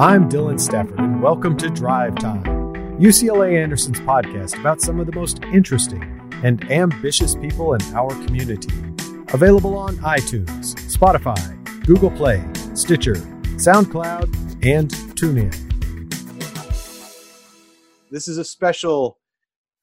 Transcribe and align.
I'm 0.00 0.28
Dylan 0.28 0.60
Stafford, 0.60 1.00
and 1.00 1.20
welcome 1.20 1.56
to 1.56 1.68
Drive 1.68 2.14
Time, 2.14 2.44
UCLA 3.00 3.60
Anderson's 3.60 3.98
podcast 3.98 4.56
about 4.60 4.80
some 4.80 5.00
of 5.00 5.06
the 5.06 5.12
most 5.12 5.42
interesting 5.46 6.30
and 6.44 6.70
ambitious 6.70 7.34
people 7.34 7.74
in 7.74 7.82
our 7.96 8.10
community. 8.24 8.72
Available 9.32 9.76
on 9.76 9.96
iTunes, 9.96 10.76
Spotify, 10.86 11.84
Google 11.84 12.12
Play, 12.12 12.44
Stitcher, 12.74 13.16
SoundCloud, 13.56 14.64
and 14.64 14.88
TuneIn. 15.16 15.52
This 18.12 18.28
is 18.28 18.38
a 18.38 18.44
special 18.44 19.18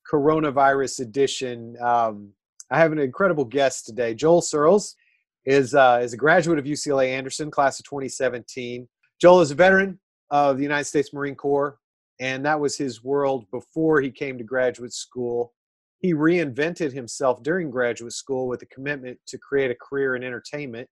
coronavirus 0.09 1.01
edition. 1.01 1.75
Um, 1.81 2.31
I 2.71 2.77
have 2.77 2.93
an 2.93 2.99
incredible 2.99 3.43
guest 3.43 3.85
today. 3.85 4.13
Joel 4.13 4.41
Searls 4.41 4.95
is, 5.43 5.75
uh, 5.75 5.99
is 6.01 6.13
a 6.13 6.17
graduate 6.17 6.57
of 6.57 6.63
UCLA 6.63 7.09
Anderson, 7.09 7.51
class 7.51 7.81
of 7.81 7.85
2017. 7.85 8.87
Joel 9.19 9.41
is 9.41 9.51
a 9.51 9.55
veteran 9.55 9.99
of 10.35 10.57
the 10.57 10.63
United 10.63 10.83
States 10.83 11.13
Marine 11.13 11.35
Corps, 11.35 11.77
and 12.19 12.45
that 12.45 12.59
was 12.59 12.77
his 12.77 13.03
world 13.03 13.49
before 13.51 14.01
he 14.01 14.11
came 14.11 14.37
to 14.37 14.43
graduate 14.43 14.91
school. 14.91 15.53
He 15.99 16.13
reinvented 16.13 16.91
himself 16.91 17.41
during 17.41 17.71
graduate 17.71 18.11
school 18.11 18.47
with 18.47 18.61
a 18.61 18.65
commitment 18.65 19.17
to 19.27 19.37
create 19.37 19.71
a 19.71 19.75
career 19.75 20.15
in 20.17 20.23
entertainment. 20.23 20.89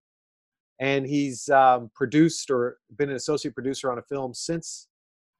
And 0.78 1.06
he's 1.06 1.48
um, 1.48 1.90
produced 1.94 2.50
or 2.50 2.78
been 2.98 3.08
an 3.08 3.16
associate 3.16 3.54
producer 3.54 3.90
on 3.90 3.98
a 3.98 4.02
film 4.02 4.34
since 4.34 4.88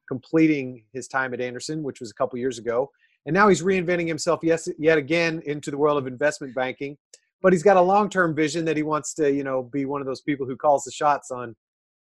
completing 0.09 0.83
his 0.95 1.07
time 1.07 1.35
at 1.35 1.41
Anderson, 1.41 1.83
which 1.83 2.01
was 2.01 2.11
a 2.11 2.15
couple 2.15 2.39
years 2.39 2.59
ago. 2.59 2.91
And 3.27 3.35
now 3.35 3.49
he's 3.49 3.63
reinventing 3.63 4.09
himself 4.09 4.41
yes, 4.43 4.67
yet 4.79 4.97
again 4.97 5.43
into 5.45 5.71
the 5.71 5.79
world 5.79 5.99
of 5.99 6.07
investment 6.07 6.55
banking. 6.55 6.97
But 7.43 7.53
he's 7.53 7.63
got 7.63 7.77
a 7.77 7.83
long-term 7.83 8.35
vision 8.35 8.65
that 8.65 8.79
he 8.79 8.83
wants 8.83 9.13
to, 9.15 9.31
you 9.31 9.45
know, 9.45 9.63
be 9.63 9.85
one 9.85 10.01
of 10.01 10.07
those 10.07 10.23
people 10.23 10.47
who 10.47 10.57
calls 10.57 10.85
the 10.85 10.91
shots 10.91 11.31
on 11.31 11.55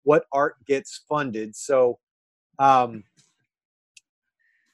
what 0.03 0.25
art 0.31 0.55
gets 0.65 1.01
funded. 1.07 1.55
So, 1.55 1.99
um, 2.57 3.03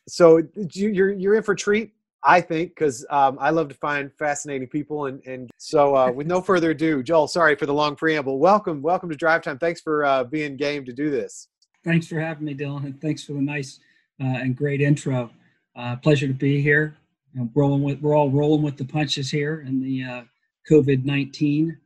so 0.08 0.42
you're 0.72 1.12
you're 1.14 1.36
in 1.36 1.44
for 1.44 1.54
a 1.54 1.56
treat, 1.56 1.94
I 2.24 2.42
think, 2.42 2.70
because 2.70 3.06
um, 3.10 3.38
I 3.40 3.50
love 3.50 3.70
to 3.70 3.76
find 3.76 4.12
fascinating 4.14 4.68
people. 4.68 5.08
And 5.08 5.22
and 5.26 5.50
so, 5.58 5.96
uh, 5.96 6.12
with 6.12 6.28
no 6.28 6.42
further 6.42 6.72
ado, 6.72 7.02
Joel, 7.02 7.28
sorry 7.28 7.56
for 7.56 7.66
the 7.66 7.74
long 7.74 7.96
preamble. 7.96 8.38
Welcome, 8.40 8.82
welcome 8.82 9.10
to 9.10 9.16
Drive 9.16 9.42
Time. 9.42 9.58
Thanks 9.58 9.82
for 9.82 10.06
uh, 10.06 10.24
being 10.24 10.58
game 10.58 10.86
to 10.86 10.94
do 10.94 11.10
this. 11.10 11.50
Thanks 11.84 12.08
for 12.08 12.20
having 12.20 12.46
me, 12.46 12.56
Dylan, 12.56 12.86
and 12.86 13.02
thanks 13.02 13.24
for 13.24 13.34
the 13.34 13.42
nice 13.42 13.80
uh, 14.22 14.26
and 14.26 14.56
great 14.56 14.82
intro. 14.82 15.30
Uh, 15.76 15.96
pleasure 15.98 16.28
to 16.28 16.34
be 16.34 16.62
here. 16.62 16.96
I'm 17.38 17.52
rolling 17.54 17.84
with, 17.84 18.00
we're 18.00 18.16
all 18.16 18.32
rolling 18.32 18.64
with 18.64 18.78
the 18.78 18.86
punches 18.86 19.30
here 19.30 19.66
in 19.68 19.82
the 19.82 20.04
uh, 20.04 20.24
COVID 20.72 21.04
nineteen 21.04 21.78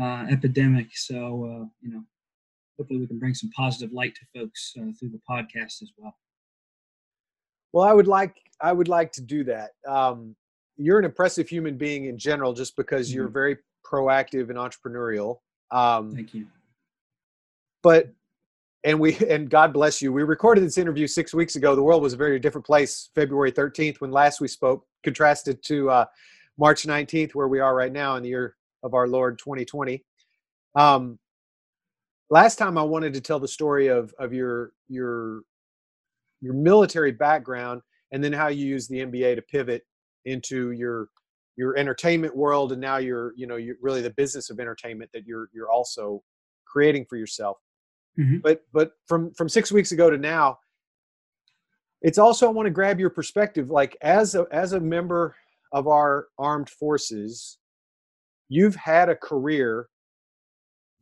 uh, 0.00 0.26
epidemic. 0.30 0.88
So 0.94 1.70
you 1.80 1.92
know, 1.92 2.02
hopefully 2.78 3.00
we 3.00 3.06
can 3.06 3.18
bring 3.18 3.34
some 3.34 3.50
positive 3.56 3.92
light 3.92 4.14
to 4.14 4.40
folks 4.40 4.72
uh, 4.78 4.92
through 4.98 5.10
the 5.10 5.20
podcast 5.28 5.82
as 5.82 5.92
well. 5.96 6.14
Well, 7.72 7.88
I 7.88 7.92
would 7.92 8.06
like 8.06 8.36
I 8.60 8.72
would 8.72 8.88
like 8.88 9.12
to 9.12 9.22
do 9.22 9.44
that. 9.44 9.70
Um, 9.88 10.36
you're 10.76 10.98
an 10.98 11.04
impressive 11.04 11.48
human 11.48 11.76
being 11.76 12.06
in 12.06 12.18
general, 12.18 12.52
just 12.52 12.76
because 12.76 13.08
mm-hmm. 13.08 13.18
you're 13.18 13.28
very 13.28 13.56
proactive 13.84 14.50
and 14.50 14.58
entrepreneurial. 14.58 15.38
Um, 15.70 16.14
Thank 16.14 16.34
you. 16.34 16.46
But 17.82 18.12
and 18.84 18.98
we 18.98 19.16
and 19.28 19.48
God 19.48 19.72
bless 19.72 20.02
you. 20.02 20.12
We 20.12 20.22
recorded 20.22 20.64
this 20.64 20.78
interview 20.78 21.06
six 21.06 21.34
weeks 21.34 21.56
ago. 21.56 21.74
The 21.74 21.82
world 21.82 22.02
was 22.02 22.12
a 22.12 22.18
very 22.18 22.38
different 22.38 22.66
place. 22.66 23.10
February 23.14 23.52
13th, 23.52 24.00
when 24.00 24.10
last 24.10 24.40
we 24.40 24.48
spoke, 24.48 24.84
contrasted 25.02 25.62
to 25.64 25.90
uh, 25.90 26.04
March 26.58 26.84
19th, 26.84 27.34
where 27.34 27.48
we 27.48 27.60
are 27.60 27.74
right 27.74 27.92
now 27.92 28.16
in 28.16 28.22
the 28.22 28.28
year 28.28 28.56
of 28.82 28.94
our 28.94 29.08
Lord 29.08 29.38
2020. 29.38 30.04
Um, 30.74 31.18
last 32.32 32.56
time 32.56 32.78
I 32.78 32.82
wanted 32.82 33.12
to 33.12 33.20
tell 33.20 33.38
the 33.38 33.46
story 33.46 33.88
of 33.88 34.12
of 34.18 34.32
your 34.32 34.72
your 34.88 35.42
your 36.40 36.54
military 36.54 37.12
background 37.12 37.82
and 38.10 38.24
then 38.24 38.32
how 38.32 38.48
you 38.48 38.66
use 38.66 38.88
the 38.88 39.00
MBA 39.00 39.36
to 39.36 39.42
pivot 39.42 39.82
into 40.24 40.70
your 40.72 41.08
your 41.56 41.76
entertainment 41.76 42.34
world 42.34 42.72
and 42.72 42.80
now 42.80 42.96
you're 42.96 43.34
you 43.36 43.46
know 43.46 43.56
you're 43.56 43.76
really 43.82 44.00
the 44.00 44.10
business 44.10 44.48
of 44.48 44.58
entertainment 44.58 45.10
that 45.12 45.26
you're 45.26 45.50
you're 45.52 45.70
also 45.70 46.22
creating 46.64 47.04
for 47.04 47.16
yourself 47.16 47.58
mm-hmm. 48.18 48.38
but 48.42 48.62
but 48.72 48.92
from 49.06 49.32
from 49.34 49.48
six 49.50 49.70
weeks 49.70 49.92
ago 49.92 50.08
to 50.08 50.16
now 50.16 50.56
it's 52.00 52.16
also 52.16 52.46
i 52.46 52.50
want 52.50 52.64
to 52.64 52.70
grab 52.70 52.98
your 52.98 53.10
perspective 53.10 53.68
like 53.68 53.94
as 54.00 54.34
a 54.34 54.46
as 54.50 54.72
a 54.72 54.80
member 54.80 55.36
of 55.72 55.86
our 55.86 56.28
armed 56.38 56.70
forces 56.70 57.58
you've 58.48 58.76
had 58.76 59.10
a 59.10 59.16
career 59.16 59.88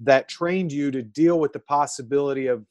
that 0.01 0.29
trained 0.29 0.73
you 0.73 0.91
to 0.91 1.03
deal 1.03 1.39
with 1.39 1.53
the 1.53 1.61
possibility 1.61 2.47
of 2.47 2.65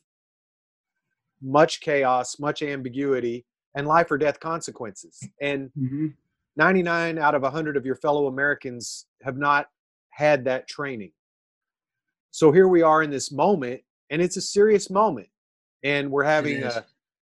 much 1.42 1.82
chaos, 1.82 2.40
much 2.40 2.62
ambiguity, 2.62 3.46
and 3.76 3.88
life 3.88 4.12
or 4.12 4.18
death 4.18 4.40
consequences. 4.40 5.20
And 5.42 5.70
mm-hmm. 5.78 6.08
99 6.58 7.18
out 7.18 7.36
of 7.36 7.44
100 7.44 7.78
of 7.78 7.86
your 7.86 7.96
fellow 7.96 8.28
Americans 8.28 9.06
have 9.22 9.38
not 9.38 9.68
had 10.10 10.46
that 10.46 10.68
training. 10.68 11.12
So 12.32 12.52
here 12.52 12.68
we 12.68 12.82
are 12.82 13.02
in 13.02 13.10
this 13.10 13.32
moment, 13.32 13.82
and 14.10 14.22
it's 14.22 14.38
a 14.38 14.42
serious 14.42 14.90
moment. 14.90 15.28
And 15.84 16.12
we're 16.12 16.26
having 16.26 16.64
a 16.64 16.86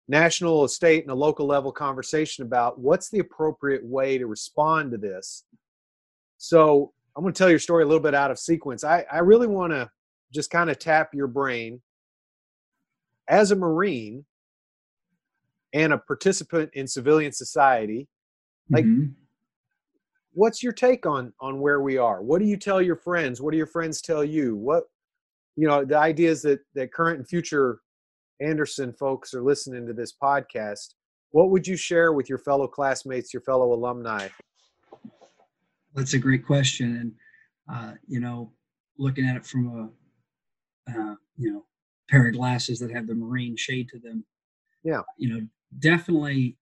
national, 0.08 0.64
a 0.64 0.70
state, 0.70 1.04
and 1.04 1.12
a 1.12 1.16
local 1.16 1.46
level 1.46 1.72
conversation 1.72 2.46
about 2.46 2.80
what's 2.80 3.10
the 3.10 3.20
appropriate 3.20 3.84
way 3.84 4.18
to 4.18 4.28
respond 4.28 4.92
to 4.92 4.98
this. 4.98 5.44
So 6.38 6.94
I'm 7.16 7.24
going 7.24 7.34
to 7.34 7.38
tell 7.38 7.50
your 7.50 7.60
story 7.60 7.84
a 7.84 7.88
little 7.88 8.02
bit 8.02 8.14
out 8.14 8.32
of 8.32 8.40
sequence. 8.40 8.84
I, 8.84 9.06
I 9.12 9.20
really 9.20 9.48
want 9.48 9.74
to 9.74 9.90
just 10.34 10.52
kind 10.52 10.70
of 10.70 10.80
tap 10.80 11.14
your 11.14 11.28
brain 11.28 11.82
as 13.28 13.52
a 13.52 13.56
Marine 13.56 14.26
and 15.74 15.94
a 15.94 15.98
participant 15.98 16.72
in 16.74 16.88
civilian 16.88 17.32
society. 17.32 18.08
Like, 18.70 18.86
mm-hmm. 18.86 19.12
what's 20.34 20.62
your 20.64 20.74
take 20.74 21.06
on 21.06 21.34
on 21.40 21.60
where 21.60 21.82
we 21.82 21.98
are? 21.98 22.22
What 22.22 22.40
do 22.40 22.46
you 22.46 22.58
tell 22.58 22.82
your 22.82 22.96
friends? 22.96 23.42
What 23.42 23.52
do 23.52 23.58
your 23.58 23.68
friends 23.68 24.02
tell 24.02 24.24
you? 24.24 24.56
What 24.56 24.84
you 25.56 25.68
know, 25.68 25.84
the 25.84 25.98
ideas 25.98 26.42
that 26.44 26.60
that 26.76 26.94
current 26.94 27.18
and 27.20 27.28
future 27.28 27.80
Anderson 28.42 28.94
folks 28.94 29.34
are 29.34 29.44
listening 29.44 29.86
to 29.88 29.94
this 29.94 30.14
podcast. 30.14 30.94
What 31.32 31.50
would 31.50 31.68
you 31.68 31.76
share 31.76 32.14
with 32.14 32.30
your 32.30 32.38
fellow 32.38 32.68
classmates, 32.68 33.34
your 33.34 33.42
fellow 33.42 33.74
alumni? 33.74 34.30
That's 35.96 36.14
a 36.14 36.20
great 36.20 36.46
question, 36.46 36.98
and 36.98 37.14
uh, 37.72 37.94
you 38.08 38.20
know, 38.20 38.52
looking 38.98 39.28
at 39.28 39.36
it 39.36 39.46
from 39.46 39.92
a 40.88 40.92
uh, 40.92 41.16
you 41.38 41.52
know 41.52 41.66
pair 42.10 42.28
of 42.28 42.34
glasses 42.34 42.80
that 42.80 42.92
have 42.92 43.08
the 43.08 43.16
marine 43.16 43.56
shade 43.56 43.90
to 43.90 44.00
them. 44.00 44.24
Yeah, 44.84 45.02
you 45.18 45.30
know, 45.30 45.48
definitely 45.80 46.58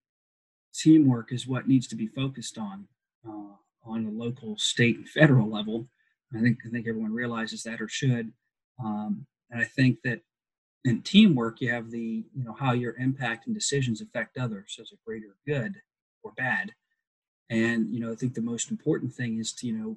teamwork 0.74 1.32
is 1.32 1.46
what 1.46 1.68
needs 1.68 1.86
to 1.88 1.96
be 1.96 2.06
focused 2.06 2.58
on 2.58 2.86
uh, 3.26 3.54
on 3.84 4.04
the 4.04 4.10
local, 4.10 4.56
state, 4.58 4.96
and 4.96 5.08
federal 5.08 5.50
level. 5.50 5.88
I 6.36 6.40
think 6.40 6.58
I 6.66 6.70
think 6.70 6.86
everyone 6.86 7.12
realizes 7.12 7.62
that 7.62 7.80
or 7.80 7.88
should, 7.88 8.32
um, 8.82 9.26
and 9.50 9.60
I 9.60 9.64
think 9.64 9.98
that 10.04 10.20
in 10.84 11.02
teamwork 11.02 11.60
you 11.60 11.70
have 11.70 11.90
the 11.90 12.24
you 12.34 12.44
know 12.44 12.54
how 12.58 12.72
your 12.72 12.96
impact 12.96 13.46
and 13.46 13.54
decisions 13.54 14.00
affect 14.00 14.38
others 14.38 14.78
as 14.80 14.92
a 14.92 14.98
greater 15.04 15.36
good 15.46 15.76
or 16.22 16.32
bad 16.32 16.72
and 17.50 17.88
you 17.88 18.00
know, 18.00 18.12
I 18.12 18.14
think 18.14 18.34
the 18.34 18.42
most 18.42 18.70
important 18.70 19.12
thing 19.12 19.38
is 19.38 19.52
to 19.54 19.66
you 19.66 19.72
know 19.72 19.96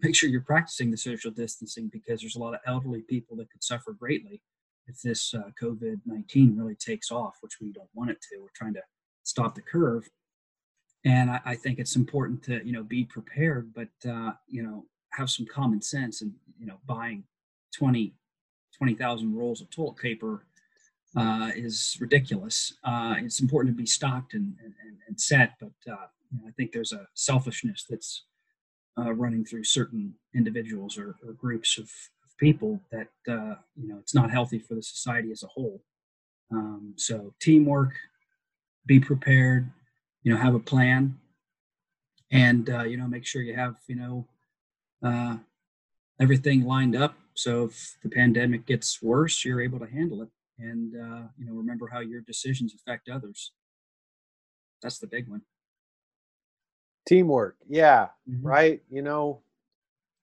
make 0.00 0.14
sure 0.14 0.28
you're 0.28 0.42
practicing 0.42 0.90
the 0.90 0.96
social 0.96 1.30
distancing 1.30 1.88
because 1.88 2.20
there's 2.20 2.36
a 2.36 2.40
lot 2.40 2.54
of 2.54 2.60
elderly 2.66 3.02
people 3.02 3.36
that 3.36 3.50
could 3.50 3.64
suffer 3.64 3.92
greatly 3.92 4.42
if 4.86 5.00
this 5.00 5.34
uh, 5.34 5.50
COVID 5.60 6.00
19 6.06 6.56
really 6.56 6.74
takes 6.74 7.10
off, 7.10 7.36
which 7.40 7.60
we 7.60 7.72
don't 7.72 7.88
want 7.94 8.10
it 8.10 8.20
to. 8.22 8.40
We're 8.40 8.48
trying 8.54 8.74
to 8.74 8.82
stop 9.22 9.54
the 9.54 9.62
curve. 9.62 10.08
And 11.04 11.30
I, 11.30 11.40
I 11.44 11.54
think 11.54 11.78
it's 11.78 11.96
important 11.96 12.42
to, 12.44 12.64
you 12.64 12.72
know, 12.72 12.82
be 12.82 13.04
prepared, 13.04 13.72
but, 13.74 14.10
uh, 14.10 14.32
you 14.48 14.62
know, 14.62 14.84
have 15.10 15.30
some 15.30 15.46
common 15.46 15.82
sense 15.82 16.22
and, 16.22 16.32
you 16.58 16.66
know, 16.66 16.78
buying 16.86 17.24
20, 17.76 18.14
20,000 18.78 19.34
rolls 19.34 19.60
of 19.60 19.70
toilet 19.70 19.96
paper 19.96 20.46
uh, 21.16 21.50
is 21.54 21.96
ridiculous. 22.00 22.74
Uh, 22.84 23.16
it's 23.18 23.40
important 23.40 23.74
to 23.74 23.80
be 23.80 23.86
stocked 23.86 24.34
and, 24.34 24.54
and, 24.64 24.74
and 25.06 25.20
set, 25.20 25.54
but 25.60 25.72
uh, 25.90 26.06
you 26.30 26.38
know, 26.38 26.48
I 26.48 26.52
think 26.52 26.72
there's 26.72 26.92
a 26.92 27.06
selfishness 27.14 27.84
that's 27.88 28.24
uh, 28.98 29.12
running 29.12 29.44
through 29.44 29.64
certain 29.64 30.14
individuals 30.34 30.98
or, 30.98 31.16
or 31.26 31.32
groups 31.34 31.78
of, 31.78 31.84
of, 31.84 32.36
people 32.38 32.80
that 32.90 33.08
uh, 33.28 33.54
you 33.76 33.86
know 33.86 33.98
it's 33.98 34.14
not 34.14 34.30
healthy 34.30 34.58
for 34.58 34.74
the 34.74 34.82
society 34.82 35.30
as 35.30 35.42
a 35.42 35.46
whole. 35.46 35.82
Um, 36.50 36.94
so 36.96 37.34
teamwork, 37.40 37.94
be 38.84 38.98
prepared, 38.98 39.70
you 40.22 40.32
know, 40.32 40.38
have 40.38 40.54
a 40.54 40.58
plan, 40.58 41.18
and 42.30 42.68
uh, 42.68 42.82
you 42.82 42.96
know 42.96 43.06
make 43.06 43.26
sure 43.26 43.42
you 43.42 43.54
have 43.54 43.76
you 43.86 43.96
know 43.96 44.26
everything 46.20 46.64
lined 46.64 46.96
up. 46.96 47.14
So 47.34 47.64
if 47.64 47.96
the 48.02 48.08
pandemic 48.08 48.66
gets 48.66 49.02
worse, 49.02 49.44
you're 49.44 49.60
able 49.60 49.78
to 49.78 49.86
handle 49.86 50.22
it, 50.22 50.28
and 50.62 50.94
uh, 50.94 51.22
you 51.38 51.46
know 51.46 51.54
remember 51.54 51.88
how 51.92 52.00
your 52.00 52.20
decisions 52.22 52.74
affect 52.74 53.08
others. 53.08 53.52
That's 54.82 54.98
the 54.98 55.06
big 55.06 55.28
one 55.28 55.42
teamwork 57.06 57.56
yeah 57.68 58.08
mm-hmm. 58.28 58.46
right 58.46 58.82
you 58.90 59.02
know 59.02 59.40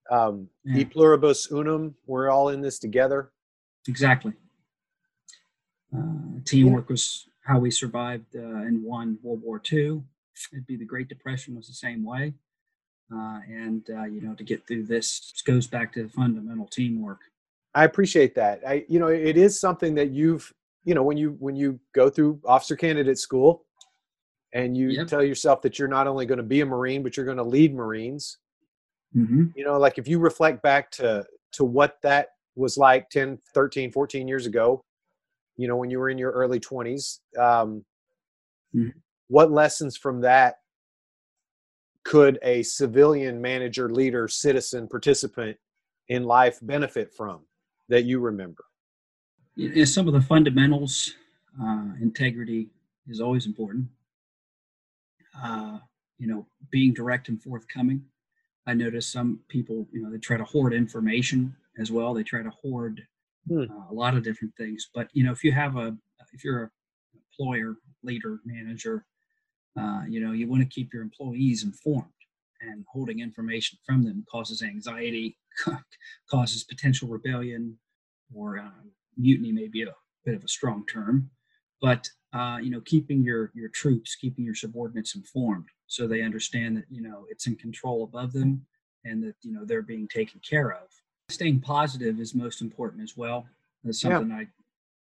um 0.10 0.48
yeah. 0.64 0.80
e 0.80 0.86
pluribus 0.86 1.52
unum 1.52 1.94
we're 2.06 2.30
all 2.30 2.50
in 2.50 2.62
this 2.62 2.80
together 2.80 3.32
exactly 3.88 4.34
Uh, 5.92 6.38
teamwork 6.46 6.88
was 6.88 7.28
how 7.42 7.58
we 7.58 7.72
survived 7.72 8.36
uh, 8.36 8.62
and 8.68 8.84
won 8.84 9.18
World 9.24 9.42
War 9.42 9.60
II. 9.74 10.04
It'd 10.54 10.68
be 10.68 10.78
the 10.78 10.86
Great 10.86 11.10
Depression 11.10 11.56
was 11.56 11.66
the 11.68 11.74
same 11.88 12.04
way. 12.04 12.36
Uh, 13.12 13.40
and 13.64 13.90
uh, 13.90 14.06
you 14.14 14.22
know, 14.22 14.36
to 14.36 14.44
get 14.44 14.68
through 14.68 14.86
this 14.86 15.34
goes 15.48 15.66
back 15.66 15.92
to 15.94 16.04
the 16.04 16.10
fundamental 16.10 16.68
teamwork. 16.68 17.22
I 17.76 17.84
appreciate 17.86 18.36
that. 18.36 18.62
I, 18.68 18.86
you 18.88 19.00
know, 19.00 19.08
it 19.08 19.38
is 19.38 19.60
something 19.60 19.96
that 19.96 20.12
you've, 20.12 20.52
you 20.84 20.96
know, 20.96 21.04
when 21.04 21.18
you 21.18 21.36
when 21.40 21.56
you 21.56 21.80
go 21.94 22.10
through 22.10 22.42
officer 22.46 22.76
candidate 22.76 23.20
school, 23.20 23.66
and 24.54 24.76
you 24.76 24.90
yep. 24.90 25.08
tell 25.08 25.24
yourself 25.24 25.62
that 25.62 25.78
you're 25.78 25.88
not 25.88 26.08
only 26.08 26.26
going 26.26 26.38
to 26.38 26.44
be 26.44 26.62
a 26.62 26.66
Marine, 26.66 27.04
but 27.04 27.16
you're 27.16 27.26
going 27.26 27.38
to 27.38 27.44
lead 27.44 27.76
Marines. 27.76 28.38
Mm-hmm. 29.16 29.46
You 29.56 29.66
know, 29.66 29.78
like 29.78 29.98
if 29.98 30.08
you 30.08 30.20
reflect 30.20 30.62
back 30.64 30.92
to 30.92 31.26
to 31.54 31.64
what 31.64 31.98
that 32.04 32.30
was 32.56 32.78
like 32.78 33.10
10, 33.10 33.40
13, 33.54 33.92
14 33.92 34.28
years 34.28 34.46
ago, 34.46 34.84
you 35.58 35.68
know, 35.68 35.76
when 35.76 35.90
you 35.90 36.00
were 36.00 36.10
in 36.10 36.18
your 36.18 36.32
early 36.32 36.60
20s, 36.60 37.20
um, 37.38 37.84
mm-hmm. 38.76 38.90
what 39.28 39.52
lessons 39.52 39.98
from 39.98 40.22
that 40.22 40.56
could 42.04 42.40
a 42.44 42.64
civilian 42.64 43.42
manager, 43.42 43.90
leader, 43.90 44.28
citizen, 44.28 44.88
participant 44.88 45.58
in 46.08 46.24
life 46.24 46.60
benefit 46.62 47.14
from 47.14 47.42
that 47.90 48.06
you 48.06 48.20
remember? 48.20 48.64
Some 49.84 50.08
of 50.08 50.14
the 50.14 50.22
fundamentals, 50.22 51.14
uh, 51.62 51.88
integrity 52.02 52.70
is 53.08 53.20
always 53.20 53.46
important. 53.46 53.88
Uh, 55.44 55.80
you 56.18 56.28
know, 56.28 56.46
being 56.70 56.94
direct 56.94 57.30
and 57.30 57.42
forthcoming. 57.42 58.04
I 58.68 58.74
notice 58.74 59.08
some 59.08 59.40
people, 59.48 59.88
you 59.92 60.02
know, 60.02 60.12
they 60.12 60.18
try 60.18 60.38
to 60.38 60.44
hoard 60.44 60.74
information 60.74 61.56
as 61.78 61.92
well. 61.92 62.14
They 62.14 62.24
try 62.24 62.44
to 62.44 62.50
hoard 62.50 63.06
hmm. 63.48 63.64
uh, 63.64 63.92
a 63.92 63.94
lot 63.94 64.16
of 64.16 64.24
different 64.24 64.56
things. 64.56 64.90
But 64.94 65.10
you 65.14 65.24
know, 65.24 65.32
if 65.32 65.44
you 65.44 65.52
have 65.52 65.76
a, 65.76 65.96
if 66.34 66.44
you're 66.44 66.64
a 66.64 66.70
employer, 67.16 67.76
leader, 68.04 68.40
manager, 68.46 69.06
uh, 69.80 70.04
you 70.08 70.20
know, 70.20 70.34
you 70.34 70.48
want 70.48 70.62
to 70.62 70.70
keep 70.70 70.94
your 70.94 71.02
employees 71.02 71.64
informed. 71.64 72.06
And 72.62 72.84
holding 72.92 73.20
information 73.20 73.80
from 73.86 74.04
them 74.04 74.26
causes 74.30 74.62
anxiety, 74.62 75.38
causes 76.30 76.64
potential 76.66 77.08
rebellion, 77.08 77.78
or 78.34 78.60
uh, 78.60 78.84
mutiny 79.18 79.52
may 79.52 79.68
be 79.68 79.84
a 79.84 79.96
bit 80.26 80.36
of 80.36 80.44
a 80.44 80.48
strong 80.48 80.86
term. 80.86 81.30
But 81.82 82.10
uh, 82.34 82.60
you 82.62 82.70
know, 82.70 82.82
keeping 82.82 83.24
your 83.24 83.52
your 83.56 83.70
troops, 83.70 84.16
keeping 84.16 84.46
your 84.46 84.56
subordinates 84.56 85.16
informed, 85.16 85.66
so 85.88 86.08
they 86.08 86.22
understand 86.22 86.78
that 86.78 86.86
you 86.90 87.02
know 87.02 87.26
it's 87.30 87.48
in 87.48 87.56
control 87.56 88.04
above 88.04 88.34
them, 88.34 88.66
and 89.06 89.24
that 89.24 89.36
you 89.42 89.52
know 89.52 89.66
they're 89.66 89.82
being 89.82 90.08
taken 90.08 90.40
care 90.48 90.72
of. 90.72 90.90
Staying 91.30 91.62
positive 91.62 92.20
is 92.20 92.36
most 92.36 92.62
important 92.62 93.04
as 93.04 93.16
well. 93.16 93.48
That's 93.84 94.02
something 94.02 94.30
yeah. 94.30 94.38
I 94.38 94.48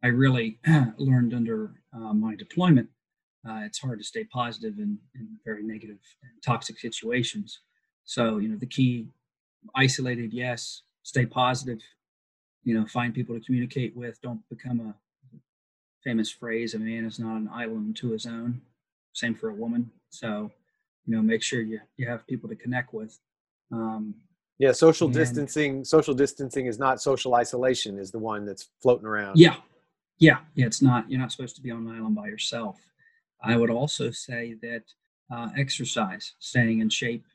I 0.04 0.08
really 0.08 0.60
learned 0.98 1.34
under 1.34 1.74
uh, 1.94 2.14
my 2.14 2.36
deployment. 2.36 2.90
Uh, 3.48 3.62
it's 3.66 3.80
hard 3.80 4.00
to 4.00 4.06
stay 4.06 4.24
positive 4.26 4.78
in, 4.78 4.98
in 5.16 5.28
very 5.44 5.64
negative 5.64 5.98
and 6.22 6.32
toxic 6.46 6.80
situations. 6.80 7.60
So 8.04 8.38
you 8.38 8.50
know 8.50 8.58
the 8.58 8.66
key: 8.66 9.08
isolated, 9.76 10.34
yes. 10.34 10.84
Stay 11.04 11.26
positive. 11.26 11.80
You 12.64 12.80
know, 12.80 12.86
find 12.86 13.14
people 13.14 13.34
to 13.34 13.44
communicate 13.44 13.96
with. 13.96 14.22
Don't 14.22 14.48
become 14.50 14.80
a 14.80 14.94
famous 16.04 16.32
phrase, 16.32 16.74
a 16.74 16.80
man 16.80 17.06
is 17.06 17.20
not 17.20 17.38
an 17.38 17.50
island 17.54 17.96
to 17.98 18.12
his 18.12 18.26
own. 18.26 18.62
Same 19.14 19.36
for 19.36 19.50
a 19.50 19.54
woman. 19.54 19.92
So, 20.10 20.52
you 21.06 21.16
know, 21.16 21.22
make 21.22 21.44
sure 21.44 21.62
you, 21.62 21.80
you 21.98 22.08
have 22.08 22.26
people 22.28 22.50
to 22.50 22.56
connect 22.56 22.94
with. 22.94 23.18
Um, 23.72 24.16
yeah, 24.58 24.72
social 24.72 25.08
and, 25.08 25.16
distancing. 25.16 25.84
Social 25.84 26.14
distancing 26.14 26.68
is 26.68 26.78
not 26.78 27.02
social 27.02 27.36
isolation. 27.36 27.98
Is 27.98 28.12
the 28.12 28.20
one 28.20 28.46
that's 28.46 28.70
floating 28.82 29.08
around. 29.08 29.38
Yeah, 29.38 29.56
yeah, 30.20 30.38
yeah. 30.56 30.68
It's 30.68 30.82
not. 30.82 31.10
You're 31.10 31.20
not 31.20 31.32
supposed 31.32 31.56
to 31.56 31.62
be 31.62 31.72
on 31.72 31.88
an 31.88 31.96
island 31.96 32.16
by 32.16 32.28
yourself. 32.28 32.78
I 33.44 33.58
would 33.58 33.70
also 33.70 34.12
say 34.12 34.56
that 34.62 34.84
uh, 35.34 35.50
exercise, 35.58 36.34
staying 36.40 36.80
in 36.80 36.90
shape. 36.90 37.26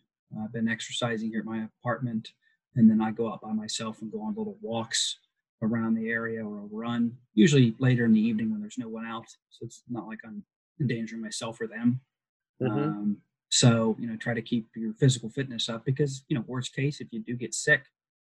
I've 0.42 0.52
been 0.52 0.68
exercising 0.68 1.30
here 1.30 1.40
at 1.40 1.46
my 1.46 1.64
apartment, 1.64 2.32
and 2.74 2.90
then 2.90 3.00
I 3.00 3.10
go 3.10 3.32
out 3.32 3.40
by 3.40 3.52
myself 3.52 4.02
and 4.02 4.12
go 4.12 4.22
on 4.22 4.34
little 4.36 4.58
walks 4.60 5.18
around 5.62 5.94
the 5.94 6.08
area 6.10 6.44
or 6.44 6.58
a 6.58 6.68
run, 6.70 7.16
usually 7.34 7.74
later 7.78 8.04
in 8.04 8.12
the 8.12 8.20
evening 8.20 8.50
when 8.50 8.60
there's 8.60 8.78
no 8.78 8.88
one 8.88 9.06
out. 9.06 9.26
So 9.50 9.64
it's 9.64 9.82
not 9.88 10.06
like 10.06 10.18
I'm 10.24 10.44
endangering 10.80 11.22
myself 11.22 11.60
or 11.60 11.66
them. 11.66 12.00
Mm-hmm. 12.62 12.78
Um, 12.78 13.16
so, 13.48 13.96
you 13.98 14.06
know, 14.06 14.16
try 14.16 14.34
to 14.34 14.42
keep 14.42 14.68
your 14.74 14.92
physical 14.94 15.30
fitness 15.30 15.68
up 15.68 15.84
because, 15.84 16.24
you 16.28 16.36
know, 16.36 16.44
worst 16.46 16.74
case, 16.74 17.00
if 17.00 17.08
you 17.10 17.20
do 17.20 17.34
get 17.34 17.54
sick, 17.54 17.84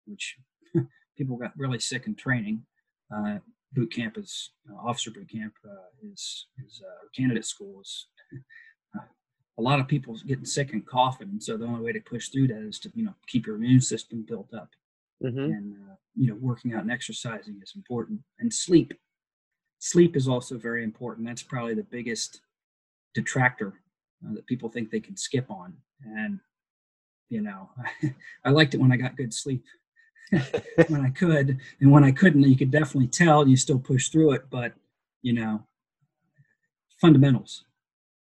which 0.07 0.37
people 1.17 1.37
got 1.37 1.57
really 1.57 1.79
sick 1.79 2.07
in 2.07 2.15
training, 2.15 2.65
uh, 3.15 3.39
boot 3.73 3.93
camp 3.93 4.19
is, 4.19 4.51
uh, 4.71 4.77
officer 4.89 5.11
boot 5.11 5.31
camp 5.31 5.55
uh, 5.65 6.11
is, 6.13 6.47
is 6.67 6.83
uh, 6.85 7.07
candidate 7.17 7.45
school 7.45 7.81
is 7.81 8.07
a 9.59 9.63
lot 9.63 9.81
of 9.81 9.89
people 9.89 10.17
getting 10.27 10.45
sick 10.45 10.73
and 10.73 10.87
coughing. 10.87 11.29
And 11.29 11.43
so 11.43 11.57
the 11.57 11.67
only 11.67 11.83
way 11.83 11.93
to 11.93 12.01
push 12.01 12.29
through 12.29 12.49
that 12.49 12.63
is 12.63 12.79
to, 12.81 12.93
you 12.95 13.05
know, 13.05 13.15
keep 13.27 13.47
your 13.47 13.57
immune 13.57 13.81
system 13.81 14.25
built 14.27 14.53
up. 14.55 14.71
Mm-hmm. 15.23 15.39
And, 15.39 15.75
uh, 15.75 15.95
you 16.15 16.29
know, 16.29 16.37
working 16.41 16.75
out 16.75 16.83
and 16.83 16.91
exercising 16.91 17.61
is 17.63 17.73
important. 17.77 18.21
And 18.39 18.53
sleep. 18.53 18.95
Sleep 19.79 20.17
is 20.17 20.29
also 20.29 20.57
very 20.59 20.85
important. 20.85 21.27
That's 21.27 21.43
probably 21.43 21.75
the 21.75 21.83
biggest 21.85 22.41
detractor 23.15 23.75
uh, 24.25 24.35
that 24.35 24.47
people 24.47 24.69
think 24.69 24.91
they 24.91 25.01
can 25.01 25.17
skip 25.17 25.51
on. 25.51 25.75
And, 26.05 26.41
you 27.29 27.43
know, 27.43 27.71
I 28.45 28.51
liked 28.51 28.75
it 28.75 28.81
when 28.81 28.93
I 28.93 28.97
got 28.97 29.17
good 29.17 29.35
sleep. 29.35 29.65
when 30.89 31.05
I 31.05 31.11
could, 31.11 31.59
and 31.81 31.91
when 31.91 32.05
I 32.05 32.11
couldn't, 32.11 32.43
you 32.43 32.57
could 32.57 32.71
definitely 32.71 33.09
tell. 33.09 33.47
You 33.47 33.57
still 33.57 33.79
push 33.79 34.09
through 34.09 34.33
it, 34.33 34.45
but 34.51 34.73
you 35.21 35.33
know, 35.33 35.65
fundamentals, 37.01 37.65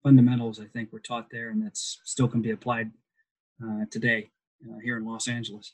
fundamentals. 0.04 0.60
I 0.60 0.66
think 0.66 0.92
were 0.92 1.00
taught 1.00 1.30
there, 1.32 1.50
and 1.50 1.64
that's 1.64 2.00
still 2.04 2.28
can 2.28 2.42
be 2.42 2.52
applied 2.52 2.92
uh, 3.64 3.86
today 3.90 4.30
uh, 4.70 4.80
here 4.84 4.98
in 4.98 5.06
Los 5.06 5.28
Angeles. 5.28 5.74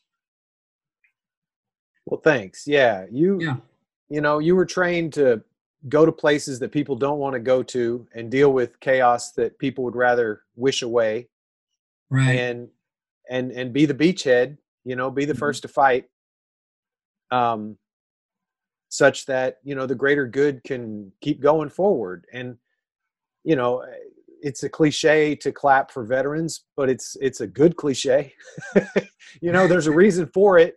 Well, 2.05 2.21
thanks. 2.21 2.67
Yeah, 2.67 3.05
you 3.11 3.39
yeah. 3.41 3.57
you 4.09 4.21
know, 4.21 4.39
you 4.39 4.55
were 4.55 4.65
trained 4.65 5.13
to 5.13 5.43
go 5.89 6.05
to 6.05 6.11
places 6.11 6.59
that 6.59 6.71
people 6.71 6.95
don't 6.95 7.19
want 7.19 7.33
to 7.33 7.39
go 7.39 7.63
to 7.63 8.07
and 8.13 8.29
deal 8.29 8.51
with 8.51 8.79
chaos 8.79 9.31
that 9.33 9.57
people 9.59 9.83
would 9.83 9.95
rather 9.95 10.43
wish 10.55 10.81
away. 10.81 11.29
Right. 12.09 12.33
And 12.33 12.69
and 13.29 13.51
and 13.51 13.73
be 13.73 13.85
the 13.85 13.93
beachhead, 13.93 14.57
you 14.85 14.95
know, 14.95 15.09
be 15.09 15.25
the 15.25 15.33
mm-hmm. 15.33 15.39
first 15.39 15.63
to 15.63 15.67
fight. 15.67 16.07
Um 17.31 17.77
such 18.89 19.25
that, 19.25 19.57
you 19.63 19.75
know, 19.75 19.85
the 19.85 19.95
greater 19.95 20.25
good 20.25 20.63
can 20.63 21.11
keep 21.21 21.41
going 21.41 21.69
forward. 21.69 22.25
And 22.31 22.57
you 23.43 23.55
know, 23.55 23.83
it's 24.41 24.63
a 24.63 24.69
cliche 24.69 25.35
to 25.35 25.51
clap 25.51 25.91
for 25.91 26.03
veterans, 26.03 26.63
but 26.75 26.89
it's 26.89 27.17
it's 27.21 27.41
a 27.41 27.47
good 27.47 27.75
cliche. 27.75 28.33
you 29.41 29.51
know, 29.51 29.67
there's 29.67 29.87
a 29.87 29.91
reason 29.91 30.25
for 30.33 30.57
it 30.57 30.75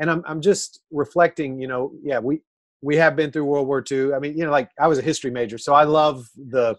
and 0.00 0.10
I'm 0.10 0.24
I'm 0.26 0.40
just 0.40 0.80
reflecting, 0.90 1.60
you 1.60 1.68
know, 1.68 1.92
yeah, 2.02 2.18
we 2.18 2.40
we 2.82 2.96
have 2.96 3.14
been 3.14 3.30
through 3.30 3.44
World 3.44 3.68
War 3.68 3.84
II. 3.88 4.14
I 4.14 4.18
mean, 4.18 4.36
you 4.36 4.44
know, 4.44 4.50
like 4.50 4.70
I 4.80 4.88
was 4.88 4.98
a 4.98 5.02
history 5.02 5.30
major, 5.30 5.58
so 5.58 5.74
I 5.74 5.84
love 5.84 6.26
the 6.36 6.74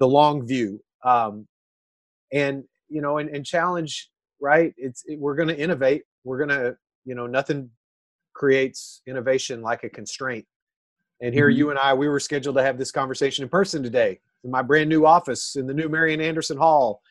the 0.00 0.08
long 0.08 0.46
view. 0.46 0.82
Um, 1.04 1.46
and 2.32 2.64
you 2.88 3.02
know, 3.02 3.18
and, 3.18 3.28
and 3.28 3.44
challenge, 3.44 4.10
right? 4.40 4.72
It's 4.76 5.04
it, 5.06 5.18
we're 5.20 5.36
going 5.36 5.48
to 5.48 5.58
innovate. 5.58 6.02
We're 6.24 6.38
going 6.38 6.48
to, 6.48 6.76
you 7.04 7.14
know, 7.14 7.26
nothing 7.26 7.70
creates 8.40 9.02
innovation 9.06 9.60
like 9.60 9.84
a 9.84 9.90
constraint. 9.90 10.46
And 11.20 11.34
here, 11.34 11.50
mm-hmm. 11.50 11.58
you 11.58 11.70
and 11.70 11.78
I, 11.78 11.92
we 11.92 12.08
were 12.08 12.18
scheduled 12.18 12.56
to 12.56 12.62
have 12.62 12.78
this 12.78 12.90
conversation 12.90 13.42
in 13.42 13.50
person 13.50 13.82
today 13.82 14.18
in 14.44 14.50
my 14.50 14.62
brand 14.62 14.88
new 14.88 15.04
office 15.04 15.56
in 15.56 15.66
the 15.66 15.74
new 15.74 15.90
Marion 15.90 16.22
Anderson 16.22 16.56
Hall 16.56 17.02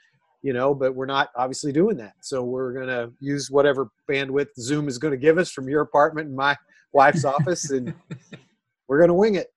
you 0.42 0.54
know, 0.54 0.74
but 0.74 0.96
we're 0.96 1.06
not 1.06 1.30
obviously 1.36 1.72
doing 1.72 1.98
that. 1.98 2.14
So 2.22 2.44
we're 2.44 2.74
going 2.74 2.88
to 2.88 3.12
use 3.20 3.52
whatever 3.52 3.90
bandwidth 4.10 4.48
Zoom 4.58 4.88
is 4.88 4.98
going 4.98 5.12
to 5.12 5.18
give 5.18 5.38
us 5.38 5.52
from 5.52 5.68
your 5.68 5.82
apartment 5.82 6.28
and 6.28 6.36
my 6.38 6.56
wife's 6.94 7.26
office, 7.26 7.72
and 7.72 7.94
we're 8.88 8.98
going 8.98 9.10
to 9.10 9.14
wing 9.14 9.36
it. 9.36 9.48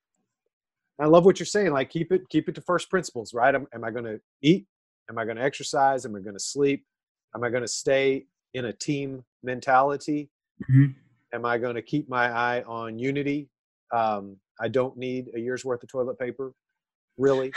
I 0.99 1.07
love 1.07 1.25
what 1.25 1.39
you're 1.39 1.47
saying. 1.47 1.73
Like 1.73 1.91
keep 1.91 2.13
it, 2.13 2.29
keep 2.29 2.49
it 2.49 2.55
to 2.57 2.61
first 2.61 2.91
principles, 2.91 3.33
right? 3.33 3.55
Am, 3.55 3.67
am 3.73 3.85
I 3.85 3.91
going 3.91 4.05
to 4.05 4.21
eat? 4.43 4.67
Am 5.09 5.19
I 5.19 5.25
going 5.25 5.37
to 5.37 5.43
exercise? 5.43 6.05
Am 6.05 6.17
I 6.17 6.21
going 6.21 6.37
to 6.37 6.43
sleep? 6.43 6.85
Am 7.35 7.45
I 7.45 7.51
going 7.51 7.63
to 7.63 7.69
stay 7.69 8.27
in 8.55 8.67
a 8.67 8.73
team 8.73 9.25
mentality? 9.43 10.31
Mm-hmm. 10.63 10.93
Am 11.35 11.45
I 11.45 11.59
going 11.59 11.75
to 11.75 11.83
keep 11.83 12.09
my 12.09 12.31
eye 12.31 12.63
on 12.63 12.99
unity? 12.99 13.49
Um, 13.93 14.37
I 14.61 14.69
don't 14.69 14.97
need 14.97 15.31
a 15.35 15.41
year's 15.41 15.65
worth 15.65 15.83
of 15.83 15.89
toilet 15.89 16.19
paper, 16.19 16.53
really. 17.17 17.53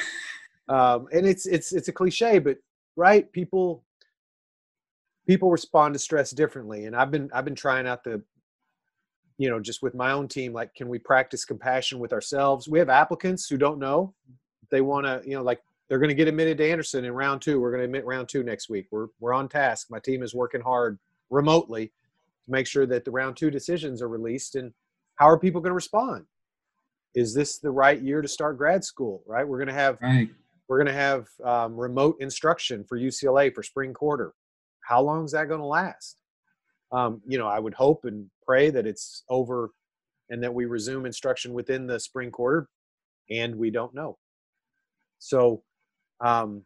Um, 0.67 1.08
and 1.12 1.25
it's 1.25 1.46
it's 1.46 1.74
it's 1.74 1.88
a 1.89 1.94
cliche, 1.94 2.39
but 2.39 2.58
right 2.96 3.32
people 3.32 3.84
people 5.27 5.51
respond 5.51 5.94
to 5.94 6.00
stress 6.00 6.32
differently 6.32 6.86
and 6.86 6.96
i've 6.96 7.12
been 7.12 7.29
i've 7.34 7.44
been 7.44 7.55
trying 7.55 7.86
out 7.86 8.03
the 8.05 8.22
you 9.38 9.50
know 9.50 9.60
just 9.60 9.82
with 9.82 9.96
my 9.96 10.12
own 10.12 10.27
team 10.27 10.53
like 10.53 10.74
can 10.75 10.88
we 10.88 11.00
practice 11.00 11.46
compassion 11.46 12.00
with 12.00 12.13
ourselves? 12.13 12.70
We 12.70 12.79
have 12.79 12.89
applicants 12.89 13.48
who 13.48 13.58
don't 13.58 13.79
know. 13.79 14.13
They 14.72 14.82
want 14.82 15.05
to 15.05 15.22
you 15.25 15.36
know 15.36 15.44
like 15.44 15.62
they're 15.88 16.00
going 16.00 16.10
to 16.10 16.15
get 16.15 16.27
admitted 16.27 16.58
to 16.58 16.70
anderson 16.70 17.05
in 17.05 17.13
round 17.13 17.41
two. 17.41 17.60
We're 17.60 17.72
going 17.72 17.82
to 17.82 17.86
admit 17.86 18.05
round 18.05 18.29
two 18.29 18.44
next 18.44 18.70
week. 18.70 18.88
We're 18.91 19.08
we're 19.20 19.34
on 19.34 19.50
task. 19.50 19.88
My 19.89 20.00
team 20.00 20.24
is 20.24 20.34
working 20.34 20.62
hard 20.62 21.00
remotely 21.29 21.91
to 22.46 22.52
make 22.52 22.68
sure 22.68 22.86
that 22.86 23.06
the 23.06 23.12
round 23.12 23.38
two 23.38 23.52
decisions 23.52 24.02
are 24.02 24.10
released 24.10 24.56
and 24.56 24.72
how 25.16 25.28
are 25.30 25.40
people 25.40 25.62
going 25.62 25.72
to 25.72 25.75
respond 25.75 26.25
is 27.16 27.34
this 27.34 27.60
the 27.60 27.72
right 27.72 28.02
year 28.02 28.22
to 28.22 28.28
start 28.28 28.58
grad 28.58 28.84
school? 28.84 29.24
Right, 29.25 29.48
we're 29.48 29.58
going 29.58 29.70
to 29.70 29.74
have 29.74 29.98
right. 30.02 30.30
we're 30.68 30.78
going 30.78 30.94
to 30.94 31.02
have 31.02 31.28
um, 31.44 31.75
remote 31.75 32.18
instruction 32.20 32.84
for 32.88 33.00
UCLA 33.00 33.54
for 33.54 33.64
spring 33.64 33.94
quarter. 33.94 34.34
How 34.88 35.02
long 35.02 35.25
is 35.25 35.32
that 35.32 35.48
going 35.48 35.62
to 35.62 35.66
last? 35.66 36.18
Um, 36.92 37.22
you 37.25 37.38
know, 37.38 37.48
I 37.48 37.58
would 37.58 37.74
hope 37.74 38.06
and 38.06 38.30
pray 38.46 38.70
that 38.70 38.86
it's 38.86 39.24
over 39.30 39.72
and 40.30 40.44
that 40.44 40.54
we 40.54 40.66
resume 40.66 41.06
instruction 41.06 41.54
within 41.54 41.88
the 41.88 42.00
spring 42.00 42.32
quarter, 42.32 42.68
and 43.30 43.56
we 43.56 43.72
don't 43.72 43.94
know. 43.94 44.18
So, 45.20 45.64
um, 46.24 46.64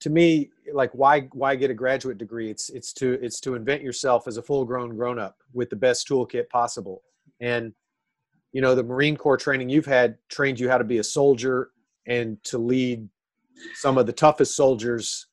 to 0.00 0.10
me, 0.10 0.50
like 0.72 0.90
why 0.92 1.22
why 1.32 1.54
get 1.54 1.70
a 1.70 1.74
graduate 1.74 2.18
degree? 2.18 2.50
It's 2.50 2.70
it's 2.70 2.92
to 2.94 3.12
it's 3.22 3.40
to 3.40 3.54
invent 3.54 3.82
yourself 3.82 4.26
as 4.26 4.36
a 4.36 4.42
full 4.42 4.64
grown 4.64 4.96
grown 4.96 5.18
up 5.18 5.38
with 5.52 5.70
the 5.70 5.76
best 5.76 6.08
toolkit 6.08 6.48
possible. 6.48 7.02
And 7.40 7.72
you 8.52 8.60
know, 8.60 8.74
the 8.74 8.82
Marine 8.82 9.16
Corps 9.16 9.36
training 9.36 9.68
you've 9.68 9.86
had 9.86 10.16
trained 10.28 10.58
you 10.58 10.68
how 10.68 10.78
to 10.78 10.84
be 10.84 10.98
a 10.98 11.04
soldier 11.04 11.70
and 12.06 12.42
to 12.44 12.58
lead 12.58 13.08
some 13.74 13.98
of 13.98 14.06
the 14.06 14.12
toughest 14.12 14.56
soldiers. 14.56 15.26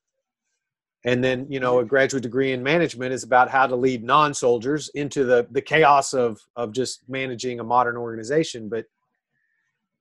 And 1.04 1.24
then, 1.24 1.46
you 1.48 1.60
know, 1.60 1.78
a 1.78 1.84
graduate 1.84 2.22
degree 2.22 2.52
in 2.52 2.62
management 2.62 3.12
is 3.12 3.22
about 3.22 3.48
how 3.48 3.66
to 3.66 3.76
lead 3.76 4.04
non-soldiers 4.04 4.90
into 4.94 5.24
the 5.24 5.46
the 5.50 5.62
chaos 5.62 6.12
of 6.12 6.40
of 6.56 6.72
just 6.72 7.08
managing 7.08 7.60
a 7.60 7.64
modern 7.64 7.96
organization. 7.96 8.68
But 8.68 8.84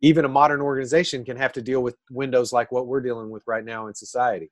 even 0.02 0.26
a 0.26 0.30
modern 0.30 0.62
organization 0.62 1.24
can 1.24 1.38
have 1.38 1.54
to 1.54 1.62
deal 1.62 1.82
with 1.82 1.96
windows 2.12 2.54
like 2.54 2.72
what 2.72 2.88
we're 2.88 3.02
dealing 3.02 3.30
with 3.30 3.44
right 3.48 3.66
now 3.66 3.88
in 3.88 3.96
society. 3.96 4.52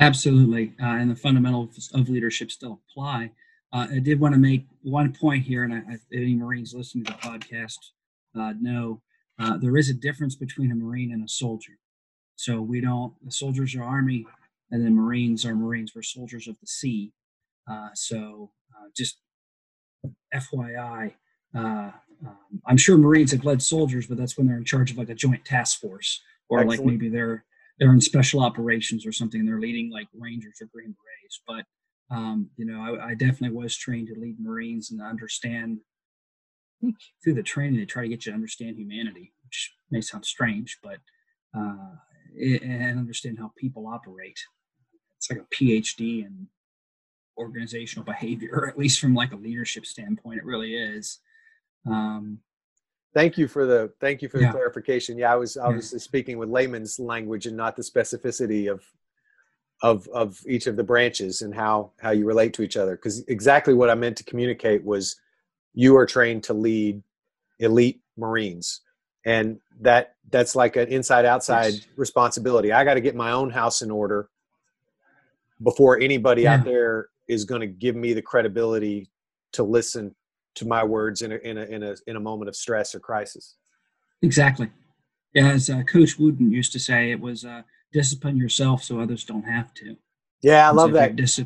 Absolutely, 0.00 0.72
uh, 0.82 0.96
and 0.96 1.10
the 1.10 1.16
fundamentals 1.16 1.90
of 1.94 2.08
leadership 2.08 2.50
still 2.50 2.80
apply. 2.88 3.30
Uh, 3.72 3.86
I 3.92 3.98
did 3.98 4.18
want 4.18 4.34
to 4.34 4.40
make 4.40 4.66
one 4.82 5.12
point 5.12 5.44
here, 5.44 5.64
and 5.64 5.74
I, 5.74 5.78
I, 5.78 5.98
any 6.12 6.34
Marines 6.34 6.74
listening 6.74 7.04
to 7.04 7.12
the 7.12 7.18
podcast 7.18 7.78
uh, 8.38 8.54
know 8.60 9.02
uh, 9.38 9.58
there 9.58 9.76
is 9.76 9.90
a 9.90 9.94
difference 9.94 10.34
between 10.34 10.72
a 10.72 10.74
Marine 10.74 11.12
and 11.12 11.24
a 11.24 11.28
soldier. 11.28 11.74
So 12.36 12.62
we 12.62 12.80
don't. 12.80 13.12
The 13.24 13.30
soldiers 13.30 13.74
are 13.74 13.82
Army, 13.82 14.26
and 14.70 14.84
then 14.84 14.94
Marines 14.94 15.44
are 15.44 15.54
Marines. 15.54 15.92
We're 15.94 16.02
soldiers 16.02 16.48
of 16.48 16.58
the 16.60 16.66
sea. 16.66 17.12
Uh, 17.70 17.88
so 17.94 18.50
uh, 18.74 18.88
just 18.96 19.18
FYI, 20.34 21.12
um, 21.54 21.92
I'm 22.66 22.76
sure 22.76 22.96
Marines 22.96 23.32
have 23.32 23.44
led 23.44 23.62
soldiers, 23.62 24.06
but 24.06 24.16
that's 24.16 24.38
when 24.38 24.46
they're 24.46 24.56
in 24.56 24.64
charge 24.64 24.90
of 24.90 24.98
like 24.98 25.10
a 25.10 25.14
joint 25.14 25.44
task 25.44 25.80
force, 25.80 26.22
or 26.48 26.60
Excellent. 26.60 26.80
like 26.80 26.86
maybe 26.86 27.08
they're 27.10 27.44
they're 27.80 27.92
in 27.92 28.00
special 28.00 28.40
operations 28.40 29.06
or 29.06 29.12
something 29.12 29.40
and 29.40 29.48
they're 29.48 29.58
leading 29.60 29.90
like 29.90 30.06
Rangers 30.14 30.58
or 30.60 30.68
Green 30.72 30.94
Berets. 30.94 31.40
But 31.48 31.64
um, 32.14 32.50
you 32.56 32.66
know, 32.66 32.80
I, 32.80 33.10
I, 33.10 33.14
definitely 33.14 33.56
was 33.56 33.76
trained 33.76 34.08
to 34.08 34.20
lead 34.20 34.36
Marines 34.40 34.90
and 34.90 35.00
understand. 35.00 35.78
Through 37.22 37.34
the 37.34 37.42
training, 37.42 37.78
they 37.78 37.84
try 37.84 38.02
to 38.02 38.08
get 38.08 38.24
you 38.26 38.32
to 38.32 38.34
understand 38.36 38.76
humanity, 38.76 39.32
which 39.44 39.72
may 39.90 40.00
sound 40.00 40.24
strange, 40.24 40.78
but 40.82 40.96
uh, 41.56 41.94
and 42.40 42.98
understand 42.98 43.38
how 43.38 43.52
people 43.56 43.86
operate. 43.86 44.38
It's 45.16 45.30
like 45.30 45.40
a 45.40 45.54
PhD 45.54 46.24
in 46.24 46.48
organizational 47.38 48.04
behavior, 48.12 48.50
or 48.52 48.68
at 48.68 48.78
least 48.78 48.98
from 48.98 49.14
like 49.14 49.32
a 49.32 49.36
leadership 49.36 49.86
standpoint. 49.86 50.38
It 50.38 50.44
really 50.44 50.74
is. 50.74 51.18
Um, 51.86 52.38
Thank 53.12 53.36
you 53.36 53.48
for 53.48 53.66
the 53.66 53.92
thank 54.00 54.22
you 54.22 54.28
for 54.28 54.38
the 54.38 54.44
yeah. 54.44 54.52
clarification. 54.52 55.18
Yeah, 55.18 55.32
I 55.32 55.36
was 55.36 55.56
obviously 55.56 55.98
yeah. 55.98 56.04
speaking 56.04 56.38
with 56.38 56.48
layman's 56.48 56.98
language 56.98 57.46
and 57.46 57.56
not 57.56 57.76
the 57.76 57.82
specificity 57.82 58.70
of 58.70 58.84
of 59.82 60.06
of 60.08 60.38
each 60.46 60.66
of 60.66 60.76
the 60.76 60.84
branches 60.84 61.42
and 61.42 61.54
how 61.54 61.92
how 62.00 62.10
you 62.10 62.24
relate 62.24 62.54
to 62.54 62.62
each 62.62 62.76
other. 62.76 62.94
Because 62.94 63.24
exactly 63.26 63.74
what 63.74 63.90
I 63.90 63.94
meant 63.94 64.16
to 64.18 64.24
communicate 64.24 64.84
was 64.84 65.16
you 65.74 65.96
are 65.96 66.06
trained 66.06 66.44
to 66.44 66.54
lead 66.54 67.02
elite 67.58 68.00
Marines, 68.16 68.80
and 69.24 69.58
that 69.80 70.14
that's 70.30 70.54
like 70.54 70.76
an 70.76 70.88
inside 70.88 71.24
outside 71.24 71.74
yes. 71.74 71.86
responsibility. 71.96 72.72
I 72.72 72.84
got 72.84 72.94
to 72.94 73.00
get 73.00 73.16
my 73.16 73.32
own 73.32 73.50
house 73.50 73.82
in 73.82 73.90
order 73.90 74.28
before 75.62 75.98
anybody 75.98 76.42
yeah. 76.42 76.54
out 76.54 76.64
there 76.64 77.08
is 77.28 77.44
going 77.44 77.60
to 77.60 77.66
give 77.66 77.96
me 77.96 78.12
the 78.12 78.22
credibility 78.22 79.10
to 79.52 79.62
listen 79.62 80.14
to 80.56 80.66
my 80.66 80.84
words 80.84 81.22
in 81.22 81.32
a 81.32 81.36
in 81.36 81.58
a 81.58 81.62
in 81.62 81.82
a 81.82 81.94
in 82.06 82.16
a 82.16 82.20
moment 82.20 82.48
of 82.48 82.56
stress 82.56 82.94
or 82.94 83.00
crisis. 83.00 83.56
Exactly. 84.22 84.70
As 85.36 85.70
uh, 85.70 85.82
Coach 85.82 86.18
Wooden 86.18 86.50
used 86.50 86.72
to 86.72 86.80
say, 86.80 87.12
it 87.12 87.20
was 87.20 87.44
uh, 87.44 87.62
discipline 87.92 88.36
yourself 88.36 88.82
so 88.82 89.00
others 89.00 89.24
don't 89.24 89.44
have 89.44 89.72
to. 89.74 89.96
Yeah, 90.42 90.68
I 90.68 90.72
love 90.72 90.92
that. 90.92 91.16
Dis- 91.16 91.40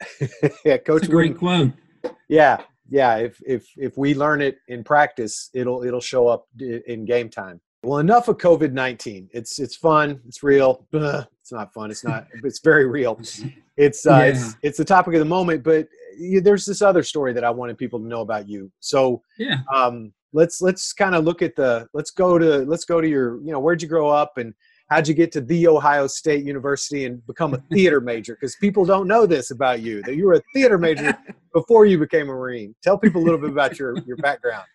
yeah, 0.64 0.78
Coach. 0.78 1.08
great 1.08 1.40
Wooden, 1.40 1.74
quote. 2.02 2.14
Yeah, 2.28 2.62
yeah. 2.88 3.16
If 3.16 3.40
if 3.46 3.66
if 3.76 3.96
we 3.96 4.14
learn 4.14 4.40
it 4.40 4.58
in 4.68 4.82
practice, 4.82 5.50
it'll 5.54 5.84
it'll 5.84 6.00
show 6.00 6.26
up 6.28 6.46
in 6.58 7.04
game 7.04 7.28
time. 7.28 7.60
Well, 7.82 7.98
enough 7.98 8.28
of 8.28 8.38
COVID 8.38 8.72
nineteen. 8.72 9.28
It's 9.32 9.58
it's 9.58 9.76
fun. 9.76 10.20
It's 10.26 10.42
real. 10.42 10.86
It's 10.92 11.52
not 11.52 11.72
fun. 11.72 11.90
It's 11.90 12.04
not. 12.04 12.26
it's 12.44 12.60
very 12.60 12.86
real. 12.86 13.20
It's 13.76 14.06
uh, 14.06 14.10
yeah. 14.10 14.24
it's 14.24 14.56
it's 14.60 14.76
the 14.76 14.84
topic 14.84 15.14
of 15.14 15.20
the 15.20 15.24
moment. 15.24 15.62
But 15.62 15.88
you, 16.20 16.40
there's 16.40 16.66
this 16.66 16.82
other 16.82 17.02
story 17.02 17.32
that 17.32 17.44
I 17.44 17.50
wanted 17.50 17.78
people 17.78 17.98
to 17.98 18.06
know 18.06 18.20
about 18.20 18.48
you. 18.48 18.70
So 18.80 19.22
yeah, 19.38 19.60
um, 19.74 20.12
let's 20.32 20.60
let's 20.60 20.92
kind 20.92 21.14
of 21.14 21.24
look 21.24 21.42
at 21.42 21.56
the 21.56 21.88
let's 21.94 22.10
go 22.10 22.38
to 22.38 22.58
let's 22.58 22.84
go 22.84 23.00
to 23.00 23.08
your 23.08 23.40
you 23.42 23.52
know 23.52 23.60
where'd 23.60 23.82
you 23.82 23.88
grow 23.88 24.08
up 24.08 24.38
and 24.38 24.54
how'd 24.88 25.08
you 25.08 25.14
get 25.14 25.32
to 25.32 25.40
the 25.40 25.66
Ohio 25.66 26.06
State 26.06 26.44
University 26.44 27.06
and 27.06 27.24
become 27.26 27.54
a 27.54 27.58
theater 27.72 28.00
major? 28.00 28.34
Because 28.34 28.56
people 28.56 28.84
don't 28.84 29.08
know 29.08 29.26
this 29.26 29.50
about 29.50 29.80
you 29.80 30.02
that 30.02 30.16
you 30.16 30.26
were 30.26 30.34
a 30.34 30.42
theater 30.54 30.78
major 30.78 31.16
before 31.54 31.86
you 31.86 31.98
became 31.98 32.28
a 32.28 32.32
Marine. 32.32 32.74
Tell 32.82 32.98
people 32.98 33.22
a 33.22 33.24
little 33.24 33.40
bit 33.40 33.50
about 33.50 33.78
your 33.78 33.96
your 34.06 34.16
background. 34.18 34.66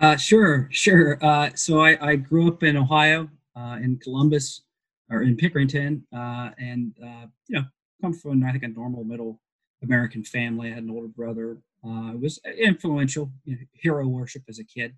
Uh, 0.00 0.16
sure, 0.16 0.68
sure. 0.70 1.18
Uh, 1.24 1.50
so 1.54 1.80
I, 1.80 1.96
I 2.06 2.16
grew 2.16 2.48
up 2.48 2.62
in 2.62 2.76
Ohio, 2.76 3.30
uh, 3.56 3.78
in 3.82 3.98
Columbus, 4.02 4.62
or 5.10 5.22
in 5.22 5.38
Pickerington, 5.38 6.02
uh, 6.14 6.50
and 6.58 6.94
uh, 7.02 7.26
you 7.48 7.60
know, 7.60 7.64
come 8.02 8.12
from 8.12 8.44
I 8.44 8.52
think 8.52 8.64
a 8.64 8.68
normal 8.68 9.04
middle 9.04 9.40
American 9.86 10.24
family. 10.24 10.70
I 10.70 10.74
had 10.74 10.84
an 10.84 10.90
older 10.90 11.08
brother. 11.08 11.58
Uh, 11.84 12.12
it 12.14 12.20
was 12.20 12.40
influential, 12.58 13.30
you 13.44 13.56
know, 13.56 13.62
hero 13.72 14.06
worship 14.06 14.42
as 14.48 14.58
a 14.58 14.64
kid, 14.64 14.94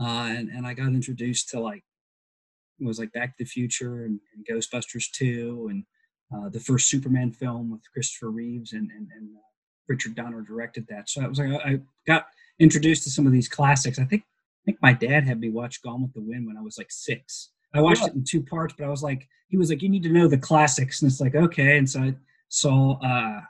uh, 0.00 0.28
and 0.30 0.48
and 0.50 0.66
I 0.66 0.74
got 0.74 0.88
introduced 0.88 1.48
to 1.50 1.60
like 1.60 1.84
it 2.80 2.86
was 2.86 2.98
like 2.98 3.12
Back 3.12 3.36
to 3.36 3.44
the 3.44 3.48
Future 3.48 4.04
and, 4.04 4.20
and 4.34 4.46
Ghostbusters 4.46 5.10
2 5.12 5.68
and 5.70 5.84
uh, 6.32 6.48
the 6.48 6.60
first 6.60 6.88
Superman 6.88 7.32
film 7.32 7.70
with 7.70 7.80
Christopher 7.92 8.30
Reeves 8.30 8.72
and 8.72 8.90
and, 8.90 9.08
and 9.16 9.36
uh, 9.36 9.40
Richard 9.88 10.14
Donner 10.14 10.42
directed 10.42 10.86
that. 10.88 11.08
So 11.08 11.22
I 11.22 11.28
was 11.28 11.38
like 11.38 11.60
I 11.64 11.80
got 12.06 12.26
introduced 12.58 13.04
to 13.04 13.10
some 13.10 13.26
of 13.26 13.32
these 13.32 13.48
classics. 13.48 13.98
I 13.98 14.04
think 14.04 14.22
I 14.22 14.64
think 14.64 14.78
my 14.82 14.92
dad 14.92 15.24
had 15.24 15.40
me 15.40 15.50
watch 15.50 15.82
Gone 15.82 16.02
with 16.02 16.12
the 16.12 16.20
Wind 16.20 16.46
when 16.46 16.56
I 16.56 16.62
was 16.62 16.78
like 16.78 16.90
six. 16.90 17.50
I 17.74 17.80
watched 17.80 18.02
yeah. 18.02 18.08
it 18.08 18.14
in 18.14 18.24
two 18.24 18.42
parts, 18.42 18.74
but 18.76 18.84
I 18.84 18.88
was 18.88 19.02
like, 19.02 19.28
he 19.48 19.56
was 19.56 19.70
like, 19.70 19.82
you 19.82 19.88
need 19.88 20.02
to 20.02 20.08
know 20.10 20.26
the 20.28 20.38
classics, 20.38 21.02
and 21.02 21.10
it's 21.10 21.20
like 21.20 21.34
okay. 21.34 21.78
And 21.78 21.88
so 21.88 22.00
I 22.00 22.14
saw 22.48 22.98
uh, 23.00 23.40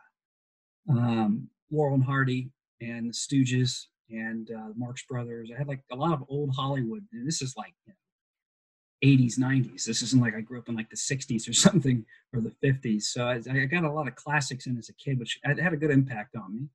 um, 0.88 1.48
Laurel 1.70 1.94
and 1.94 2.04
Hardy 2.04 2.50
and 2.80 3.08
the 3.08 3.12
Stooges 3.12 3.86
and 4.10 4.50
uh, 4.50 4.68
Marx 4.76 5.04
Brothers. 5.08 5.50
I 5.54 5.58
had 5.58 5.68
like 5.68 5.82
a 5.92 5.96
lot 5.96 6.12
of 6.12 6.24
old 6.28 6.54
Hollywood, 6.54 7.04
and 7.12 7.26
this 7.26 7.42
is 7.42 7.54
like 7.56 7.74
you 7.86 7.92
know, 7.92 9.24
80s, 9.24 9.38
90s. 9.38 9.84
This 9.84 10.02
isn't 10.02 10.20
like 10.20 10.34
I 10.34 10.40
grew 10.40 10.58
up 10.58 10.68
in 10.68 10.76
like 10.76 10.90
the 10.90 10.96
60s 10.96 11.48
or 11.48 11.52
something 11.54 12.04
or 12.32 12.40
the 12.40 12.54
50s. 12.64 13.02
So 13.02 13.26
I, 13.26 13.40
I 13.50 13.64
got 13.66 13.84
a 13.84 13.92
lot 13.92 14.08
of 14.08 14.14
classics 14.14 14.66
in 14.66 14.78
as 14.78 14.88
a 14.88 14.94
kid, 14.94 15.18
which 15.18 15.38
had 15.44 15.72
a 15.72 15.76
good 15.76 15.90
impact 15.90 16.36
on 16.36 16.54
me. 16.54 16.68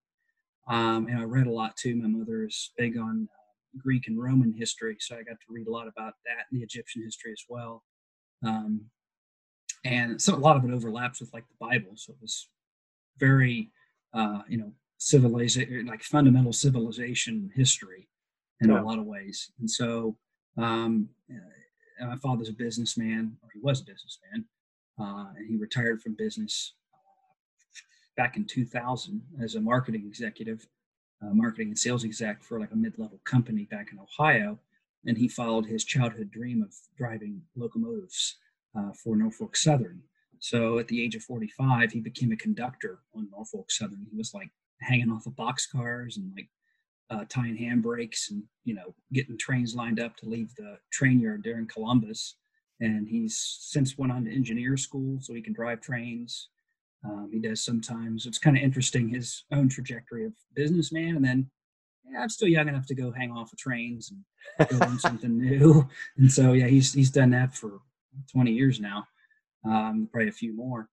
Um, 0.68 1.08
and 1.08 1.20
I 1.20 1.24
read 1.24 1.48
a 1.48 1.52
lot 1.52 1.76
too. 1.76 1.96
My 1.96 2.08
mother 2.08 2.46
is 2.46 2.72
big 2.78 2.98
on 2.98 3.28
uh, 3.30 3.80
Greek 3.82 4.08
and 4.08 4.22
Roman 4.22 4.54
history, 4.54 4.96
so 5.00 5.16
I 5.16 5.24
got 5.24 5.34
to 5.34 5.46
read 5.50 5.68
a 5.68 5.72
lot 5.72 5.88
about 5.88 6.14
that 6.26 6.46
and 6.50 6.60
the 6.60 6.64
Egyptian 6.64 7.04
history 7.04 7.34
as 7.34 7.44
well. 7.50 7.84
Um, 8.46 8.86
and 9.84 10.22
so 10.22 10.36
a 10.36 10.38
lot 10.38 10.56
of 10.56 10.64
it 10.64 10.72
overlaps 10.72 11.20
with 11.20 11.34
like 11.34 11.44
the 11.50 11.56
Bible, 11.60 11.92
so 11.96 12.14
it 12.14 12.22
was 12.22 12.48
very 13.20 13.72
uh, 14.14 14.42
you 14.48 14.58
know, 14.58 14.72
civilization, 14.98 15.86
like 15.86 16.04
fundamental 16.04 16.54
civilization 16.54 17.52
history 17.56 18.08
in 18.62 18.70
yeah. 18.70 18.82
a 18.82 18.84
lot 18.84 19.00
of 19.00 19.06
ways. 19.06 19.52
And 19.60 19.70
so, 19.70 20.18
um, 20.58 21.10
uh, 21.32 22.06
my 22.06 22.16
father's 22.18 22.50
a 22.50 22.54
businessman, 22.54 23.38
or 23.42 23.50
he 23.54 23.60
was 23.62 23.82
a 23.82 23.86
businessman, 23.86 24.46
uh, 25.00 25.34
and 25.36 25.48
he 25.48 25.56
retired 25.56 26.02
from 26.02 26.16
business 26.16 26.76
uh, 26.94 28.22
back 28.22 28.38
in 28.38 28.46
2000 28.46 29.22
as 29.42 29.56
a 29.56 29.62
marketing 29.62 30.06
executive, 30.08 30.68
uh, 31.24 31.34
marketing 31.34 31.70
and 31.70 31.80
sales 31.80 32.06
exec 32.06 32.44
for 32.44 32.60
like 32.60 32.72
a 32.72 32.76
mid-level 32.76 33.20
company 33.26 33.66
back 33.66 33.90
in 33.92 34.00
Ohio. 34.00 34.60
And 35.06 35.18
he 35.18 35.28
followed 35.28 35.66
his 35.66 35.84
childhood 35.84 36.32
dream 36.32 36.62
of 36.62 36.74
driving 36.98 37.42
locomotives 37.56 38.38
uh, 38.78 38.92
for 39.04 39.16
Norfolk 39.16 39.58
Southern. 39.58 40.02
So 40.44 40.78
at 40.78 40.90
the 40.90 41.02
age 41.02 41.16
of 41.16 41.24
45, 41.24 41.94
he 41.94 42.02
became 42.02 42.34
a 42.34 42.36
conductor 42.36 43.00
on 43.16 43.30
Norfolk 43.32 43.72
Southern. 43.72 44.06
He 44.12 44.18
was 44.18 44.34
like 44.34 44.50
hanging 44.82 45.10
off 45.10 45.26
of 45.26 45.38
boxcars 45.38 46.18
and 46.18 46.34
like 46.36 46.50
uh, 47.10 47.24
tying 47.30 47.58
handbrakes 47.58 48.30
and 48.30 48.44
you 48.66 48.74
know 48.74 48.94
getting 49.14 49.38
trains 49.38 49.74
lined 49.74 50.02
up 50.02 50.18
to 50.18 50.26
leave 50.26 50.54
the 50.58 50.78
train 50.92 51.22
yard 51.22 51.44
there 51.46 51.60
in 51.60 51.66
Columbus. 51.66 52.36
And 52.82 53.08
he's 53.08 53.38
since 53.62 53.98
went 53.98 54.12
on 54.12 54.26
to 54.26 54.36
engineer 54.36 54.76
school 54.76 55.18
so 55.22 55.34
he 55.34 55.42
can 55.42 55.54
drive 55.54 55.80
trains. 55.80 56.50
Um, 57.06 57.30
he 57.32 57.40
does 57.40 57.64
sometimes. 57.64 58.26
It's 58.26 58.38
kind 58.38 58.58
of 58.58 58.64
interesting 58.64 59.08
his 59.08 59.46
own 59.54 59.70
trajectory 59.70 60.26
of 60.26 60.34
businessman 60.54 61.16
and 61.16 61.24
then 61.24 61.50
yeah, 62.12 62.20
I'm 62.20 62.28
still 62.28 62.50
young 62.50 62.68
enough 62.68 62.86
to 62.88 62.96
go 62.96 63.14
hang 63.14 63.32
off 63.32 63.54
of 63.54 63.58
trains 63.58 64.12
and 64.12 64.70
go 64.70 64.76
learn 64.86 65.00
something 65.08 65.38
new. 65.38 65.88
And 66.18 66.30
so, 66.30 66.52
yeah, 66.52 66.68
he's 66.68 66.92
he's 66.92 67.12
done 67.12 67.30
that 67.30 67.56
for 67.56 67.80
20 68.34 68.52
years 68.52 68.82
now, 68.82 69.06
um, 69.66 70.10
probably 70.12 70.30
a 70.30 70.34
few 70.34 70.54
more. 70.54 70.90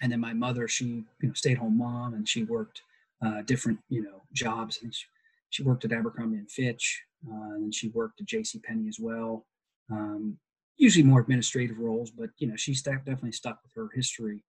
And 0.00 0.10
then 0.10 0.20
my 0.20 0.32
mother, 0.32 0.68
she 0.68 0.86
you 0.86 1.28
know 1.28 1.32
stayed 1.34 1.58
home 1.58 1.78
mom, 1.78 2.14
and 2.14 2.28
she 2.28 2.44
worked 2.44 2.82
uh, 3.24 3.42
different 3.42 3.78
you 3.88 4.02
know 4.02 4.22
jobs. 4.32 4.80
And 4.82 4.94
she, 4.94 5.06
she 5.50 5.62
worked 5.62 5.84
at 5.84 5.92
Abercrombie 5.92 6.38
and 6.38 6.50
Fitch, 6.50 7.02
uh, 7.28 7.54
and 7.54 7.74
she 7.74 7.88
worked 7.88 8.20
at 8.20 8.26
J.C. 8.26 8.58
Penney 8.60 8.88
as 8.88 8.98
well. 9.00 9.46
Um, 9.90 10.38
usually 10.76 11.04
more 11.04 11.20
administrative 11.20 11.78
roles, 11.78 12.10
but 12.10 12.30
you 12.38 12.48
know 12.48 12.56
she 12.56 12.74
stuck, 12.74 12.98
definitely 13.04 13.32
stuck 13.32 13.60
with 13.62 13.72
her 13.76 13.88
history, 13.94 14.44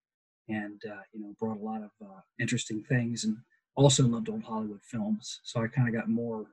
and 0.49 0.81
uh, 0.89 1.01
you 1.13 1.21
know 1.21 1.35
brought 1.39 1.57
a 1.59 1.63
lot 1.63 1.83
of 1.83 1.91
uh, 2.01 2.21
interesting 2.39 2.83
things. 2.83 3.23
And 3.23 3.37
also 3.75 4.07
loved 4.07 4.29
old 4.29 4.43
Hollywood 4.43 4.83
films, 4.83 5.39
so 5.43 5.61
I 5.63 5.67
kind 5.67 5.87
of 5.87 5.93
got 5.93 6.09
more 6.09 6.45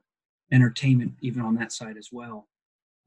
entertainment 0.51 1.13
even 1.21 1.41
on 1.41 1.55
that 1.55 1.71
side 1.71 1.97
as 1.97 2.09
well. 2.11 2.47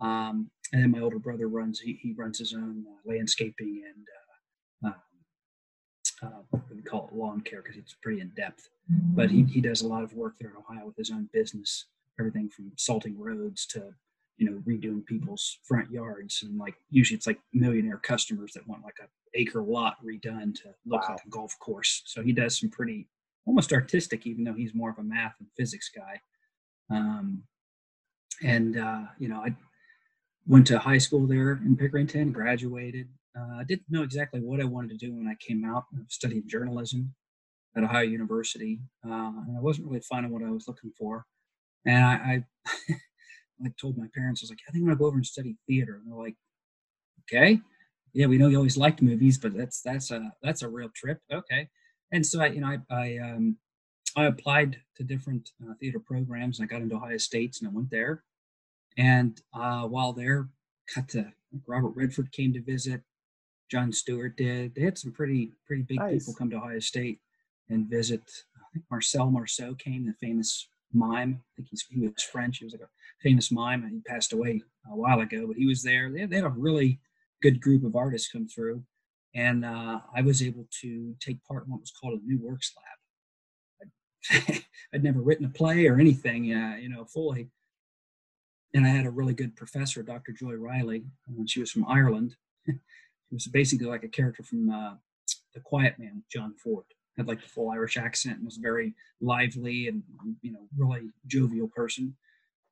Um, 0.00 0.50
and 0.72 0.82
then 0.82 0.90
my 0.90 1.00
older 1.00 1.18
brother 1.18 1.48
runs 1.48 1.80
he, 1.80 1.98
he 2.02 2.12
runs 2.16 2.38
his 2.38 2.52
own 2.52 2.84
uh, 2.88 3.00
landscaping 3.04 3.82
and 3.86 4.06
uh, 4.84 4.88
um, 4.88 6.44
uh, 6.52 6.58
we 6.74 6.82
call 6.82 7.08
it 7.08 7.16
lawn 7.16 7.40
care 7.40 7.62
because 7.62 7.76
it's 7.76 7.94
pretty 8.02 8.20
in 8.20 8.30
depth. 8.36 8.68
But 8.88 9.30
he, 9.30 9.44
he 9.44 9.60
does 9.60 9.82
a 9.82 9.88
lot 9.88 10.02
of 10.02 10.12
work 10.12 10.34
there 10.38 10.50
in 10.50 10.56
Ohio 10.56 10.86
with 10.86 10.96
his 10.96 11.10
own 11.10 11.28
business, 11.32 11.86
everything 12.18 12.50
from 12.50 12.72
salting 12.76 13.18
roads 13.18 13.66
to 13.66 13.94
you 14.36 14.50
know 14.50 14.60
redoing 14.66 15.06
people's 15.06 15.58
front 15.62 15.88
yards 15.92 16.42
and 16.42 16.58
like 16.58 16.74
usually 16.90 17.16
it's 17.16 17.26
like 17.26 17.38
millionaire 17.52 17.98
customers 17.98 18.52
that 18.52 18.66
want 18.66 18.82
like 18.82 18.96
a 19.00 19.06
acre 19.34 19.62
lot 19.62 19.94
redone 20.04 20.52
to 20.54 20.74
look 20.86 21.02
wow. 21.02 21.10
like 21.10 21.24
a 21.24 21.28
golf 21.28 21.56
course. 21.58 22.02
So 22.06 22.22
he 22.22 22.32
does 22.32 22.58
some 22.58 22.70
pretty 22.70 23.08
almost 23.46 23.72
artistic, 23.72 24.26
even 24.26 24.44
though 24.44 24.54
he's 24.54 24.74
more 24.74 24.90
of 24.90 24.98
a 24.98 25.02
math 25.02 25.34
and 25.40 25.48
physics 25.56 25.90
guy. 25.94 26.20
Um, 26.90 27.42
and 28.42 28.78
uh, 28.78 29.02
you 29.18 29.28
know, 29.28 29.38
I 29.38 29.54
went 30.46 30.66
to 30.68 30.78
high 30.78 30.98
school 30.98 31.26
there 31.26 31.52
in 31.64 31.76
Pickerington, 31.76 32.32
graduated. 32.32 33.08
Uh, 33.36 33.58
I 33.60 33.64
didn't 33.64 33.90
know 33.90 34.02
exactly 34.02 34.40
what 34.40 34.60
I 34.60 34.64
wanted 34.64 34.90
to 34.90 35.06
do 35.06 35.14
when 35.14 35.26
I 35.26 35.34
came 35.40 35.64
out. 35.64 35.84
I 35.94 36.00
studied 36.08 36.48
journalism 36.48 37.14
at 37.76 37.82
Ohio 37.82 38.02
University, 38.02 38.80
uh, 39.04 39.32
and 39.46 39.56
I 39.56 39.60
wasn't 39.60 39.88
really 39.88 40.02
finding 40.02 40.32
what 40.32 40.42
I 40.42 40.50
was 40.50 40.68
looking 40.68 40.92
for. 40.96 41.24
And 41.86 42.04
I, 42.04 42.12
I 42.14 42.44
like 43.60 43.76
told 43.76 43.98
my 43.98 44.06
parents, 44.14 44.42
I 44.42 44.44
was 44.44 44.50
like, 44.50 44.60
I 44.68 44.72
think 44.72 44.82
I'm 44.82 44.88
gonna 44.88 44.98
go 44.98 45.06
over 45.06 45.16
and 45.16 45.26
study 45.26 45.56
theater. 45.66 45.96
And 45.96 46.12
they're 46.12 46.22
like, 46.22 46.36
okay, 47.22 47.60
yeah, 48.12 48.26
we 48.26 48.38
know 48.38 48.48
you 48.48 48.56
always 48.56 48.76
liked 48.76 49.02
movies, 49.02 49.38
but 49.38 49.56
that's 49.56 49.80
that's 49.82 50.10
a 50.10 50.32
that's 50.42 50.62
a 50.62 50.68
real 50.68 50.90
trip. 50.94 51.18
Okay, 51.32 51.68
and 52.12 52.24
so 52.24 52.40
I, 52.40 52.46
you 52.46 52.60
know, 52.60 52.68
I 52.68 52.78
I, 52.94 53.18
um, 53.18 53.56
I 54.16 54.26
applied 54.26 54.76
to 54.96 55.02
different 55.02 55.50
uh, 55.62 55.74
theater 55.80 55.98
programs, 55.98 56.58
and 56.58 56.64
I 56.64 56.72
got 56.72 56.82
into 56.82 56.94
Ohio 56.94 57.16
State's, 57.18 57.60
and 57.60 57.68
I 57.68 57.72
went 57.72 57.90
there. 57.90 58.22
And 58.96 59.40
uh, 59.52 59.82
while 59.82 60.12
there, 60.12 60.48
got 60.94 61.08
to 61.10 61.32
Robert 61.66 61.92
Redford 61.94 62.32
came 62.32 62.52
to 62.52 62.62
visit. 62.62 63.02
Jon 63.70 63.92
Stewart 63.92 64.36
did. 64.36 64.74
They 64.74 64.82
had 64.82 64.98
some 64.98 65.12
pretty 65.12 65.52
pretty 65.66 65.82
big 65.82 65.98
nice. 65.98 66.24
people 66.24 66.34
come 66.34 66.50
to 66.50 66.56
Ohio 66.56 66.80
State 66.80 67.20
and 67.68 67.88
visit. 67.88 68.22
I 68.56 68.66
think 68.72 68.84
Marcel 68.90 69.30
Marceau 69.30 69.74
came, 69.74 70.06
the 70.06 70.14
famous 70.20 70.68
mime. 70.92 71.40
I 71.40 71.50
think 71.56 71.68
he's, 71.70 71.84
he 71.90 72.00
was 72.00 72.22
French. 72.22 72.58
He 72.58 72.64
was 72.64 72.74
like 72.74 72.82
a 72.82 72.88
famous 73.22 73.50
mime, 73.50 73.82
and 73.82 73.92
he 73.92 74.00
passed 74.00 74.32
away 74.32 74.62
a 74.90 74.96
while 74.96 75.20
ago. 75.20 75.46
But 75.46 75.56
he 75.56 75.66
was 75.66 75.82
there. 75.82 76.10
They 76.10 76.20
had, 76.20 76.30
they 76.30 76.36
had 76.36 76.44
a 76.44 76.50
really 76.50 77.00
good 77.42 77.60
group 77.60 77.84
of 77.84 77.96
artists 77.96 78.30
come 78.30 78.46
through, 78.46 78.82
and 79.34 79.64
uh, 79.64 80.00
I 80.14 80.22
was 80.22 80.42
able 80.42 80.66
to 80.82 81.14
take 81.20 81.42
part 81.44 81.64
in 81.64 81.72
what 81.72 81.80
was 81.80 81.92
called 81.92 82.20
a 82.20 82.24
New 82.24 82.38
Works 82.40 82.72
Lab. 82.76 83.90
I'd, 84.30 84.64
I'd 84.94 85.04
never 85.04 85.20
written 85.20 85.46
a 85.46 85.50
play 85.50 85.86
or 85.86 85.98
anything, 85.98 86.52
uh, 86.52 86.76
you 86.80 86.88
know, 86.88 87.04
fully. 87.04 87.48
And 88.74 88.84
I 88.84 88.90
had 88.90 89.06
a 89.06 89.10
really 89.10 89.34
good 89.34 89.56
professor, 89.56 90.02
Dr. 90.02 90.32
Joy 90.32 90.54
Riley. 90.54 91.04
she 91.46 91.60
was 91.60 91.70
from 91.70 91.86
Ireland. 91.88 92.36
she 92.66 92.74
was 93.30 93.46
basically 93.46 93.86
like 93.86 94.04
a 94.04 94.08
character 94.08 94.42
from 94.42 94.68
uh, 94.68 94.94
The 95.54 95.60
Quiet 95.60 95.98
Man, 95.98 96.24
John 96.32 96.54
Ford. 96.62 96.84
Had 97.16 97.28
like 97.28 97.40
the 97.40 97.48
full 97.48 97.70
Irish 97.70 97.96
accent 97.96 98.38
and 98.38 98.44
was 98.44 98.56
very 98.56 98.92
lively 99.20 99.86
and 99.86 100.02
you 100.42 100.50
know 100.50 100.66
really 100.76 101.10
jovial 101.28 101.68
person. 101.68 102.16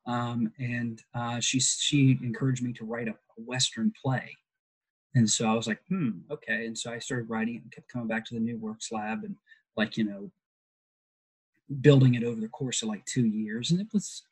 Um, 0.09 0.51
and 0.59 1.01
uh, 1.15 1.39
she 1.39 1.61
she 1.61 2.19
encouraged 2.25 2.61
me 2.61 2.73
to 2.73 2.85
write 2.85 3.07
a, 3.07 3.13
a 3.13 3.41
Western 3.47 3.93
play 4.03 4.37
and 5.15 5.29
so 5.29 5.47
I 5.47 5.55
was 5.55 5.67
like, 5.67 5.81
hmm, 5.89 6.11
okay. 6.31 6.67
And 6.67 6.77
so 6.77 6.91
I 6.91 6.99
started 6.99 7.29
writing 7.29 7.57
it 7.57 7.63
and 7.63 7.73
kept 7.73 7.93
coming 7.93 8.09
back 8.09 8.25
to 8.27 8.35
the 8.35 8.41
new 8.41 8.59
works 8.59 8.91
lab 8.91 9.25
and 9.25 9.37
like, 9.77 9.97
you 9.97 10.05
know, 10.05 10.31
building 11.81 12.15
it 12.15 12.25
over 12.25 12.41
the 12.41 12.49
course 12.49 12.83
of 12.83 12.89
like 12.89 13.05
two 13.05 13.27
years. 13.27 13.71
And 13.71 13.81
it 13.81 13.89
was 13.93 14.23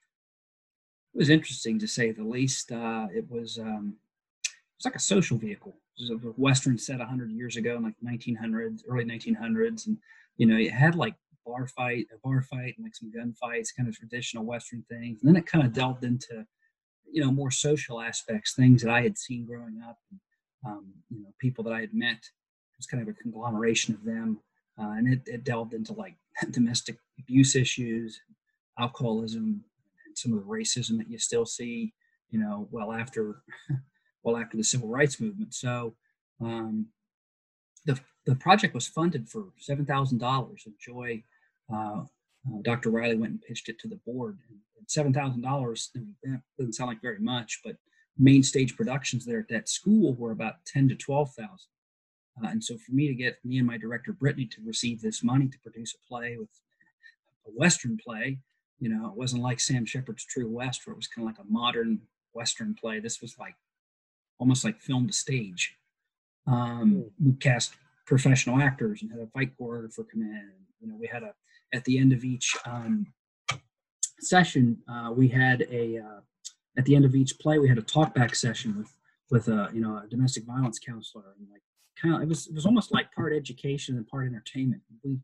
it 1.15 1.19
was 1.19 1.31
interesting 1.31 1.79
to 1.79 1.89
say 1.89 2.13
the 2.13 2.25
least. 2.25 2.71
Uh, 2.71 3.09
it 3.13 3.29
was 3.31 3.59
um, 3.59 3.97
it 4.45 4.79
was 4.79 4.85
like 4.85 4.95
a 4.95 5.01
social 5.01 5.37
vehicle. 5.37 5.75
It 5.99 6.03
was 6.03 6.11
a 6.11 6.29
Western 6.41 6.79
set 6.79 7.01
hundred 7.01 7.31
years 7.33 7.57
ago 7.57 7.77
in 7.77 7.83
like 7.83 7.95
1900s, 8.05 8.83
early 8.89 9.05
1900s, 9.05 9.87
and 9.87 9.99
you 10.37 10.47
know 10.47 10.57
it 10.57 10.73
had 10.73 10.95
like 10.95 11.15
bar 11.45 11.67
fight, 11.67 12.07
a 12.15 12.19
bar 12.19 12.43
fight, 12.43 12.75
and 12.77 12.85
like 12.85 12.95
some 12.95 13.13
gunfights, 13.13 13.75
kind 13.77 13.89
of 13.89 13.97
traditional 13.97 14.45
Western 14.45 14.85
things. 14.89 15.21
And 15.21 15.29
then 15.29 15.37
it 15.37 15.47
kind 15.47 15.67
of 15.67 15.73
delved 15.73 16.05
into 16.05 16.47
you 17.11 17.23
know 17.23 17.33
more 17.33 17.51
social 17.51 18.01
aspects, 18.01 18.55
things 18.55 18.83
that 18.83 18.91
I 18.91 19.03
had 19.03 19.19
seen 19.19 19.47
growing 19.47 19.83
up. 19.87 19.99
And, 20.11 20.21
um, 20.65 20.93
you 21.09 21.23
know, 21.23 21.33
people 21.41 21.65
that 21.65 21.73
I 21.73 21.81
had 21.81 21.95
met. 21.95 22.19
It 22.19 22.79
was 22.79 22.87
kind 22.87 23.03
of 23.03 23.09
a 23.09 23.21
conglomeration 23.21 23.95
of 23.95 24.05
them, 24.05 24.39
uh, 24.79 24.91
and 24.91 25.13
it, 25.13 25.21
it, 25.27 25.45
delved 25.45 25.75
into 25.75 25.93
like 25.93 26.15
domestic 26.51 26.97
abuse 27.19 27.57
issues, 27.57 28.21
alcoholism, 28.79 29.65
some 30.15 30.33
of 30.33 30.41
the 30.41 30.51
racism 30.51 30.99
that 30.99 31.11
you 31.11 31.19
still 31.19 31.47
see, 31.47 31.93
you 32.31 32.39
know, 32.39 32.69
well 32.71 32.93
after, 32.93 33.43
well 34.23 34.37
after 34.37 34.57
the 34.57 34.65
civil 34.65 34.89
rights 34.89 35.21
movement. 35.21 35.55
So, 35.55 35.95
um, 36.41 36.87
the 37.87 37.99
the 38.27 38.37
project 38.37 38.75
was 38.75 38.87
funded 38.87 39.29
for 39.29 39.47
seven 39.59 39.87
thousand 39.87 40.19
dollars, 40.19 40.63
and 40.67 40.75
Joy. 40.79 41.23
Uh, 41.73 42.05
uh, 42.49 42.63
Dr. 42.63 42.91
Riley 42.91 43.17
went 43.17 43.33
and 43.33 43.43
pitched 43.43 43.69
it 43.69 43.79
to 43.81 43.89
the 43.89 44.01
board. 44.07 44.39
And, 44.49 44.59
seven 44.87 45.13
thousand 45.13 45.43
dollars 45.43 45.91
doesn't 46.59 46.75
sound 46.75 46.89
like 46.89 47.03
very 47.03 47.21
much, 47.21 47.61
but 47.65 47.77
main 48.21 48.43
stage 48.43 48.77
productions 48.77 49.25
there 49.25 49.39
at 49.39 49.49
that 49.49 49.69
school 49.69 50.15
were 50.15 50.33
about 50.33 50.65
10 50.67 50.89
to 50.91 50.95
12,000. 50.95 51.49
Uh, 52.43 52.49
and 52.49 52.63
so 52.63 52.77
for 52.77 52.93
me 52.93 53.09
to 53.09 53.15
get 53.15 53.39
me 53.45 53.59
and 53.59 53.67
my 53.67 53.79
director 53.79 54.13
Brittany 54.13 54.47
to 54.47 54.61
receive 54.65 55.01
this 55.01 55.23
money 55.23 55.49
to 55.49 55.59
produce 55.61 55.95
a 55.95 56.09
play 56.09 56.37
with 56.39 56.49
a 57.47 57.51
Western 57.51 57.97
play, 57.97 58.39
you 58.81 58.89
know, 58.89 59.07
it 59.09 59.17
wasn't 59.17 59.43
like 59.43 59.61
Sam 59.61 59.85
Shepard's 59.85 60.25
True 60.25 60.49
West 60.49 60.87
where 60.87 60.93
it 60.93 60.97
was 60.97 61.07
kind 61.07 61.29
of 61.29 61.35
like 61.35 61.45
a 61.45 61.53
modern 61.53 62.01
Western 62.33 62.75
play. 62.75 62.99
This 62.99 63.21
was 63.21 63.39
like 63.39 63.55
almost 64.39 64.65
like 64.65 64.81
film 64.81 65.07
to 65.07 65.13
stage. 65.13 65.77
Um, 66.47 67.05
hmm. 67.21 67.29
we 67.29 67.33
cast 67.35 67.75
professional 68.07 68.61
actors 68.61 69.03
and 69.03 69.11
had 69.11 69.21
a 69.21 69.27
fight 69.29 69.53
choreographer 69.61 70.05
come 70.11 70.23
in. 70.23 70.51
You 70.81 70.89
know, 70.89 70.97
we 70.99 71.07
had 71.07 71.23
a 71.23 71.35
at 71.73 71.85
the 71.85 71.99
end 71.99 72.13
of 72.13 72.25
each 72.25 72.57
um, 72.67 73.07
session, 74.19 74.79
uh, 74.89 75.13
we 75.15 75.29
had 75.29 75.67
a 75.71 75.99
uh, 75.99 76.21
at 76.79 76.85
the 76.85 76.97
end 76.97 77.05
of 77.05 77.15
each 77.15 77.39
play, 77.39 77.59
we 77.59 77.69
had 77.69 77.79
a 77.79 77.83
talkback 77.83 78.35
session 78.35 78.77
with 78.77 78.93
with 79.31 79.49
a 79.49 79.71
you 79.73 79.81
know 79.81 79.99
a 79.99 80.07
domestic 80.09 80.45
violence 80.45 80.79
counselor, 80.79 81.35
and 81.39 81.49
like 81.53 81.63
kind 82.01 82.15
of 82.15 82.23
it 82.23 82.29
was 82.29 82.47
it 82.47 82.55
was 82.55 82.67
almost 82.67 82.93
like 82.93 83.13
part 83.13 83.33
education 83.35 83.97
and 83.97 84.07
part 84.09 84.27
entertainment. 84.27 84.83
We 85.05 85.19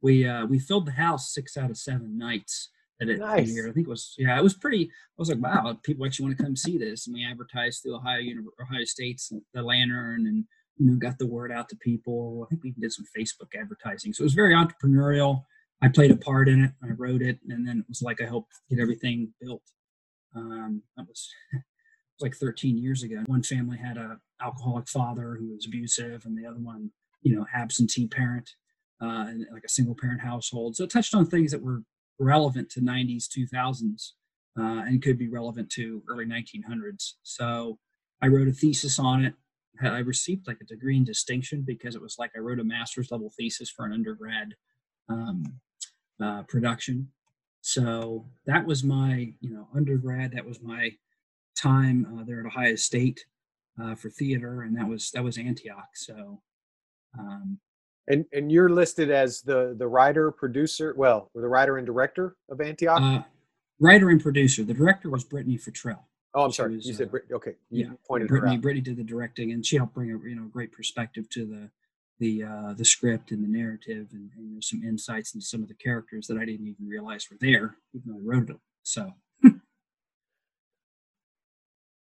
we 0.00 0.26
uh, 0.26 0.46
we 0.46 0.58
filled 0.58 0.86
the 0.86 0.92
house 0.92 1.32
six 1.32 1.56
out 1.56 1.70
of 1.70 1.78
seven 1.78 2.18
nights 2.18 2.70
that 3.00 3.08
it 3.08 3.18
nice. 3.20 3.48
year. 3.48 3.68
I 3.68 3.72
think 3.72 3.86
it 3.86 3.90
was 3.90 4.14
yeah, 4.18 4.38
it 4.38 4.42
was 4.42 4.54
pretty. 4.54 4.84
I 4.84 5.16
was 5.18 5.28
like, 5.28 5.38
wow, 5.38 5.78
people 5.82 6.04
actually 6.04 6.26
want 6.26 6.38
to 6.38 6.44
come 6.44 6.56
see 6.56 6.78
this, 6.78 7.06
and 7.06 7.14
we 7.14 7.24
advertised 7.24 7.82
through 7.82 7.96
Ohio 7.96 8.18
University, 8.18 8.62
Ohio 8.62 8.84
State's 8.84 9.32
the 9.54 9.62
Lantern, 9.62 10.26
and 10.26 10.44
you 10.76 10.86
know 10.86 10.96
got 10.96 11.18
the 11.18 11.26
word 11.26 11.52
out 11.52 11.68
to 11.68 11.76
people. 11.76 12.44
I 12.44 12.48
think 12.48 12.62
we 12.62 12.70
even 12.70 12.82
did 12.82 12.92
some 12.92 13.06
Facebook 13.16 13.58
advertising, 13.58 14.12
so 14.12 14.22
it 14.22 14.24
was 14.24 14.34
very 14.34 14.54
entrepreneurial. 14.54 15.42
I 15.80 15.88
played 15.88 16.10
a 16.10 16.16
part 16.16 16.48
in 16.48 16.64
it. 16.64 16.72
I 16.82 16.88
wrote 16.96 17.22
it, 17.22 17.38
and 17.48 17.66
then 17.66 17.78
it 17.78 17.84
was 17.88 18.02
like 18.02 18.20
I 18.20 18.26
helped 18.26 18.52
get 18.68 18.80
everything 18.80 19.32
built. 19.40 19.62
Um, 20.34 20.82
that 20.96 21.06
was, 21.06 21.28
was 21.52 21.62
like 22.20 22.34
13 22.34 22.76
years 22.76 23.02
ago. 23.04 23.22
One 23.26 23.44
family 23.44 23.78
had 23.78 23.96
a 23.96 24.18
alcoholic 24.42 24.88
father 24.88 25.36
who 25.38 25.54
was 25.54 25.66
abusive, 25.66 26.24
and 26.24 26.36
the 26.36 26.48
other 26.48 26.58
one, 26.58 26.90
you 27.22 27.36
know, 27.36 27.46
absentee 27.54 28.08
parent, 28.08 28.50
uh, 29.00 29.26
and 29.28 29.46
like 29.52 29.64
a 29.64 29.68
single 29.68 29.94
parent 29.94 30.20
household. 30.20 30.74
So 30.74 30.82
it 30.82 30.90
touched 30.90 31.14
on 31.14 31.26
things 31.26 31.52
that 31.52 31.62
were 31.62 31.82
relevant 32.18 32.70
to 32.70 32.80
90s, 32.80 33.26
2000s, 33.28 34.12
uh, 34.58 34.82
and 34.86 35.02
could 35.02 35.18
be 35.18 35.28
relevant 35.28 35.70
to 35.70 36.02
early 36.08 36.26
1900s. 36.26 37.14
So 37.22 37.78
I 38.22 38.28
wrote 38.28 38.48
a 38.48 38.52
thesis 38.52 38.98
on 38.98 39.24
it. 39.24 39.34
I 39.80 39.98
received 39.98 40.48
like 40.48 40.58
a 40.60 40.66
degree 40.66 40.96
in 40.96 41.04
distinction 41.04 41.62
because 41.64 41.94
it 41.94 42.02
was 42.02 42.16
like 42.18 42.32
I 42.36 42.40
wrote 42.40 42.58
a 42.58 42.64
master's 42.64 43.12
level 43.12 43.32
thesis 43.38 43.70
for 43.70 43.86
an 43.86 43.92
undergrad 43.92 44.54
um, 45.08 45.44
uh, 46.20 46.42
production. 46.48 47.08
So 47.60 48.26
that 48.46 48.66
was 48.66 48.82
my, 48.82 49.32
you 49.40 49.50
know, 49.50 49.68
undergrad. 49.74 50.32
That 50.32 50.46
was 50.46 50.60
my 50.60 50.90
time 51.56 52.06
uh, 52.18 52.24
there 52.24 52.40
at 52.40 52.46
Ohio 52.46 52.74
State 52.76 53.24
uh, 53.80 53.94
for 53.94 54.10
theater, 54.10 54.62
and 54.62 54.76
that 54.76 54.88
was 54.88 55.10
that 55.12 55.24
was 55.24 55.38
Antioch. 55.38 55.90
So, 55.94 56.40
um, 57.18 57.58
and 58.08 58.24
and 58.32 58.50
you're 58.50 58.70
listed 58.70 59.10
as 59.10 59.42
the 59.42 59.76
the 59.78 59.86
writer 59.86 60.32
producer, 60.32 60.94
well, 60.96 61.30
or 61.34 61.42
the 61.42 61.48
writer 61.48 61.76
and 61.76 61.86
director 61.86 62.36
of 62.50 62.60
Antioch. 62.60 63.00
Uh, 63.00 63.22
writer 63.78 64.08
and 64.08 64.20
producer. 64.20 64.64
The 64.64 64.74
director 64.74 65.10
was 65.10 65.24
Brittany 65.24 65.58
Futrell. 65.58 66.00
Oh, 66.34 66.44
I'm 66.44 66.52
sorry. 66.52 66.76
Was, 66.76 66.86
you 66.86 66.94
said 66.94 67.10
uh, 67.12 67.36
Okay, 67.36 67.54
you 67.70 67.86
yeah, 67.86 67.92
pointed 68.06 68.28
Brittany. 68.28 68.56
Brittany 68.56 68.80
did 68.80 68.96
the 68.96 69.04
directing, 69.04 69.52
and 69.52 69.64
she 69.64 69.76
helped 69.76 69.94
bring 69.94 70.10
a 70.10 70.18
you 70.28 70.34
know 70.34 70.46
great 70.46 70.72
perspective 70.72 71.28
to 71.30 71.46
the 71.46 71.70
the 72.18 72.44
uh, 72.44 72.72
the 72.74 72.84
script 72.84 73.30
and 73.30 73.44
the 73.44 73.48
narrative, 73.48 74.08
and, 74.12 74.30
and 74.36 74.54
there's 74.54 74.70
some 74.70 74.82
insights 74.82 75.34
into 75.34 75.46
some 75.46 75.62
of 75.62 75.68
the 75.68 75.74
characters 75.74 76.26
that 76.26 76.38
I 76.38 76.44
didn't 76.44 76.66
even 76.66 76.88
realize 76.88 77.28
were 77.30 77.36
there, 77.40 77.76
even 77.94 78.12
though 78.12 78.18
I 78.18 78.36
wrote 78.36 78.48
them. 78.48 78.60
So. 78.82 79.12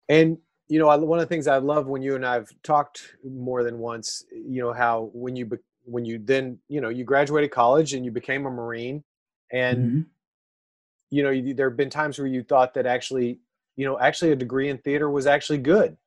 and 0.09 0.37
you 0.69 0.77
know, 0.77 0.85
one 0.97 1.17
of 1.17 1.23
the 1.23 1.33
things 1.33 1.47
I 1.47 1.57
love 1.57 1.87
when 1.87 2.03
you 2.03 2.15
and 2.15 2.23
I've 2.23 2.53
talked 2.61 3.15
more 3.23 3.63
than 3.63 3.79
once, 3.79 4.23
you 4.31 4.61
know, 4.61 4.71
how 4.71 5.09
when 5.13 5.35
you 5.35 5.47
when 5.89 6.05
you 6.05 6.19
then 6.19 6.59
you 6.67 6.81
know 6.81 6.89
you 6.89 7.03
graduated 7.03 7.51
college 7.51 7.93
and 7.93 8.05
you 8.05 8.11
became 8.11 8.45
a 8.45 8.51
Marine, 8.51 9.03
and 9.51 9.77
mm-hmm. 9.77 10.01
you 11.09 11.23
know 11.23 11.29
you, 11.29 11.53
there 11.53 11.69
have 11.69 11.77
been 11.77 11.89
times 11.89 12.17
where 12.17 12.27
you 12.27 12.43
thought 12.43 12.73
that 12.73 12.85
actually 12.85 13.39
you 13.75 13.85
know 13.85 13.99
actually 13.99 14.31
a 14.31 14.35
degree 14.35 14.69
in 14.69 14.77
theater 14.77 15.09
was 15.09 15.25
actually 15.25 15.57
good 15.57 15.97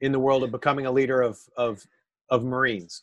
in 0.00 0.12
the 0.12 0.18
world 0.18 0.42
of 0.42 0.50
becoming 0.50 0.86
a 0.86 0.92
leader 0.92 1.20
of 1.20 1.38
of 1.56 1.84
of 2.30 2.44
Marines. 2.44 3.02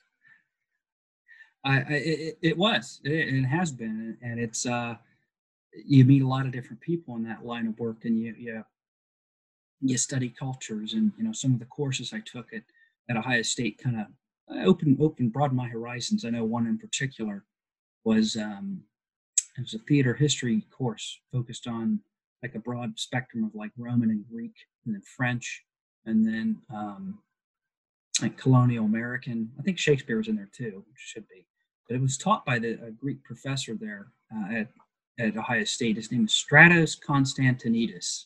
I, 1.65 1.77
I 1.77 1.83
it, 1.89 2.37
it, 2.41 2.57
was 2.57 3.01
it, 3.03 3.11
it, 3.11 3.43
has 3.43 3.71
been 3.71 4.17
and 4.21 4.39
it's 4.39 4.65
uh 4.65 4.95
you 5.85 6.05
meet 6.05 6.21
a 6.21 6.27
lot 6.27 6.45
of 6.45 6.53
different 6.53 6.79
people 6.81 7.15
in 7.17 7.23
that 7.23 7.45
line 7.45 7.67
of 7.67 7.77
work 7.79 8.05
and 8.05 8.17
you 8.17 8.33
you 8.37 8.63
you 9.81 9.97
study 9.97 10.29
cultures 10.29 10.93
and 10.93 11.11
you 11.17 11.23
know 11.23 11.33
some 11.33 11.53
of 11.53 11.59
the 11.59 11.65
courses 11.65 12.13
I 12.13 12.21
took 12.21 12.53
at 12.53 12.63
at 13.09 13.17
Ohio 13.17 13.41
State 13.41 13.77
kind 13.77 13.99
of 13.99 14.07
open 14.63 14.97
open 14.99 15.29
broadened 15.29 15.57
my 15.57 15.67
horizons. 15.67 16.25
I 16.25 16.29
know 16.29 16.43
one 16.43 16.67
in 16.67 16.77
particular 16.77 17.45
was 18.03 18.35
um, 18.35 18.81
it 19.57 19.61
was 19.61 19.73
a 19.73 19.79
theater 19.79 20.13
history 20.13 20.65
course 20.71 21.19
focused 21.31 21.67
on 21.67 21.99
like 22.41 22.55
a 22.55 22.59
broad 22.59 22.97
spectrum 22.97 23.43
of 23.43 23.53
like 23.53 23.71
Roman 23.77 24.09
and 24.09 24.25
Greek 24.29 24.53
and 24.85 24.95
then 24.95 25.01
French 25.01 25.63
and 26.05 26.25
then 26.25 26.57
um, 26.73 27.19
like 28.21 28.37
colonial 28.37 28.85
American. 28.85 29.51
I 29.59 29.63
think 29.63 29.77
Shakespeare 29.77 30.17
was 30.17 30.27
in 30.27 30.35
there 30.35 30.49
too, 30.51 30.83
which 30.87 30.97
should 30.97 31.27
be. 31.27 31.45
But 31.87 31.95
it 31.95 32.01
was 32.01 32.17
taught 32.17 32.45
by 32.45 32.59
the 32.59 32.73
a 32.85 32.91
Greek 32.91 33.23
professor 33.23 33.75
there 33.75 34.07
uh, 34.33 34.55
at 34.55 34.67
at 35.19 35.37
Ohio 35.37 35.63
State. 35.65 35.97
His 35.97 36.11
name 36.11 36.25
is 36.25 36.31
Stratos 36.31 36.97
Constantinidis. 36.99 38.25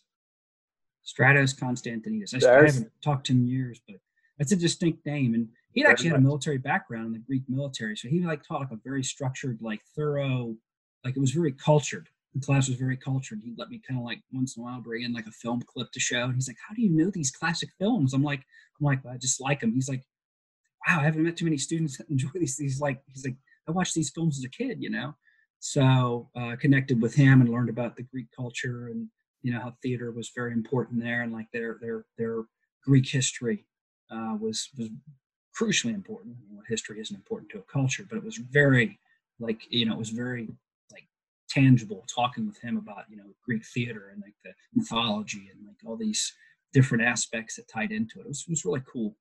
Stratos 1.05 1.55
Constantinidis. 1.55 2.33
I, 2.33 2.59
I, 2.59 2.65
haven't 2.65 2.91
talked 3.03 3.25
to 3.27 3.33
him 3.33 3.39
in 3.39 3.47
years, 3.47 3.81
but 3.87 3.97
that's 4.37 4.51
a 4.51 4.55
distinct 4.55 5.05
name. 5.05 5.33
And 5.33 5.49
he 5.73 5.85
actually 5.85 6.09
had 6.09 6.19
a 6.19 6.21
military 6.21 6.57
background 6.57 7.07
in 7.07 7.13
the 7.13 7.19
Greek 7.19 7.43
military, 7.47 7.95
so 7.95 8.07
he 8.07 8.21
like 8.21 8.43
taught 8.43 8.61
like 8.61 8.71
a 8.71 8.79
very 8.83 9.03
structured, 9.03 9.59
like 9.61 9.81
thorough, 9.95 10.55
like 11.03 11.15
it 11.15 11.19
was 11.19 11.31
very 11.31 11.51
cultured. 11.51 12.07
The 12.33 12.41
class 12.41 12.67
was 12.67 12.77
very 12.77 12.97
cultured. 12.97 13.41
He'd 13.43 13.59
let 13.59 13.69
me 13.69 13.81
kind 13.87 13.99
of 13.99 14.05
like 14.05 14.21
once 14.31 14.57
in 14.57 14.61
a 14.61 14.65
while 14.65 14.81
bring 14.81 15.03
in 15.03 15.13
like 15.13 15.27
a 15.27 15.31
film 15.31 15.61
clip 15.61 15.91
to 15.91 15.99
show. 15.99 16.23
And 16.23 16.33
he's 16.33 16.47
like, 16.47 16.57
"How 16.67 16.73
do 16.75 16.81
you 16.81 16.89
know 16.89 17.11
these 17.11 17.31
classic 17.31 17.69
films?" 17.79 18.13
I'm 18.13 18.23
like, 18.23 18.39
"I'm 18.79 18.85
like, 18.85 19.05
I 19.05 19.17
just 19.17 19.41
like 19.41 19.59
them." 19.61 19.73
He's 19.73 19.89
like, 19.89 20.03
"Wow, 20.87 20.99
I 21.01 21.03
haven't 21.03 21.23
met 21.23 21.37
too 21.37 21.45
many 21.45 21.57
students 21.57 21.97
that 21.97 22.09
enjoy 22.09 22.29
these." 22.35 22.57
These 22.57 22.81
like, 22.81 23.01
he's 23.13 23.25
like, 23.25 23.37
"I 23.67 23.71
watched 23.71 23.93
these 23.95 24.09
films 24.09 24.37
as 24.37 24.45
a 24.45 24.49
kid," 24.49 24.81
you 24.81 24.89
know. 24.89 25.15
So 25.59 26.29
uh, 26.35 26.55
connected 26.59 27.01
with 27.01 27.15
him 27.15 27.39
and 27.41 27.49
learned 27.49 27.69
about 27.69 27.95
the 27.95 28.03
Greek 28.03 28.27
culture 28.35 28.87
and 28.87 29.07
you 29.43 29.53
know 29.53 29.59
how 29.59 29.73
theater 29.81 30.11
was 30.11 30.31
very 30.35 30.51
important 30.51 31.01
there 31.01 31.21
and 31.21 31.31
like 31.31 31.47
their 31.53 31.77
their 31.81 32.05
their 32.17 32.43
Greek 32.83 33.07
history 33.07 33.65
uh, 34.11 34.35
was 34.39 34.69
was 34.77 34.89
crucially 35.59 35.93
important. 35.93 36.35
What 36.49 36.65
history 36.67 36.99
isn't 36.99 37.15
important 37.15 37.51
to 37.51 37.59
a 37.59 37.63
culture, 37.63 38.05
but 38.07 38.17
it 38.17 38.23
was 38.23 38.37
very 38.37 38.99
like 39.39 39.61
you 39.69 39.85
know 39.85 39.93
it 39.93 39.99
was 39.99 40.09
very 40.09 40.47
like 40.91 41.07
tangible 41.49 42.05
talking 42.13 42.45
with 42.45 42.59
him 42.59 42.77
about 42.77 43.05
you 43.09 43.17
know 43.17 43.25
Greek 43.45 43.65
theater 43.65 44.09
and 44.11 44.21
like 44.21 44.35
the 44.43 44.51
mythology 44.73 45.49
and 45.51 45.65
like 45.67 45.77
all 45.85 45.95
these 45.97 46.33
different 46.73 47.03
aspects 47.03 47.55
that 47.55 47.67
tied 47.67 47.91
into 47.91 48.19
it. 48.19 48.23
It 48.23 48.27
was, 48.27 48.41
it 48.47 48.49
was 48.49 48.65
really 48.65 48.81
cool. 48.91 49.15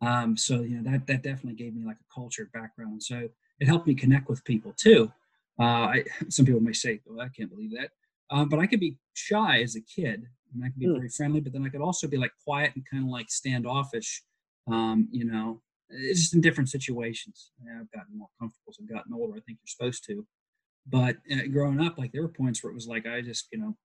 Um, 0.00 0.36
so 0.36 0.60
you 0.60 0.80
know 0.80 0.90
that 0.90 1.06
that 1.06 1.22
definitely 1.22 1.54
gave 1.54 1.74
me 1.74 1.84
like 1.84 1.96
a 1.96 2.14
culture 2.14 2.48
background. 2.52 3.02
So 3.02 3.28
it 3.60 3.66
helped 3.66 3.86
me 3.86 3.94
connect 3.94 4.28
with 4.28 4.44
people 4.44 4.74
too. 4.76 5.12
Uh, 5.58 5.62
I, 5.62 6.04
some 6.28 6.46
people 6.46 6.60
may 6.60 6.72
say, 6.72 7.00
"Oh, 7.10 7.20
I 7.20 7.28
can't 7.28 7.50
believe 7.50 7.72
that," 7.72 7.90
um, 8.30 8.48
but 8.48 8.58
I 8.58 8.66
could 8.66 8.80
be 8.80 8.96
shy 9.14 9.62
as 9.62 9.76
a 9.76 9.80
kid, 9.80 10.26
and 10.52 10.64
I 10.64 10.68
could 10.68 10.78
be 10.78 10.86
mm. 10.86 10.96
very 10.96 11.08
friendly. 11.08 11.40
But 11.40 11.52
then 11.52 11.64
I 11.64 11.68
could 11.68 11.80
also 11.80 12.06
be 12.06 12.16
like 12.16 12.32
quiet 12.44 12.72
and 12.74 12.84
kind 12.88 13.04
of 13.04 13.10
like 13.10 13.30
standoffish. 13.30 14.22
Um, 14.66 15.08
you 15.10 15.24
know, 15.24 15.60
it's 15.90 16.20
just 16.20 16.34
in 16.34 16.40
different 16.40 16.70
situations. 16.70 17.50
I've 17.62 17.90
gotten 17.90 18.18
more 18.18 18.28
comfortable 18.40 18.70
as 18.70 18.78
I've 18.80 18.88
gotten 18.88 19.12
older. 19.12 19.34
I 19.36 19.40
think 19.40 19.58
you're 19.60 19.66
supposed 19.66 20.04
to. 20.06 20.26
But 20.86 21.16
uh, 21.32 21.46
growing 21.50 21.80
up, 21.80 21.98
like 21.98 22.12
there 22.12 22.22
were 22.22 22.28
points 22.28 22.62
where 22.62 22.70
it 22.70 22.74
was 22.74 22.88
like 22.88 23.06
I 23.06 23.20
just, 23.20 23.48
you 23.52 23.58
know, 23.58 23.76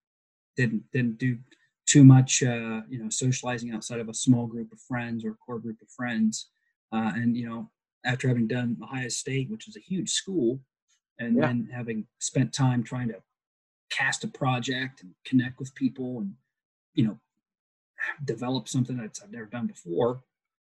didn't 0.56 0.84
didn't 0.92 1.18
do 1.18 1.38
too 1.86 2.04
much, 2.04 2.44
uh, 2.44 2.82
you 2.90 3.02
know, 3.02 3.10
socializing 3.10 3.72
outside 3.74 4.00
of 4.00 4.10
a 4.10 4.14
small 4.14 4.48
group 4.48 4.72
of 4.72 4.80
friends 4.82 5.24
or 5.24 5.32
a 5.32 5.36
core 5.36 5.60
group 5.60 5.82
of 5.82 5.90
friends. 5.90 6.50
Uh, 6.92 7.12
and 7.16 7.38
you 7.38 7.48
know, 7.48 7.70
after 8.06 8.28
having 8.28 8.48
done 8.48 8.78
Ohio 8.84 9.10
State, 9.10 9.50
which 9.50 9.68
is 9.68 9.78
a 9.78 9.82
huge 9.82 10.10
school, 10.10 10.60
and 11.20 11.36
yeah. 11.36 11.48
then 11.48 11.70
having 11.72 12.06
spent 12.20 12.54
time 12.54 12.84
trying 12.84 13.10
to 13.10 13.22
cast 13.90 14.24
a 14.24 14.28
project 14.28 15.02
and 15.02 15.12
connect 15.26 15.60
with 15.60 15.74
people 15.76 16.20
and 16.20 16.34
you 16.94 17.06
know 17.06 17.20
develop 18.24 18.68
something 18.68 18.98
that 18.98 19.20
I've 19.24 19.32
never 19.32 19.46
done 19.46 19.68
before 19.68 20.22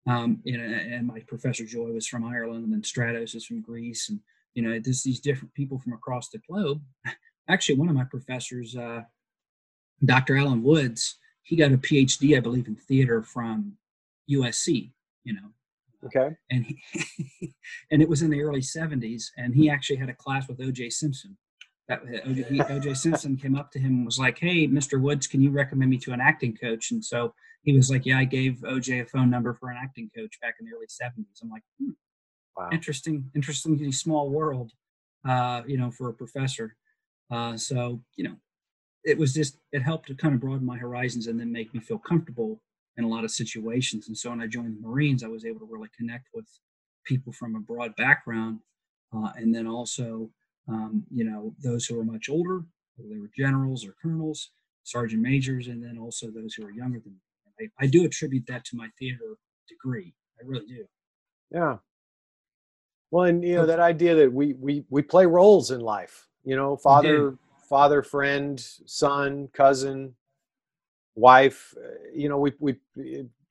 um, 0.08 0.42
you 0.44 0.58
know, 0.58 0.64
and 0.64 1.08
my 1.08 1.20
professor 1.28 1.66
Joy 1.66 1.92
was 1.92 2.08
from 2.08 2.26
Ireland, 2.26 2.64
and 2.66 2.74
then 2.74 2.82
Stratos 2.82 3.36
is 3.36 3.46
from 3.46 3.62
Greece, 3.62 4.10
and 4.10 4.20
you 4.54 4.62
know, 4.62 4.80
there's 4.80 5.04
these 5.04 5.20
different 5.20 5.54
people 5.54 5.80
from 5.80 5.94
across 5.94 6.30
the 6.30 6.40
globe. 6.40 6.82
Actually, 7.50 7.78
one 7.78 7.90
of 7.90 7.96
my 7.96 8.06
professors, 8.06 8.76
uh, 8.76 9.02
Dr. 10.06 10.38
Alan 10.38 10.64
Woods, 10.64 11.18
he 11.44 11.56
got 11.56 11.72
a 11.72 11.78
PhD, 11.78 12.38
I 12.38 12.40
believe, 12.40 12.68
in 12.68 12.76
theater 12.76 13.22
from 13.22 13.78
USC. 14.30 14.92
You 15.24 15.34
know, 15.34 15.50
okay, 16.06 16.36
and 16.52 16.66
he, 16.66 17.54
and 17.92 18.02
it 18.02 18.10
was 18.10 18.22
in 18.22 18.30
the 18.30 18.42
early 18.42 18.62
'70s, 18.62 19.26
and 19.38 19.56
he 19.56 19.70
actually 19.70 19.98
had 19.98 20.10
a 20.10 20.16
class 20.16 20.48
with 20.48 20.62
O.J. 20.62 20.90
Simpson. 20.90 21.38
That 21.90 22.02
O.J. 22.70 22.94
Simpson 22.94 23.36
came 23.36 23.56
up 23.56 23.70
to 23.72 23.80
him 23.80 23.92
and 23.92 24.06
was 24.06 24.18
like, 24.18 24.40
"Hey, 24.40 24.68
Mr. 24.68 25.02
Woods, 25.02 25.28
can 25.28 25.42
you 25.42 25.52
recommend 25.52 25.92
me 25.92 25.98
to 26.00 26.14
an 26.14 26.22
acting 26.22 26.56
coach?" 26.56 26.92
And 26.92 27.04
so 27.04 27.34
he 27.64 27.76
was 27.76 27.90
like, 27.90 28.06
"Yeah, 28.06 28.20
I 28.20 28.24
gave 28.24 28.64
OJ 28.64 29.02
a 29.02 29.06
phone 29.06 29.30
number 29.30 29.54
for 29.54 29.70
an 29.70 29.78
acting 29.82 30.10
coach 30.16 30.40
back 30.42 30.56
in 30.60 30.66
the 30.66 30.76
early 30.76 30.88
'70s." 30.88 31.42
I'm 31.42 31.50
like, 31.50 31.64
hmm, 31.80 31.92
"Wow, 32.56 32.70
interesting, 32.72 33.30
interestingly 33.36 33.92
small 33.92 34.30
world, 34.30 34.72
uh, 35.28 35.64
you 35.68 35.78
know, 35.78 35.92
for 35.92 36.08
a 36.10 36.14
professor." 36.14 36.76
Uh, 37.30 37.58
so 37.58 38.02
you 38.16 38.24
know, 38.24 38.36
it 39.04 39.18
was 39.18 39.34
just 39.34 39.58
it 39.74 39.82
helped 39.82 40.08
to 40.08 40.16
kind 40.16 40.34
of 40.34 40.40
broaden 40.40 40.66
my 40.66 40.78
horizons 40.78 41.28
and 41.28 41.38
then 41.38 41.52
make 41.52 41.74
me 41.74 41.82
feel 41.82 41.98
comfortable 42.00 42.62
in 42.98 43.04
a 43.04 43.08
lot 43.08 43.26
of 43.26 43.32
situations. 43.32 44.08
And 44.08 44.18
so 44.18 44.30
when 44.30 44.42
I 44.42 44.48
joined 44.48 44.78
the 44.78 44.88
Marines, 44.88 45.24
I 45.24 45.28
was 45.28 45.46
able 45.46 45.60
to 45.60 45.66
really 45.70 45.90
connect 45.98 46.28
with 46.34 46.48
people 47.06 47.34
from 47.34 47.56
a 47.56 47.60
broad 47.60 47.96
background, 47.98 48.60
uh, 49.14 49.32
and 49.36 49.54
then 49.54 49.68
also, 49.68 50.30
um, 50.68 51.04
you 51.12 51.24
know, 51.24 51.54
those 51.62 51.86
who 51.86 52.00
are 52.00 52.06
much 52.06 52.30
older, 52.30 52.64
whether 52.96 53.14
they 53.14 53.20
were 53.20 53.30
generals 53.36 53.86
or 53.86 53.96
colonels, 54.02 54.52
sergeant 54.84 55.22
majors, 55.22 55.68
and 55.68 55.84
then 55.84 55.98
also 55.98 56.28
those 56.28 56.54
who 56.54 56.66
are 56.66 56.72
younger 56.72 57.00
than 57.00 57.14
me. 57.14 57.70
I, 57.80 57.86
I 57.86 57.88
do 57.88 58.06
attribute 58.06 58.46
that 58.48 58.66
to 58.66 58.78
my 58.78 58.88
theater 58.98 59.38
degree. 59.68 60.14
I 60.40 60.46
really 60.46 60.66
do. 60.66 60.86
Yeah. 61.52 61.78
Well, 63.12 63.26
and 63.26 63.44
you 63.44 63.56
know 63.56 63.66
that 63.68 63.80
idea 63.80 64.16
that 64.16 64.34
we 64.34 64.54
we 64.54 64.86
we 64.90 65.04
play 65.04 65.26
roles 65.28 65.70
in 65.70 65.82
life. 65.82 66.28
You 66.44 66.56
know, 66.56 66.76
father, 66.76 67.38
father, 67.70 68.02
friend, 68.02 68.60
son, 68.60 69.50
cousin, 69.54 70.16
wife. 71.16 71.76
Uh, 71.78 71.90
you 72.14 72.28
know, 72.28 72.40
we 72.40 72.54
we 72.60 72.76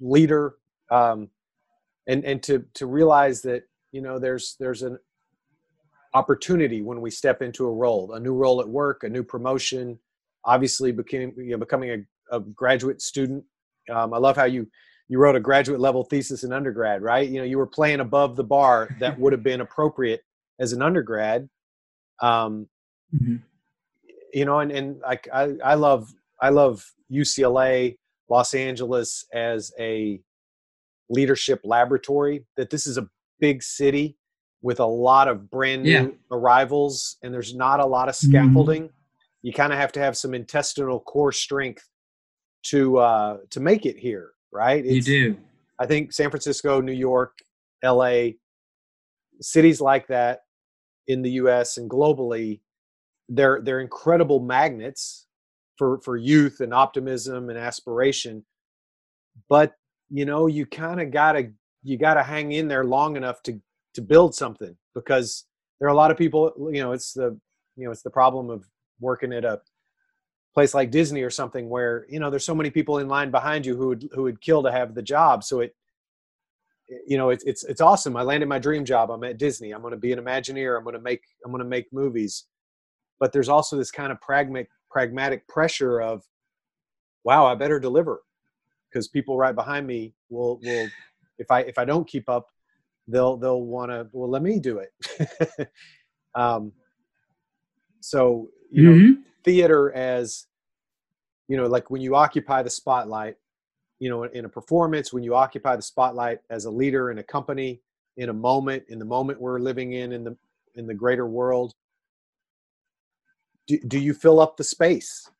leader, 0.00 0.56
um, 0.90 1.28
and 2.08 2.24
and 2.24 2.42
to 2.42 2.64
to 2.74 2.86
realize 2.86 3.42
that 3.42 3.62
you 3.92 4.02
know 4.02 4.18
there's 4.18 4.56
there's 4.58 4.82
an 4.82 4.98
opportunity 6.14 6.82
when 6.82 7.00
we 7.00 7.10
step 7.10 7.42
into 7.42 7.66
a 7.66 7.72
role, 7.72 8.12
a 8.12 8.20
new 8.20 8.34
role 8.34 8.60
at 8.60 8.68
work, 8.68 9.02
a 9.04 9.08
new 9.08 9.22
promotion. 9.22 9.98
Obviously, 10.44 10.92
becoming 10.92 11.32
you 11.36 11.52
know, 11.52 11.58
becoming 11.58 11.90
a, 12.30 12.36
a 12.36 12.40
graduate 12.40 13.00
student 13.00 13.44
um, 13.90 14.14
I 14.14 14.18
love 14.18 14.36
how 14.36 14.44
you 14.44 14.68
you 15.08 15.18
wrote 15.18 15.36
a 15.36 15.40
graduate 15.40 15.80
level 15.80 16.04
thesis 16.04 16.44
in 16.44 16.52
undergrad, 16.52 17.02
right? 17.02 17.28
You 17.28 17.38
know, 17.38 17.44
you 17.44 17.58
were 17.58 17.66
playing 17.66 18.00
above 18.00 18.36
the 18.36 18.44
bar 18.44 18.88
that 19.00 19.18
would 19.18 19.32
have 19.32 19.42
been 19.42 19.60
appropriate 19.60 20.22
as 20.58 20.72
an 20.72 20.80
undergrad. 20.80 21.48
Um, 22.20 22.68
mm-hmm. 23.14 23.36
You 24.32 24.44
know, 24.44 24.60
and 24.60 24.72
and 24.72 25.00
like 25.00 25.28
I 25.32 25.54
I 25.64 25.74
love 25.74 26.12
I 26.40 26.50
love 26.50 26.84
UCLA, 27.10 27.96
Los 28.28 28.54
Angeles 28.54 29.26
as 29.32 29.72
a 29.78 30.20
leadership 31.10 31.60
laboratory. 31.64 32.44
That 32.56 32.70
this 32.70 32.86
is 32.86 32.96
a 32.96 33.08
big 33.40 33.62
city 33.62 34.16
with 34.62 34.80
a 34.80 34.86
lot 34.86 35.28
of 35.28 35.50
brand 35.50 35.82
new 35.82 35.90
yeah. 35.90 36.06
arrivals, 36.30 37.16
and 37.22 37.34
there's 37.34 37.54
not 37.54 37.80
a 37.80 37.86
lot 37.86 38.08
of 38.08 38.14
mm-hmm. 38.14 38.30
scaffolding. 38.30 38.84
Mm-hmm. 38.84 38.96
You 39.42 39.52
kind 39.52 39.72
of 39.72 39.78
have 39.78 39.92
to 39.92 40.00
have 40.00 40.16
some 40.16 40.34
intestinal 40.34 41.00
core 41.00 41.32
strength 41.32 41.88
to 42.64 42.98
uh, 42.98 43.36
to 43.50 43.60
make 43.60 43.86
it 43.86 43.98
here, 43.98 44.30
right? 44.52 44.84
It's, 44.84 45.06
you 45.08 45.32
do. 45.32 45.36
I 45.78 45.86
think 45.86 46.12
San 46.12 46.30
Francisco, 46.30 46.80
New 46.80 46.92
York, 46.92 47.38
L.A., 47.82 48.36
cities 49.40 49.80
like 49.80 50.06
that 50.08 50.42
in 51.08 51.22
the 51.22 51.30
U.S. 51.32 51.76
and 51.76 51.90
globally, 51.90 52.60
they're 53.28 53.60
they're 53.62 53.80
incredible 53.80 54.40
magnets 54.40 55.26
for 55.76 56.00
for 56.02 56.16
youth 56.16 56.60
and 56.60 56.72
optimism 56.72 57.48
and 57.48 57.58
aspiration 57.58 58.44
but 59.48 59.74
you 60.10 60.24
know 60.24 60.46
you 60.46 60.66
kind 60.66 61.00
of 61.00 61.10
gotta 61.10 61.50
you 61.82 61.98
gotta 61.98 62.22
hang 62.22 62.52
in 62.52 62.68
there 62.68 62.84
long 62.84 63.16
enough 63.16 63.42
to 63.42 63.60
to 63.94 64.02
build 64.02 64.34
something 64.34 64.76
because 64.94 65.44
there 65.78 65.88
are 65.88 65.92
a 65.92 65.96
lot 65.96 66.10
of 66.10 66.16
people 66.16 66.52
you 66.72 66.82
know 66.82 66.92
it's 66.92 67.12
the 67.12 67.38
you 67.76 67.84
know 67.84 67.90
it's 67.90 68.02
the 68.02 68.10
problem 68.10 68.50
of 68.50 68.64
working 69.00 69.32
at 69.32 69.44
a 69.44 69.60
place 70.54 70.74
like 70.74 70.90
disney 70.90 71.22
or 71.22 71.30
something 71.30 71.68
where 71.68 72.06
you 72.08 72.20
know 72.20 72.30
there's 72.30 72.44
so 72.44 72.54
many 72.54 72.70
people 72.70 72.98
in 72.98 73.08
line 73.08 73.30
behind 73.30 73.64
you 73.64 73.76
who 73.76 73.88
would 73.88 74.08
who 74.12 74.22
would 74.22 74.40
kill 74.40 74.62
to 74.62 74.70
have 74.72 74.94
the 74.94 75.02
job. 75.02 75.42
So 75.42 75.60
it 75.60 75.74
you 77.06 77.16
know 77.16 77.30
it's 77.30 77.44
it's 77.44 77.64
it's 77.64 77.80
awesome. 77.80 78.16
I 78.16 78.22
landed 78.22 78.48
my 78.48 78.58
dream 78.58 78.84
job. 78.84 79.10
I'm 79.10 79.24
at 79.24 79.38
disney. 79.38 79.72
I'm 79.72 79.80
going 79.80 79.92
to 79.92 79.98
be 79.98 80.12
an 80.12 80.18
imagineer. 80.18 80.76
I'm 80.76 80.84
going 80.84 80.94
to 80.94 81.00
make 81.00 81.22
i'm 81.44 81.50
going 81.50 81.62
to 81.62 81.68
make 81.68 81.92
movies. 81.92 82.44
But 83.18 83.32
there's 83.32 83.48
also 83.48 83.76
this 83.76 83.90
kind 83.90 84.12
of 84.12 84.20
pragmatic 84.20 84.68
pragmatic 84.90 85.48
pressure 85.48 86.02
of 86.02 86.22
wow 87.24 87.46
i 87.46 87.54
better 87.54 87.80
deliver 87.80 88.20
because 88.90 89.08
people 89.08 89.38
right 89.38 89.54
behind 89.54 89.86
me 89.86 90.12
will 90.28 90.60
will 90.62 90.86
if 91.38 91.50
i 91.50 91.60
if 91.60 91.78
i 91.78 91.84
don't 91.84 92.06
keep 92.06 92.28
up 92.28 92.48
they'll 93.08 93.36
they'll 93.36 93.62
want 93.62 93.90
to 93.90 94.06
well 94.12 94.28
let 94.30 94.42
me 94.42 94.58
do 94.58 94.78
it 94.78 95.68
um 96.34 96.72
so 98.00 98.48
you 98.70 98.82
know 98.82 98.92
Mhm. 98.92 99.22
theater 99.44 99.92
as 99.92 100.46
you 101.48 101.56
know 101.56 101.66
like 101.66 101.90
when 101.90 102.00
you 102.00 102.14
occupy 102.14 102.62
the 102.62 102.70
spotlight 102.70 103.36
you 103.98 104.08
know 104.08 104.24
in 104.24 104.44
a 104.44 104.48
performance 104.48 105.12
when 105.12 105.22
you 105.22 105.34
occupy 105.34 105.76
the 105.76 105.82
spotlight 105.82 106.40
as 106.50 106.64
a 106.64 106.70
leader 106.70 107.10
in 107.10 107.18
a 107.18 107.22
company 107.22 107.80
in 108.16 108.28
a 108.28 108.32
moment 108.32 108.82
in 108.88 108.98
the 108.98 109.04
moment 109.04 109.40
we're 109.40 109.58
living 109.58 109.92
in 109.94 110.12
in 110.12 110.22
the 110.24 110.36
in 110.74 110.86
the 110.86 110.94
greater 110.94 111.26
world 111.26 111.74
do, 113.66 113.78
do 113.88 113.98
you 113.98 114.14
fill 114.14 114.40
up 114.40 114.56
the 114.56 114.64
space 114.64 115.30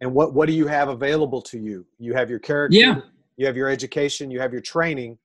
and 0.00 0.12
what 0.12 0.34
what 0.34 0.46
do 0.46 0.52
you 0.52 0.66
have 0.66 0.88
available 0.88 1.40
to 1.42 1.58
you 1.58 1.86
you 1.98 2.14
have 2.14 2.28
your 2.30 2.38
character 2.38 2.76
Yeah. 2.76 3.00
you 3.36 3.46
have 3.46 3.56
your 3.56 3.68
education 3.68 4.30
you 4.30 4.40
have 4.40 4.52
your 4.52 4.62
training 4.62 5.18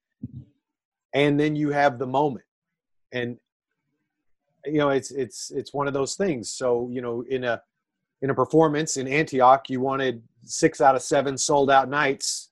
and 1.14 1.40
then 1.40 1.56
you 1.56 1.70
have 1.72 2.00
the 2.00 2.06
moment 2.08 2.46
and 3.12 3.38
you 4.66 4.78
know 4.78 4.90
it's 4.90 5.12
it's 5.12 5.52
it's 5.52 5.74
one 5.74 5.88
of 5.88 5.94
those 5.94 6.16
things 6.16 6.50
so 6.50 6.88
you 6.92 7.02
know 7.02 7.22
in 7.30 7.44
a 7.44 7.62
in 8.22 8.30
a 8.30 8.34
performance 8.36 8.98
in 8.98 9.08
antioch 9.08 9.70
you 9.70 9.80
wanted 9.82 10.22
six 10.44 10.82
out 10.82 10.96
of 10.96 11.02
seven 11.02 11.38
sold 11.38 11.70
out 11.72 11.90
nights 11.90 12.50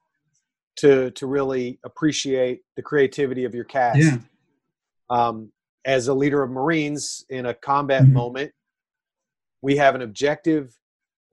to 0.76 1.12
to 1.12 1.28
really 1.28 1.80
appreciate 1.84 2.62
the 2.76 2.82
creativity 2.82 3.44
of 3.46 3.54
your 3.54 3.64
cast 3.66 4.00
Yeah. 4.00 4.18
um, 5.10 5.52
as 5.86 6.08
a 6.08 6.14
leader 6.14 6.42
of 6.44 6.50
marines 6.52 7.26
in 7.30 7.46
a 7.46 7.54
combat 7.54 8.04
Mhm. 8.04 8.12
moment 8.14 8.54
we 9.62 9.76
have 9.78 9.94
an 9.96 10.02
objective 10.02 10.78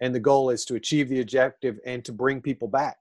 and 0.01 0.15
the 0.15 0.21
goal 0.21 0.51
is 0.51 0.65
to 0.67 0.75
achieve 0.75 1.09
the 1.09 1.21
objective 1.21 1.81
and 1.87 2.05
to 2.05 2.13
bring 2.13 2.41
people 2.43 2.69
back 2.69 2.99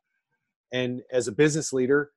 and 0.72 1.04
as 1.12 1.28
a 1.28 1.32
business 1.32 1.74
leader 1.74 2.12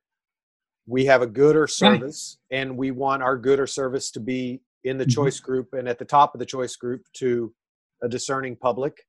we 0.89 1.05
have 1.05 1.21
a 1.21 1.27
good 1.27 1.55
or 1.55 1.67
service 1.67 2.39
and 2.51 2.75
we 2.75 2.89
want 2.89 3.21
our 3.21 3.37
good 3.37 3.59
or 3.59 3.67
service 3.67 4.09
to 4.11 4.19
be 4.19 4.59
in 4.83 4.97
the 4.97 5.05
Mhm. 5.05 5.11
choice 5.11 5.39
group 5.39 5.73
and 5.73 5.87
at 5.87 5.99
the 5.99 6.05
top 6.05 6.33
of 6.33 6.39
the 6.39 6.45
choice 6.45 6.75
group 6.75 7.05
to 7.13 7.53
a 8.01 8.09
discerning 8.09 8.55
public. 8.55 9.05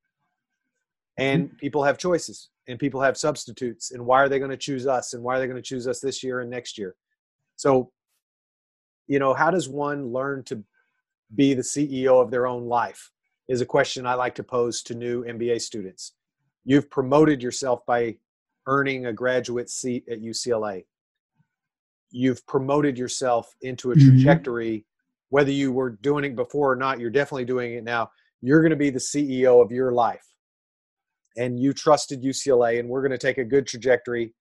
And 1.17 1.57
people 1.59 1.83
have 1.85 1.97
choices 1.97 2.51
and 2.69 2.79
people 2.79 3.01
have 3.01 3.17
substitutes 3.17 3.93
and 3.93 4.05
why 4.05 4.23
are 4.23 4.29
they 4.29 4.39
going 4.39 4.51
to 4.51 4.57
choose 4.57 4.87
us 4.87 5.15
and 5.15 5.23
why 5.23 5.37
are 5.37 5.39
they 5.41 5.47
going 5.47 5.57
to 5.63 5.63
choose 5.63 5.89
us 5.89 6.01
this 6.01 6.23
year 6.23 6.41
and 6.41 6.51
next 6.51 6.77
year? 6.77 6.97
So 7.57 7.93
you 9.07 9.19
know 9.19 9.33
how 9.35 9.51
does 9.51 9.69
one 9.69 10.13
learn 10.13 10.45
to 10.45 10.63
be 11.35 11.55
the 11.55 11.63
ceo 11.63 12.23
of 12.23 12.31
their 12.31 12.47
own 12.47 12.67
life 12.67 13.11
is 13.49 13.61
a 13.61 13.67
question 13.67 14.07
i 14.07 14.15
like 14.15 14.35
to 14.37 14.45
pose 14.45 14.83
to 14.83 14.95
new 14.95 15.25
mba 15.25 15.61
students. 15.61 16.13
You've 16.65 16.91
promoted 16.91 17.43
yourself 17.43 17.85
by 17.87 18.19
earning 18.67 19.07
a 19.07 19.13
graduate 19.13 19.69
seat 19.71 20.05
at 20.09 20.21
ucla 20.21 20.85
you've 22.11 22.45
promoted 22.47 22.99
yourself 22.99 23.55
into 23.63 23.93
a 23.93 23.95
Mhm. 23.97 24.05
trajectory 24.11 24.87
whether 25.29 25.53
you 25.53 25.71
were 25.73 25.91
doing 25.91 26.25
it 26.25 26.35
before 26.35 26.73
or 26.73 26.77
not 26.77 26.99
you're 26.99 27.09
definitely 27.11 27.45
doing 27.45 27.75
it 27.75 27.85
now 27.85 28.11
you're 28.43 28.61
going 28.61 28.71
to 28.71 28.77
be 28.77 28.91
the 28.91 28.99
ceo 28.99 29.63
of 29.63 29.71
your 29.71 29.93
life. 29.93 30.27
And 31.37 31.61
you 31.61 31.73
trusted 31.73 32.23
ucla 32.23 32.81
and 32.81 32.89
we're 32.89 33.03
going 33.03 33.13
to 33.13 33.19
take 33.19 33.39
a 33.39 33.45
good 33.45 33.67
trajectory 33.67 34.35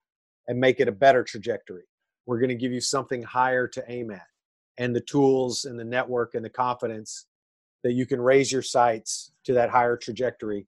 and 0.48 0.60
make 0.60 0.80
it 0.80 0.88
a 0.88 0.92
better 0.92 1.24
trajectory. 1.24 1.84
We're 2.26 2.40
going 2.40 2.50
to 2.50 2.56
give 2.56 2.72
you 2.72 2.82
something 2.82 3.22
higher 3.24 3.68
to 3.68 3.84
aim 3.92 4.12
at. 4.12 4.26
And 4.78 4.96
the 4.96 5.02
tools 5.02 5.66
and 5.66 5.80
the 5.80 5.84
network 5.84 6.36
and 6.36 6.44
the 6.44 6.50
confidence 6.50 7.28
that 7.84 7.94
you 7.94 8.06
can 8.06 8.20
raise 8.22 8.52
your 8.52 8.62
sights 8.62 9.32
to 9.46 9.54
that 9.54 9.70
higher 9.70 9.98
trajectory. 9.98 10.68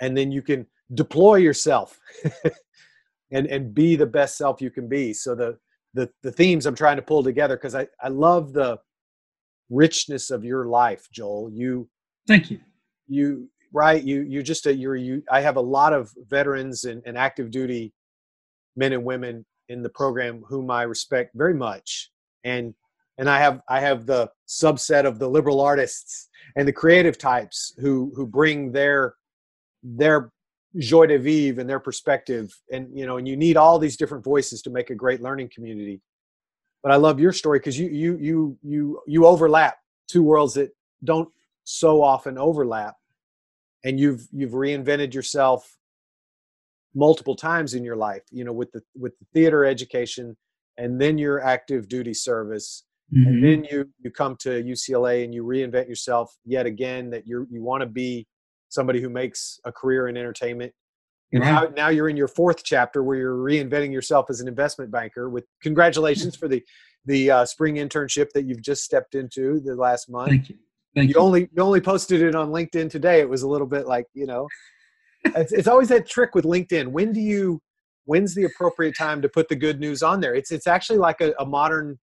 And 0.00 0.16
then 0.16 0.30
you 0.30 0.42
can 0.42 0.66
deploy 0.94 1.36
yourself 1.36 1.98
and 3.32 3.46
and 3.46 3.74
be 3.74 3.96
the 3.96 4.06
best 4.06 4.36
self 4.36 4.60
you 4.60 4.70
can 4.70 4.88
be. 4.88 5.12
So 5.12 5.34
the 5.34 5.58
the, 5.96 6.10
the 6.22 6.30
themes 6.30 6.66
i'm 6.66 6.74
trying 6.74 6.96
to 6.96 7.02
pull 7.02 7.22
together 7.22 7.56
because 7.56 7.74
I, 7.74 7.88
I 8.02 8.08
love 8.08 8.52
the 8.52 8.78
richness 9.70 10.30
of 10.30 10.44
your 10.44 10.66
life 10.66 11.08
joel 11.10 11.50
you 11.50 11.88
Thank 12.28 12.50
you. 12.50 12.60
you 13.08 13.48
right 13.72 14.02
you 14.02 14.22
you 14.22 14.42
just 14.42 14.66
a 14.66 14.74
you're 14.74 14.94
you 14.96 15.22
i 15.30 15.40
have 15.40 15.56
a 15.56 15.60
lot 15.60 15.92
of 15.92 16.12
veterans 16.28 16.84
and, 16.84 17.02
and 17.06 17.16
active 17.16 17.50
duty 17.50 17.92
men 18.76 18.92
and 18.92 19.04
women 19.04 19.44
in 19.68 19.82
the 19.82 19.88
program 19.88 20.44
whom 20.48 20.70
i 20.70 20.82
respect 20.82 21.32
very 21.34 21.54
much 21.54 22.10
and 22.44 22.74
and 23.18 23.28
i 23.28 23.38
have 23.38 23.60
i 23.68 23.80
have 23.80 24.06
the 24.06 24.30
subset 24.48 25.04
of 25.04 25.18
the 25.18 25.28
liberal 25.28 25.60
artists 25.60 26.28
and 26.56 26.68
the 26.68 26.72
creative 26.72 27.18
types 27.18 27.74
who 27.78 28.12
who 28.14 28.26
bring 28.26 28.70
their 28.70 29.14
their 29.82 30.30
joie 30.78 31.06
de 31.06 31.18
vivre 31.18 31.60
and 31.60 31.68
their 31.68 31.80
perspective. 31.80 32.52
And 32.72 32.88
you 32.96 33.06
know 33.06 33.16
and 33.18 33.26
you 33.28 33.36
need 33.36 33.56
all 33.56 33.78
these 33.78 33.96
different 33.96 34.24
voices 34.24 34.62
to 34.62 34.70
make 34.70 34.90
a 34.90 34.94
great 34.94 35.20
learning 35.22 35.50
community. 35.54 36.00
But 36.82 36.92
i 36.92 36.96
love 36.96 37.18
your 37.20 37.32
story 37.32 37.58
because 37.58 37.78
you 37.78 37.88
you 37.88 38.16
you 38.18 38.58
you 38.62 39.00
you 39.06 39.26
overlap 39.26 39.78
two 40.08 40.22
worlds 40.22 40.54
that 40.54 40.70
don't 41.04 41.28
so 41.64 42.02
often 42.02 42.38
overlap. 42.38 42.94
And 43.84 43.98
you've 44.00 44.26
you've 44.32 44.52
reinvented 44.52 45.14
yourself 45.14 45.76
multiple 46.94 47.36
times 47.36 47.74
in 47.74 47.84
your 47.84 47.96
life 47.96 48.22
you 48.30 48.42
know 48.42 48.52
with 48.54 48.72
the 48.72 48.80
with 48.96 49.12
the 49.18 49.26
theater 49.34 49.64
education 49.66 50.34
and 50.78 51.00
then 51.00 51.18
your 51.18 51.42
active 51.42 51.88
duty 51.88 52.14
service. 52.14 52.84
Mhm. 53.14 53.26
and 53.26 53.44
then 53.44 53.64
you 53.70 53.88
you 54.02 54.10
come 54.10 54.34
to 54.36 54.50
UCLA 54.64 55.22
and 55.24 55.32
you 55.34 55.44
reinvent 55.44 55.88
yourself 55.88 56.34
yet 56.44 56.66
again 56.66 57.10
that 57.10 57.26
you 57.26 57.46
you 57.50 57.62
want 57.62 57.82
to 57.82 57.86
be 57.86 58.26
somebody 58.76 59.00
who 59.00 59.10
makes 59.10 59.58
a 59.64 59.72
career 59.72 60.06
in 60.06 60.16
entertainment 60.16 60.72
and 61.32 61.42
now 61.42 61.68
now 61.76 61.88
you're 61.88 62.08
in 62.08 62.16
your 62.16 62.28
fourth 62.28 62.62
chapter 62.62 63.02
where 63.02 63.16
you're 63.16 63.36
reinventing 63.36 63.92
yourself 63.92 64.26
as 64.30 64.40
an 64.40 64.46
investment 64.46 64.92
banker 64.92 65.28
with 65.28 65.44
congratulations 65.60 66.36
for 66.36 66.46
the 66.46 66.62
the 67.04 67.30
uh, 67.30 67.44
spring 67.44 67.76
internship 67.76 68.30
that 68.34 68.44
you've 68.44 68.62
just 68.62 68.84
stepped 68.84 69.16
into 69.16 69.60
the 69.60 69.74
last 69.74 70.08
month 70.08 70.30
Thank 70.30 70.48
you. 70.50 70.56
Thank 70.96 71.10
you 71.10 71.16
you. 71.16 71.20
only 71.20 71.40
you 71.54 71.62
only 71.62 71.80
posted 71.80 72.22
it 72.22 72.34
on 72.34 72.48
LinkedIn 72.48 72.90
today. 72.90 73.20
It 73.20 73.28
was 73.28 73.42
a 73.42 73.48
little 73.48 73.66
bit 73.66 73.86
like 73.86 74.06
you 74.14 74.26
know, 74.26 74.48
it's, 75.24 75.52
it's 75.52 75.68
always 75.68 75.90
that 75.90 76.08
trick 76.08 76.34
with 76.34 76.44
LinkedIn. 76.44 76.88
When 76.88 77.12
do 77.12 77.20
you? 77.20 77.60
When's 78.06 78.34
the 78.34 78.44
appropriate 78.44 78.96
time 78.96 79.20
to 79.22 79.28
put 79.28 79.48
the 79.48 79.56
good 79.56 79.78
news 79.78 80.02
on 80.02 80.20
there? 80.20 80.34
It's 80.34 80.50
it's 80.50 80.66
actually 80.66 80.98
like 80.98 81.20
a, 81.20 81.34
a 81.38 81.44
modern. 81.44 81.98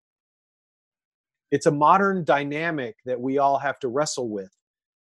It's 1.49 1.65
a 1.65 1.71
modern 1.71 2.23
dynamic 2.23 2.95
that 3.05 3.19
we 3.19 3.39
all 3.39 3.57
have 3.57 3.79
to 3.79 3.87
wrestle 3.87 4.29
with, 4.29 4.51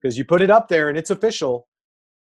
because 0.03 0.17
you 0.17 0.25
put 0.25 0.41
it 0.41 0.51
up 0.51 0.67
there 0.67 0.89
and 0.89 0.97
it's 0.97 1.09
official, 1.09 1.67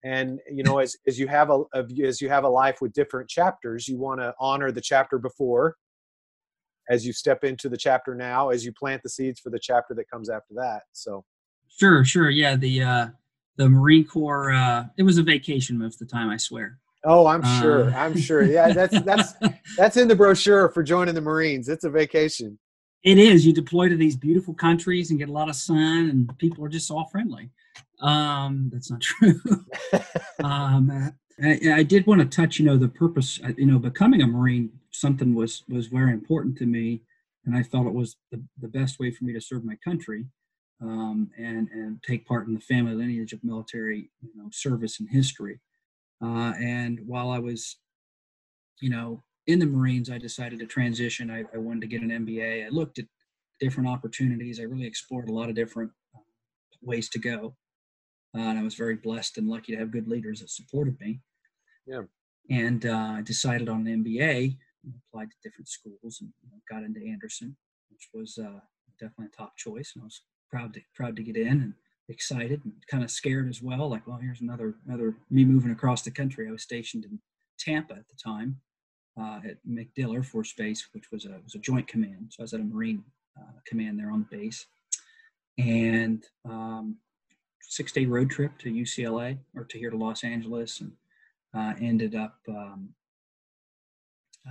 and 0.03 0.39
you 0.51 0.63
know 0.63 0.77
as 0.77 0.95
as 1.07 1.17
you 1.17 1.27
have 1.27 1.49
a 1.49 1.63
as 2.03 2.21
you 2.21 2.29
have 2.29 2.43
a 2.43 2.49
life 2.49 2.77
with 2.79 2.93
different 2.93 3.27
chapters, 3.29 3.88
you 3.88 3.97
want 3.97 4.21
to 4.21 4.33
honor 4.39 4.71
the 4.71 4.81
chapter 4.81 5.17
before. 5.17 5.75
As 6.89 7.05
you 7.05 7.13
step 7.13 7.45
into 7.45 7.69
the 7.69 7.77
chapter 7.77 8.13
now, 8.13 8.49
as 8.49 8.65
you 8.65 8.73
plant 8.73 9.01
the 9.03 9.09
seeds 9.09 9.39
for 9.39 9.49
the 9.49 9.59
chapter 9.59 9.93
that 9.95 10.09
comes 10.09 10.29
after 10.29 10.53
that. 10.55 10.81
So. 10.91 11.23
Sure, 11.79 12.03
sure. 12.03 12.29
Yeah, 12.29 12.57
the 12.57 12.83
uh, 12.83 13.07
the 13.57 13.69
Marine 13.69 14.05
Corps. 14.05 14.51
Uh, 14.51 14.86
it 14.97 15.03
was 15.03 15.17
a 15.17 15.23
vacation 15.23 15.77
most 15.77 16.01
of 16.01 16.07
the 16.07 16.12
time. 16.12 16.29
I 16.29 16.38
swear. 16.38 16.79
Oh, 17.05 17.25
I'm 17.25 17.43
sure. 17.62 17.89
Uh, 17.89 17.97
I'm 17.97 18.17
sure. 18.17 18.43
Yeah, 18.43 18.73
that's 18.73 19.01
that's 19.01 19.33
that's 19.77 19.97
in 19.97 20.07
the 20.07 20.15
brochure 20.15 20.69
for 20.69 20.83
joining 20.83 21.15
the 21.15 21.21
Marines. 21.21 21.69
It's 21.69 21.86
a 21.86 21.89
vacation. 21.89 22.59
It 23.03 23.17
is. 23.17 23.45
You 23.45 23.53
deploy 23.53 23.89
to 23.89 23.97
these 23.97 24.15
beautiful 24.15 24.53
countries 24.53 25.09
and 25.09 25.19
get 25.19 25.29
a 25.29 25.33
lot 25.33 25.49
of 25.49 25.55
sun, 25.55 26.09
and 26.09 26.38
people 26.38 26.63
are 26.63 26.69
just 26.69 26.89
all 26.89 27.09
friendly. 27.12 27.49
Um, 28.01 28.69
that's 28.73 28.91
not 28.91 29.01
true. 29.03 29.41
um, 30.43 31.13
I, 31.43 31.59
I 31.75 31.83
did 31.83 32.07
want 32.07 32.21
to 32.21 32.27
touch, 32.27 32.59
you 32.59 32.65
know, 32.65 32.77
the 32.77 32.89
purpose. 32.89 33.39
uh, 33.43 33.53
You 33.57 33.67
know, 33.67 33.79
becoming 33.79 34.21
a 34.21 34.27
Marine, 34.27 34.71
something 34.91 35.36
was 35.36 35.63
was 35.69 35.88
very 35.88 36.13
important 36.13 36.57
to 36.59 36.65
me, 36.65 37.03
and 37.45 37.55
I 37.55 37.63
felt 37.63 37.88
it 37.88 37.93
was 37.93 38.17
the, 38.31 38.43
the 38.59 38.67
best 38.69 38.99
way 38.99 39.12
for 39.12 39.25
me 39.25 39.33
to 39.33 39.41
serve 39.41 39.65
my 39.65 39.77
country, 39.83 40.27
um, 40.81 41.31
and 41.38 41.69
and 41.69 42.03
take 42.03 42.27
part 42.27 42.47
in 42.47 42.53
the 42.55 42.59
family 42.62 42.95
lineage 42.95 43.33
of 43.33 43.43
military, 43.43 44.12
you 44.21 44.31
know, 44.36 44.49
service 44.51 44.99
and 44.99 45.09
history. 45.09 45.59
Uh, 46.23 46.53
and 46.59 46.99
while 47.05 47.29
I 47.31 47.39
was, 47.39 47.77
you 48.81 48.89
know, 48.89 49.23
in 49.47 49.59
the 49.59 49.65
Marines, 49.67 50.09
I 50.09 50.17
decided 50.19 50.59
to 50.59 50.67
transition. 50.67 51.31
I, 51.31 51.45
I 51.53 51.57
wanted 51.59 51.81
to 51.81 51.88
get 51.88 52.01
an 52.03 52.12
MBA. 52.12 52.65
I 52.65 52.69
looked 52.69 52.99
at 52.99 53.05
different 53.59 53.89
opportunities. 53.89 54.59
I 54.59 54.63
really 54.63 54.88
explored 54.88 55.29
a 55.29 55.33
lot 55.33 55.49
of 55.49 55.55
different 55.55 55.91
uh, 56.15 56.19
ways 56.81 57.09
to 57.09 57.19
go. 57.19 57.55
Uh, 58.36 58.41
and 58.41 58.60
I 58.60 58.63
was 58.63 58.76
very 58.76 58.96
blessed 58.96 59.38
and 59.38 59.48
lucky 59.48 59.74
to 59.74 59.80
have 59.80 59.91
good 59.91 60.08
leaders 60.08 60.39
that 60.39 60.50
supported 60.50 61.00
me. 61.00 61.19
Yeah. 61.86 62.04
And 62.50 62.86
uh, 62.86 63.15
I 63.17 63.22
decided 63.22 63.69
on 63.69 63.88
an 63.88 64.04
MBA, 64.04 64.58
applied 65.08 65.30
to 65.32 65.38
different 65.43 65.69
schools, 65.69 66.19
and 66.22 66.30
you 66.41 66.50
know, 66.52 66.58
got 66.69 66.84
into 66.84 67.06
Anderson, 67.06 67.56
which 67.89 68.10
was 68.13 68.38
uh, 68.38 68.60
definitely 69.00 69.28
a 69.34 69.38
top 69.38 69.56
choice. 69.58 69.93
And 69.96 70.04
I 70.04 70.06
was 70.06 70.22
proud 70.50 70.74
to 70.74 70.82
proud 70.93 71.15
to 71.15 71.24
get 71.24 71.38
in 71.38 71.48
and 71.48 71.74
excited 72.10 72.62
and 72.65 72.74
kind 72.89 73.04
of 73.04 73.12
scared 73.12 73.50
as 73.50 73.62
well. 73.62 73.89
Like, 73.89 74.06
well, 74.08 74.17
here's 74.17 74.41
another 74.41 74.76
another 74.88 75.15
me 75.30 75.46
moving 75.46 75.72
across 75.72 76.02
the 76.02 76.12
country. 76.12 76.48
I 76.48 76.52
was 76.52 76.63
stationed 76.63 77.06
in 77.06 77.19
Tampa 77.58 77.93
at 77.93 78.08
the 78.08 78.15
time 78.22 78.60
uh, 79.19 79.39
at 79.48 79.58
MacDill 79.67 80.15
Air 80.15 80.24
Force 80.24 80.54
Base, 80.54 80.88
which 80.93 81.12
was 81.12 81.26
a 81.26 81.39
was 81.43 81.56
a 81.56 81.60
joint 81.60 81.88
command. 81.88 82.32
So 82.32 82.41
I 82.41 82.43
was 82.43 82.54
at 82.54 82.60
a 82.60 82.63
Marine 82.63 83.04
uh, 83.39 83.60
command 83.65 84.00
there 84.00 84.12
on 84.12 84.26
the 84.30 84.38
base, 84.38 84.65
and 85.58 86.24
um, 86.46 86.98
six 87.67 87.91
day 87.91 88.06
road 88.06 88.30
trip 88.30 88.58
to 88.60 88.71
UCLA 88.71 89.38
or 89.56 89.63
to 89.65 89.80
here 89.80 89.89
to 89.89 89.97
Los 89.97 90.23
Angeles, 90.23 90.82
and 90.82 90.91
uh, 91.56 91.73
ended 91.80 92.15
up. 92.15 92.38
Um, 92.47 92.89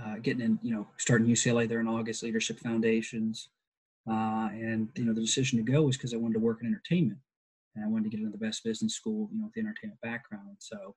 uh, 0.03 0.15
getting 0.23 0.41
in, 0.41 0.59
you 0.63 0.73
know, 0.73 0.87
starting 0.97 1.27
UCLA 1.27 1.69
there 1.69 1.79
in 1.79 1.87
August, 1.87 2.23
Leadership 2.23 2.59
Foundations, 2.59 3.49
uh, 4.09 4.49
and 4.51 4.89
you 4.95 5.05
know 5.05 5.13
the 5.13 5.21
decision 5.21 5.63
to 5.63 5.71
go 5.71 5.83
was 5.83 5.97
because 5.97 6.15
I 6.15 6.17
wanted 6.17 6.33
to 6.33 6.39
work 6.39 6.59
in 6.61 6.67
entertainment, 6.67 7.19
and 7.75 7.85
I 7.85 7.87
wanted 7.87 8.05
to 8.05 8.09
get 8.09 8.19
into 8.19 8.31
the 8.31 8.43
best 8.43 8.63
business 8.63 8.95
school, 8.95 9.29
you 9.31 9.39
know, 9.39 9.45
with 9.45 9.53
the 9.53 9.61
entertainment 9.61 10.01
background. 10.01 10.57
So, 10.59 10.95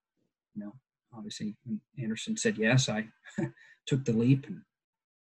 you 0.55 0.65
know, 0.65 0.75
obviously 1.17 1.57
Anderson 2.01 2.37
said 2.37 2.59
yes. 2.59 2.89
I 2.89 3.07
took 3.87 4.05
the 4.05 4.13
leap 4.13 4.47
and 4.47 4.61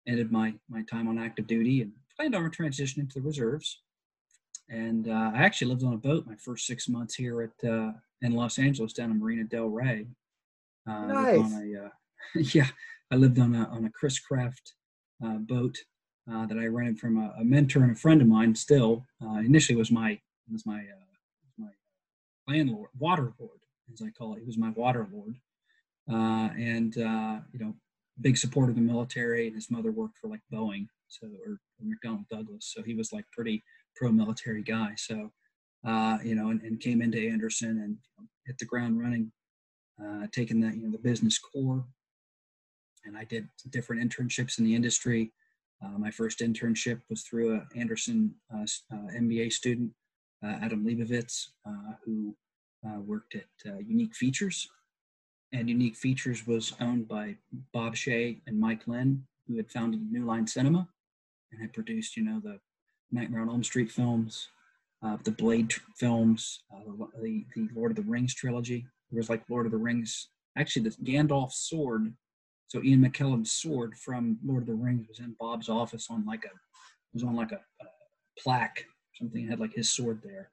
ended 0.07 0.31
my 0.31 0.53
my 0.69 0.83
time 0.83 1.07
on 1.07 1.19
active 1.19 1.47
duty 1.47 1.81
and 1.81 1.91
planned 2.15 2.35
on 2.35 2.45
a 2.45 2.49
transition 2.49 3.01
into 3.01 3.19
the 3.19 3.25
reserves. 3.25 3.81
And 4.69 5.07
uh, 5.07 5.31
I 5.33 5.43
actually 5.43 5.69
lived 5.69 5.83
on 5.83 5.93
a 5.93 5.97
boat 5.97 6.25
my 6.25 6.35
first 6.35 6.65
six 6.65 6.89
months 6.89 7.15
here 7.15 7.41
at 7.41 7.69
uh, 7.69 7.91
in 8.21 8.33
Los 8.33 8.57
Angeles 8.57 8.93
down 8.93 9.11
in 9.11 9.19
Marina 9.19 9.43
Del 9.43 9.67
Rey. 9.67 10.07
Uh, 10.89 11.05
nice. 11.05 11.53
A, 11.53 11.85
uh, 11.85 11.89
yeah, 12.35 12.67
I 13.11 13.15
lived 13.15 13.39
on 13.39 13.55
a 13.55 13.65
on 13.65 13.85
a 13.85 13.89
Chris 13.89 14.19
Craft 14.19 14.73
uh, 15.23 15.37
boat 15.37 15.77
uh, 16.31 16.45
that 16.47 16.57
I 16.57 16.65
rented 16.65 16.99
from 16.99 17.17
a, 17.17 17.33
a, 17.39 17.43
mentor 17.43 17.83
and 17.83 17.91
a 17.91 17.95
friend 17.95 18.21
of 18.21 18.27
mine. 18.27 18.55
Still, 18.55 19.05
initially 19.21 19.75
was 19.75 19.91
my 19.91 20.19
was 20.51 20.65
my 20.65 20.83
my 21.57 21.69
landlord, 22.47 22.89
water 22.97 23.33
lord, 23.39 23.59
as 23.93 24.01
I 24.01 24.09
call 24.09 24.33
it. 24.33 24.39
He 24.39 24.45
was 24.45 24.57
my 24.57 24.71
water 24.71 25.07
lord 25.11 25.35
uh, 26.11 26.49
and 26.57 26.97
uh, 26.97 27.39
you 27.51 27.59
know, 27.59 27.73
big 28.21 28.37
supporter 28.37 28.71
of 28.71 28.75
the 28.75 28.81
military. 28.81 29.47
And 29.47 29.55
his 29.55 29.71
mother 29.71 29.91
worked 29.91 30.17
for 30.17 30.27
like 30.27 30.41
Boeing, 30.51 30.87
so 31.07 31.27
or, 31.45 31.53
or 31.53 31.85
McDonnell 31.85 32.27
Douglas, 32.29 32.71
so 32.73 32.83
he 32.83 32.93
was 32.93 33.11
like 33.11 33.25
pretty 33.31 33.63
pro-military 33.95 34.63
guy. 34.63 34.93
So 34.97 35.31
uh, 35.85 36.17
you 36.23 36.33
know, 36.33 36.49
and, 36.49 36.61
and, 36.61 36.79
came 36.79 37.01
into 37.01 37.29
Anderson 37.29 37.69
and 37.69 37.97
you 38.17 38.23
know, 38.23 38.27
hit 38.47 38.57
the 38.57 38.65
ground 38.65 38.99
running, 38.99 39.31
uh, 40.03 40.25
taking 40.31 40.59
the 40.59 40.75
you 40.75 40.81
know 40.81 40.91
the 40.91 40.97
business 40.97 41.37
core. 41.37 41.85
And 43.05 43.15
I 43.15 43.23
did 43.23 43.47
different 43.69 44.01
internships 44.01 44.57
in 44.57 44.65
the 44.65 44.73
industry. 44.73 45.31
Uh, 45.83 45.99
my 45.99 46.09
first 46.09 46.39
internship 46.39 47.01
was 47.07 47.21
through 47.21 47.55
a 47.55 47.77
Anderson 47.77 48.33
uh, 48.51 48.65
MBA 49.15 49.53
student, 49.53 49.91
Adam 50.43 50.83
Leibovitz, 50.83 51.49
who 52.03 52.35
worked 53.05 53.35
at 53.35 53.45
Unique 53.85 54.15
Features, 54.15 54.67
and 55.53 55.69
Unique 55.69 55.97
Features 55.97 56.47
was 56.47 56.73
owned 56.81 57.07
by 57.07 57.35
Bob 57.73 57.93
Shaye 57.93 58.41
and 58.47 58.59
Mike 58.59 58.87
Lynne, 58.87 59.23
who 59.47 59.57
had 59.57 59.69
founded 59.69 60.01
New 60.11 60.25
Line 60.25 60.47
Cinema 60.47 60.87
and 61.51 61.61
had 61.61 61.73
produced, 61.73 62.17
you 62.17 62.23
know, 62.23 62.41
the 62.43 62.59
Nightmare 63.11 63.41
on 63.41 63.49
Elm 63.49 63.63
Street 63.63 63.91
films, 63.91 64.49
uh, 65.03 65.17
the 65.23 65.31
Blade 65.31 65.73
films, 65.95 66.63
uh, 66.73 66.79
the, 67.21 67.45
the 67.55 67.67
Lord 67.75 67.91
of 67.91 67.97
the 67.97 68.09
Rings 68.09 68.33
trilogy. 68.33 68.85
There 69.11 69.19
was 69.19 69.29
like 69.29 69.43
Lord 69.49 69.65
of 69.65 69.71
the 69.71 69.77
Rings, 69.77 70.29
actually, 70.57 70.83
the 70.83 70.95
Gandalf 71.03 71.51
sword. 71.51 72.13
So 72.67 72.81
Ian 72.83 73.05
McKellen's 73.05 73.51
sword 73.51 73.95
from 73.95 74.39
Lord 74.43 74.63
of 74.63 74.67
the 74.67 74.73
Rings 74.73 75.07
was 75.07 75.19
in 75.19 75.35
Bob's 75.39 75.69
office 75.69 76.07
on 76.09 76.25
like 76.25 76.45
a, 76.45 76.49
was 77.13 77.23
on 77.23 77.35
like 77.35 77.51
a, 77.51 77.61
a 77.81 77.85
plaque, 78.39 78.85
something 79.13 79.47
had 79.47 79.59
like 79.59 79.73
his 79.73 79.89
sword 79.89 80.21
there. 80.23 80.49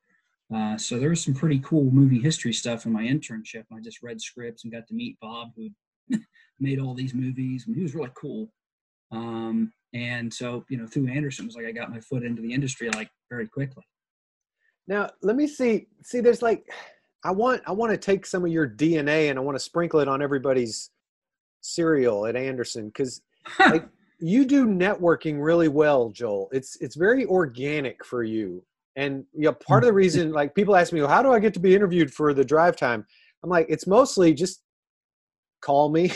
Uh, 0.54 0.76
so 0.76 0.98
there 0.98 1.08
was 1.08 1.22
some 1.24 1.34
pretty 1.34 1.58
cool 1.60 1.90
movie 1.90 2.20
history 2.20 2.52
stuff 2.52 2.84
in 2.84 2.92
my 2.92 3.04
internship. 3.04 3.64
I 3.72 3.80
just 3.80 4.02
read 4.02 4.20
scripts 4.20 4.64
and 4.64 4.72
got 4.72 4.86
to 4.88 4.94
meet 4.94 5.18
Bob, 5.20 5.52
who 5.56 5.70
made 6.60 6.78
all 6.78 6.94
these 6.94 7.14
movies, 7.14 7.64
and 7.66 7.74
he 7.74 7.82
was 7.82 7.94
really 7.94 8.10
cool. 8.14 8.52
Um, 9.10 9.72
and 9.94 10.32
so, 10.32 10.64
you 10.68 10.78
know, 10.78 10.86
through 10.86 11.08
Anderson 11.08 11.46
was 11.46 11.56
like 11.56 11.66
I 11.66 11.72
got 11.72 11.90
my 11.90 12.00
foot 12.00 12.22
into 12.24 12.40
the 12.40 12.52
industry 12.52 12.88
like 12.90 13.10
very 13.30 13.46
quickly. 13.46 13.84
Now, 14.88 15.10
let 15.22 15.36
me 15.36 15.46
see. 15.46 15.86
See, 16.02 16.20
there's 16.20 16.42
like, 16.42 16.64
I 17.24 17.30
want 17.30 17.62
I 17.66 17.72
want 17.72 17.92
to 17.92 17.98
take 17.98 18.26
some 18.26 18.44
of 18.44 18.50
your 18.50 18.68
DNA 18.68 19.30
and 19.30 19.38
I 19.38 19.42
want 19.42 19.54
to 19.56 19.62
sprinkle 19.62 20.00
it 20.00 20.08
on 20.08 20.22
everybody's 20.22 20.90
cereal 21.60 22.26
at 22.26 22.36
Anderson 22.36 22.86
because 22.88 23.22
like 23.58 23.88
you 24.18 24.44
do 24.44 24.66
networking 24.66 25.42
really 25.42 25.68
well, 25.68 26.10
Joel. 26.10 26.48
It's 26.52 26.76
it's 26.80 26.96
very 26.96 27.26
organic 27.26 28.04
for 28.04 28.22
you. 28.22 28.64
And 28.96 29.24
you 29.32 29.42
know, 29.42 29.52
part 29.52 29.84
of 29.84 29.88
the 29.88 29.92
reason, 29.92 30.32
like 30.40 30.54
people 30.54 30.74
ask 30.74 30.92
me, 30.92 31.00
well, 31.00 31.10
how 31.10 31.22
do 31.22 31.32
I 31.32 31.38
get 31.38 31.54
to 31.54 31.60
be 31.60 31.74
interviewed 31.74 32.12
for 32.12 32.32
the 32.32 32.44
drive 32.44 32.76
time? 32.76 33.06
I'm 33.44 33.50
like, 33.50 33.66
it's 33.68 33.86
mostly 33.86 34.32
just 34.32 34.62
call 35.60 35.90
me. 35.90 36.12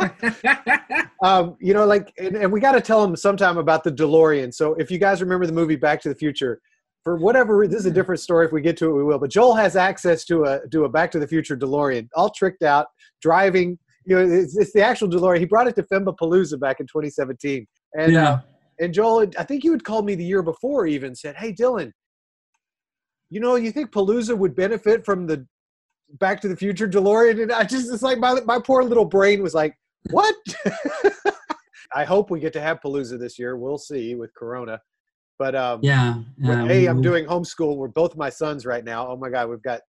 um, 1.22 1.56
you 1.60 1.74
know, 1.74 1.86
like, 1.86 2.12
and, 2.18 2.36
and 2.36 2.52
we 2.52 2.60
got 2.60 2.72
to 2.72 2.80
tell 2.80 3.00
them 3.00 3.16
sometime 3.16 3.58
about 3.58 3.84
the 3.84 3.92
DeLorean. 3.92 4.52
So 4.52 4.74
if 4.74 4.90
you 4.90 4.98
guys 4.98 5.20
remember 5.20 5.46
the 5.46 5.52
movie 5.52 5.76
Back 5.76 6.00
to 6.02 6.08
the 6.08 6.14
Future, 6.14 6.60
for 7.02 7.16
whatever 7.16 7.56
reason, 7.56 7.72
this 7.72 7.80
is 7.80 7.86
a 7.86 7.90
different 7.90 8.20
story. 8.20 8.46
If 8.46 8.52
we 8.52 8.62
get 8.62 8.76
to 8.78 8.90
it, 8.90 8.94
we 8.94 9.04
will. 9.04 9.18
But 9.18 9.30
Joel 9.30 9.54
has 9.54 9.76
access 9.76 10.24
to 10.24 10.44
a 10.44 10.66
to 10.68 10.84
a 10.84 10.88
Back 10.88 11.10
to 11.12 11.18
the 11.18 11.28
Future 11.28 11.56
DeLorean, 11.56 12.08
all 12.14 12.30
tricked 12.30 12.62
out, 12.62 12.86
driving. 13.20 13.78
You 14.06 14.16
know, 14.16 14.34
it's, 14.34 14.56
it's 14.56 14.72
the 14.72 14.82
actual 14.82 15.08
DeLorean. 15.08 15.38
He 15.38 15.44
brought 15.44 15.66
it 15.66 15.76
to 15.76 15.82
FEMBA 15.82 16.16
Filmapalooza 16.16 16.58
back 16.58 16.80
in 16.80 16.86
2017, 16.86 17.66
and 17.98 18.12
yeah. 18.12 18.30
uh, 18.30 18.40
and 18.80 18.92
Joel, 18.92 19.26
I 19.38 19.44
think 19.44 19.64
you 19.64 19.72
had 19.72 19.84
called 19.84 20.06
me 20.06 20.14
the 20.14 20.24
year 20.24 20.42
before, 20.42 20.86
even 20.86 21.14
said, 21.14 21.36
"Hey, 21.36 21.52
Dylan, 21.52 21.92
you 23.30 23.40
know, 23.40 23.56
you 23.56 23.70
think 23.70 23.92
Palooza 23.92 24.36
would 24.36 24.54
benefit 24.54 25.04
from 25.04 25.26
the 25.26 25.46
Back 26.18 26.40
to 26.40 26.48
the 26.48 26.56
Future 26.56 26.88
DeLorean?" 26.88 27.42
And 27.42 27.52
I 27.52 27.64
just, 27.64 27.92
it's 27.92 28.02
like 28.02 28.18
my 28.18 28.40
my 28.46 28.58
poor 28.58 28.82
little 28.82 29.04
brain 29.04 29.42
was 29.42 29.54
like, 29.54 29.76
"What?" 30.10 30.36
I 31.94 32.04
hope 32.04 32.30
we 32.30 32.40
get 32.40 32.52
to 32.54 32.60
have 32.60 32.80
Palooza 32.80 33.18
this 33.18 33.38
year. 33.38 33.56
We'll 33.56 33.78
see 33.78 34.14
with 34.14 34.34
Corona. 34.34 34.80
But 35.38 35.54
um, 35.54 35.80
yeah, 35.82 36.16
yeah 36.38 36.66
hey, 36.66 36.86
I'm 36.86 37.02
doing 37.02 37.26
homeschool. 37.26 37.76
We're 37.76 37.88
both 37.88 38.16
my 38.16 38.30
sons 38.30 38.66
right 38.66 38.84
now. 38.84 39.08
Oh 39.08 39.16
my 39.16 39.30
God, 39.30 39.48
we've 39.48 39.62
got. 39.62 39.80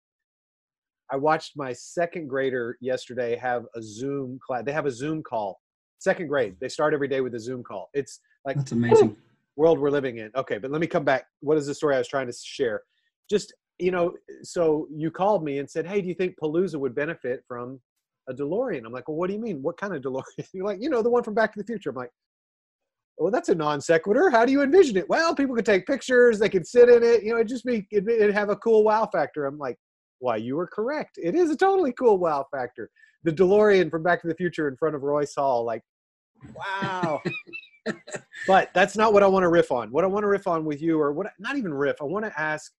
I 1.11 1.17
watched 1.17 1.53
my 1.57 1.73
second 1.73 2.29
grader 2.29 2.77
yesterday 2.81 3.37
have 3.37 3.65
a 3.77 3.83
Zoom 3.83 4.39
class. 4.45 4.65
They 4.65 4.73
have 4.73 4.87
a 4.87 4.91
Zoom 4.91 5.23
call. 5.23 5.61
Second 5.99 6.29
grade. 6.29 6.57
They 6.61 6.69
start 6.69 6.95
every 6.95 7.09
day 7.09 7.21
with 7.21 7.35
a 7.35 7.41
Zoom 7.41 7.63
call. 7.63 7.91
It's 7.95 8.21
like 8.45 8.57
that's 8.57 8.73
amazing 8.73 9.17
world 9.57 9.79
we're 9.79 9.91
living 9.91 10.19
in. 10.19 10.31
Okay, 10.37 10.59
but 10.59 10.71
let 10.71 10.81
me 10.81 10.87
come 10.87 11.05
back. 11.05 11.27
What 11.41 11.59
is 11.59 11.67
the 11.67 11.75
story 11.75 11.95
I 11.95 11.99
was 11.99 12.09
trying 12.09 12.27
to 12.27 12.33
share? 12.33 12.83
Just 13.31 13.55
you 13.79 13.91
know, 13.91 14.15
so 14.43 14.87
you 14.95 15.11
called 15.11 15.45
me 15.45 15.59
and 15.59 15.69
said, 15.69 15.87
"Hey, 15.87 16.01
do 16.01 16.09
you 16.09 16.15
think 16.15 16.37
Palooza 16.43 16.77
would 16.77 16.95
benefit 16.95 17.43
from 17.47 17.81
a 18.29 18.35
DeLorean?" 18.35 18.85
I'm 18.85 18.93
like, 18.93 19.09
"Well, 19.09 19.17
what 19.17 19.29
do 19.29 19.35
you 19.35 19.41
mean? 19.41 19.63
What 19.63 19.77
kind 19.77 19.95
of 19.95 20.03
DeLorean?" 20.03 20.23
You're 20.53 20.67
like, 20.67 20.83
"You 20.83 20.91
know, 20.91 21.03
the 21.03 21.11
one 21.11 21.23
from 21.23 21.35
Back 21.35 21.53
to 21.53 21.59
the 21.59 21.67
Future." 21.67 21.91
I'm 21.91 21.97
like, 21.97 22.11
"Well, 23.19 23.31
that's 23.31 23.49
a 23.49 23.55
non 23.55 23.81
sequitur. 23.81 24.31
How 24.31 24.45
do 24.45 24.53
you 24.53 24.63
envision 24.63 24.97
it?" 24.97 25.09
Well, 25.09 25.35
people 25.35 25.55
could 25.55 25.67
take 25.67 25.87
pictures. 25.87 26.39
They 26.39 26.49
could 26.49 26.67
sit 26.67 26.89
in 26.89 27.03
it. 27.03 27.23
You 27.23 27.35
know, 27.35 27.41
it 27.41 27.49
just 27.49 27.65
be 27.65 27.87
it'd, 27.93 28.09
it'd 28.09 28.35
have 28.35 28.51
a 28.51 28.57
cool 28.57 28.85
wow 28.85 29.09
factor. 29.13 29.47
I'm 29.47 29.59
like, 29.59 29.77
"Why, 30.19 30.37
you 30.37 30.57
were 30.57 30.67
correct. 30.67 31.19
It 31.23 31.35
is 31.35 31.51
a 31.51 31.57
totally 31.57 31.93
cool 31.93 32.19
wow 32.19 32.47
factor." 32.51 32.91
The 33.25 33.33
DeLorean 33.33 33.91
from 33.91 34.03
Back 34.03 34.21
to 34.23 34.29
the 34.29 34.35
Future 34.35 34.69
in 34.69 34.77
front 34.77 34.95
of 34.95 35.03
Royce 35.03 35.35
Hall, 35.35 35.65
like, 35.65 35.83
wow. 36.55 37.23
but 38.47 38.71
that's 38.75 38.97
not 38.97 39.15
what 39.15 39.23
I 39.23 39.27
want 39.27 39.45
to 39.45 39.49
riff 39.49 39.73
on. 39.73 39.91
What 39.91 40.05
I 40.05 40.07
want 40.07 40.25
to 40.25 40.29
riff 40.29 40.47
on 40.47 40.65
with 40.65 40.83
you, 40.83 41.01
or 41.01 41.13
what 41.13 41.29
not 41.39 41.57
even 41.57 41.73
riff, 41.73 41.97
I 42.03 42.05
want 42.05 42.25
to 42.27 42.41
ask 42.41 42.71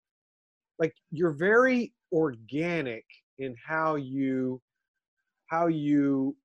like 0.80 0.94
you're 1.12 1.32
very 1.32 1.94
organic 2.12 3.06
in 3.40 3.56
how 3.66 3.96
you 3.96 4.62
how 5.56 5.68
you 5.68 6.36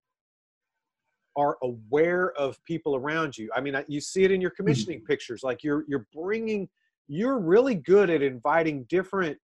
are 1.36 1.56
aware 1.62 2.32
of 2.32 2.62
people 2.64 2.96
around 2.96 3.36
you. 3.36 3.50
I 3.54 3.60
mean, 3.60 3.74
you 3.88 4.00
see 4.00 4.24
it 4.24 4.30
in 4.30 4.40
your 4.40 4.50
commissioning 4.50 4.98
mm-hmm. 4.98 5.06
pictures. 5.06 5.42
Like 5.42 5.62
you're 5.62 5.84
you're 5.88 6.06
bringing, 6.14 6.68
you're 7.08 7.38
really 7.38 7.74
good 7.74 8.10
at 8.10 8.22
inviting 8.22 8.84
different 8.88 9.36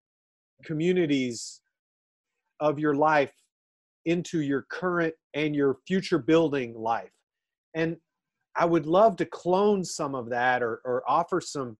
communities 0.64 1.60
of 2.60 2.78
your 2.78 2.94
life 2.94 3.32
into 4.04 4.40
your 4.40 4.66
current 4.70 5.14
and 5.34 5.54
your 5.54 5.78
future 5.86 6.18
building 6.18 6.74
life. 6.74 7.10
And 7.74 7.96
I 8.56 8.64
would 8.64 8.86
love 8.86 9.16
to 9.16 9.26
clone 9.26 9.84
some 9.84 10.14
of 10.14 10.28
that 10.30 10.62
or 10.62 10.80
or 10.84 11.02
offer 11.08 11.40
some 11.40 11.76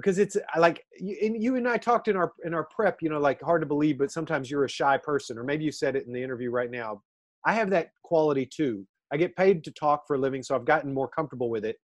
because 0.00 0.18
it's 0.18 0.36
uh, 0.36 0.60
like 0.60 0.84
you, 0.98 1.36
you 1.38 1.56
and 1.56 1.68
I 1.68 1.76
talked 1.76 2.08
in 2.08 2.16
our 2.16 2.32
in 2.44 2.54
our 2.54 2.64
prep, 2.64 3.02
you 3.02 3.08
know, 3.08 3.20
like 3.20 3.40
hard 3.42 3.62
to 3.62 3.66
believe, 3.66 3.98
but 3.98 4.10
sometimes 4.10 4.50
you're 4.50 4.64
a 4.64 4.68
shy 4.68 4.96
person, 4.96 5.38
or 5.38 5.44
maybe 5.44 5.64
you 5.64 5.72
said 5.72 5.96
it 5.96 6.06
in 6.06 6.12
the 6.12 6.22
interview 6.22 6.50
right 6.50 6.70
now. 6.70 7.02
I 7.44 7.54
have 7.54 7.70
that 7.70 7.90
quality 8.02 8.46
too. 8.46 8.86
I 9.12 9.16
get 9.16 9.36
paid 9.36 9.64
to 9.64 9.70
talk 9.72 10.06
for 10.06 10.16
a 10.16 10.18
living, 10.18 10.42
so 10.42 10.54
I've 10.54 10.64
gotten 10.64 10.92
more 10.92 11.08
comfortable 11.08 11.50
with 11.50 11.64
it. 11.64 11.76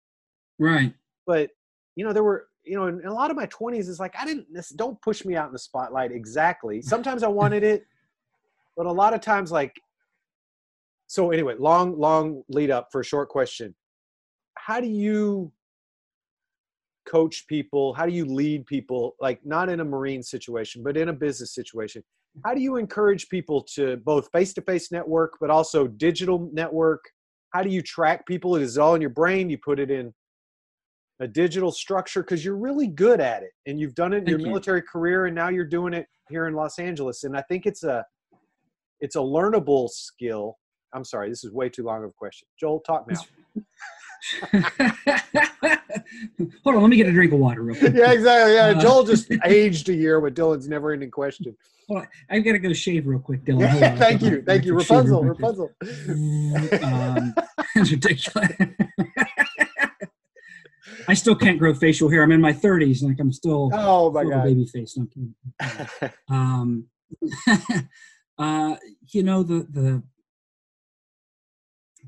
Right. 0.58 0.92
But 1.26 1.50
you 1.96 2.04
know, 2.04 2.12
there 2.12 2.24
were, 2.24 2.48
you 2.64 2.76
know, 2.76 2.86
in 2.86 3.04
a 3.06 3.12
lot 3.12 3.30
of 3.30 3.36
my 3.36 3.46
20s, 3.46 3.88
it's 3.88 4.00
like, 4.00 4.14
I 4.18 4.24
didn't, 4.24 4.46
this, 4.52 4.70
don't 4.70 5.00
push 5.00 5.24
me 5.24 5.36
out 5.36 5.46
in 5.46 5.52
the 5.52 5.58
spotlight 5.58 6.12
exactly. 6.12 6.82
Sometimes 6.82 7.22
I 7.22 7.28
wanted 7.28 7.62
it, 7.62 7.84
but 8.76 8.86
a 8.86 8.92
lot 8.92 9.14
of 9.14 9.20
times, 9.20 9.52
like, 9.52 9.74
so 11.06 11.30
anyway, 11.30 11.54
long, 11.58 11.98
long 11.98 12.42
lead 12.48 12.70
up 12.70 12.88
for 12.90 13.00
a 13.00 13.04
short 13.04 13.28
question. 13.28 13.74
How 14.56 14.80
do 14.80 14.88
you 14.88 15.52
coach 17.04 17.46
people? 17.48 17.94
How 17.94 18.06
do 18.06 18.12
you 18.12 18.24
lead 18.24 18.66
people, 18.66 19.14
like, 19.20 19.44
not 19.44 19.68
in 19.68 19.80
a 19.80 19.84
Marine 19.84 20.22
situation, 20.22 20.82
but 20.82 20.96
in 20.96 21.08
a 21.08 21.12
business 21.12 21.54
situation? 21.54 22.02
How 22.44 22.54
do 22.54 22.60
you 22.60 22.76
encourage 22.76 23.28
people 23.28 23.62
to 23.74 23.98
both 23.98 24.28
face 24.32 24.52
to 24.54 24.62
face 24.62 24.90
network, 24.90 25.34
but 25.40 25.50
also 25.50 25.86
digital 25.86 26.50
network? 26.52 27.04
How 27.50 27.62
do 27.62 27.70
you 27.70 27.82
track 27.82 28.26
people? 28.26 28.56
Is 28.56 28.76
it 28.76 28.80
all 28.80 28.94
in 28.94 29.00
your 29.00 29.10
brain? 29.10 29.48
You 29.48 29.58
put 29.58 29.78
it 29.78 29.90
in 29.90 30.12
a 31.20 31.28
digital 31.28 31.70
structure 31.70 32.22
because 32.22 32.44
you're 32.44 32.56
really 32.56 32.88
good 32.88 33.20
at 33.20 33.42
it 33.42 33.50
and 33.66 33.78
you've 33.78 33.94
done 33.94 34.12
it 34.12 34.18
in 34.18 34.24
Thank 34.24 34.30
your 34.30 34.40
you. 34.40 34.46
military 34.46 34.82
career 34.82 35.26
and 35.26 35.34
now 35.34 35.48
you're 35.48 35.64
doing 35.64 35.94
it 35.94 36.06
here 36.28 36.48
in 36.48 36.54
Los 36.54 36.78
Angeles 36.80 37.22
and 37.22 37.36
I 37.36 37.42
think 37.42 37.66
it's 37.66 37.84
a 37.84 38.04
it's 39.00 39.16
a 39.16 39.20
learnable 39.20 39.88
skill. 39.88 40.56
I'm 40.92 41.04
sorry, 41.04 41.28
this 41.28 41.44
is 41.44 41.52
way 41.52 41.68
too 41.68 41.84
long 41.84 42.02
of 42.02 42.10
a 42.10 42.12
question. 42.12 42.48
Joel, 42.58 42.80
talk 42.80 43.06
now. 43.08 43.62
Hold 46.64 46.76
on, 46.76 46.82
let 46.82 46.88
me 46.90 46.96
get 46.96 47.06
a 47.06 47.12
drink 47.12 47.32
of 47.32 47.38
water 47.38 47.62
real 47.62 47.76
quick. 47.78 47.94
yeah, 47.94 48.12
exactly. 48.12 48.54
Yeah, 48.54 48.66
Uh, 48.76 48.80
Joel 48.80 49.04
just 49.04 49.30
aged 49.44 49.88
a 49.88 49.94
year 49.94 50.20
with 50.20 50.34
Dylan's 50.36 50.68
never-ending 50.68 51.10
question. 51.10 51.56
I've 52.30 52.44
got 52.44 52.52
to 52.52 52.58
go 52.58 52.72
shave 52.72 53.06
real 53.06 53.18
quick, 53.18 53.44
Dylan. 53.44 53.60
Yeah, 53.60 53.94
thank 53.96 54.22
you, 54.22 54.42
thank 54.42 54.64
you, 54.64 54.74
Rapunzel. 54.74 55.22
Rapunzel. 55.24 55.70
um, 56.82 57.34
it's 57.76 57.90
ridiculous. 57.90 58.50
I 61.06 61.12
still 61.14 61.34
can't 61.34 61.58
grow 61.58 61.74
facial 61.74 62.08
hair. 62.08 62.22
I'm 62.22 62.32
in 62.32 62.40
my 62.40 62.52
30s, 62.54 63.02
like 63.02 63.20
I'm 63.20 63.32
still 63.32 63.70
Oh 63.74 64.10
my 64.10 64.22
still 64.22 64.30
god. 64.30 64.44
baby 64.44 64.64
face. 64.66 64.96
No, 64.96 65.02
I'm 65.02 65.08
kidding. 66.00 66.14
um, 66.30 66.86
uh, 68.38 68.76
you 69.12 69.22
know 69.22 69.42
the 69.42 69.66
the. 69.70 70.02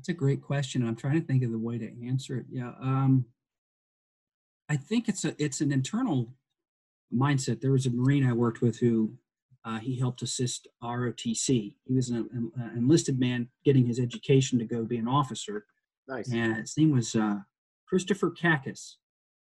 It's 0.07 0.15
a 0.15 0.17
great 0.17 0.41
question. 0.41 0.81
and 0.81 0.89
I'm 0.89 0.95
trying 0.95 1.19
to 1.19 1.27
think 1.27 1.43
of 1.43 1.51
the 1.51 1.57
way 1.57 1.77
to 1.77 2.07
answer 2.07 2.37
it. 2.37 2.45
Yeah, 2.49 2.71
um, 2.81 3.25
I 4.69 4.77
think 4.77 5.09
it's 5.09 5.25
a 5.25 5.35
it's 5.37 5.59
an 5.59 5.73
internal 5.73 6.33
mindset. 7.13 7.59
There 7.59 7.73
was 7.73 7.87
a 7.87 7.89
Marine 7.89 8.25
I 8.25 8.31
worked 8.31 8.61
with 8.61 8.79
who 8.79 9.11
uh, 9.65 9.79
he 9.79 9.99
helped 9.99 10.21
assist 10.21 10.69
ROTC. 10.81 11.73
He 11.83 11.93
was 11.93 12.09
an, 12.09 12.29
an 12.33 12.71
enlisted 12.77 13.19
man 13.19 13.49
getting 13.65 13.85
his 13.85 13.99
education 13.99 14.57
to 14.59 14.65
go 14.65 14.85
be 14.85 14.95
an 14.95 15.09
officer, 15.09 15.65
nice. 16.07 16.31
and 16.31 16.55
his 16.55 16.77
name 16.77 16.93
was 16.93 17.13
uh, 17.13 17.39
Christopher 17.85 18.31
Kakis, 18.31 18.93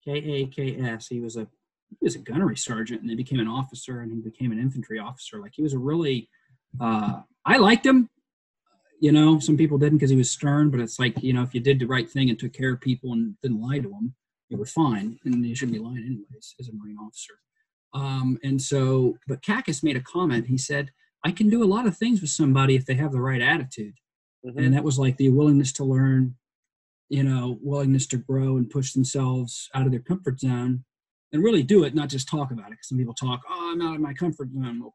K 0.03 0.13
A 0.13 0.47
K 0.47 0.79
S. 0.81 1.09
He 1.09 1.21
was 1.21 1.37
a 1.37 1.47
he 1.91 1.97
was 2.01 2.15
a 2.15 2.21
gunnery 2.21 2.57
sergeant, 2.57 3.03
and 3.03 3.11
then 3.11 3.19
became 3.19 3.41
an 3.41 3.49
officer, 3.49 4.01
and 4.01 4.11
he 4.11 4.19
became 4.23 4.51
an 4.53 4.59
infantry 4.59 4.99
officer. 4.99 5.43
Like 5.43 5.53
he 5.55 5.63
was 5.63 5.75
a 5.75 5.79
really, 5.79 6.31
uh, 6.81 7.21
I 7.45 7.59
liked 7.59 7.85
him. 7.85 8.09
You 9.01 9.13
know, 9.13 9.39
some 9.39 9.57
people 9.57 9.79
didn't 9.79 9.99
because 9.99 10.11
he 10.11 10.17
was 10.17 10.31
stern, 10.31 10.71
but 10.71 10.81
it's 10.81 10.99
like 10.99 11.23
you 11.23 11.33
know, 11.33 11.43
if 11.43 11.55
you 11.55 11.61
did 11.61 11.79
the 11.79 11.87
right 11.87 12.09
thing 12.11 12.31
and 12.31 12.39
took 12.39 12.53
care 12.53 12.73
of 12.73 12.81
people 12.81 13.13
and 13.13 13.37
didn't 13.43 13.61
lie 13.61 13.79
to 13.79 13.89
them, 13.89 14.15
you 14.49 14.57
were 14.57 14.67
fine, 14.67 15.19
and 15.25 15.45
you 15.47 15.55
shouldn't 15.55 15.77
be 15.77 15.83
lying 15.83 15.99
anyways 15.99 16.55
as 16.59 16.69
a 16.69 16.73
Marine 16.73 16.97
officer. 16.99 17.35
Um, 17.95 18.39
and 18.43 18.61
so, 18.61 19.17
but 19.29 19.43
Kakis 19.43 19.83
made 19.85 19.97
a 19.97 20.01
comment. 20.01 20.47
He 20.47 20.59
said, 20.59 20.91
"I 21.25 21.31
can 21.33 21.49
do 21.49 21.63
a 21.63 21.73
lot 21.75 21.87
of 21.87 21.97
things 21.97 22.21
with 22.21 22.31
somebody 22.31 22.75
if 22.77 22.87
they 22.87 22.95
have 22.95 23.13
the 23.13 23.21
right 23.21 23.41
attitude." 23.41 23.95
Mhm. 24.47 24.57
and 24.67 24.75
that 24.75 24.85
was 24.85 24.99
like 25.01 25.17
the 25.17 25.31
willingness 25.31 25.73
to 25.73 25.85
learn 25.85 26.37
you 27.09 27.25
know 27.25 27.59
willingness 27.61 28.07
to 28.07 28.17
grow 28.19 28.57
and 28.57 28.71
push 28.71 28.93
themselves 28.93 29.69
out 29.75 29.85
of 29.87 29.91
their 29.91 30.01
comfort 30.01 30.39
zone 30.41 30.85
and 31.33 31.43
really 31.43 31.63
do 31.65 31.83
it 31.85 31.93
not 31.95 32.09
just 32.09 32.29
talk 32.29 32.53
about 32.53 32.71
it 32.71 32.77
'Cause 32.77 32.89
some 32.89 32.99
people 32.99 33.15
talk 33.15 33.41
oh 33.49 33.73
i'm 33.73 33.83
out 33.83 33.97
of 33.97 34.01
my 34.01 34.15
comfort 34.15 34.51
zone 34.53 34.81
well, 34.81 34.95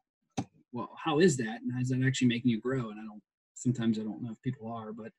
well 0.72 0.96
how 1.04 1.18
is 1.20 1.36
that 1.36 1.60
and 1.60 1.78
is 1.82 1.90
that 1.90 2.02
actually 2.02 2.28
making 2.28 2.50
you 2.52 2.58
grow 2.60 2.88
and 2.90 2.98
i 2.98 3.04
don't 3.04 3.22
sometimes 3.54 3.98
i 3.98 4.02
don't 4.02 4.22
know 4.22 4.32
if 4.32 4.40
people 4.42 4.70
are 4.70 4.92
but 4.92 5.12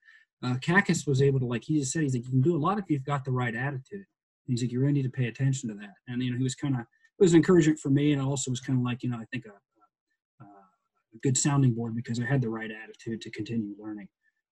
uh, 0.44 0.56
Kakis 0.56 1.08
was 1.08 1.22
able 1.22 1.40
to 1.40 1.46
like 1.46 1.64
he 1.64 1.80
just 1.80 1.92
said 1.92 2.04
he's 2.04 2.14
like 2.14 2.24
you 2.26 2.30
can 2.30 2.42
do 2.42 2.56
a 2.56 2.60
lot 2.66 2.78
if 2.78 2.86
you've 2.90 3.06
got 3.06 3.24
the 3.26 3.32
right 3.32 3.56
attitude 3.56 4.06
and 4.06 4.06
he's 4.48 4.62
like 4.62 4.72
you 4.72 4.80
really 4.80 4.94
need 4.94 5.04
to 5.04 5.10
pay 5.10 5.28
attention 5.28 5.70
to 5.70 5.76
that 5.76 5.94
and 6.08 6.22
you 6.22 6.32
know 6.32 6.38
he 6.38 6.44
was 6.44 6.56
kind 6.56 6.76
of 6.76 6.82
it 6.82 7.24
was 7.24 7.34
encouraging 7.34 7.76
for 7.78 7.90
me 7.90 8.12
and 8.14 8.22
also 8.22 8.52
was 8.52 8.60
kind 8.60 8.78
of 8.80 8.84
like 8.86 9.02
you 9.02 9.10
know 9.10 9.18
i 9.18 9.26
think 9.32 9.46
a, 9.46 10.44
a, 10.44 10.46
a 10.46 11.18
good 11.24 11.38
sounding 11.38 11.74
board 11.74 11.96
because 11.96 12.20
i 12.20 12.26
had 12.26 12.42
the 12.42 12.50
right 12.50 12.70
attitude 12.72 13.22
to 13.22 13.30
continue 13.32 13.74
learning 13.80 14.08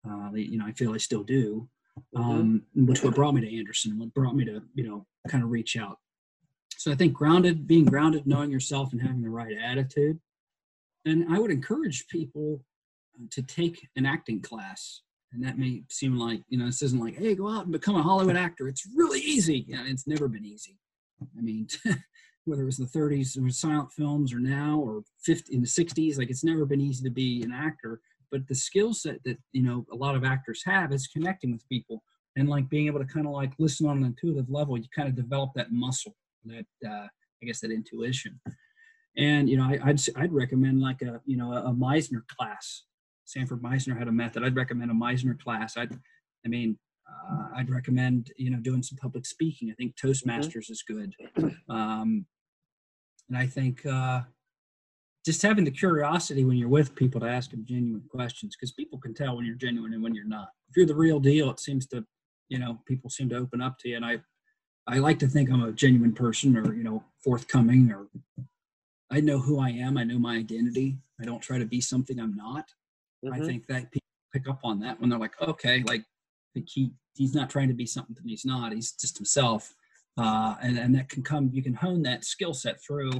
uh, 0.08 0.30
you 0.36 0.60
know, 0.60 0.68
I 0.68 0.72
feel 0.74 0.94
I 0.94 0.98
still 0.98 1.24
do, 1.24 1.68
Mhm. 2.16 2.22
um, 2.22 2.64
which 2.76 3.04
what 3.04 3.16
brought 3.16 3.34
me 3.34 3.42
to 3.42 3.58
Anderson, 3.58 3.98
what 3.98 4.14
brought 4.14 4.36
me 4.36 4.46
to, 4.46 4.62
you 4.76 4.84
know, 4.88 5.08
kind 5.28 5.44
of 5.44 5.50
reach 5.50 5.76
out. 5.76 5.98
So 6.78 6.92
I 6.92 6.96
think 6.96 7.12
grounded, 7.14 7.66
being 7.66 7.86
grounded, 7.86 8.28
knowing 8.28 8.52
yourself 8.52 8.92
and 8.94 9.02
having 9.02 9.24
the 9.24 9.32
right 9.32 9.58
attitude. 9.58 10.20
And 11.06 11.26
I 11.34 11.40
would 11.40 11.50
encourage 11.50 12.08
people 12.08 12.62
uh, 12.62 12.64
to 13.32 13.42
take 13.42 13.88
an 13.96 14.06
acting 14.06 14.42
class. 14.42 15.02
And 15.34 15.44
that 15.44 15.58
may 15.58 15.84
seem 15.90 16.18
like, 16.18 16.42
you 16.48 16.58
know, 16.58 16.66
this 16.66 16.82
isn't 16.82 17.00
like, 17.00 17.18
hey, 17.18 17.36
go 17.36 17.50
out 17.50 17.64
and 17.64 17.72
become 17.72 17.96
a 17.96 18.04
Hollywood 18.04 18.38
actor. 18.38 18.68
It's 18.68 18.88
really 18.96 19.20
easy. 19.20 19.66
You 19.68 19.76
know, 19.76 19.84
it's 19.86 20.08
never 20.08 20.28
been 20.28 20.46
easy. 20.46 20.78
I 21.38 21.42
mean, 21.42 21.68
whether 22.46 22.62
it 22.62 22.66
was 22.66 22.78
the 22.78 22.86
30s 22.86 23.38
or 23.38 23.50
silent 23.50 23.92
films 23.92 24.34
or 24.34 24.40
now 24.40 24.80
or 24.80 25.04
50 25.24 25.54
in 25.54 25.62
the 25.62 25.68
60s, 25.68 26.18
like 26.18 26.30
it's 26.30 26.44
never 26.44 26.66
been 26.66 26.80
easy 26.80 27.04
to 27.04 27.12
be 27.12 27.44
an 27.44 27.52
actor 27.52 28.00
but 28.36 28.48
the 28.48 28.56
skill 28.56 28.94
set 28.94 29.24
that 29.24 29.38
you 29.54 29.64
know 29.64 29.86
a 29.92 29.96
lot 29.96 30.16
of 30.16 30.26
actors 30.26 30.62
have 30.66 30.92
is 30.92 31.08
connecting 31.08 31.52
with 31.52 31.68
people 31.70 32.04
and 32.36 32.50
like 32.50 32.68
being 32.70 32.88
able 32.88 33.00
to 33.00 33.06
kind 33.06 33.26
of 33.26 33.32
like 33.32 33.54
listen 33.60 33.88
on 33.88 33.98
an 33.98 34.06
intuitive 34.06 34.50
level 34.50 34.78
you 34.78 34.84
kind 34.94 35.08
of 35.08 35.16
develop 35.16 35.52
that 35.56 35.72
muscle 35.72 36.16
that 36.44 36.66
uh, 36.86 37.08
i 37.42 37.46
guess 37.46 37.60
that 37.60 37.72
intuition 37.72 38.40
and 39.18 39.50
you 39.50 39.58
know 39.58 39.64
I, 39.64 39.80
i'd 39.86 40.02
i'd 40.18 40.34
recommend 40.34 40.82
like 40.82 41.02
a 41.02 41.22
you 41.26 41.38
know 41.38 41.54
a, 41.54 41.74
meisner 41.74 42.22
class 42.38 42.84
sanford 43.26 43.62
meisner 43.62 43.98
had 43.98 44.08
a 44.08 44.12
method. 44.12 44.44
I'd 44.44 44.56
recommend 44.56 44.92
a 44.92 44.94
meisner 44.94 45.38
class. 45.38 45.78
I'd 45.78 45.94
i 46.46 46.48
mean 46.48 46.78
uh, 47.10 47.48
i'd 47.56 47.70
recommend 47.70 48.32
you 48.38 48.50
know 48.50 48.60
doing 48.60 48.84
some 48.84 48.98
public 48.98 49.26
speaking. 49.26 49.70
I 49.72 49.74
think 49.74 49.96
toastmasters 49.96 50.70
is 50.70 50.84
good. 50.88 51.14
Um, 51.70 52.26
and 53.30 53.38
i 53.38 53.48
think 53.48 53.86
uh, 53.86 54.22
just 55.26 55.42
having 55.42 55.66
the 55.66 55.72
curiosity 55.72 56.46
when 56.46 56.58
you're 56.58 56.70
with 56.70 56.96
people 56.96 57.20
to 57.20 57.28
ask 57.28 57.50
them 57.50 57.66
genuine 57.68 58.04
questions 58.10 58.56
because 58.56 58.72
people 58.74 59.00
can 59.00 59.14
tell 59.14 59.36
when 59.36 59.46
you're 59.46 59.56
genuine 59.56 59.94
and 59.94 60.04
when 60.04 60.14
you're 60.14 60.28
not. 60.28 60.50
If 60.70 60.78
you're 60.78 60.86
the 60.86 60.96
real 60.96 61.20
deal 61.20 61.50
it 61.50 61.60
seems 61.60 61.88
to 61.88 62.06
you 62.50 62.60
know 62.60 62.80
people 62.88 63.10
seem 63.10 63.30
to 63.30 63.38
open 63.38 63.62
up 63.62 63.78
to 63.80 63.90
you. 63.90 63.96
And 63.96 64.06
i 64.06 64.20
i 64.88 65.00
like 65.00 65.18
to 65.20 65.28
think 65.28 65.50
i'm 65.50 65.64
a 65.64 65.72
genuine 65.72 66.14
person 66.14 66.56
or 66.56 66.74
you 66.76 66.84
know 66.84 67.04
forthcoming 67.24 67.92
or 67.92 68.08
i 69.12 69.20
know 69.20 69.40
who 69.40 69.60
i 69.60 69.70
am. 69.70 69.98
I 69.98 70.04
know 70.04 70.20
my 70.20 70.36
identity. 70.36 70.98
I 71.20 71.26
don't 71.26 71.42
try 71.42 71.58
to 71.58 71.66
be 71.66 71.82
something 71.82 72.20
i'm 72.20 72.36
not 72.36 72.66
i 73.32 73.40
Mhm. 73.40 73.46
think 73.46 73.68
that 73.68 73.92
people 73.92 74.02
pick 74.34 74.48
up 74.48 74.60
on 74.64 74.80
that 74.80 75.00
when 75.00 75.10
they're 75.10 75.20
like 75.20 75.40
okay 75.42 75.84
like 75.84 76.04
he 76.66 76.92
he's 77.16 77.34
not 77.34 77.50
trying 77.50 77.68
to 77.68 77.74
be 77.74 77.86
something 77.86 78.16
that 78.16 78.26
he's 78.26 78.46
not 78.46 78.72
he's 78.74 78.92
just 78.94 79.18
himself. 79.18 79.74
Uh, 80.18 80.56
and 80.62 80.78
and 80.78 80.96
that 80.96 81.10
can 81.10 81.22
come 81.22 81.50
you 81.52 81.62
can 81.62 81.74
hone 81.74 82.02
that 82.02 82.24
skill 82.24 82.54
set 82.54 82.82
through 82.82 83.12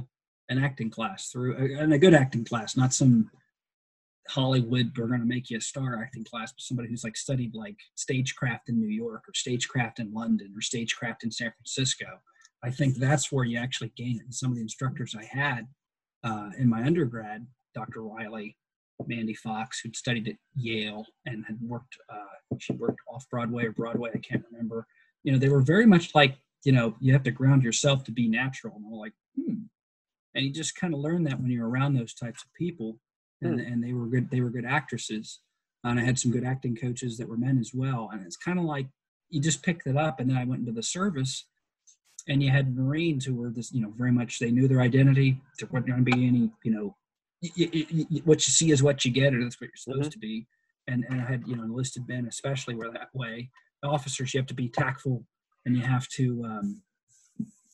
an 0.48 0.56
acting 0.56 0.88
class 0.88 1.28
through 1.30 1.54
and 1.78 1.92
a 1.92 1.98
good 1.98 2.14
acting 2.14 2.42
class 2.44 2.74
not 2.74 2.94
some 2.94 3.30
hollywood 4.30 4.90
we're 4.96 5.06
going 5.06 5.20
to 5.20 5.26
make 5.26 5.50
you 5.50 5.58
a 5.58 5.60
star 5.60 6.00
acting 6.02 6.24
class 6.24 6.52
but 6.52 6.62
somebody 6.62 6.88
who's 6.88 7.04
like 7.04 7.16
studied 7.16 7.54
like 7.54 7.76
stagecraft 7.96 8.70
in 8.70 8.80
new 8.80 8.88
york 8.88 9.22
or 9.28 9.34
stagecraft 9.34 9.98
in 9.98 10.10
london 10.14 10.50
or 10.56 10.62
stagecraft 10.62 11.22
in 11.22 11.30
san 11.30 11.52
francisco. 11.52 12.06
I 12.64 12.70
think 12.70 12.96
that's 12.96 13.30
where 13.30 13.44
you 13.44 13.58
actually 13.58 13.92
gain 13.94 14.16
it. 14.16 14.24
And 14.24 14.34
some 14.34 14.50
of 14.50 14.56
the 14.56 14.62
instructors 14.62 15.14
i 15.14 15.24
had 15.24 15.68
uh, 16.24 16.48
in 16.58 16.68
my 16.68 16.82
undergrad 16.82 17.46
dr 17.74 18.00
riley 18.02 18.56
mandy 19.06 19.34
fox 19.34 19.80
who'd 19.80 19.96
studied 19.96 20.28
at 20.28 20.36
yale 20.54 21.04
and 21.26 21.44
had 21.46 21.58
worked 21.60 21.96
uh, 22.08 22.56
she 22.58 22.72
worked 22.74 23.00
off 23.08 23.28
broadway 23.30 23.66
or 23.66 23.72
broadway 23.72 24.10
i 24.14 24.18
can't 24.18 24.44
remember. 24.50 24.86
You 25.22 25.32
know 25.32 25.38
they 25.38 25.48
were 25.48 25.62
very 25.62 25.86
much 25.86 26.14
like 26.14 26.36
you 26.64 26.72
know 26.72 26.94
you 27.00 27.12
have 27.12 27.24
to 27.24 27.30
ground 27.30 27.62
yourself 27.62 28.04
to 28.04 28.12
be 28.12 28.28
natural. 28.28 28.74
And 28.76 28.84
i'm 28.86 28.92
like 28.92 29.12
hmm. 29.36 29.62
And 30.34 30.44
you 30.44 30.52
just 30.52 30.76
kind 30.76 30.92
of 30.92 31.00
learn 31.00 31.24
that 31.24 31.40
when 31.40 31.50
you're 31.50 31.68
around 31.68 31.94
those 31.94 32.12
types 32.12 32.42
of 32.44 32.52
people. 32.52 32.98
And, 33.42 33.60
and 33.60 33.84
they 33.84 33.92
were 33.92 34.06
good 34.06 34.30
they 34.30 34.40
were 34.40 34.50
good 34.50 34.64
actresses. 34.64 35.40
And 35.84 36.00
i 36.00 36.04
had 36.04 36.18
some 36.18 36.30
good 36.30 36.44
acting 36.44 36.76
coaches 36.76 37.18
that 37.18 37.28
were 37.28 37.36
men 37.36 37.58
as 37.58 37.72
well. 37.74 38.10
And 38.12 38.24
it's 38.24 38.36
kind 38.36 38.58
of 38.58 38.64
like 38.64 38.86
you 39.30 39.40
just 39.40 39.62
picked 39.62 39.86
it 39.86 39.96
up 39.96 40.20
and 40.20 40.30
then 40.30 40.36
i 40.36 40.44
went 40.44 40.60
into 40.60 40.72
the 40.72 40.82
service. 40.82 41.46
And 42.28 42.42
you 42.42 42.50
had 42.50 42.76
marines 42.76 43.24
who 43.24 43.34
were 43.34 43.50
this 43.50 43.72
you 43.72 43.82
know 43.82 43.92
very 43.96 44.12
much 44.12 44.38
they 44.38 44.50
knew 44.50 44.68
their 44.68 44.80
identity. 44.80 45.40
There 45.58 45.68
wasn't 45.70 45.88
going 45.88 46.04
to 46.04 46.10
be 46.10 46.26
any 46.26 46.50
you 46.64 46.72
know 46.72 46.96
what 48.24 48.46
you 48.46 48.52
see 48.52 48.70
is 48.70 48.82
what 48.82 49.04
you 49.04 49.10
get 49.10 49.34
or 49.34 49.42
that's 49.42 49.60
what 49.60 49.68
you're 49.68 49.76
supposed 49.76 50.12
to 50.12 50.18
be 50.18 50.46
and 50.88 51.04
and 51.10 51.20
i 51.20 51.24
had 51.24 51.42
you 51.46 51.56
know 51.56 51.64
enlisted 51.64 52.06
men 52.08 52.26
especially 52.26 52.74
were 52.74 52.90
that 52.90 53.08
way 53.14 53.50
officers 53.84 54.34
you 54.34 54.40
have 54.40 54.46
to 54.46 54.54
be 54.54 54.68
tactful 54.68 55.24
and 55.64 55.76
you 55.76 55.82
have 55.82 56.08
to 56.08 56.42
um, 56.44 56.82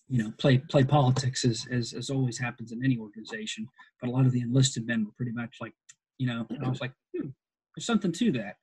you 0.08 0.22
know 0.22 0.30
play 0.36 0.58
play 0.58 0.84
politics 0.84 1.44
as, 1.44 1.66
as 1.70 1.94
as 1.94 2.10
always 2.10 2.38
happens 2.38 2.72
in 2.72 2.84
any 2.84 2.98
organization 2.98 3.66
but 4.00 4.08
a 4.08 4.12
lot 4.12 4.26
of 4.26 4.32
the 4.32 4.40
enlisted 4.40 4.86
men 4.86 5.04
were 5.04 5.12
pretty 5.16 5.32
much 5.32 5.56
like 5.60 5.72
you 6.18 6.26
know 6.26 6.46
i 6.64 6.68
was 6.68 6.80
like 6.80 6.92
hmm, 7.16 7.28
there's 7.74 7.86
something 7.86 8.12
to 8.12 8.30
that 8.30 8.56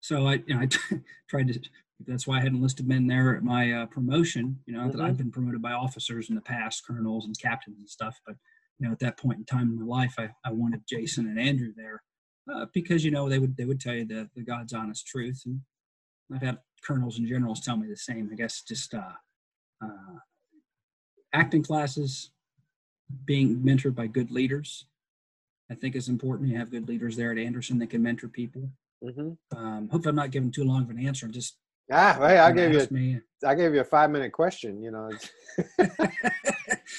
so 0.00 0.28
i 0.28 0.34
you 0.46 0.54
know 0.54 0.60
i 0.60 0.68
tried 1.28 1.48
to 1.48 1.58
that's 2.06 2.26
why 2.26 2.38
I 2.38 2.40
had 2.40 2.52
enlisted 2.52 2.88
men 2.88 3.06
there 3.06 3.36
at 3.36 3.42
my 3.42 3.72
uh, 3.72 3.86
promotion. 3.86 4.58
You 4.66 4.74
know, 4.74 4.80
mm-hmm. 4.80 4.98
that 4.98 5.04
I've 5.04 5.16
been 5.16 5.30
promoted 5.30 5.62
by 5.62 5.72
officers 5.72 6.28
in 6.28 6.34
the 6.34 6.40
past, 6.40 6.84
colonels 6.86 7.26
and 7.26 7.38
captains 7.38 7.78
and 7.78 7.88
stuff. 7.88 8.20
But 8.26 8.36
you 8.78 8.86
know, 8.86 8.92
at 8.92 8.98
that 9.00 9.18
point 9.18 9.38
in 9.38 9.44
time 9.44 9.68
in 9.70 9.78
my 9.78 9.84
life, 9.84 10.14
I, 10.18 10.30
I 10.44 10.52
wanted 10.52 10.82
Jason 10.88 11.26
and 11.26 11.38
Andrew 11.38 11.72
there 11.76 12.02
uh, 12.52 12.66
because 12.72 13.04
you 13.04 13.10
know 13.10 13.28
they 13.28 13.38
would 13.38 13.56
they 13.56 13.64
would 13.64 13.80
tell 13.80 13.94
you 13.94 14.04
the 14.04 14.28
the 14.34 14.42
God's 14.42 14.72
honest 14.72 15.06
truth, 15.06 15.42
and 15.46 15.60
I've 16.32 16.42
had 16.42 16.58
colonels 16.82 17.18
and 17.18 17.26
generals 17.26 17.60
tell 17.60 17.76
me 17.76 17.88
the 17.88 17.96
same. 17.96 18.28
I 18.32 18.36
guess 18.36 18.62
just 18.62 18.94
uh, 18.94 19.12
uh, 19.82 20.18
acting 21.32 21.62
classes, 21.62 22.30
being 23.24 23.58
mentored 23.58 23.94
by 23.94 24.06
good 24.06 24.30
leaders, 24.30 24.86
I 25.70 25.74
think 25.74 25.96
is 25.96 26.08
important. 26.08 26.50
You 26.50 26.58
have 26.58 26.70
good 26.70 26.88
leaders 26.88 27.16
there 27.16 27.32
at 27.32 27.38
Anderson 27.38 27.78
that 27.78 27.90
can 27.90 28.02
mentor 28.02 28.28
people. 28.28 28.70
Mm-hmm. 29.02 29.56
Um, 29.56 29.88
hope 29.90 30.06
I'm 30.06 30.16
not 30.16 30.30
giving 30.30 30.50
too 30.50 30.64
long 30.64 30.82
of 30.82 30.90
an 30.90 30.98
answer. 30.98 31.28
Just 31.28 31.56
ah, 31.92 32.20
I 32.20 32.52
gave 32.52 32.72
you 32.72 32.86
me. 32.90 33.20
I 33.44 33.54
gave 33.54 33.74
you 33.74 33.80
a 33.80 33.84
five 33.84 34.10
minute 34.10 34.32
question. 34.32 34.82
You 34.82 34.90
know. 34.90 35.10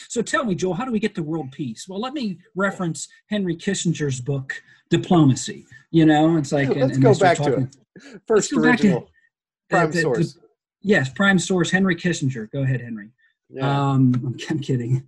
so 0.07 0.21
tell 0.21 0.43
me, 0.43 0.55
Joel, 0.55 0.73
how 0.73 0.86
do 0.86 0.91
we 0.91 0.99
get 0.99 1.15
to 1.15 1.23
world 1.23 1.51
peace? 1.51 1.88
Well, 1.88 1.99
let 1.99 2.13
me 2.13 2.38
reference 2.55 3.07
Henry 3.29 3.55
Kissinger's 3.55 4.21
book, 4.21 4.61
Diplomacy. 4.89 5.65
You 5.91 6.05
know, 6.05 6.38
it's 6.38 6.51
like 6.51 6.69
let's 6.69 6.95
and, 6.95 7.03
go 7.03 7.15
back 7.15 7.38
talking, 7.38 7.69
to 7.69 8.11
it. 8.13 8.21
First 8.27 8.53
original 8.53 9.01
to, 9.01 9.07
prime 9.69 9.91
the, 9.91 10.01
source. 10.01 10.33
The, 10.33 10.39
yes, 10.81 11.09
prime 11.09 11.39
source. 11.39 11.71
Henry 11.71 11.95
Kissinger. 11.95 12.51
Go 12.51 12.63
ahead, 12.63 12.81
Henry. 12.81 13.09
Yeah. 13.49 13.69
Um, 13.69 14.13
I'm, 14.25 14.38
I'm 14.49 14.59
kidding. 14.59 15.03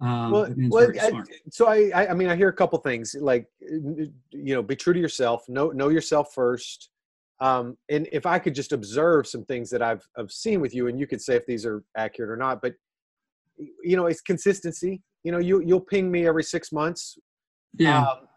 Um, 0.00 0.32
well, 0.32 0.54
well 0.68 0.90
I, 1.00 1.22
so 1.50 1.68
I, 1.68 2.10
I 2.10 2.14
mean, 2.14 2.28
I 2.28 2.34
hear 2.34 2.48
a 2.48 2.52
couple 2.52 2.78
things 2.80 3.14
like, 3.18 3.46
you 3.60 4.10
know, 4.32 4.62
be 4.62 4.74
true 4.74 4.92
to 4.92 4.98
yourself, 4.98 5.48
know, 5.48 5.70
know 5.70 5.90
yourself 5.90 6.34
first. 6.34 6.90
Um, 7.40 7.76
and 7.88 8.08
if 8.12 8.26
I 8.26 8.38
could 8.40 8.54
just 8.54 8.72
observe 8.72 9.28
some 9.28 9.44
things 9.44 9.70
that 9.70 9.82
I've, 9.82 10.06
I've 10.16 10.32
seen 10.32 10.60
with 10.60 10.74
you 10.74 10.88
and 10.88 10.98
you 10.98 11.06
could 11.06 11.20
say 11.20 11.36
if 11.36 11.46
these 11.46 11.64
are 11.64 11.84
accurate 11.96 12.30
or 12.30 12.36
not, 12.36 12.60
but 12.60 12.74
you 13.82 13.96
know, 13.96 14.06
it's 14.06 14.20
consistency, 14.20 15.02
you 15.24 15.32
know, 15.32 15.38
you, 15.38 15.62
you'll 15.64 15.80
ping 15.80 16.10
me 16.10 16.26
every 16.26 16.42
six 16.42 16.72
months. 16.72 17.18
Yeah. 17.78 18.00
Um, 18.00 18.28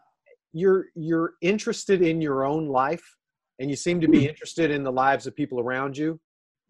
you're, 0.52 0.86
you're 0.94 1.32
interested 1.42 2.02
in 2.02 2.20
your 2.20 2.44
own 2.44 2.68
life 2.68 3.04
and 3.58 3.70
you 3.70 3.76
seem 3.76 4.00
to 4.00 4.08
be 4.08 4.20
hmm. 4.20 4.26
interested 4.26 4.70
in 4.70 4.82
the 4.82 4.92
lives 4.92 5.26
of 5.26 5.34
people 5.34 5.60
around 5.60 5.96
you. 5.96 6.20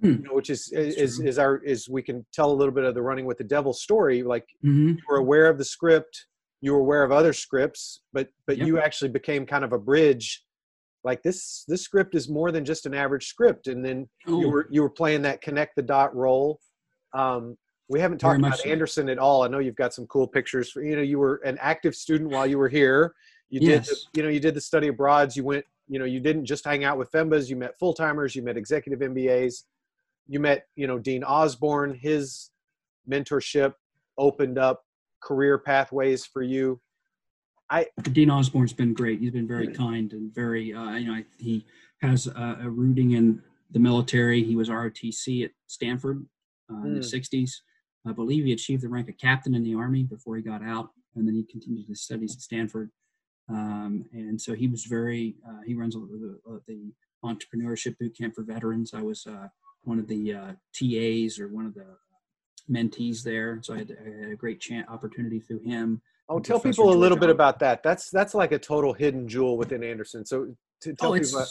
Hmm. 0.01 0.07
You 0.07 0.19
know, 0.19 0.35
which 0.35 0.51
is 0.51 0.71
is, 0.73 1.21
is 1.21 1.39
our 1.39 1.57
is 1.59 1.89
we 1.89 2.03
can 2.03 2.27
tell 2.33 2.53
a 2.53 2.55
little 2.55 2.75
bit 2.75 2.85
of 2.85 2.95
the 2.95 3.01
running 3.01 3.25
with 3.25 3.39
the 3.39 3.45
devil 3.45 3.73
story. 3.73 4.23
Like 4.23 4.45
mm-hmm. 4.65 4.89
you 4.91 5.03
were 5.09 5.17
aware 5.17 5.47
of 5.47 5.57
the 5.57 5.65
script, 5.65 6.27
you 6.61 6.73
were 6.73 6.81
aware 6.81 7.03
of 7.03 7.13
other 7.13 7.33
scripts, 7.33 8.03
but 8.13 8.29
but 8.47 8.59
yep. 8.59 8.67
you 8.67 8.79
actually 8.79 9.09
became 9.09 9.47
kind 9.47 9.65
of 9.65 9.73
a 9.73 9.79
bridge. 9.79 10.43
Like 11.03 11.23
this 11.23 11.65
this 11.67 11.83
script 11.83 12.15
is 12.15 12.29
more 12.29 12.53
than 12.53 12.65
just 12.65 12.85
an 12.85 12.93
average 12.93 13.27
script, 13.27 13.69
and 13.69 13.83
then 13.83 14.07
Ooh. 14.29 14.41
you 14.41 14.51
were 14.51 14.69
you 14.71 14.83
were 14.83 14.91
playing 14.91 15.23
that 15.23 15.41
connect 15.41 15.77
the 15.77 15.83
dot 15.83 16.15
role. 16.15 16.61
Um, 17.15 17.57
we 17.89 18.01
haven't 18.01 18.19
talked 18.19 18.39
about 18.39 18.59
so. 18.59 18.69
Anderson 18.69 19.09
at 19.09 19.19
all. 19.19 19.45
I 19.45 19.49
know 19.49 19.59
you've 19.59 19.77
got 19.77 19.95
some 19.95 20.07
cool 20.07 20.27
pictures. 20.27 20.71
For, 20.71 20.83
you 20.83 20.97
know, 20.97 21.03
you 21.03 21.19
were 21.19 21.37
an 21.45 21.57
active 21.61 21.95
student 21.95 22.31
while 22.31 22.47
you 22.47 22.59
were 22.59 22.69
here. 22.69 23.15
You 23.49 23.61
yes. 23.63 23.89
did, 23.89 23.97
the, 23.97 24.01
you 24.15 24.23
know, 24.25 24.29
you 24.29 24.41
did 24.41 24.55
the 24.55 24.61
study 24.61 24.89
abroads. 24.89 25.37
You 25.37 25.45
went, 25.45 25.65
you 25.87 25.99
know, 26.01 26.05
you 26.05 26.19
didn't 26.19 26.47
just 26.47 26.65
hang 26.65 26.83
out 26.83 26.99
with 26.99 27.13
FEMBAs. 27.13 27.49
You 27.49 27.57
met 27.57 27.79
full 27.79 27.95
timers. 27.95 28.35
You 28.35 28.43
met 28.43 28.57
executive 28.57 28.99
MBAs 28.99 29.63
you 30.29 30.41
met 30.41 30.67
you 30.77 30.87
know 30.87 30.99
dean 30.99 31.23
osborne 31.25 31.95
his 31.95 32.51
mentorship 33.11 33.75
opened 34.19 34.59
up 34.59 34.85
career 35.21 35.59
pathways 35.59 36.25
for 36.27 36.43
you 36.43 36.81
i 37.71 37.87
dean 38.13 38.31
osborne's 38.31 38.73
been 38.73 38.95
great 38.95 39.21
he's 39.21 39.31
been 39.31 39.49
very 39.49 39.69
kind 39.69 40.13
and 40.13 40.35
very 40.35 40.73
uh, 40.73 40.95
you 40.95 41.07
know 41.07 41.23
he 41.39 41.65
has 42.01 42.27
a, 42.27 42.59
a, 42.63 42.71
rooting 42.71 43.13
in 43.13 43.43
the 43.71 43.79
military 43.79 44.43
he 44.43 44.57
was 44.57 44.69
rotc 44.69 45.45
at 45.45 45.51
stanford 45.67 46.25
uh, 46.71 46.75
mm. 46.75 46.87
in 46.87 46.95
the 46.95 47.01
60s 47.01 47.31
hmm. 47.33 47.43
I 48.07 48.13
believe 48.13 48.45
he 48.45 48.53
achieved 48.53 48.83
the 48.83 48.89
rank 48.89 49.09
of 49.09 49.17
captain 49.19 49.55
in 49.55 49.63
the 49.63 49.75
army 49.75 50.03
before 50.03 50.37
he 50.37 50.43
got 50.43 50.63
out 50.63 50.91
and 51.15 51.27
then 51.27 51.35
he 51.35 51.45
continued 51.45 51.87
his 51.89 52.03
studies 52.03 52.35
at 52.35 52.41
stanford 52.41 52.91
um, 53.49 54.05
and 54.13 54.41
so 54.41 54.55
he 54.55 54.67
was 54.67 54.85
very 54.85 55.37
uh, 55.49 55.61
he 55.65 55.75
runs 55.75 55.95
the, 55.95 56.39
the, 56.67 56.93
entrepreneurship 57.25 57.97
boot 57.99 58.17
camp 58.17 58.35
for 58.35 58.43
veterans 58.43 58.93
i 58.95 59.01
was 59.01 59.27
uh, 59.27 59.49
one 59.87 59.99
of 59.99 60.09
the 60.09 60.35
uh, 60.35 60.53
TAs 60.75 61.39
or 61.39 61.49
one 61.49 61.65
of 61.65 61.75
the 61.75 61.87
mentees 62.71 63.23
there. 63.23 63.61
So 63.63 63.75
I 63.75 63.79
had, 63.79 63.97
I 64.01 64.21
had 64.21 64.33
a 64.33 64.37
great 64.37 64.61
chance 64.61 64.89
opportunity 64.89 65.41
through 65.41 65.61
him. 65.61 66.03
Oh, 66.29 66.41
tell 66.41 66.59
Professor 66.59 66.83
people 66.83 66.93
a 66.93 66.99
little 66.99 67.19
bit 67.19 67.31
about 67.31 67.61
that. 67.61 67.83
That's 67.83 68.11
that's 68.11 68.35
like 68.35 68.51
a 68.51 68.59
total 68.59 68.93
hidden 68.93 69.29
jewel 69.29 69.57
within 69.57 69.85
Anderson. 69.85 70.27
So 70.27 70.57
to 70.81 70.95
tell 70.95 71.15
oh, 71.15 71.19
people, 71.19 71.39
about, 71.39 71.49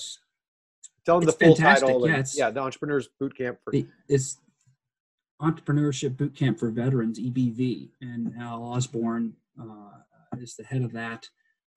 tell 1.06 1.20
them 1.20 1.28
the 1.28 1.32
full 1.32 1.56
fantastic. 1.56 1.88
title. 1.88 2.08
Yeah, 2.08 2.16
and, 2.16 2.28
yeah, 2.36 2.50
the 2.50 2.60
Entrepreneurs 2.60 3.08
Boot 3.18 3.38
Camp 3.38 3.58
for. 3.64 3.74
It's 4.10 4.38
Entrepreneurship 5.42 6.16
Boot 6.16 6.36
Camp 6.36 6.60
for 6.60 6.70
Veterans 6.70 7.20
(EBV), 7.20 7.90
and 8.02 8.34
Al 8.40 8.64
Osborne 8.64 9.34
uh, 9.60 10.38
is 10.40 10.56
the 10.56 10.64
head 10.64 10.82
of 10.82 10.92
that. 10.94 11.30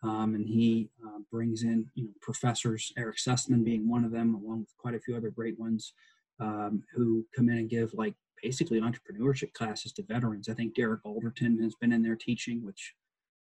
Um, 0.02 0.36
and 0.36 0.46
he 0.46 0.90
uh, 1.04 1.18
brings 1.30 1.64
in 1.64 1.90
you 1.94 2.04
know 2.04 2.10
professors, 2.20 2.92
Eric 2.96 3.16
Sussman 3.16 3.64
being 3.64 3.88
one 3.88 4.04
of 4.04 4.12
them, 4.12 4.34
along 4.34 4.60
with 4.60 4.76
quite 4.78 4.94
a 4.94 5.00
few 5.00 5.16
other 5.16 5.30
great 5.30 5.58
ones 5.58 5.92
um, 6.38 6.84
who 6.94 7.26
come 7.34 7.48
in 7.48 7.58
and 7.58 7.68
give 7.68 7.92
like 7.94 8.14
basically 8.40 8.80
entrepreneurship 8.80 9.52
classes 9.54 9.92
to 9.92 10.04
veterans. 10.04 10.48
I 10.48 10.54
think 10.54 10.74
Derek 10.74 11.00
Alderton 11.04 11.60
has 11.62 11.74
been 11.74 11.92
in 11.92 12.02
there 12.02 12.14
teaching, 12.14 12.64
which 12.64 12.94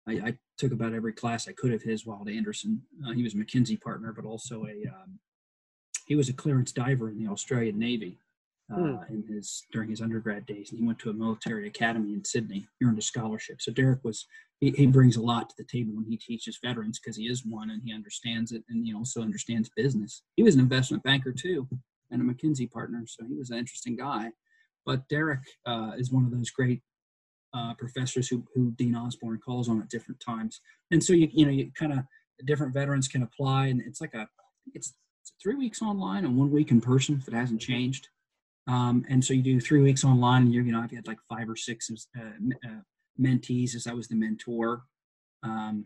I, 0.08 0.12
I 0.12 0.38
took 0.58 0.74
about 0.74 0.94
every 0.94 1.14
class 1.14 1.48
I 1.48 1.54
could 1.54 1.72
of 1.72 1.84
his 1.84 2.06
at 2.06 2.28
Anderson. 2.28 2.82
Uh, 3.08 3.14
he 3.14 3.24
was 3.24 3.34
a 3.34 3.38
McKinsey 3.38 3.80
partner, 3.80 4.12
but 4.12 4.26
also 4.26 4.66
a 4.66 4.90
um, 4.90 5.20
he 6.06 6.16
was 6.16 6.28
a 6.28 6.34
clearance 6.34 6.74
diver 6.74 7.10
in 7.10 7.18
the 7.18 7.32
Australian 7.32 7.80
Navy 7.80 8.20
uh, 8.72 8.76
hmm. 8.76 9.14
in 9.14 9.24
his 9.28 9.64
during 9.72 9.90
his 9.90 10.02
undergrad 10.02 10.46
days, 10.46 10.70
and 10.70 10.80
he 10.80 10.86
went 10.86 11.00
to 11.00 11.10
a 11.10 11.14
military 11.14 11.68
academy 11.68 12.14
in 12.14 12.24
Sydney, 12.24 12.68
He 12.80 12.86
earned 12.86 13.00
a 13.00 13.02
scholarship. 13.02 13.62
So 13.62 13.72
Derek 13.72 14.04
was 14.04 14.26
he, 14.60 14.72
he 14.72 14.88
brings 14.88 15.18
a 15.18 15.22
lot 15.22 15.50
to 15.50 15.56
the 15.58 15.66
table 15.66 15.94
when 15.96 16.06
he 16.06 16.18
teaches 16.18 16.60
veterans 16.64 17.00
because 17.00 17.18
he 17.18 17.28
is 17.28 17.46
one 17.46 17.72
and 17.72 17.82
he 17.84 17.94
understands 17.94 18.52
it, 18.52 18.64
and 18.70 18.86
he 18.86 18.94
also 18.94 19.22
understands 19.22 19.70
business. 19.76 20.24
He 20.36 20.44
was 20.44 20.56
an 20.56 20.62
investment 20.62 21.04
banker 21.04 21.34
too, 21.34 21.68
and 22.12 22.22
a 22.22 22.34
McKinsey 22.34 22.70
partner, 22.70 23.04
so 23.06 23.26
he 23.26 23.36
was 23.36 23.50
an 23.50 23.58
interesting 23.58 23.96
guy. 23.96 24.32
But 24.86 25.08
Derek 25.10 25.42
uh, 25.66 25.92
is 25.98 26.12
one 26.12 26.26
of 26.26 26.32
those 26.32 26.50
great 26.50 26.82
uh, 27.54 27.74
professors 27.76 28.28
who, 28.28 28.44
who 28.56 28.72
Dean 28.72 28.96
Osborne 28.96 29.40
calls 29.44 29.70
on 29.70 29.82
at 29.82 29.90
different 29.90 30.22
times, 30.26 30.62
and 30.92 31.04
so 31.04 31.14
you 31.14 31.28
you 31.32 31.46
know 31.46 31.52
you 31.52 31.72
kind 31.78 31.94
of 31.94 32.00
different 32.46 32.74
veterans 32.74 33.08
can 33.08 33.24
apply, 33.24 33.68
and 33.68 33.82
it's 33.82 34.02
like 34.02 34.14
a 34.14 34.28
it's, 34.74 34.94
it's 35.22 35.34
three 35.42 35.56
weeks 35.56 35.82
online 35.82 36.26
and 36.26 36.38
one 36.38 36.52
week 36.52 36.72
in 36.72 36.82
person 36.82 37.18
if 37.20 37.28
it 37.28 37.34
hasn't 37.34 37.62
changed. 37.62 38.08
Um, 38.68 39.06
and 39.10 39.24
so 39.24 39.34
you 39.34 39.42
do 39.42 39.60
three 39.60 39.82
weeks 39.82 40.04
online, 40.04 40.44
and 40.44 40.54
you're 40.54 40.64
you 40.64 40.72
know 40.72 40.82
I've 40.82 40.92
had 40.92 41.08
like 41.08 41.20
five 41.28 41.50
or 41.50 41.56
six 41.56 41.92
uh, 42.18 42.22
uh, 42.22 42.82
mentees 43.20 43.76
as 43.76 43.88
I 43.88 43.94
was 43.94 44.08
the 44.08 44.16
mentor. 44.16 44.84
Um, 45.44 45.86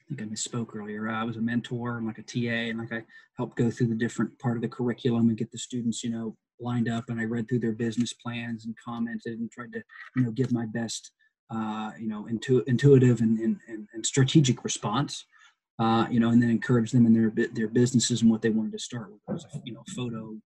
I 0.00 0.04
think 0.08 0.22
I 0.22 0.24
misspoke 0.24 0.74
earlier. 0.74 1.08
I 1.08 1.24
was 1.24 1.36
a 1.36 1.40
mentor 1.40 1.98
and 1.98 2.06
like 2.06 2.18
a 2.18 2.22
TA, 2.22 2.70
and 2.70 2.78
like 2.78 2.92
I 2.92 3.04
helped 3.36 3.56
go 3.56 3.70
through 3.70 3.88
the 3.88 3.94
different 3.94 4.36
part 4.38 4.56
of 4.56 4.62
the 4.62 4.68
curriculum 4.68 5.28
and 5.28 5.38
get 5.38 5.52
the 5.52 5.58
students, 5.58 6.02
you 6.02 6.10
know, 6.10 6.36
lined 6.60 6.88
up. 6.88 7.04
And 7.08 7.20
I 7.20 7.24
read 7.24 7.48
through 7.48 7.60
their 7.60 7.72
business 7.72 8.12
plans 8.12 8.66
and 8.66 8.74
commented 8.84 9.38
and 9.38 9.50
tried 9.50 9.72
to, 9.72 9.82
you 10.16 10.24
know, 10.24 10.30
give 10.32 10.52
my 10.52 10.66
best, 10.66 11.12
uh, 11.50 11.92
you 11.98 12.08
know, 12.08 12.26
intu- 12.26 12.64
intuitive 12.66 13.20
and, 13.20 13.38
and, 13.38 13.58
and, 13.68 14.04
strategic 14.04 14.64
response. 14.64 15.24
Uh, 15.78 16.06
you 16.10 16.20
know, 16.20 16.30
and 16.30 16.42
then 16.42 16.50
encourage 16.50 16.92
them 16.92 17.06
in 17.06 17.14
their 17.14 17.32
their 17.54 17.66
businesses 17.66 18.22
and 18.22 18.30
what 18.30 18.42
they 18.42 18.50
wanted 18.50 18.72
to 18.72 18.78
start 18.78 19.10
with. 19.10 19.20
It 19.28 19.32
was 19.32 19.46
you 19.64 19.72
know, 19.72 19.82
photo 19.96 20.36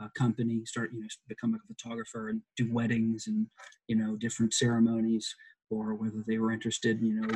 uh, 0.00 0.08
company, 0.16 0.64
start 0.64 0.90
you 0.92 1.00
know, 1.00 1.06
become 1.28 1.54
a 1.54 1.58
photographer 1.66 2.28
and 2.28 2.40
do 2.56 2.72
weddings 2.72 3.26
and 3.26 3.46
you 3.86 3.96
know 3.96 4.16
different 4.16 4.52
ceremonies, 4.52 5.34
or 5.70 5.94
whether 5.94 6.24
they 6.26 6.38
were 6.38 6.52
interested, 6.52 7.00
you 7.00 7.20
know, 7.20 7.28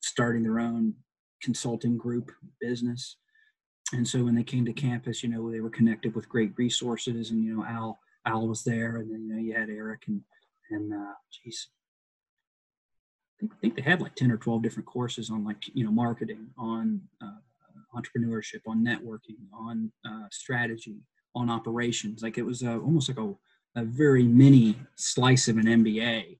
starting 0.00 0.42
their 0.42 0.60
own 0.60 0.94
consulting 1.42 1.96
group 1.96 2.30
business. 2.60 3.16
And 3.92 4.06
so 4.06 4.24
when 4.24 4.34
they 4.34 4.44
came 4.44 4.64
to 4.64 4.72
campus, 4.72 5.22
you 5.22 5.28
know, 5.28 5.50
they 5.50 5.60
were 5.60 5.70
connected 5.70 6.14
with 6.14 6.28
great 6.28 6.52
resources 6.56 7.30
and, 7.30 7.44
you 7.44 7.54
know, 7.54 7.64
Al, 7.64 7.98
Al 8.26 8.48
was 8.48 8.62
there 8.62 8.96
and 8.96 9.10
then, 9.12 9.26
you 9.26 9.34
know, 9.34 9.40
you 9.40 9.54
had 9.54 9.68
Eric 9.68 10.04
and, 10.06 10.22
and, 10.70 10.94
uh, 10.94 11.12
geez, 11.30 11.68
I 13.28 13.40
think, 13.40 13.52
I 13.52 13.56
think 13.60 13.76
they 13.76 13.82
had 13.82 14.00
like 14.00 14.14
10 14.14 14.30
or 14.30 14.38
12 14.38 14.62
different 14.62 14.86
courses 14.86 15.30
on 15.30 15.44
like, 15.44 15.62
you 15.74 15.84
know, 15.84 15.90
marketing, 15.90 16.48
on 16.56 17.02
uh, 17.22 17.40
entrepreneurship, 17.94 18.60
on 18.66 18.82
networking, 18.82 19.36
on 19.52 19.92
uh, 20.06 20.26
strategy, 20.30 20.96
on 21.34 21.50
operations. 21.50 22.22
Like 22.22 22.38
it 22.38 22.44
was 22.44 22.62
uh, 22.62 22.78
almost 22.78 23.08
like 23.08 23.18
a, 23.18 23.34
a 23.80 23.84
very 23.84 24.24
mini 24.24 24.76
slice 24.96 25.48
of 25.48 25.56
an 25.56 25.66
MBA 25.66 26.38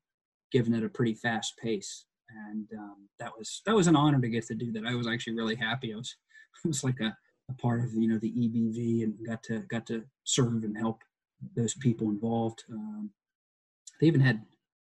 given 0.51 0.73
at 0.73 0.83
a 0.83 0.89
pretty 0.89 1.13
fast 1.13 1.57
pace 1.57 2.05
and 2.51 2.67
um, 2.77 3.07
that 3.19 3.31
was 3.37 3.61
that 3.65 3.75
was 3.75 3.87
an 3.87 3.95
honor 3.95 4.19
to 4.19 4.29
get 4.29 4.45
to 4.47 4.55
do 4.55 4.71
that. 4.71 4.85
I 4.85 4.95
was 4.95 5.07
actually 5.07 5.35
really 5.35 5.55
happy. 5.55 5.93
I 5.93 5.97
was 5.97 6.15
it 6.65 6.67
was 6.67 6.83
like 6.83 6.99
a, 6.99 7.15
a 7.49 7.53
part 7.55 7.83
of 7.83 7.93
you 7.93 8.07
know 8.07 8.19
the 8.19 8.31
EBV 8.31 9.03
and 9.03 9.15
got 9.25 9.43
to 9.43 9.59
got 9.69 9.85
to 9.87 10.03
serve 10.23 10.63
and 10.63 10.77
help 10.77 11.01
those 11.55 11.73
people 11.75 12.09
involved. 12.09 12.63
Um, 12.71 13.09
they 13.99 14.07
even 14.07 14.21
had 14.21 14.41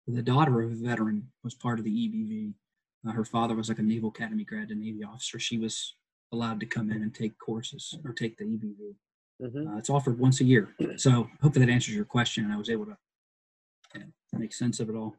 the 0.06 0.22
daughter 0.22 0.62
of 0.62 0.72
a 0.72 0.74
veteran 0.74 1.28
was 1.42 1.54
part 1.54 1.78
of 1.78 1.84
the 1.84 1.90
EBV. 1.90 2.54
Uh, 3.06 3.12
her 3.12 3.24
father 3.24 3.54
was 3.54 3.68
like 3.68 3.78
a 3.78 3.82
Naval 3.82 4.10
Academy 4.10 4.44
grad, 4.44 4.70
a 4.70 4.74
Navy 4.74 5.04
officer. 5.04 5.38
She 5.38 5.58
was 5.58 5.94
allowed 6.32 6.60
to 6.60 6.66
come 6.66 6.90
in 6.90 7.02
and 7.02 7.14
take 7.14 7.38
courses 7.38 7.96
or 8.04 8.12
take 8.12 8.36
the 8.36 8.44
EBV. 8.44 8.94
Mm-hmm. 9.42 9.68
Uh, 9.68 9.78
it's 9.78 9.90
offered 9.90 10.18
once 10.18 10.40
a 10.40 10.44
year. 10.44 10.74
So 10.96 11.28
hopefully 11.42 11.66
that 11.66 11.72
answers 11.72 11.94
your 11.94 12.04
question, 12.04 12.44
and 12.44 12.52
I 12.52 12.56
was 12.56 12.70
able 12.70 12.86
to 12.86 12.96
you 13.94 14.00
know, 14.00 14.38
make 14.38 14.54
sense 14.54 14.80
of 14.80 14.88
it 14.88 14.96
all. 14.96 15.14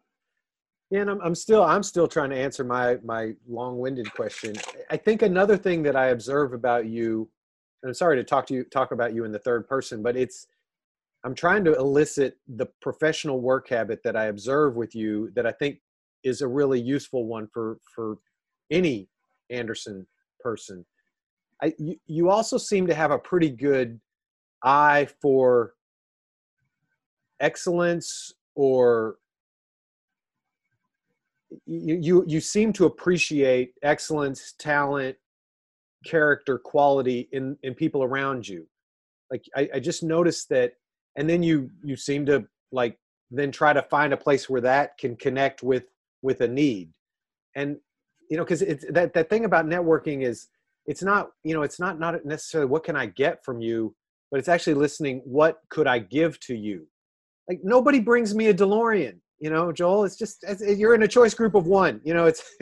Yeah, 0.90 1.02
and 1.02 1.10
I'm, 1.10 1.22
I'm 1.22 1.36
still 1.36 1.64
I'm 1.64 1.84
still 1.84 2.08
trying 2.08 2.30
to 2.30 2.38
answer 2.38 2.64
my 2.64 2.98
my 3.04 3.34
long-winded 3.48 4.12
question. 4.14 4.56
I 4.90 4.98
think 4.98 5.22
another 5.22 5.58
thing 5.58 5.84
that 5.84 5.96
I 5.96 6.08
observe 6.08 6.54
about 6.54 6.88
you, 6.88 7.30
and 7.84 7.90
I'm 7.90 7.94
sorry 7.94 8.16
to 8.16 8.24
talk 8.24 8.48
to 8.48 8.54
you 8.54 8.64
talk 8.64 8.92
about 8.92 9.14
you 9.14 9.26
in 9.26 9.32
the 9.32 9.40
third 9.40 9.68
person, 9.68 10.02
but 10.02 10.16
it's 10.16 10.48
I'm 11.26 11.36
trying 11.36 11.66
to 11.66 11.76
elicit 11.76 12.38
the 12.48 12.68
professional 12.82 13.42
work 13.42 13.70
habit 13.70 14.02
that 14.04 14.16
I 14.16 14.26
observe 14.26 14.76
with 14.76 14.96
you 14.96 15.30
that 15.36 15.46
I 15.46 15.52
think 15.52 15.80
is 16.24 16.42
a 16.42 16.48
really 16.48 16.80
useful 16.80 17.26
one 17.26 17.48
for 17.54 17.80
for 17.94 18.18
any 18.72 19.10
Anderson 19.50 20.08
person. 20.40 20.86
I 21.62 21.74
you, 21.78 21.98
you 22.08 22.30
also 22.30 22.58
seem 22.58 22.88
to 22.88 22.96
have 22.96 23.12
a 23.12 23.20
pretty 23.20 23.50
good 23.50 24.00
eye 24.64 25.08
for 25.22 25.74
excellence 27.40 28.34
or 28.56 29.18
you, 31.66 31.96
you 31.96 32.26
you 32.28 32.42
seem 32.42 32.74
to 32.74 32.86
appreciate 32.86 33.74
excellence 33.84 34.54
talent 34.60 35.16
character 36.06 36.58
quality 36.58 37.30
in 37.32 37.58
in 37.64 37.74
people 37.74 38.04
around 38.04 38.48
you. 38.48 38.68
Like 39.32 39.46
I, 39.56 39.70
I 39.76 39.80
just 39.80 40.04
noticed 40.04 40.50
that 40.50 40.74
and 41.16 41.30
then 41.30 41.44
you 41.44 41.70
you 41.84 41.96
seem 41.96 42.26
to 42.26 42.46
like 42.72 42.98
then 43.30 43.52
try 43.52 43.74
to 43.74 43.82
find 43.82 44.14
a 44.14 44.18
place 44.18 44.50
where 44.50 44.62
that 44.62 44.98
can 44.98 45.16
connect 45.16 45.64
with 45.64 45.86
with 46.22 46.42
a 46.42 46.48
need. 46.48 46.92
And 47.56 47.78
you 48.30 48.38
know 48.38 48.44
because 48.44 48.62
it's 48.62 48.86
that 48.92 49.14
that 49.14 49.30
thing 49.30 49.46
about 49.46 49.66
networking 49.66 50.24
is 50.24 50.48
it's 50.86 51.04
not 51.04 51.30
you 51.44 51.54
know 51.54 51.62
it's 51.62 51.80
not 51.80 52.00
not 52.00 52.26
necessarily 52.26 52.70
what 52.70 52.84
can 52.84 52.96
i 52.96 53.06
get 53.06 53.44
from 53.44 53.62
you 53.62 53.96
but 54.32 54.40
it's 54.40 54.50
actually 54.50 54.74
listening 54.74 55.22
what 55.26 55.62
could 55.70 55.88
i 55.88 56.00
give 56.00 56.40
to 56.42 56.56
you? 56.56 56.88
Like 57.48 57.60
nobody 57.64 58.00
brings 58.00 58.36
me 58.36 58.48
a 58.48 58.54
delorean 58.54 59.20
you 59.40 59.50
know 59.50 59.72
joel 59.72 60.04
it's 60.04 60.16
just 60.16 60.44
it's, 60.48 60.62
you're 60.62 60.96
in 60.96 61.04
a 61.04 61.08
choice 61.08 61.34
group 61.34 61.56
of 61.56 61.68
one 61.68 62.02
you 62.04 62.14
know 62.14 62.26
it's 62.26 62.44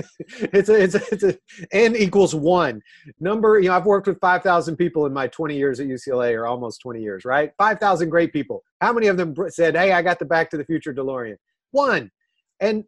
it's 0.54 0.70
a, 0.70 0.76
it's 0.76 0.96
a, 0.96 1.02
it's 1.12 1.24
a 1.24 1.38
n 1.72 1.96
equals 1.96 2.36
one. 2.36 2.82
Number 3.20 3.60
you 3.60 3.70
know 3.70 3.76
i've 3.76 3.86
worked 3.86 4.08
with 4.08 4.20
5000 4.20 4.76
people 4.76 5.06
in 5.06 5.14
my 5.14 5.28
20 5.28 5.56
years 5.56 5.80
at 5.80 5.88
ucla 5.88 6.34
or 6.34 6.46
almost 6.48 6.82
20 6.82 7.02
years 7.02 7.26
right? 7.26 7.52
5000 7.58 8.10
great 8.10 8.34
people. 8.34 8.64
How 8.82 8.94
many 8.94 9.08
of 9.08 9.18
them 9.18 9.34
said 9.50 9.76
hey 9.76 9.92
i 9.94 10.02
got 10.02 10.20
the 10.20 10.26
back 10.26 10.50
to 10.52 10.58
the 10.58 10.66
future 10.66 10.94
delorean. 10.94 11.38
One. 11.72 12.12
And 12.60 12.86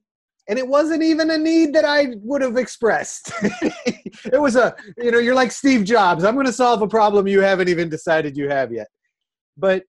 and 0.48 0.58
it 0.58 0.68
wasn't 0.68 1.04
even 1.04 1.30
a 1.32 1.38
need 1.38 1.74
that 1.74 1.84
I 1.84 2.16
would 2.22 2.42
have 2.42 2.58
expressed. 2.58 3.32
it 3.44 4.40
was 4.40 4.56
a, 4.56 4.76
you 4.98 5.12
know, 5.12 5.20
you're 5.20 5.36
like 5.36 5.52
Steve 5.52 5.84
Jobs. 5.84 6.24
I'm 6.24 6.36
going 6.36 6.46
to 6.46 6.54
solve 6.54 6.82
a 6.82 6.88
problem 6.88 7.28
you 7.28 7.42
haven't 7.42 7.68
even 7.68 7.90
decided 7.90 8.38
you 8.38 8.48
have 8.50 8.72
yet. 8.72 8.88
But, 9.58 9.84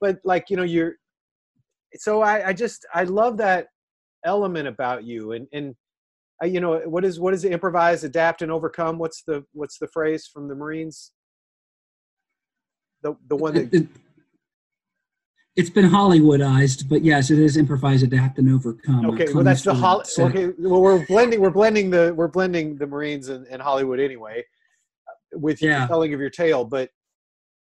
but 0.00 0.18
like, 0.24 0.48
you 0.48 0.56
know, 0.56 0.62
you're, 0.62 0.94
so 1.96 2.22
I, 2.22 2.48
I 2.48 2.52
just, 2.54 2.86
I 2.94 3.04
love 3.04 3.36
that 3.38 3.66
element 4.24 4.66
about 4.66 5.04
you. 5.04 5.32
And, 5.32 5.46
and, 5.52 5.74
uh, 6.42 6.46
you 6.46 6.60
know, 6.60 6.78
what 6.86 7.04
is, 7.04 7.20
what 7.20 7.34
is 7.34 7.44
it? 7.44 7.52
Improvise, 7.52 8.02
adapt, 8.02 8.40
and 8.40 8.50
overcome. 8.50 8.96
What's 8.96 9.22
the, 9.24 9.44
what's 9.52 9.78
the 9.78 9.88
phrase 9.88 10.26
from 10.32 10.48
the 10.48 10.54
Marines? 10.54 11.12
The, 13.02 13.14
the 13.28 13.36
one 13.36 13.54
that 13.54 13.88
it's 15.56 15.70
been 15.70 15.88
Hollywoodized, 15.88 16.88
but 16.88 17.02
yes, 17.04 17.30
it 17.30 17.38
is 17.38 17.56
improvise, 17.56 18.02
adapt, 18.02 18.38
and 18.38 18.52
overcome. 18.52 19.06
Okay, 19.10 19.26
well 19.32 19.42
that's 19.42 19.62
the 19.62 19.74
Hol- 19.74 20.04
okay. 20.18 20.50
Well, 20.58 20.80
we're 20.80 21.04
blending 21.06 21.40
we're 21.40 21.50
blending 21.50 21.90
the 21.90 22.14
we're 22.14 22.28
blending 22.28 22.76
the 22.76 22.86
Marines 22.86 23.28
and, 23.28 23.46
and 23.48 23.60
Hollywood 23.60 23.98
anyway, 23.98 24.44
uh, 25.08 25.38
with 25.38 25.60
yeah. 25.60 25.86
telling 25.86 26.14
of 26.14 26.20
your 26.20 26.30
tale. 26.30 26.64
But 26.64 26.90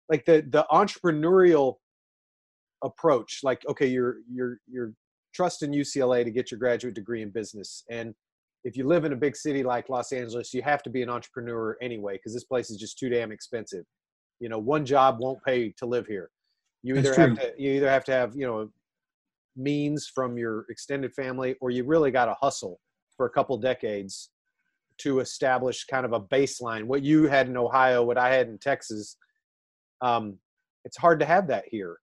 like 0.09 0.24
the 0.24 0.47
the 0.49 0.64
entrepreneurial 0.70 1.76
approach, 2.85 3.41
like 3.43 3.62
okay, 3.68 3.87
you're 3.87 4.18
you're 4.33 4.59
you're 4.68 4.93
trusting 5.35 5.72
UCLA 5.72 6.24
to 6.24 6.30
get 6.30 6.51
your 6.51 6.59
graduate 6.61 6.95
degree 6.95 7.22
in 7.22 7.30
business, 7.30 7.83
and 7.91 8.14
if 8.64 8.76
you 8.76 8.87
live 8.87 9.05
in 9.05 9.12
a 9.12 9.16
big 9.16 9.37
city 9.37 9.64
like 9.64 9.89
Los 9.89 10.12
Angeles, 10.12 10.55
you 10.55 10.62
have 10.62 10.85
to 10.85 10.91
be 10.91 11.03
an 11.03 11.11
entrepreneur 11.11 11.76
anyway 11.83 12.14
because 12.14 12.33
this 12.33 12.45
place 12.45 12.70
is 12.70 12.76
just 12.76 12.97
too 12.97 13.09
damn 13.09 13.33
expensive. 13.33 13.85
You 14.39 14.49
know, 14.49 14.59
one 14.59 14.87
job 14.87 15.16
won't 15.18 15.43
pay 15.45 15.74
to 15.78 15.87
live 15.87 16.07
here 16.07 16.30
you 16.83 16.97
either 16.97 17.14
have 17.14 17.39
to 17.39 17.53
you 17.59 17.72
either 17.72 17.89
have 17.89 18.05
to 18.05 18.12
have 18.12 18.35
you 18.35 18.47
know 18.47 18.68
means 19.57 20.07
from 20.07 20.39
your 20.39 20.66
extended 20.68 21.12
family, 21.14 21.57
or 21.61 21.70
you 21.70 21.85
really 21.85 22.11
got 22.11 22.26
to 22.26 22.35
hustle 22.41 22.80
for 23.16 23.26
a 23.26 23.30
couple 23.30 23.57
decades 23.59 24.30
to 24.99 25.20
establish 25.20 25.85
kind 25.85 26.05
of 26.05 26.12
a 26.12 26.20
baseline. 26.20 26.85
What 26.85 27.03
you 27.03 27.24
had 27.24 27.49
in 27.49 27.57
Ohio, 27.57 28.03
what 28.03 28.18
I 28.18 28.33
had 28.33 28.49
in 28.49 28.59
Texas, 28.59 29.16
um, 30.01 30.39
it's 30.85 30.97
hard 30.97 31.20
to 31.20 31.26
have 31.26 31.47
that 31.49 31.64
here. 31.70 31.99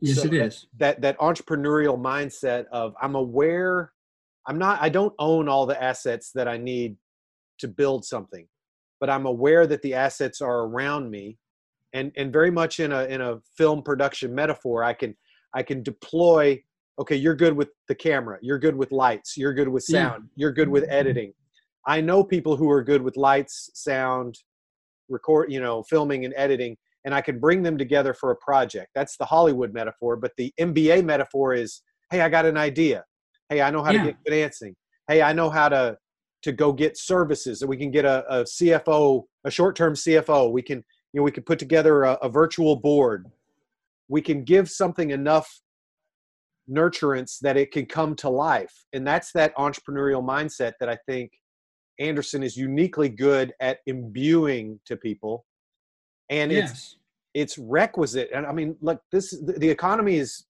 Yes, 0.00 0.16
so 0.16 0.24
it 0.24 0.30
that, 0.32 0.46
is. 0.46 0.66
That 0.78 1.00
that 1.02 1.18
entrepreneurial 1.18 1.98
mindset 1.98 2.66
of 2.72 2.94
I'm 3.00 3.14
aware, 3.14 3.92
I'm 4.46 4.58
not, 4.58 4.80
I 4.80 4.88
don't 4.88 5.14
own 5.18 5.48
all 5.48 5.66
the 5.66 5.82
assets 5.82 6.30
that 6.34 6.48
I 6.48 6.56
need 6.56 6.96
to 7.58 7.68
build 7.68 8.04
something, 8.04 8.46
but 9.00 9.10
I'm 9.10 9.26
aware 9.26 9.66
that 9.66 9.82
the 9.82 9.94
assets 9.94 10.40
are 10.40 10.62
around 10.62 11.10
me 11.10 11.38
and 11.94 12.12
and 12.16 12.32
very 12.32 12.50
much 12.50 12.80
in 12.80 12.92
a 12.92 13.04
in 13.04 13.22
a 13.22 13.38
film 13.56 13.82
production 13.82 14.34
metaphor 14.34 14.84
i 14.84 14.92
can 14.92 15.16
i 15.54 15.62
can 15.62 15.82
deploy 15.82 16.60
okay 16.98 17.16
you're 17.16 17.34
good 17.34 17.56
with 17.56 17.68
the 17.88 17.94
camera 17.94 18.38
you're 18.42 18.58
good 18.58 18.76
with 18.76 18.92
lights 18.92 19.36
you're 19.36 19.54
good 19.54 19.68
with 19.68 19.82
sound 19.82 20.28
you're 20.36 20.52
good 20.52 20.68
with 20.68 20.82
mm-hmm. 20.84 20.92
editing. 20.92 21.32
I 21.86 22.00
know 22.00 22.24
people 22.24 22.56
who 22.56 22.70
are 22.70 22.82
good 22.82 23.02
with 23.02 23.16
lights 23.16 23.70
sound 23.74 24.38
record 25.08 25.52
you 25.52 25.60
know 25.60 25.82
filming 25.82 26.24
and 26.24 26.34
editing 26.36 26.76
and 27.04 27.14
i 27.14 27.20
can 27.20 27.38
bring 27.38 27.62
them 27.62 27.78
together 27.78 28.14
for 28.14 28.30
a 28.30 28.36
project. 28.36 28.88
That's 28.94 29.16
the 29.16 29.24
hollywood 29.24 29.72
metaphor 29.72 30.16
but 30.16 30.32
the 30.36 30.52
mba 30.60 31.04
metaphor 31.04 31.54
is 31.54 31.82
hey 32.10 32.20
i 32.20 32.28
got 32.28 32.46
an 32.46 32.56
idea. 32.56 33.04
Hey 33.48 33.60
i 33.62 33.70
know 33.70 33.82
how 33.82 33.92
yeah. 33.92 34.04
to 34.04 34.06
get 34.06 34.16
financing. 34.26 34.74
Hey 35.08 35.22
i 35.22 35.32
know 35.32 35.50
how 35.50 35.68
to 35.68 35.96
to 36.42 36.52
go 36.52 36.72
get 36.72 36.98
services. 36.98 37.62
And 37.62 37.70
we 37.70 37.76
can 37.76 37.90
get 37.90 38.04
a, 38.04 38.24
a 38.28 38.44
cfo 38.44 39.24
a 39.44 39.50
short-term 39.50 39.94
cfo 39.94 40.50
we 40.50 40.62
can 40.62 40.84
you 41.14 41.20
know 41.20 41.24
we 41.24 41.30
could 41.30 41.46
put 41.46 41.60
together 41.60 42.02
a, 42.02 42.14
a 42.14 42.28
virtual 42.28 42.76
board. 42.76 43.30
We 44.08 44.20
can 44.20 44.42
give 44.42 44.68
something 44.68 45.10
enough 45.10 45.48
nurturance 46.68 47.38
that 47.38 47.56
it 47.56 47.70
can 47.70 47.86
come 47.86 48.16
to 48.16 48.28
life. 48.28 48.84
And 48.92 49.06
that's 49.06 49.30
that 49.32 49.54
entrepreneurial 49.56 50.24
mindset 50.24 50.72
that 50.80 50.88
i 50.88 50.98
think 51.06 51.30
anderson 52.00 52.42
is 52.42 52.56
uniquely 52.56 53.08
good 53.08 53.52
at 53.60 53.78
imbuing 53.86 54.80
to 54.86 54.96
people. 54.96 55.44
And 56.30 56.50
yes. 56.50 56.70
it's 56.70 56.96
it's 57.34 57.58
requisite. 57.58 58.30
And 58.34 58.44
i 58.46 58.52
mean 58.52 58.76
look 58.80 59.00
this 59.12 59.36
the 59.40 59.68
economy 59.68 60.16
is 60.16 60.46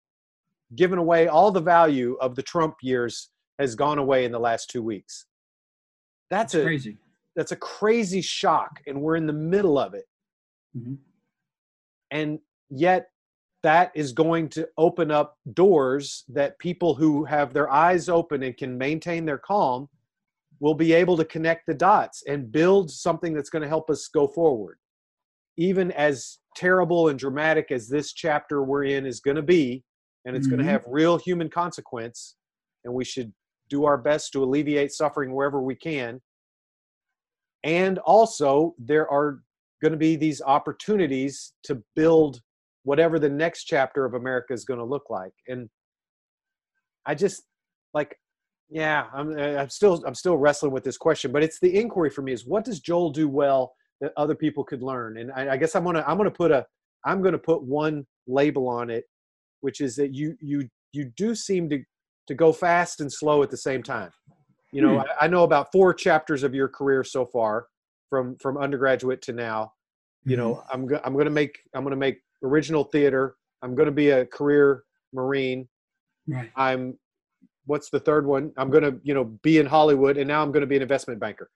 given 0.76 0.98
away 0.98 1.28
all 1.28 1.50
the 1.50 1.60
value 1.60 2.16
of 2.20 2.36
the 2.36 2.42
trump 2.42 2.76
years 2.80 3.30
has 3.58 3.74
gone 3.74 3.98
away 3.98 4.24
in 4.24 4.32
the 4.32 4.40
last 4.40 4.70
two 4.70 4.82
weeks. 4.82 5.26
That's, 6.30 6.52
that's 6.52 6.62
a 6.62 6.64
crazy. 6.64 6.96
that's 7.36 7.52
a 7.52 7.56
crazy 7.56 8.22
shock 8.22 8.80
and 8.86 9.00
we're 9.02 9.16
in 9.16 9.26
the 9.26 9.32
middle 9.32 9.78
of 9.78 9.94
it 9.94 10.04
Mm-hmm. 10.76 10.94
And 12.10 12.38
yet, 12.70 13.08
that 13.62 13.90
is 13.94 14.12
going 14.12 14.50
to 14.50 14.68
open 14.76 15.10
up 15.10 15.38
doors 15.54 16.24
that 16.28 16.58
people 16.58 16.94
who 16.94 17.24
have 17.24 17.54
their 17.54 17.72
eyes 17.72 18.10
open 18.10 18.42
and 18.42 18.54
can 18.56 18.76
maintain 18.76 19.24
their 19.24 19.38
calm 19.38 19.88
will 20.60 20.74
be 20.74 20.92
able 20.92 21.16
to 21.16 21.24
connect 21.24 21.66
the 21.66 21.74
dots 21.74 22.22
and 22.28 22.52
build 22.52 22.90
something 22.90 23.32
that's 23.32 23.48
going 23.48 23.62
to 23.62 23.68
help 23.68 23.88
us 23.88 24.08
go 24.08 24.28
forward. 24.28 24.76
Even 25.56 25.92
as 25.92 26.38
terrible 26.54 27.08
and 27.08 27.18
dramatic 27.18 27.70
as 27.70 27.88
this 27.88 28.12
chapter 28.12 28.62
we're 28.62 28.84
in 28.84 29.06
is 29.06 29.20
going 29.20 29.36
to 29.36 29.42
be, 29.42 29.82
and 30.26 30.36
it's 30.36 30.46
mm-hmm. 30.46 30.56
going 30.56 30.66
to 30.66 30.70
have 30.70 30.84
real 30.86 31.16
human 31.16 31.48
consequence, 31.48 32.36
and 32.84 32.92
we 32.92 33.04
should 33.04 33.32
do 33.70 33.86
our 33.86 33.96
best 33.96 34.32
to 34.32 34.44
alleviate 34.44 34.92
suffering 34.92 35.34
wherever 35.34 35.62
we 35.62 35.74
can. 35.74 36.20
And 37.62 37.98
also, 38.00 38.74
there 38.78 39.08
are 39.08 39.40
going 39.84 39.92
to 39.92 39.98
be 39.98 40.16
these 40.16 40.40
opportunities 40.40 41.52
to 41.62 41.82
build 41.94 42.40
whatever 42.84 43.18
the 43.18 43.28
next 43.28 43.64
chapter 43.64 44.06
of 44.06 44.14
America 44.14 44.54
is 44.54 44.64
going 44.64 44.78
to 44.78 44.84
look 44.84 45.10
like. 45.10 45.32
And 45.46 45.68
I 47.06 47.14
just 47.14 47.42
like, 47.92 48.16
yeah, 48.70 49.04
I'm, 49.14 49.38
I'm 49.38 49.68
still, 49.68 50.02
I'm 50.06 50.14
still 50.14 50.38
wrestling 50.38 50.72
with 50.72 50.84
this 50.84 50.96
question, 50.96 51.32
but 51.32 51.42
it's 51.42 51.60
the 51.60 51.78
inquiry 51.78 52.08
for 52.08 52.22
me 52.22 52.32
is 52.32 52.46
what 52.46 52.64
does 52.64 52.80
Joel 52.80 53.10
do 53.10 53.28
well 53.28 53.74
that 54.00 54.12
other 54.16 54.34
people 54.34 54.64
could 54.64 54.82
learn? 54.82 55.18
And 55.18 55.30
I, 55.32 55.52
I 55.52 55.56
guess 55.58 55.76
I'm 55.76 55.84
going 55.84 55.96
to, 55.96 56.08
I'm 56.08 56.16
going 56.16 56.30
to 56.30 56.36
put 56.36 56.50
a, 56.50 56.64
I'm 57.04 57.20
going 57.20 57.32
to 57.32 57.38
put 57.38 57.62
one 57.62 58.06
label 58.26 58.66
on 58.68 58.88
it, 58.88 59.04
which 59.60 59.82
is 59.82 59.96
that 59.96 60.14
you, 60.14 60.34
you, 60.40 60.66
you 60.94 61.12
do 61.16 61.34
seem 61.34 61.68
to, 61.68 61.82
to 62.28 62.34
go 62.34 62.54
fast 62.54 63.02
and 63.02 63.12
slow 63.12 63.42
at 63.42 63.50
the 63.50 63.58
same 63.58 63.82
time. 63.82 64.10
You 64.72 64.80
know, 64.80 64.94
hmm. 64.94 65.00
I, 65.20 65.26
I 65.26 65.28
know 65.28 65.44
about 65.44 65.68
four 65.72 65.92
chapters 65.92 66.42
of 66.42 66.54
your 66.54 66.68
career 66.68 67.04
so 67.04 67.26
far 67.26 67.66
from 68.14 68.36
from 68.36 68.56
undergraduate 68.56 69.22
to 69.22 69.32
now. 69.32 69.72
You 70.24 70.36
know, 70.36 70.54
mm-hmm. 70.54 70.72
I'm 70.72 70.86
go- 70.86 71.00
I'm 71.04 71.12
going 71.12 71.26
to 71.26 71.30
make 71.30 71.58
I'm 71.74 71.82
going 71.82 71.92
to 71.92 71.96
make 71.96 72.20
original 72.42 72.84
theater. 72.84 73.36
I'm 73.62 73.74
going 73.74 73.86
to 73.86 73.92
be 73.92 74.10
a 74.10 74.26
career 74.26 74.84
marine. 75.12 75.68
Right. 76.26 76.50
I'm 76.56 76.98
what's 77.66 77.90
the 77.90 78.00
third 78.00 78.26
one? 78.26 78.52
I'm 78.56 78.70
going 78.70 78.84
to, 78.84 79.00
you 79.02 79.14
know, 79.14 79.24
be 79.42 79.58
in 79.58 79.66
Hollywood 79.66 80.18
and 80.18 80.28
now 80.28 80.42
I'm 80.42 80.52
going 80.52 80.60
to 80.60 80.66
be 80.66 80.76
an 80.76 80.82
investment 80.82 81.18
banker. 81.20 81.50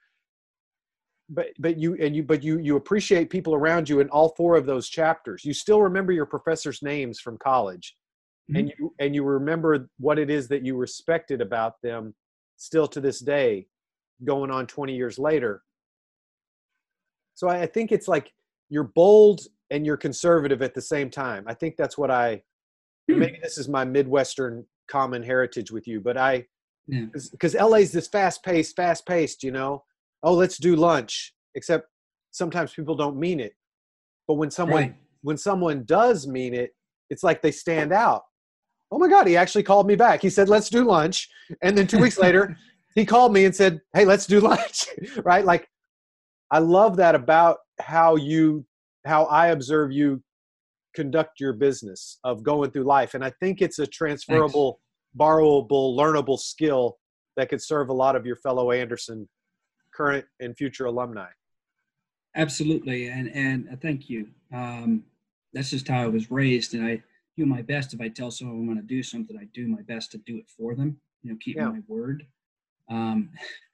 but 1.28 1.48
but 1.58 1.78
you 1.78 1.94
and 2.00 2.16
you 2.16 2.22
but 2.22 2.42
you 2.42 2.58
you 2.58 2.76
appreciate 2.76 3.30
people 3.30 3.54
around 3.54 3.88
you 3.88 4.00
in 4.00 4.08
all 4.08 4.30
four 4.36 4.56
of 4.56 4.64
those 4.66 4.88
chapters 4.88 5.44
you 5.44 5.52
still 5.52 5.82
remember 5.82 6.12
your 6.12 6.26
professors 6.26 6.82
names 6.82 7.20
from 7.20 7.36
college 7.38 7.96
mm-hmm. 8.50 8.58
and 8.58 8.72
you 8.78 8.94
and 8.98 9.14
you 9.14 9.22
remember 9.22 9.88
what 9.98 10.18
it 10.18 10.30
is 10.30 10.48
that 10.48 10.64
you 10.64 10.76
respected 10.76 11.40
about 11.40 11.74
them 11.82 12.14
still 12.56 12.88
to 12.88 13.00
this 13.00 13.20
day 13.20 13.66
going 14.24 14.50
on 14.50 14.66
20 14.66 14.94
years 14.94 15.18
later 15.18 15.62
so 17.34 17.48
i, 17.48 17.62
I 17.62 17.66
think 17.66 17.92
it's 17.92 18.08
like 18.08 18.32
you're 18.68 18.90
bold 18.94 19.40
and 19.70 19.84
you're 19.84 19.96
conservative 19.96 20.62
at 20.62 20.74
the 20.74 20.82
same 20.82 21.10
time. 21.10 21.44
I 21.46 21.54
think 21.54 21.76
that's 21.76 21.98
what 21.98 22.10
i 22.10 22.42
hmm. 23.10 23.18
maybe 23.18 23.38
this 23.42 23.58
is 23.58 23.68
my 23.68 23.84
midwestern 23.84 24.64
common 24.90 25.22
heritage 25.22 25.70
with 25.70 25.86
you 25.86 26.00
but 26.00 26.16
i 26.16 26.42
because 26.88 27.54
yeah. 27.54 27.64
la's 27.64 27.92
this 27.92 28.08
fast 28.08 28.42
paced 28.42 28.74
fast 28.74 29.06
paced 29.06 29.42
you 29.42 29.50
know? 29.50 29.84
Oh 30.22 30.34
let's 30.34 30.58
do 30.58 30.74
lunch 30.74 31.34
except 31.54 31.86
sometimes 32.30 32.72
people 32.72 32.96
don't 32.96 33.18
mean 33.18 33.40
it. 33.40 33.52
But 34.26 34.34
when 34.34 34.50
someone 34.50 34.82
right. 34.82 34.94
when 35.22 35.36
someone 35.36 35.84
does 35.84 36.26
mean 36.26 36.54
it 36.54 36.70
it's 37.10 37.22
like 37.22 37.42
they 37.42 37.50
stand 37.50 37.92
out. 37.92 38.22
Oh 38.90 38.98
my 38.98 39.08
god 39.08 39.26
he 39.26 39.36
actually 39.36 39.64
called 39.64 39.86
me 39.86 39.96
back. 39.96 40.22
He 40.22 40.30
said 40.30 40.48
let's 40.48 40.70
do 40.70 40.84
lunch. 40.84 41.28
And 41.62 41.76
then 41.76 41.86
two 41.86 41.98
weeks 41.98 42.18
later 42.26 42.56
he 42.94 43.04
called 43.04 43.32
me 43.32 43.44
and 43.44 43.54
said 43.54 43.80
hey 43.94 44.04
let's 44.04 44.26
do 44.26 44.40
lunch 44.52 44.86
right? 45.24 45.44
Like 45.44 45.68
i 46.50 46.58
love 46.58 46.96
that 46.96 47.14
about 47.14 47.58
how 47.80 48.16
you 48.16 48.64
how 49.06 49.24
i 49.24 49.48
observe 49.48 49.92
you 49.92 50.22
conduct 50.94 51.38
your 51.38 51.52
business 51.52 52.18
of 52.24 52.42
going 52.42 52.70
through 52.70 52.84
life 52.84 53.14
and 53.14 53.24
i 53.24 53.32
think 53.40 53.62
it's 53.62 53.78
a 53.78 53.86
transferable 53.86 54.72
Thanks. 54.72 55.30
borrowable 55.30 55.96
learnable 55.96 56.38
skill 56.38 56.98
that 57.36 57.48
could 57.48 57.62
serve 57.62 57.88
a 57.88 57.92
lot 57.92 58.16
of 58.16 58.26
your 58.26 58.36
fellow 58.36 58.72
anderson 58.72 59.28
current 59.98 60.24
and 60.38 60.56
future 60.56 60.86
alumni. 60.86 61.28
Absolutely, 62.36 63.08
and 63.08 63.28
and 63.34 63.68
uh, 63.72 63.76
thank 63.82 64.08
you. 64.08 64.28
Um, 64.52 65.04
that's 65.52 65.70
just 65.70 65.88
how 65.88 66.02
I 66.02 66.06
was 66.06 66.30
raised, 66.30 66.74
and 66.74 66.86
I 66.86 67.02
do 67.36 67.46
my 67.46 67.62
best. 67.62 67.94
If 67.94 68.00
I 68.00 68.08
tell 68.08 68.30
someone 68.30 68.56
I 68.56 68.66
want 68.68 68.80
to 68.80 68.94
do 68.94 69.02
something, 69.02 69.36
I 69.36 69.46
do 69.52 69.66
my 69.66 69.82
best 69.82 70.12
to 70.12 70.18
do 70.18 70.36
it 70.36 70.48
for 70.48 70.74
them. 70.74 71.00
You 71.22 71.32
know, 71.32 71.38
keep 71.40 71.56
yeah. 71.56 71.68
my 71.68 71.80
word. 71.88 72.24
Um, 72.88 73.30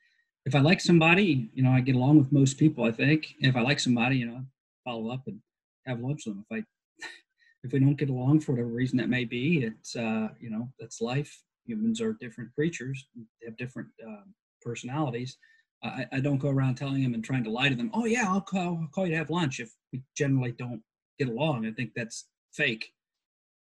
if 0.46 0.54
I 0.54 0.60
like 0.60 0.80
somebody, 0.80 1.48
you 1.54 1.62
know, 1.62 1.70
I 1.70 1.80
get 1.80 1.96
along 1.96 2.18
with 2.18 2.32
most 2.32 2.58
people. 2.58 2.84
I 2.84 2.92
think. 2.92 3.34
And 3.40 3.50
if 3.50 3.56
I 3.56 3.60
like 3.60 3.80
somebody, 3.80 4.16
you 4.16 4.26
know, 4.26 4.44
follow 4.84 5.10
up 5.10 5.22
and 5.26 5.40
have 5.86 6.00
lunch 6.00 6.26
with 6.26 6.34
them. 6.34 6.44
If 6.50 6.56
I 6.56 7.06
if 7.64 7.72
we 7.72 7.80
don't 7.80 7.96
get 7.96 8.10
along 8.10 8.40
for 8.40 8.52
whatever 8.52 8.68
reason 8.68 8.98
that 8.98 9.08
may 9.08 9.24
be, 9.24 9.64
it's 9.64 9.96
uh, 9.96 10.28
you 10.40 10.50
know 10.50 10.68
that's 10.78 11.00
life. 11.00 11.42
Humans 11.66 12.00
are 12.00 12.12
different 12.20 12.54
creatures. 12.54 13.06
They 13.16 13.46
have 13.46 13.56
different 13.56 13.88
uh, 14.06 14.24
personalities. 14.60 15.38
I, 15.84 16.06
I 16.12 16.20
don't 16.20 16.38
go 16.38 16.48
around 16.48 16.76
telling 16.76 17.02
them 17.02 17.14
and 17.14 17.22
trying 17.22 17.44
to 17.44 17.50
lie 17.50 17.68
to 17.68 17.74
them. 17.74 17.90
Oh 17.92 18.06
yeah, 18.06 18.24
I'll 18.26 18.40
call, 18.40 18.78
I'll 18.80 18.88
call 18.92 19.06
you 19.06 19.12
to 19.12 19.18
have 19.18 19.30
lunch 19.30 19.60
if 19.60 19.70
we 19.92 20.02
generally 20.16 20.52
don't 20.52 20.82
get 21.18 21.28
along. 21.28 21.66
I 21.66 21.72
think 21.72 21.92
that's 21.94 22.26
fake. 22.52 22.92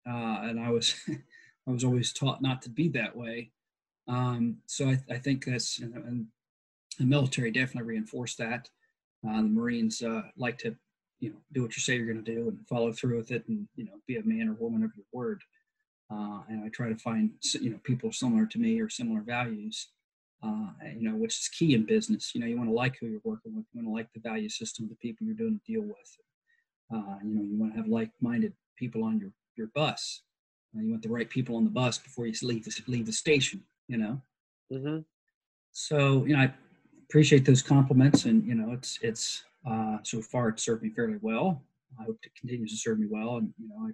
Uh, 0.09 0.39
and 0.43 0.61
I 0.61 0.71
was, 0.71 0.95
I 1.09 1.71
was 1.71 1.85
always 1.85 2.13
taught 2.13 2.43
not 2.43 2.63
to 2.63 2.71
be 2.71 2.89
that 2.91 3.17
way. 3.17 3.51
Um, 4.09 4.59
so 4.67 4.89
I, 4.89 5.01
I, 5.11 5.19
think 5.19 5.45
that's, 5.45 5.81
and 5.81 6.27
the 6.99 7.05
military 7.05 7.51
definitely 7.51 7.89
reinforced 7.89 8.39
that. 8.39 8.69
Uh, 9.27 9.43
the 9.43 9.49
Marines 9.49 10.03
uh, 10.03 10.23
like 10.37 10.59
to, 10.59 10.77
you 11.21 11.31
know, 11.31 11.37
do 11.53 11.63
what 11.63 11.77
you 11.77 11.81
say 11.81 11.97
you're 11.97 12.13
going 12.13 12.25
to 12.25 12.35
do 12.35 12.49
and 12.49 12.69
follow 12.69 12.93
through 12.93 13.17
with 13.17 13.31
it, 13.31 13.45
and 13.49 13.67
you 13.77 13.85
know, 13.85 13.93
be 14.07 14.17
a 14.17 14.23
man 14.23 14.49
or 14.49 14.55
woman 14.55 14.85
of 14.85 14.93
your 14.97 15.07
word. 15.13 15.43
Uh, 16.13 16.41
and 16.49 16.65
I 16.65 16.69
try 16.69 16.89
to 16.89 16.97
find, 16.97 17.31
you 17.61 17.71
know, 17.71 17.81
people 17.83 18.13
similar 18.13 18.47
to 18.47 18.59
me 18.59 18.81
or 18.81 18.89
similar 18.89 19.21
values 19.21 19.89
uh, 20.43 20.67
you 20.97 21.09
know, 21.09 21.17
which 21.17 21.39
is 21.39 21.49
key 21.49 21.75
in 21.75 21.85
business. 21.85 22.35
You 22.35 22.41
know, 22.41 22.47
you 22.47 22.57
want 22.57 22.69
to 22.69 22.75
like 22.75 22.97
who 23.01 23.07
you're 23.07 23.21
working 23.25 23.57
with. 23.57 23.65
You 23.73 23.81
want 23.81 23.89
to 23.89 23.93
like 23.93 24.13
the 24.13 24.29
value 24.29 24.49
system 24.49 24.85
of 24.85 24.91
the 24.91 24.97
people 24.97 25.27
you're 25.27 25.37
doing 25.37 25.61
a 25.63 25.71
deal 25.71 25.83
with. 25.83 26.17
Uh, 26.93 27.17
you 27.25 27.35
know, 27.35 27.43
you 27.43 27.57
want 27.59 27.73
to 27.73 27.79
have 27.79 27.89
like-minded 27.89 28.53
people 28.77 29.03
on 29.05 29.19
your 29.19 29.31
your 29.57 29.69
bus. 29.75 30.23
Uh, 30.77 30.83
you 30.83 30.91
want 30.91 31.03
the 31.03 31.09
right 31.09 31.29
people 31.29 31.57
on 31.57 31.65
the 31.65 31.71
bus 31.71 31.99
before 31.99 32.27
you 32.27 32.35
leave 32.43 32.65
the, 32.65 32.83
leave 32.87 33.07
the 33.07 33.13
station. 33.13 33.63
You 33.89 33.99
know. 33.99 34.23
Mm-hmm. 34.73 34.99
So 35.73 36.25
you 36.27 36.37
know, 36.37 36.43
I 36.43 36.55
appreciate 37.09 37.45
those 37.45 37.63
compliments, 37.63 38.25
and 38.25 38.45
you 38.47 38.55
know, 38.55 38.73
it's 38.73 38.99
it's 39.03 39.45
uh, 39.69 39.99
so 40.03 40.21
far 40.21 40.49
it's 40.49 40.65
served 40.65 40.83
me 40.83 40.91
fairly 40.91 41.19
well. 41.21 41.63
I 42.01 42.05
hope 42.05 42.19
it 42.23 42.33
continues 42.39 42.71
to 42.73 42.77
serve 42.77 42.99
me 42.99 43.07
well, 43.09 43.37
and 43.37 43.53
you 43.59 43.69
know, 43.69 43.89
I 43.89 43.91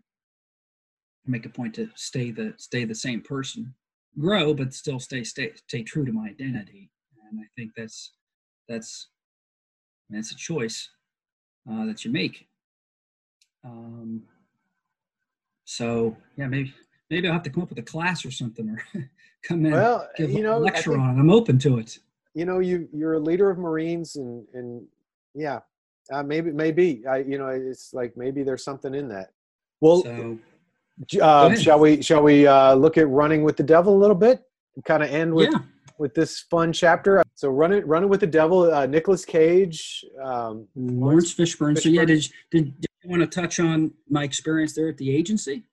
make 1.26 1.46
a 1.46 1.48
point 1.48 1.74
to 1.74 1.88
stay 1.94 2.30
the 2.30 2.54
stay 2.56 2.84
the 2.84 2.94
same 2.94 3.20
person 3.20 3.74
grow 4.18 4.52
but 4.52 4.74
still 4.74 4.98
stay 4.98 5.24
stay 5.24 5.52
stay 5.68 5.82
true 5.82 6.04
to 6.04 6.12
my 6.12 6.28
identity. 6.28 6.90
And 7.30 7.40
i 7.40 7.46
think 7.56 7.72
that's 7.76 8.12
that's 8.68 9.08
that's 10.10 10.32
a 10.32 10.36
choice 10.36 10.90
uh, 11.70 11.86
that 11.86 12.04
you 12.04 12.10
make. 12.10 12.46
Um, 13.64 14.24
so 15.64 16.16
yeah 16.36 16.48
maybe 16.48 16.74
maybe 17.08 17.28
i'll 17.28 17.34
have 17.34 17.44
to 17.44 17.48
come 17.50 17.62
up 17.62 17.68
with 17.68 17.78
a 17.78 17.82
class 17.82 18.24
or 18.24 18.32
something 18.32 18.68
or 18.68 18.84
come 19.44 19.64
in 19.64 19.72
well 19.72 20.08
give 20.16 20.30
you 20.30 20.42
know 20.42 20.58
a 20.58 20.58
lecture 20.58 20.90
think, 20.90 21.02
on 21.02 21.16
it. 21.16 21.20
I'm 21.20 21.30
open 21.30 21.58
to 21.60 21.78
it 21.78 21.98
you 22.35 22.45
know 22.45 22.59
you 22.59 22.89
you're 22.93 23.14
a 23.14 23.20
leader 23.20 23.51
of 23.51 23.59
marines 23.59 24.16
and 24.16 24.47
and 24.55 24.85
yeah 25.35 25.61
uh, 26.12 26.22
maybe 26.22 26.51
maybe 26.51 27.03
i 27.09 27.18
you 27.18 27.39
know 27.39 27.49
it's 27.49 27.93
like 27.95 28.16
maybe 28.16 28.43
there's 28.43 28.64
something 28.64 28.95
in 28.95 29.09
that 29.09 29.30
well 29.80 30.03
so, 30.03 30.39
uh, 31.20 31.55
shall 31.55 31.78
we 31.78 32.03
shall 32.03 32.22
we 32.22 32.47
uh, 32.47 32.74
look 32.74 32.99
at 32.99 33.09
running 33.09 33.43
with 33.43 33.57
the 33.57 33.62
devil 33.62 33.97
a 33.97 33.99
little 33.99 34.16
bit? 34.16 34.43
Kind 34.85 35.03
of 35.03 35.11
end 35.11 35.35
with 35.35 35.51
yeah. 35.53 35.59
with 35.99 36.14
this 36.14 36.41
fun 36.41 36.72
chapter. 36.72 37.22
So 37.35 37.49
run 37.49 37.72
it 37.72 37.87
run 37.87 38.05
it 38.05 38.07
with 38.07 38.20
the 38.20 38.26
devil. 38.26 38.72
Uh, 38.72 38.87
Nicolas 38.87 39.24
Cage, 39.24 40.05
um, 40.22 40.66
Laurence 40.74 41.35
Fishburne. 41.35 41.74
Fishburne. 41.74 41.83
So 41.83 41.89
yeah, 41.89 42.05
did, 42.05 42.28
did 42.51 42.80
did 42.80 42.91
you 43.03 43.11
want 43.11 43.20
to 43.22 43.26
touch 43.26 43.61
on 43.61 43.93
my 44.09 44.24
experience 44.24 44.74
there 44.74 44.89
at 44.89 44.99
the 44.99 45.14
agency? 45.14 45.64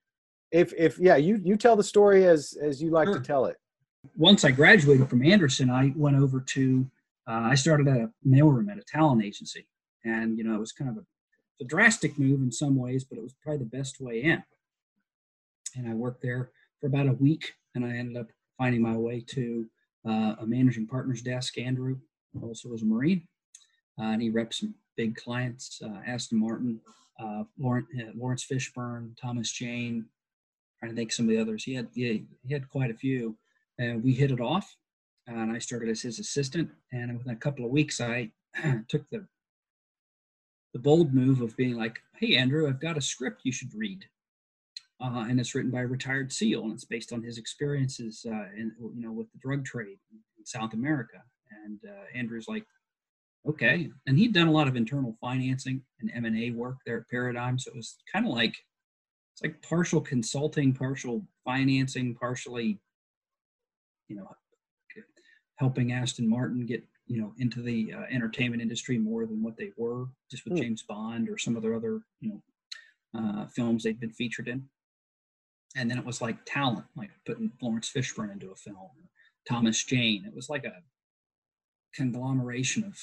If 0.51 0.73
if 0.77 0.97
yeah, 0.99 1.17
you 1.17 1.39
you 1.43 1.55
tell 1.57 1.75
the 1.75 1.83
story 1.83 2.25
as 2.25 2.57
as 2.61 2.81
you 2.81 2.89
like 2.89 3.07
sure. 3.07 3.19
to 3.19 3.21
tell 3.21 3.45
it. 3.45 3.57
Once 4.17 4.43
I 4.43 4.51
graduated 4.51 5.07
from 5.09 5.23
Anderson, 5.23 5.69
I 5.69 5.93
went 5.95 6.17
over 6.17 6.39
to 6.39 6.89
uh, 7.27 7.49
I 7.51 7.55
started 7.55 7.87
at 7.87 7.97
a 7.97 8.11
mailroom 8.27 8.71
at 8.71 8.77
a 8.77 8.83
talent 8.83 9.23
agency, 9.23 9.67
and 10.03 10.37
you 10.37 10.43
know 10.43 10.55
it 10.55 10.59
was 10.59 10.71
kind 10.71 10.89
of 10.89 10.97
a, 10.97 11.63
a 11.63 11.67
drastic 11.67 12.17
move 12.17 12.41
in 12.41 12.51
some 12.51 12.75
ways, 12.75 13.03
but 13.03 13.17
it 13.17 13.23
was 13.23 13.33
probably 13.43 13.59
the 13.59 13.77
best 13.77 14.01
way 14.01 14.23
in 14.23 14.43
and 15.75 15.87
I 15.87 15.93
worked 15.93 16.21
there 16.21 16.51
for 16.79 16.87
about 16.87 17.07
a 17.07 17.13
week, 17.13 17.53
and 17.75 17.85
I 17.85 17.89
ended 17.89 18.17
up 18.17 18.27
finding 18.57 18.81
my 18.81 18.95
way 18.95 19.21
to 19.27 19.65
uh, 20.07 20.35
a 20.39 20.45
managing 20.45 20.87
partner's 20.87 21.21
desk. 21.21 21.57
Andrew 21.57 21.97
also 22.41 22.69
was 22.69 22.81
a 22.81 22.85
Marine, 22.85 23.27
uh, 23.99 24.03
and 24.03 24.21
he 24.21 24.29
reps 24.29 24.59
some 24.59 24.73
big 24.95 25.15
clients: 25.15 25.81
uh, 25.83 25.99
Aston 26.05 26.39
Martin, 26.39 26.79
uh, 27.19 27.43
Laurence, 27.59 27.87
uh, 27.99 28.53
Fishburne, 28.53 29.15
Thomas 29.19 29.51
Jane. 29.51 30.05
Trying 30.79 30.91
to 30.91 30.95
think 30.95 31.11
some 31.11 31.25
of 31.25 31.29
the 31.29 31.41
others. 31.41 31.63
He 31.63 31.73
had 31.73 31.89
he 31.93 32.25
had 32.49 32.69
quite 32.69 32.89
a 32.89 32.93
few, 32.93 33.35
and 33.79 34.03
we 34.03 34.13
hit 34.13 34.31
it 34.31 34.39
off. 34.39 34.75
And 35.25 35.51
I 35.51 35.57
started 35.59 35.89
as 35.89 36.01
his 36.01 36.19
assistant, 36.19 36.69
and 36.91 37.17
within 37.17 37.33
a 37.33 37.39
couple 37.39 37.65
of 37.65 37.71
weeks, 37.71 37.99
I 37.99 38.31
took 38.87 39.09
the 39.09 39.25
the 40.73 40.79
bold 40.79 41.15
move 41.15 41.41
of 41.41 41.57
being 41.57 41.75
like, 41.75 41.99
"Hey, 42.19 42.35
Andrew, 42.35 42.67
I've 42.67 42.79
got 42.79 42.97
a 42.97 43.01
script 43.01 43.41
you 43.43 43.51
should 43.51 43.73
read." 43.73 44.05
uh, 45.01 45.25
and 45.29 45.39
it's 45.39 45.55
written 45.55 45.71
by 45.71 45.81
a 45.81 45.87
retired 45.87 46.31
SEAL, 46.31 46.63
and 46.63 46.73
it's 46.73 46.85
based 46.85 47.13
on 47.13 47.23
his 47.23 47.37
experiences, 47.37 48.25
uh, 48.29 48.47
in, 48.55 48.73
you 48.79 49.01
know, 49.01 49.11
with 49.11 49.31
the 49.31 49.39
drug 49.39 49.65
trade 49.65 49.97
in 50.11 50.45
South 50.45 50.73
America. 50.73 51.21
And 51.65 51.79
uh, 51.87 52.17
Andrew's 52.17 52.47
like, 52.47 52.65
okay, 53.47 53.89
and 54.07 54.17
he'd 54.17 54.33
done 54.33 54.47
a 54.47 54.51
lot 54.51 54.67
of 54.67 54.75
internal 54.75 55.15
financing 55.21 55.81
and 56.01 56.11
M 56.13 56.25
and 56.25 56.37
A 56.37 56.51
work 56.51 56.77
there 56.85 56.97
at 56.97 57.09
Paradigm, 57.09 57.57
so 57.57 57.71
it 57.71 57.77
was 57.77 57.97
kind 58.11 58.25
of 58.25 58.33
like 58.33 58.55
it's 59.33 59.41
like 59.41 59.61
partial 59.61 60.01
consulting, 60.01 60.73
partial 60.73 61.25
financing, 61.45 62.13
partially, 62.15 62.79
you 64.09 64.17
know, 64.17 64.29
helping 65.55 65.93
Aston 65.93 66.29
Martin 66.29 66.65
get 66.65 66.83
you 67.07 67.21
know 67.21 67.33
into 67.37 67.61
the 67.61 67.93
uh, 67.93 68.03
entertainment 68.11 68.61
industry 68.61 68.97
more 68.97 69.25
than 69.25 69.41
what 69.41 69.57
they 69.57 69.71
were 69.77 70.07
just 70.29 70.43
with 70.45 70.53
mm. 70.53 70.61
James 70.61 70.83
Bond 70.83 71.29
or 71.29 71.37
some 71.37 71.55
of 71.55 71.63
their 71.63 71.75
other 71.75 72.01
you 72.19 72.29
know 72.29 72.41
uh, 73.17 73.47
films 73.47 73.83
they'd 73.83 73.99
been 73.99 74.11
featured 74.11 74.47
in 74.47 74.67
and 75.75 75.89
then 75.89 75.97
it 75.97 76.05
was 76.05 76.21
like 76.21 76.37
talent, 76.45 76.85
like 76.95 77.11
putting 77.25 77.51
Laurence 77.61 77.91
Fishburne 77.91 78.31
into 78.31 78.51
a 78.51 78.55
film, 78.55 78.89
Thomas 79.47 79.83
Jane. 79.83 80.25
It 80.25 80.35
was 80.35 80.49
like 80.49 80.65
a 80.65 80.81
conglomeration 81.95 82.83
of 82.83 82.97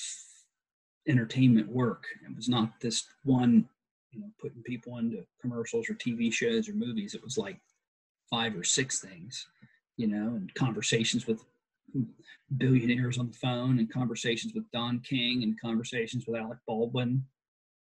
entertainment 1.08 1.68
work. 1.68 2.04
It 2.28 2.34
was 2.34 2.48
not 2.48 2.80
this 2.80 3.04
one, 3.24 3.68
you 4.10 4.20
know, 4.20 4.30
putting 4.40 4.62
people 4.62 4.98
into 4.98 5.24
commercials 5.40 5.88
or 5.88 5.94
TV 5.94 6.32
shows 6.32 6.68
or 6.68 6.72
movies. 6.72 7.14
It 7.14 7.22
was 7.22 7.38
like 7.38 7.60
five 8.30 8.56
or 8.56 8.64
six 8.64 9.00
things, 9.00 9.46
you 9.96 10.06
know, 10.06 10.34
and 10.36 10.52
conversations 10.54 11.26
with 11.26 11.44
billionaires 12.58 13.18
on 13.18 13.28
the 13.28 13.36
phone 13.36 13.78
and 13.78 13.92
conversations 13.92 14.54
with 14.54 14.70
Don 14.72 15.00
King 15.00 15.42
and 15.42 15.60
conversations 15.60 16.24
with 16.26 16.40
Alec 16.40 16.58
Baldwin. 16.66 17.24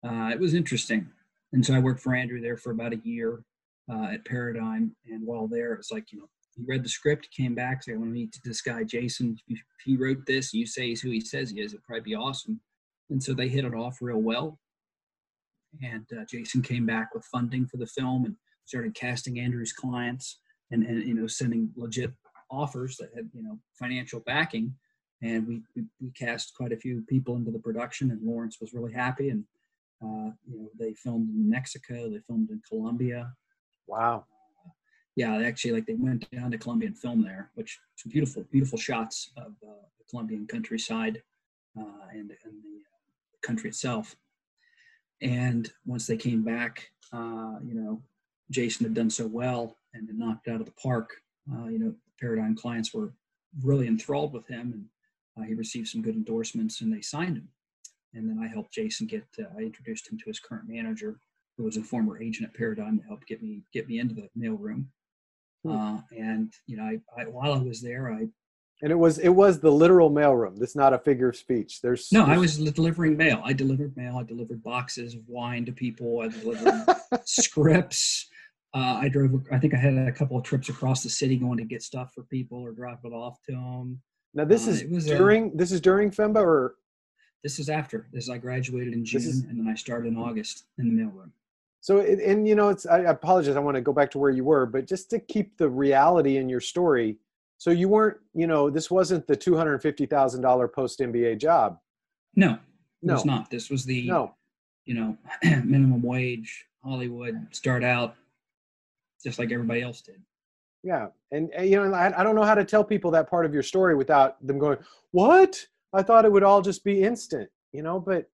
Uh, 0.06 0.30
it 0.32 0.40
was 0.40 0.54
interesting. 0.54 1.08
And 1.52 1.64
so 1.64 1.74
I 1.74 1.78
worked 1.78 2.00
for 2.00 2.14
Andrew 2.14 2.40
there 2.40 2.56
for 2.56 2.70
about 2.70 2.92
a 2.92 3.00
year 3.02 3.42
uh, 3.90 4.08
at 4.12 4.24
Paradigm. 4.24 4.94
And 5.06 5.26
while 5.26 5.46
there, 5.46 5.72
it 5.72 5.78
was 5.78 5.90
like, 5.90 6.12
you 6.12 6.18
know, 6.20 6.28
he 6.54 6.64
read 6.66 6.84
the 6.84 6.88
script, 6.88 7.28
came 7.36 7.54
back, 7.54 7.82
said, 7.82 7.94
I 7.94 7.98
want 7.98 8.10
to 8.10 8.14
meet 8.14 8.34
this 8.44 8.62
guy, 8.62 8.82
Jason. 8.82 9.36
If 9.48 9.60
he 9.84 9.96
wrote 9.96 10.24
this, 10.26 10.54
you 10.54 10.66
say 10.66 10.88
he's 10.88 11.02
who 11.02 11.10
he 11.10 11.20
says 11.20 11.50
he 11.50 11.60
is, 11.60 11.72
it'd 11.72 11.84
probably 11.84 12.02
be 12.02 12.14
awesome. 12.14 12.60
and 13.10 13.22
so 13.22 13.34
they 13.34 13.48
hit 13.48 13.64
it 13.64 13.74
off 13.74 13.98
real 14.00 14.22
well. 14.22 14.58
And 15.82 16.06
uh, 16.18 16.24
Jason 16.30 16.62
came 16.62 16.86
back 16.86 17.14
with 17.14 17.24
funding 17.26 17.66
for 17.66 17.76
the 17.76 17.86
film 17.86 18.24
and 18.24 18.36
started 18.64 18.94
casting 18.94 19.38
Andrew's 19.38 19.72
clients 19.72 20.38
and, 20.70 20.82
and 20.82 21.02
you 21.06 21.14
know 21.14 21.26
sending 21.26 21.70
legit 21.76 22.12
offers 22.50 22.96
that 22.96 23.10
had 23.14 23.28
you 23.32 23.42
know 23.42 23.58
financial 23.78 24.20
backing. 24.20 24.74
And 25.22 25.46
we, 25.46 25.62
we, 25.74 25.84
we 25.98 26.10
cast 26.10 26.54
quite 26.54 26.72
a 26.72 26.76
few 26.76 27.02
people 27.08 27.36
into 27.36 27.50
the 27.50 27.58
production, 27.58 28.10
and 28.10 28.22
Laurence 28.22 28.58
was 28.60 28.74
really 28.74 28.92
happy. 28.92 29.30
And 29.30 29.44
uh, 30.02 30.30
you 30.46 30.58
know 30.58 30.70
they 30.78 30.92
filmed 30.94 31.30
in 31.30 31.48
Mexico, 31.48 32.10
they 32.10 32.20
filmed 32.26 32.50
in 32.50 32.60
Colombia. 32.68 33.32
Wow. 33.86 34.26
yeah, 35.14 35.38
they 35.38 35.46
actually 35.46 35.72
like 35.72 35.86
they 35.86 35.94
went 35.94 36.30
down 36.30 36.50
to 36.50 36.58
Colombia 36.58 36.88
and 36.88 36.98
filmed 36.98 37.24
there, 37.24 37.50
which 37.54 37.78
some 37.96 38.10
beautiful, 38.10 38.44
beautiful 38.50 38.78
shots 38.78 39.30
of 39.36 39.52
uh, 39.66 39.86
the 39.98 40.04
Colombian 40.10 40.46
countryside 40.46 41.22
uh, 41.78 42.08
and, 42.10 42.32
and 42.44 42.62
the 42.62 43.46
country 43.46 43.70
itself. 43.70 44.16
And 45.22 45.70
once 45.86 46.06
they 46.06 46.16
came 46.16 46.42
back, 46.42 46.90
uh, 47.12 47.56
you 47.64 47.74
know, 47.74 48.02
Jason 48.50 48.84
had 48.84 48.94
done 48.94 49.10
so 49.10 49.26
well 49.26 49.76
and 49.96 50.18
knocked 50.18 50.48
out 50.48 50.60
of 50.60 50.66
the 50.66 50.72
park. 50.72 51.10
Uh, 51.52 51.66
you 51.66 51.78
know, 51.78 51.94
Paradigm 52.20 52.54
clients 52.54 52.94
were 52.94 53.12
really 53.62 53.86
enthralled 53.86 54.32
with 54.32 54.46
him, 54.46 54.72
and 54.72 54.84
uh, 55.38 55.46
he 55.46 55.54
received 55.54 55.88
some 55.88 56.02
good 56.02 56.14
endorsements, 56.14 56.80
and 56.80 56.92
they 56.92 57.02
signed 57.02 57.36
him. 57.36 57.48
And 58.14 58.28
then 58.28 58.38
I 58.42 58.48
helped 58.48 58.72
Jason 58.72 59.06
get. 59.06 59.24
Uh, 59.38 59.44
I 59.56 59.62
introduced 59.62 60.10
him 60.10 60.18
to 60.18 60.24
his 60.26 60.40
current 60.40 60.68
manager, 60.68 61.18
who 61.56 61.64
was 61.64 61.76
a 61.76 61.82
former 61.82 62.20
agent 62.20 62.48
at 62.48 62.56
Paradigm, 62.56 62.98
to 62.98 63.04
help 63.06 63.26
get 63.26 63.42
me 63.42 63.62
get 63.72 63.88
me 63.88 63.98
into 63.98 64.14
the 64.14 64.28
mailroom. 64.38 64.86
Hmm. 65.64 65.70
Uh, 65.70 66.00
and 66.16 66.52
you 66.66 66.76
know, 66.76 66.84
I, 66.84 67.00
I, 67.16 67.24
while 67.24 67.52
I 67.52 67.58
was 67.58 67.82
there, 67.82 68.12
I 68.12 68.28
and 68.82 68.92
it 68.92 68.96
was 68.96 69.18
it 69.18 69.30
was 69.30 69.60
the 69.60 69.70
literal 69.70 70.10
mailroom. 70.10 70.58
This 70.58 70.76
not 70.76 70.92
a 70.92 70.98
figure 70.98 71.30
of 71.30 71.36
speech. 71.36 71.80
There's 71.80 72.12
no. 72.12 72.26
There's... 72.26 72.36
I 72.36 72.40
was 72.40 72.72
delivering 72.72 73.16
mail. 73.16 73.40
I 73.44 73.52
delivered 73.52 73.96
mail. 73.96 74.18
I 74.18 74.22
delivered 74.22 74.62
boxes 74.62 75.14
of 75.14 75.22
wine 75.26 75.64
to 75.64 75.72
people. 75.72 76.20
I 76.20 76.28
delivered 76.28 76.84
scripts. 77.24 78.28
Uh, 78.76 78.98
I 79.00 79.08
drove. 79.08 79.42
I 79.50 79.58
think 79.58 79.72
I 79.72 79.78
had 79.78 79.94
a 79.94 80.12
couple 80.12 80.36
of 80.36 80.44
trips 80.44 80.68
across 80.68 81.02
the 81.02 81.08
city 81.08 81.36
going 81.36 81.56
to 81.56 81.64
get 81.64 81.82
stuff 81.82 82.12
for 82.14 82.24
people 82.24 82.58
or 82.58 82.72
drop 82.72 83.00
it 83.04 83.12
off 83.12 83.38
to 83.44 83.52
them. 83.52 84.02
Now 84.34 84.44
this 84.44 84.68
uh, 84.68 84.72
is 84.72 85.06
during. 85.06 85.52
A, 85.52 85.56
this 85.56 85.72
is 85.72 85.80
during 85.80 86.10
FEMBA 86.10 86.36
or. 86.36 86.74
This 87.42 87.58
is 87.58 87.68
after. 87.70 88.08
This 88.12 88.24
is 88.24 88.30
I 88.30 88.38
graduated 88.38 88.92
in 88.92 89.04
June 89.04 89.22
is, 89.22 89.44
and 89.44 89.58
then 89.58 89.68
I 89.68 89.74
started 89.76 90.08
in 90.08 90.18
August 90.18 90.64
in 90.78 90.94
the 90.94 91.02
mailroom. 91.02 91.30
So 91.80 92.00
and 92.00 92.46
you 92.46 92.54
know 92.54 92.68
it's. 92.68 92.84
I 92.84 92.98
apologize. 93.00 93.56
I 93.56 93.60
want 93.60 93.76
to 93.76 93.80
go 93.80 93.92
back 93.92 94.10
to 94.10 94.18
where 94.18 94.30
you 94.30 94.44
were, 94.44 94.66
but 94.66 94.86
just 94.86 95.08
to 95.10 95.20
keep 95.20 95.56
the 95.56 95.68
reality 95.68 96.36
in 96.36 96.48
your 96.48 96.60
story 96.60 97.16
so 97.58 97.70
you 97.70 97.88
weren't, 97.88 98.18
you 98.34 98.46
know, 98.46 98.68
this 98.68 98.90
wasn't 98.90 99.26
the 99.26 99.36
two 99.36 99.56
hundred 99.56 99.80
fifty 99.80 100.06
thousand 100.06 100.42
dollar 100.42 100.68
post 100.68 101.00
MBA 101.00 101.38
job. 101.38 101.78
No, 102.34 102.52
it 102.52 102.58
no. 103.02 103.14
was 103.14 103.24
not. 103.24 103.50
This 103.50 103.70
was 103.70 103.84
the 103.84 104.06
no. 104.06 104.34
you 104.84 104.94
know, 104.94 105.16
minimum 105.64 106.02
wage 106.02 106.66
Hollywood 106.84 107.46
start 107.52 107.82
out 107.82 108.14
just 109.26 109.40
like 109.40 109.50
everybody 109.50 109.82
else 109.82 110.02
did. 110.02 110.22
Yeah, 110.84 111.08
and, 111.32 111.50
and 111.52 111.68
you 111.68 111.82
know, 111.82 111.92
I, 111.92 112.20
I 112.20 112.22
don't 112.22 112.36
know 112.36 112.44
how 112.44 112.54
to 112.54 112.64
tell 112.64 112.84
people 112.84 113.10
that 113.10 113.28
part 113.28 113.44
of 113.44 113.52
your 113.52 113.64
story 113.64 113.96
without 113.96 114.44
them 114.46 114.58
going, 114.58 114.78
"What? 115.10 115.60
I 115.92 116.02
thought 116.02 116.24
it 116.24 116.30
would 116.30 116.44
all 116.44 116.62
just 116.62 116.84
be 116.84 117.02
instant," 117.02 117.50
you 117.72 117.82
know. 117.82 117.98
But 117.98 118.30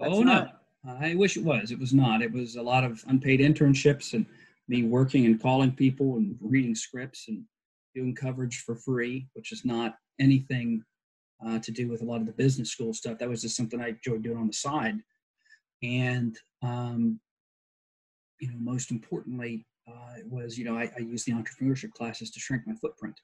oh 0.00 0.22
not. 0.22 0.62
no, 0.82 0.96
I 1.00 1.14
wish 1.14 1.36
it 1.36 1.44
was. 1.44 1.70
It 1.70 1.78
was 1.78 1.94
not. 1.94 2.22
It 2.22 2.32
was 2.32 2.56
a 2.56 2.62
lot 2.62 2.82
of 2.82 3.04
unpaid 3.06 3.38
internships 3.38 4.14
and 4.14 4.26
me 4.66 4.82
working 4.82 5.26
and 5.26 5.40
calling 5.40 5.70
people 5.70 6.16
and 6.16 6.36
reading 6.40 6.74
scripts 6.74 7.28
and 7.28 7.44
doing 7.94 8.16
coverage 8.16 8.64
for 8.66 8.74
free, 8.74 9.28
which 9.34 9.52
is 9.52 9.64
not 9.64 9.94
anything 10.18 10.82
uh, 11.46 11.60
to 11.60 11.70
do 11.70 11.86
with 11.88 12.02
a 12.02 12.04
lot 12.04 12.20
of 12.20 12.26
the 12.26 12.32
business 12.32 12.72
school 12.72 12.92
stuff. 12.92 13.18
That 13.18 13.28
was 13.28 13.42
just 13.42 13.56
something 13.56 13.80
I 13.80 13.90
enjoyed 13.90 14.24
doing 14.24 14.38
on 14.38 14.48
the 14.48 14.52
side. 14.52 14.96
And, 15.84 16.36
um, 16.62 17.20
you 18.40 18.48
know, 18.48 18.58
most 18.58 18.90
importantly, 18.90 19.64
uh, 19.88 20.20
was, 20.28 20.58
you 20.58 20.64
know, 20.64 20.76
I, 20.76 20.90
I 20.96 21.00
used 21.00 21.26
the 21.26 21.32
entrepreneurship 21.32 21.92
classes 21.92 22.30
to 22.32 22.40
shrink 22.40 22.66
my 22.66 22.74
footprint. 22.74 23.18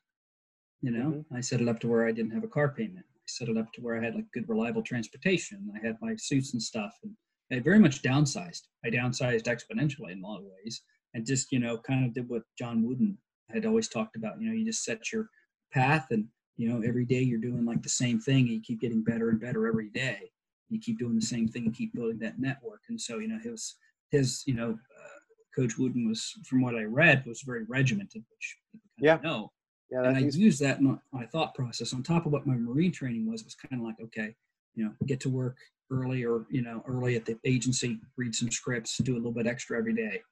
You 0.81 0.91
know, 0.91 1.11
mm-hmm. 1.11 1.37
I 1.37 1.41
set 1.41 1.61
it 1.61 1.69
up 1.69 1.81
to 1.81 1.89
where 1.89 2.07
I 2.07 2.13
didn't 2.13 2.33
have 2.33 2.45
a 2.45 2.49
car 2.49 2.69
payment. 2.69 3.07
I 3.15 3.27
set 3.27 3.49
it 3.49 3.57
up 3.57 3.73
to 3.75 3.81
where 3.81 3.99
I 3.99 4.05
had 4.05 4.15
like 4.15 4.31
good, 4.33 4.49
reliable 4.49 4.83
transportation. 4.83 5.73
I 5.75 5.87
had 5.87 5.97
my 6.01 6.17
suits 6.17 6.53
and 6.53 6.63
stuff. 6.63 6.93
And 7.03 7.15
I 7.53 7.61
very 7.61 7.79
much 7.79 8.03
downsized. 8.03 8.63
I 8.85 8.91
downsized 8.91 9.45
exponentially 9.45 10.13
in 10.13 10.23
a 10.23 10.27
lot 10.27 10.39
of 10.39 10.45
ways 10.45 10.83
and 11.15 11.27
just, 11.27 11.53
you 11.53 11.59
know, 11.59 11.79
kind 11.79 12.05
of 12.05 12.15
did 12.15 12.29
what 12.29 12.43
John 12.59 12.83
Wooden 12.83 13.19
had 13.51 13.67
always 13.67 13.89
talked 13.89 14.17
about. 14.17 14.41
You 14.41 14.49
know, 14.49 14.55
you 14.55 14.65
just 14.65 14.85
set 14.85 15.13
your 15.13 15.29
path, 15.73 16.07
and 16.11 16.27
you 16.57 16.69
know, 16.69 16.83
every 16.87 17.05
day 17.05 17.21
you're 17.21 17.41
doing 17.41 17.65
like 17.65 17.83
the 17.83 17.89
same 17.89 18.21
thing, 18.21 18.47
and 18.47 18.51
you 18.51 18.61
keep 18.61 18.81
getting 18.81 19.03
better 19.03 19.31
and 19.31 19.41
better 19.41 19.67
every 19.67 19.91
day. 19.91 20.31
You 20.71 20.81
keep 20.81 20.99
doing 20.99 21.17
the 21.17 21.27
same 21.27 21.49
thing 21.49 21.67
and 21.67 21.75
keep 21.75 21.93
building 21.95 22.19
that 22.21 22.39
network. 22.39 22.81
And 22.89 23.01
so, 23.01 23.19
you 23.19 23.29
know, 23.29 23.39
his 23.43 23.77
his 24.11 24.43
you 24.47 24.55
know, 24.55 24.71
uh, 24.71 25.19
Coach 25.55 25.79
Wooden 25.79 26.09
was, 26.09 26.33
from 26.47 26.63
what 26.63 26.75
I 26.75 26.85
read, 26.85 27.25
was 27.27 27.43
very 27.43 27.65
regimented, 27.65 28.25
which 28.31 28.57
people 28.73 28.91
kind 28.99 29.19
of 29.19 29.23
know. 29.25 29.53
Yeah, 29.91 30.05
and 30.05 30.17
I 30.17 30.21
used 30.21 30.61
that 30.61 30.79
in 30.79 30.99
my 31.13 31.27
thought 31.27 31.55
process 31.55 31.93
on 31.93 32.03
top 32.03 32.25
of 32.25 32.33
what 32.33 32.47
my 32.47 32.55
Marine 32.55 32.93
training 32.93 33.31
was. 33.31 33.43
It 33.43 33.47
was 33.47 33.55
kind 33.55 33.81
of 33.81 33.87
like, 33.87 33.97
okay, 34.03 34.35
you 34.75 34.85
know, 34.85 34.93
get 35.07 35.21
to 35.21 35.29
work 35.29 35.59
early 35.91 36.25
or 36.25 36.47
you 36.49 36.63
know 36.63 36.83
early 36.89 37.15
at 37.17 37.27
the 37.27 37.37
agency, 37.45 37.99
read 38.17 38.35
some 38.35 38.51
scripts, 38.51 38.97
do 38.97 39.15
a 39.15 39.17
little 39.17 39.33
bit 39.33 39.47
extra 39.47 39.77
every 39.77 39.93
day. 39.93 40.23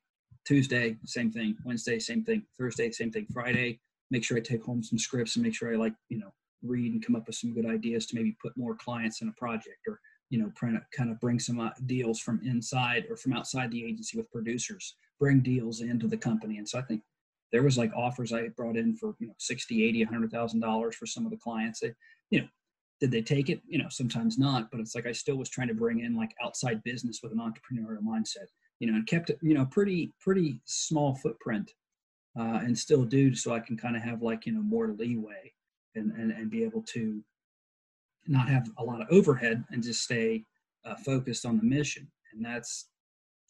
Tuesday, 0.46 0.96
same 1.04 1.30
thing. 1.30 1.56
Wednesday, 1.64 1.98
same 1.98 2.24
thing. 2.24 2.42
Thursday, 2.58 2.90
same 2.90 3.12
thing. 3.12 3.26
Friday, 3.32 3.78
make 4.10 4.24
sure 4.24 4.38
I 4.38 4.40
take 4.40 4.64
home 4.64 4.82
some 4.82 4.98
scripts 4.98 5.36
and 5.36 5.44
make 5.44 5.54
sure 5.54 5.72
I 5.72 5.76
like, 5.76 5.94
you 6.08 6.18
know, 6.18 6.32
read 6.62 6.92
and 6.92 7.04
come 7.04 7.16
up 7.16 7.26
with 7.26 7.36
some 7.36 7.54
good 7.54 7.66
ideas 7.66 8.06
to 8.06 8.16
maybe 8.16 8.36
put 8.42 8.56
more 8.56 8.74
clients 8.74 9.20
in 9.20 9.28
a 9.28 9.32
project 9.32 9.86
or, 9.86 10.00
you 10.30 10.38
know, 10.38 10.50
kind 10.58 11.10
of 11.10 11.20
bring 11.20 11.38
some 11.38 11.70
deals 11.86 12.20
from 12.20 12.40
inside 12.44 13.04
or 13.10 13.16
from 13.16 13.34
outside 13.34 13.70
the 13.70 13.84
agency 13.84 14.16
with 14.16 14.30
producers, 14.30 14.94
bring 15.20 15.40
deals 15.40 15.80
into 15.80 16.08
the 16.08 16.16
company. 16.16 16.58
And 16.58 16.68
so 16.68 16.78
I 16.78 16.82
think 16.82 17.02
there 17.52 17.62
was 17.62 17.78
like 17.78 17.92
offers 17.94 18.32
I 18.32 18.48
brought 18.48 18.76
in 18.76 18.96
for, 18.96 19.14
you 19.20 19.28
know, 19.28 19.34
60, 19.38 19.84
80, 19.84 20.06
$100,000 20.06 20.94
for 20.94 21.06
some 21.06 21.24
of 21.24 21.30
the 21.30 21.36
clients. 21.36 21.80
They, 21.80 21.92
you 22.30 22.40
know, 22.40 22.48
did 23.00 23.10
they 23.12 23.22
take 23.22 23.48
it? 23.48 23.60
You 23.68 23.78
know, 23.78 23.88
sometimes 23.88 24.38
not, 24.38 24.70
but 24.70 24.80
it's 24.80 24.94
like 24.94 25.06
I 25.06 25.12
still 25.12 25.36
was 25.36 25.48
trying 25.48 25.68
to 25.68 25.74
bring 25.74 26.00
in 26.00 26.16
like 26.16 26.34
outside 26.42 26.82
business 26.82 27.20
with 27.22 27.32
an 27.32 27.38
entrepreneurial 27.38 28.02
mindset 28.02 28.46
you 28.80 28.90
know, 28.90 28.96
and 28.96 29.06
kept 29.06 29.30
it, 29.30 29.38
you 29.42 29.54
know, 29.54 29.66
pretty, 29.66 30.12
pretty 30.20 30.60
small 30.64 31.14
footprint 31.14 31.72
uh, 32.38 32.60
and 32.62 32.76
still 32.76 33.04
do 33.04 33.34
so 33.34 33.52
I 33.52 33.60
can 33.60 33.76
kind 33.76 33.94
of 33.94 34.02
have 34.02 34.22
like, 34.22 34.46
you 34.46 34.52
know, 34.52 34.62
more 34.62 34.88
leeway 34.98 35.52
and, 35.94 36.10
and, 36.12 36.32
and 36.32 36.50
be 36.50 36.64
able 36.64 36.82
to 36.94 37.22
not 38.26 38.48
have 38.48 38.68
a 38.78 38.84
lot 38.84 39.02
of 39.02 39.08
overhead 39.10 39.64
and 39.70 39.82
just 39.82 40.02
stay 40.02 40.44
uh, 40.84 40.94
focused 40.96 41.44
on 41.44 41.58
the 41.58 41.62
mission. 41.62 42.10
And 42.32 42.44
that's 42.44 42.88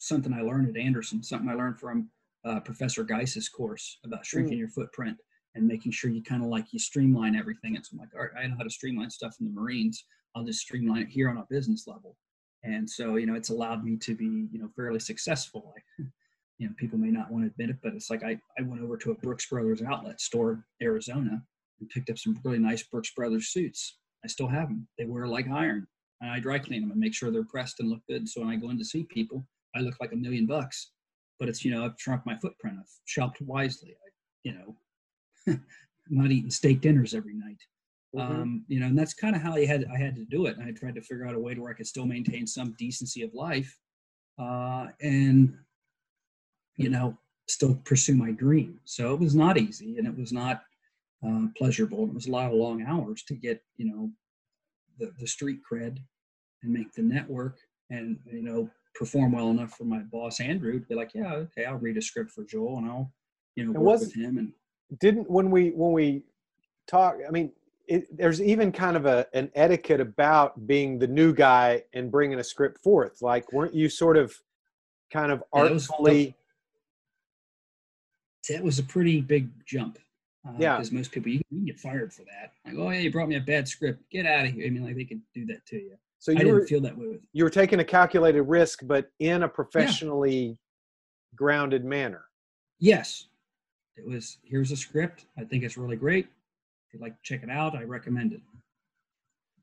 something 0.01 0.33
I 0.33 0.41
learned 0.41 0.69
at 0.69 0.81
Anderson, 0.81 1.23
something 1.23 1.49
I 1.49 1.53
learned 1.53 1.79
from 1.79 2.09
uh, 2.45 2.59
Professor 2.59 3.03
Geiss's 3.03 3.49
course 3.49 3.99
about 4.05 4.25
shrinking 4.25 4.55
mm. 4.55 4.59
your 4.59 4.69
footprint 4.69 5.17
and 5.55 5.67
making 5.67 5.91
sure 5.91 6.09
you 6.09 6.23
kind 6.23 6.43
of 6.43 6.49
like 6.49 6.71
you 6.71 6.79
streamline 6.79 7.35
everything. 7.35 7.75
And 7.75 7.85
so 7.85 7.91
I'm 7.93 7.99
like, 7.99 8.09
all 8.15 8.21
right, 8.21 8.43
I 8.43 8.47
know 8.47 8.55
how 8.57 8.63
to 8.63 8.69
streamline 8.69 9.09
stuff 9.09 9.35
in 9.39 9.45
the 9.45 9.51
Marines. 9.51 10.05
I'll 10.35 10.43
just 10.43 10.61
streamline 10.61 11.03
it 11.03 11.09
here 11.09 11.29
on 11.29 11.37
a 11.37 11.45
business 11.49 11.87
level 11.87 12.15
and 12.63 12.89
so 12.89 13.15
you 13.15 13.25
know 13.25 13.35
it's 13.35 13.49
allowed 13.49 13.83
me 13.83 13.97
to 13.97 14.15
be 14.15 14.47
you 14.51 14.59
know 14.59 14.69
fairly 14.75 14.99
successful 14.99 15.73
like 15.73 15.83
you 16.57 16.67
know 16.67 16.73
people 16.77 16.97
may 16.97 17.09
not 17.09 17.31
want 17.31 17.43
to 17.43 17.51
admit 17.51 17.69
it 17.69 17.77
but 17.81 17.93
it's 17.93 18.09
like 18.09 18.23
i, 18.23 18.37
I 18.57 18.61
went 18.63 18.81
over 18.81 18.97
to 18.97 19.11
a 19.11 19.15
brooks 19.15 19.47
brothers 19.47 19.81
outlet 19.81 20.21
store 20.21 20.65
arizona 20.81 21.41
and 21.79 21.89
picked 21.89 22.09
up 22.09 22.17
some 22.17 22.39
really 22.43 22.59
nice 22.59 22.83
brooks 22.83 23.11
brothers 23.15 23.49
suits 23.49 23.97
i 24.23 24.27
still 24.27 24.47
have 24.47 24.67
them 24.67 24.87
they 24.97 25.05
wear 25.05 25.27
like 25.27 25.49
iron 25.49 25.87
and 26.21 26.29
i 26.29 26.39
dry 26.39 26.59
clean 26.59 26.81
them 26.81 26.91
and 26.91 26.99
make 26.99 27.13
sure 27.13 27.31
they're 27.31 27.43
pressed 27.43 27.79
and 27.79 27.89
look 27.89 28.01
good 28.07 28.27
so 28.27 28.41
when 28.41 28.49
i 28.49 28.55
go 28.55 28.69
in 28.69 28.77
to 28.77 28.85
see 28.85 29.03
people 29.03 29.45
i 29.75 29.79
look 29.79 29.95
like 29.99 30.13
a 30.13 30.15
million 30.17 30.45
bucks 30.45 30.91
but 31.39 31.49
it's 31.49 31.63
you 31.63 31.71
know 31.71 31.85
i've 31.85 31.95
shrunk 31.97 32.25
my 32.25 32.37
footprint 32.37 32.77
i've 32.79 32.93
shopped 33.05 33.41
wisely 33.41 33.89
i 33.91 34.09
you 34.43 34.53
know 34.53 34.75
I'm 35.47 35.61
not 36.09 36.31
eating 36.31 36.51
steak 36.51 36.81
dinners 36.81 37.13
every 37.13 37.33
night 37.33 37.57
Mm-hmm. 38.15 38.41
Um, 38.41 38.65
you 38.67 38.79
know, 38.79 38.87
and 38.87 38.97
that's 38.97 39.13
kind 39.13 39.35
of 39.35 39.41
how 39.41 39.53
I 39.55 39.65
had 39.65 39.85
I 39.93 39.97
had 39.97 40.15
to 40.15 40.25
do 40.25 40.45
it. 40.45 40.57
And 40.57 40.67
I 40.67 40.71
tried 40.71 40.95
to 40.95 41.01
figure 41.01 41.25
out 41.25 41.35
a 41.35 41.39
way 41.39 41.53
to 41.53 41.61
where 41.61 41.71
I 41.71 41.75
could 41.75 41.87
still 41.87 42.05
maintain 42.05 42.45
some 42.45 42.75
decency 42.77 43.23
of 43.23 43.33
life, 43.33 43.77
uh, 44.37 44.87
and 45.01 45.57
you 46.75 46.89
know, 46.89 47.17
still 47.47 47.75
pursue 47.85 48.15
my 48.15 48.31
dream. 48.31 48.79
So 48.83 49.13
it 49.13 49.19
was 49.19 49.33
not 49.33 49.57
easy, 49.57 49.97
and 49.97 50.07
it 50.07 50.17
was 50.17 50.33
not 50.33 50.61
uh, 51.25 51.47
pleasurable. 51.57 52.05
It 52.05 52.13
was 52.13 52.27
a 52.27 52.31
lot 52.31 52.47
of 52.47 52.53
long 52.53 52.83
hours 52.85 53.23
to 53.27 53.35
get 53.35 53.61
you 53.77 53.85
know 53.85 54.11
the 54.99 55.13
the 55.17 55.27
street 55.27 55.59
cred 55.69 55.97
and 56.63 56.73
make 56.73 56.91
the 56.91 57.03
network, 57.03 57.59
and 57.91 58.19
you 58.25 58.43
know 58.43 58.69
perform 58.93 59.31
well 59.31 59.49
enough 59.49 59.77
for 59.77 59.85
my 59.85 59.99
boss 59.99 60.39
Andrew 60.39 60.79
to 60.79 60.85
be 60.85 60.95
like, 60.95 61.11
yeah, 61.13 61.33
okay, 61.33 61.65
I'll 61.65 61.77
read 61.77 61.97
a 61.97 62.01
script 62.01 62.31
for 62.31 62.43
Joel, 62.43 62.77
and 62.77 62.87
I'll 62.87 63.11
you 63.55 63.65
know 63.65 63.79
work 63.79 63.99
with 63.99 64.13
him. 64.13 64.37
And 64.37 64.53
didn't 64.99 65.29
when 65.29 65.51
we 65.51 65.69
when 65.71 65.91
we 65.91 66.23
talk, 66.87 67.17
I 67.27 67.31
mean 67.31 67.51
it, 67.87 68.15
there's 68.15 68.41
even 68.41 68.71
kind 68.71 68.95
of 68.95 69.05
a 69.05 69.27
an 69.33 69.51
etiquette 69.55 69.99
about 69.99 70.65
being 70.67 70.97
the 70.97 71.07
new 71.07 71.33
guy 71.33 71.83
and 71.93 72.11
bringing 72.11 72.39
a 72.39 72.43
script 72.43 72.81
forth. 72.81 73.21
Like, 73.21 73.51
weren't 73.51 73.73
you 73.73 73.89
sort 73.89 74.17
of 74.17 74.33
kind 75.11 75.31
of 75.31 75.43
artfully? 75.51 76.35
That 78.49 78.63
was 78.63 78.79
a 78.79 78.83
pretty 78.83 79.21
big 79.21 79.49
jump. 79.65 79.99
Uh, 80.47 80.53
yeah, 80.57 80.77
because 80.77 80.91
most 80.91 81.11
people 81.11 81.31
you 81.31 81.41
can 81.49 81.65
get 81.65 81.79
fired 81.79 82.11
for 82.11 82.23
that. 82.23 82.53
Like, 82.65 82.75
oh, 82.77 82.89
yeah, 82.89 82.99
you 82.99 83.11
brought 83.11 83.27
me 83.27 83.35
a 83.35 83.41
bad 83.41 83.67
script. 83.67 84.01
Get 84.09 84.25
out 84.25 84.45
of 84.45 84.53
here. 84.53 84.65
I 84.65 84.69
mean, 84.69 84.83
like 84.83 84.95
they 84.95 85.05
could 85.05 85.21
do 85.35 85.45
that 85.47 85.65
to 85.67 85.75
you. 85.75 85.97
So 86.21 86.31
you 86.31 86.37
I 86.37 86.39
didn't 86.41 86.53
were 86.53 86.67
feel 86.67 86.81
that 86.81 86.95
way 86.95 87.17
you 87.33 87.43
were 87.43 87.49
taking 87.49 87.79
a 87.79 87.83
calculated 87.83 88.43
risk, 88.43 88.81
but 88.83 89.07
in 89.19 89.41
a 89.41 89.49
professionally 89.49 90.55
grounded 91.35 91.83
manner. 91.83 92.25
Yes. 92.79 93.25
It 93.97 94.05
was 94.07 94.37
here's 94.43 94.71
a 94.71 94.75
script. 94.77 95.25
I 95.39 95.43
think 95.45 95.63
it's 95.63 95.77
really 95.77 95.95
great. 95.95 96.25
If 96.87 96.93
you'd 96.93 97.01
like 97.01 97.13
to 97.13 97.19
check 97.23 97.41
it 97.41 97.49
out, 97.49 97.75
I 97.75 97.83
recommend 97.83 98.33
it. 98.33 98.41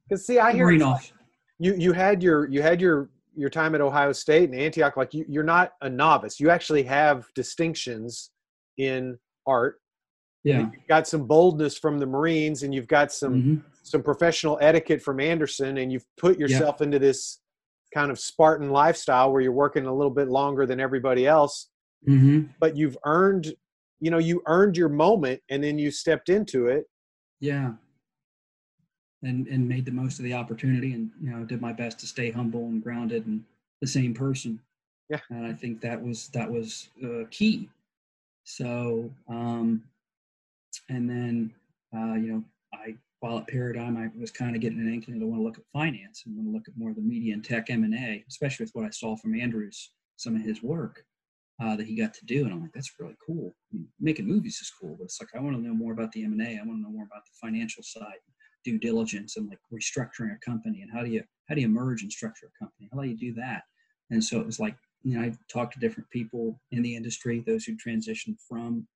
Because 0.09 0.26
see, 0.26 0.40
I 0.40 0.52
hear 0.52 0.64
Marine 0.66 0.80
it's 0.80 0.84
like- 0.84 0.94
officer. 0.96 1.14
you 1.61 1.74
you 1.76 1.92
had 1.92 2.24
your 2.24 2.48
you 2.48 2.61
had 2.61 2.80
your 2.80 3.09
your 3.36 3.50
time 3.50 3.76
at 3.76 3.80
Ohio 3.80 4.11
State 4.11 4.50
and 4.50 4.59
Antioch. 4.59 4.96
Like 4.96 5.14
you, 5.14 5.24
you're 5.28 5.44
not 5.44 5.74
a 5.80 5.88
novice. 5.88 6.40
You 6.40 6.50
actually 6.50 6.82
have 6.82 7.26
distinctions 7.36 8.30
in 8.78 9.16
art. 9.46 9.80
Yeah. 10.42 10.62
You've 10.62 10.88
got 10.88 11.06
some 11.06 11.24
boldness 11.24 11.78
from 11.78 12.00
the 12.00 12.06
Marines, 12.06 12.64
and 12.64 12.74
you've 12.74 12.88
got 12.88 13.12
some 13.12 13.34
Mhm. 13.34 13.62
Some 13.91 14.03
professional 14.03 14.59
etiquette 14.61 15.03
from 15.03 15.20
Anderson, 15.20 15.78
and 15.78 15.91
you've 15.93 16.07
put 16.16 16.39
yourself 16.39 16.80
into 16.80 16.99
this 16.99 17.41
kind 17.95 18.11
of 18.11 18.18
Spartan 18.18 18.70
lifestyle 18.70 19.32
where 19.32 19.41
you're 19.41 19.53
working 19.53 19.86
a 19.86 19.95
little 19.95 20.12
bit 20.12 20.28
longer 20.28 20.66
than 20.66 20.78
everybody 20.80 21.26
else, 21.26 21.70
Mhm. 22.07 22.51
but 22.61 22.76
you've 22.76 22.99
earned, 23.05 23.55
you 24.01 24.11
know, 24.11 24.18
you 24.18 24.43
earned 24.47 24.76
your 24.76 24.89
moment, 24.91 25.43
and 25.49 25.64
then 25.64 25.78
you 25.78 25.91
stepped 25.91 26.28
into 26.28 26.66
it. 26.66 26.89
Yeah. 27.41 27.74
And 29.22 29.49
and 29.49 29.68
made 29.68 29.84
the 29.84 29.91
most 29.91 30.18
of 30.20 30.24
the 30.24 30.34
opportunity 30.34 30.93
and 30.93 31.11
you 31.20 31.30
know 31.30 31.45
did 31.45 31.61
my 31.61 31.72
best 31.72 31.99
to 32.01 32.07
stay 32.07 32.30
humble 32.30 32.66
and 32.66 32.80
grounded 32.82 33.26
and 33.26 33.45
the 33.80 33.86
same 33.86 34.14
person. 34.14 34.61
Yeah. 35.11 35.20
And 35.30 35.45
I 35.45 35.53
think 35.53 35.80
that 35.80 36.01
was 36.01 36.28
that 36.28 36.49
was 36.49 36.91
uh, 37.03 37.24
key. 37.30 37.68
So 38.45 39.11
um 39.28 39.82
and 40.89 41.11
then 41.11 41.53
uh 41.93 42.14
you 42.14 42.32
know 42.32 42.45
while 43.20 43.38
at 43.38 43.48
Paradigm 43.48 43.96
I 43.96 44.08
was 44.18 44.30
kind 44.30 44.54
of 44.54 44.62
getting 44.62 44.78
an 44.78 44.92
inkling 44.92 45.20
to 45.20 45.26
want 45.26 45.40
to 45.40 45.44
look 45.44 45.58
at 45.58 45.64
finance 45.72 46.22
and 46.24 46.36
want 46.36 46.48
to 46.48 46.52
look 46.52 46.68
at 46.68 46.76
more 46.76 46.90
of 46.90 46.96
the 46.96 47.02
media 47.02 47.34
and 47.34 47.44
tech 47.44 47.70
M 47.70 47.84
and 47.84 47.94
A, 47.94 48.24
especially 48.28 48.64
with 48.64 48.74
what 48.74 48.84
I 48.84 48.90
saw 48.90 49.16
from 49.16 49.38
Andrews, 49.38 49.90
some 50.16 50.36
of 50.36 50.42
his 50.42 50.62
work 50.62 51.04
uh, 51.62 51.74
that 51.76 51.86
he 51.86 51.96
got 51.96 52.14
to 52.14 52.24
do, 52.24 52.44
and 52.44 52.52
I'm 52.52 52.62
like, 52.62 52.72
that's 52.72 52.92
really 53.00 53.16
cool. 53.24 53.54
I 53.72 53.76
mean, 53.76 53.88
making 53.98 54.26
movies 54.26 54.58
is 54.60 54.72
cool, 54.80 54.96
but 54.96 55.04
it's 55.04 55.20
like 55.20 55.30
I 55.34 55.40
want 55.40 55.56
to 55.56 55.62
know 55.62 55.74
more 55.74 55.92
about 55.92 56.12
the 56.12 56.24
M 56.24 56.32
and 56.32 56.42
A. 56.42 56.50
I 56.52 56.64
want 56.64 56.78
to 56.78 56.82
know 56.82 56.90
more 56.90 57.06
about 57.06 57.24
the 57.24 57.46
financial 57.48 57.82
side, 57.82 58.18
due 58.64 58.78
diligence, 58.78 59.36
and 59.36 59.48
like 59.48 59.58
restructuring 59.72 60.34
a 60.34 60.38
company, 60.44 60.82
and 60.82 60.90
how 60.92 61.02
do 61.02 61.10
you 61.10 61.22
how 61.48 61.54
do 61.54 61.60
you 61.60 61.68
merge 61.68 62.02
and 62.02 62.12
structure 62.12 62.46
a 62.46 62.64
company? 62.64 62.88
How 62.92 63.02
do 63.02 63.08
you 63.08 63.16
do 63.16 63.34
that? 63.40 63.62
And 64.10 64.22
so 64.22 64.38
it 64.38 64.46
was 64.46 64.60
like, 64.60 64.76
you 65.02 65.18
know, 65.18 65.24
I 65.24 65.32
talked 65.52 65.74
to 65.74 65.80
different 65.80 66.08
people 66.10 66.60
in 66.70 66.82
the 66.82 66.94
industry, 66.94 67.42
those 67.46 67.64
who 67.64 67.76
transitioned 67.76 68.36
from, 68.48 68.86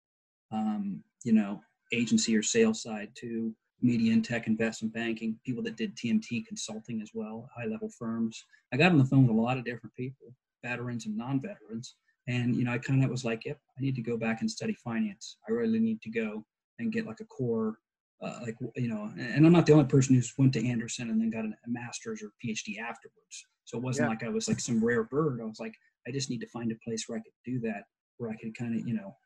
um, 0.52 1.02
you 1.24 1.32
know, 1.32 1.60
agency 1.92 2.36
or 2.36 2.42
sales 2.42 2.82
side 2.82 3.10
to 3.16 3.54
media 3.82 4.12
and 4.12 4.24
tech 4.24 4.46
investment 4.46 4.94
banking, 4.94 5.38
people 5.44 5.62
that 5.64 5.76
did 5.76 5.96
TMT 5.96 6.46
consulting 6.46 7.00
as 7.02 7.10
well, 7.14 7.48
high 7.56 7.66
level 7.66 7.88
firms. 7.88 8.44
I 8.72 8.76
got 8.76 8.92
on 8.92 8.98
the 8.98 9.04
phone 9.04 9.26
with 9.26 9.36
a 9.36 9.40
lot 9.40 9.58
of 9.58 9.64
different 9.64 9.94
people, 9.94 10.34
veterans 10.64 11.06
and 11.06 11.16
non 11.16 11.40
veterans. 11.40 11.96
And, 12.28 12.54
you 12.54 12.64
know, 12.64 12.72
I 12.72 12.78
kind 12.78 13.04
of 13.04 13.10
was 13.10 13.24
like, 13.24 13.44
yep, 13.44 13.58
I 13.76 13.80
need 13.80 13.96
to 13.96 14.02
go 14.02 14.16
back 14.16 14.40
and 14.40 14.50
study 14.50 14.76
finance. 14.84 15.38
I 15.48 15.52
really 15.52 15.80
need 15.80 16.00
to 16.02 16.10
go 16.10 16.44
and 16.78 16.92
get 16.92 17.06
like 17.06 17.20
a 17.20 17.24
core, 17.24 17.78
uh, 18.22 18.38
like, 18.42 18.56
you 18.76 18.88
know, 18.88 19.12
and 19.18 19.44
I'm 19.44 19.52
not 19.52 19.66
the 19.66 19.72
only 19.72 19.86
person 19.86 20.14
who's 20.14 20.32
went 20.38 20.52
to 20.54 20.66
Anderson 20.66 21.10
and 21.10 21.20
then 21.20 21.30
got 21.30 21.44
a 21.44 21.52
master's 21.66 22.22
or 22.22 22.30
PhD 22.44 22.78
afterwards. 22.78 23.46
So 23.64 23.78
it 23.78 23.82
wasn't 23.82 24.06
Yeah. 24.06 24.10
like 24.10 24.22
I 24.22 24.28
was 24.28 24.48
like 24.48 24.60
some 24.60 24.84
rare 24.84 25.02
bird. 25.02 25.40
I 25.40 25.44
was 25.44 25.58
like, 25.58 25.74
I 26.06 26.12
just 26.12 26.30
need 26.30 26.40
to 26.40 26.48
find 26.48 26.70
a 26.70 26.76
place 26.84 27.08
where 27.08 27.18
I 27.18 27.22
could 27.22 27.32
do 27.44 27.58
that, 27.60 27.84
where 28.18 28.30
I 28.30 28.36
could 28.36 28.56
kind 28.56 28.78
of, 28.78 28.86
you 28.86 28.94
know, 28.94 29.16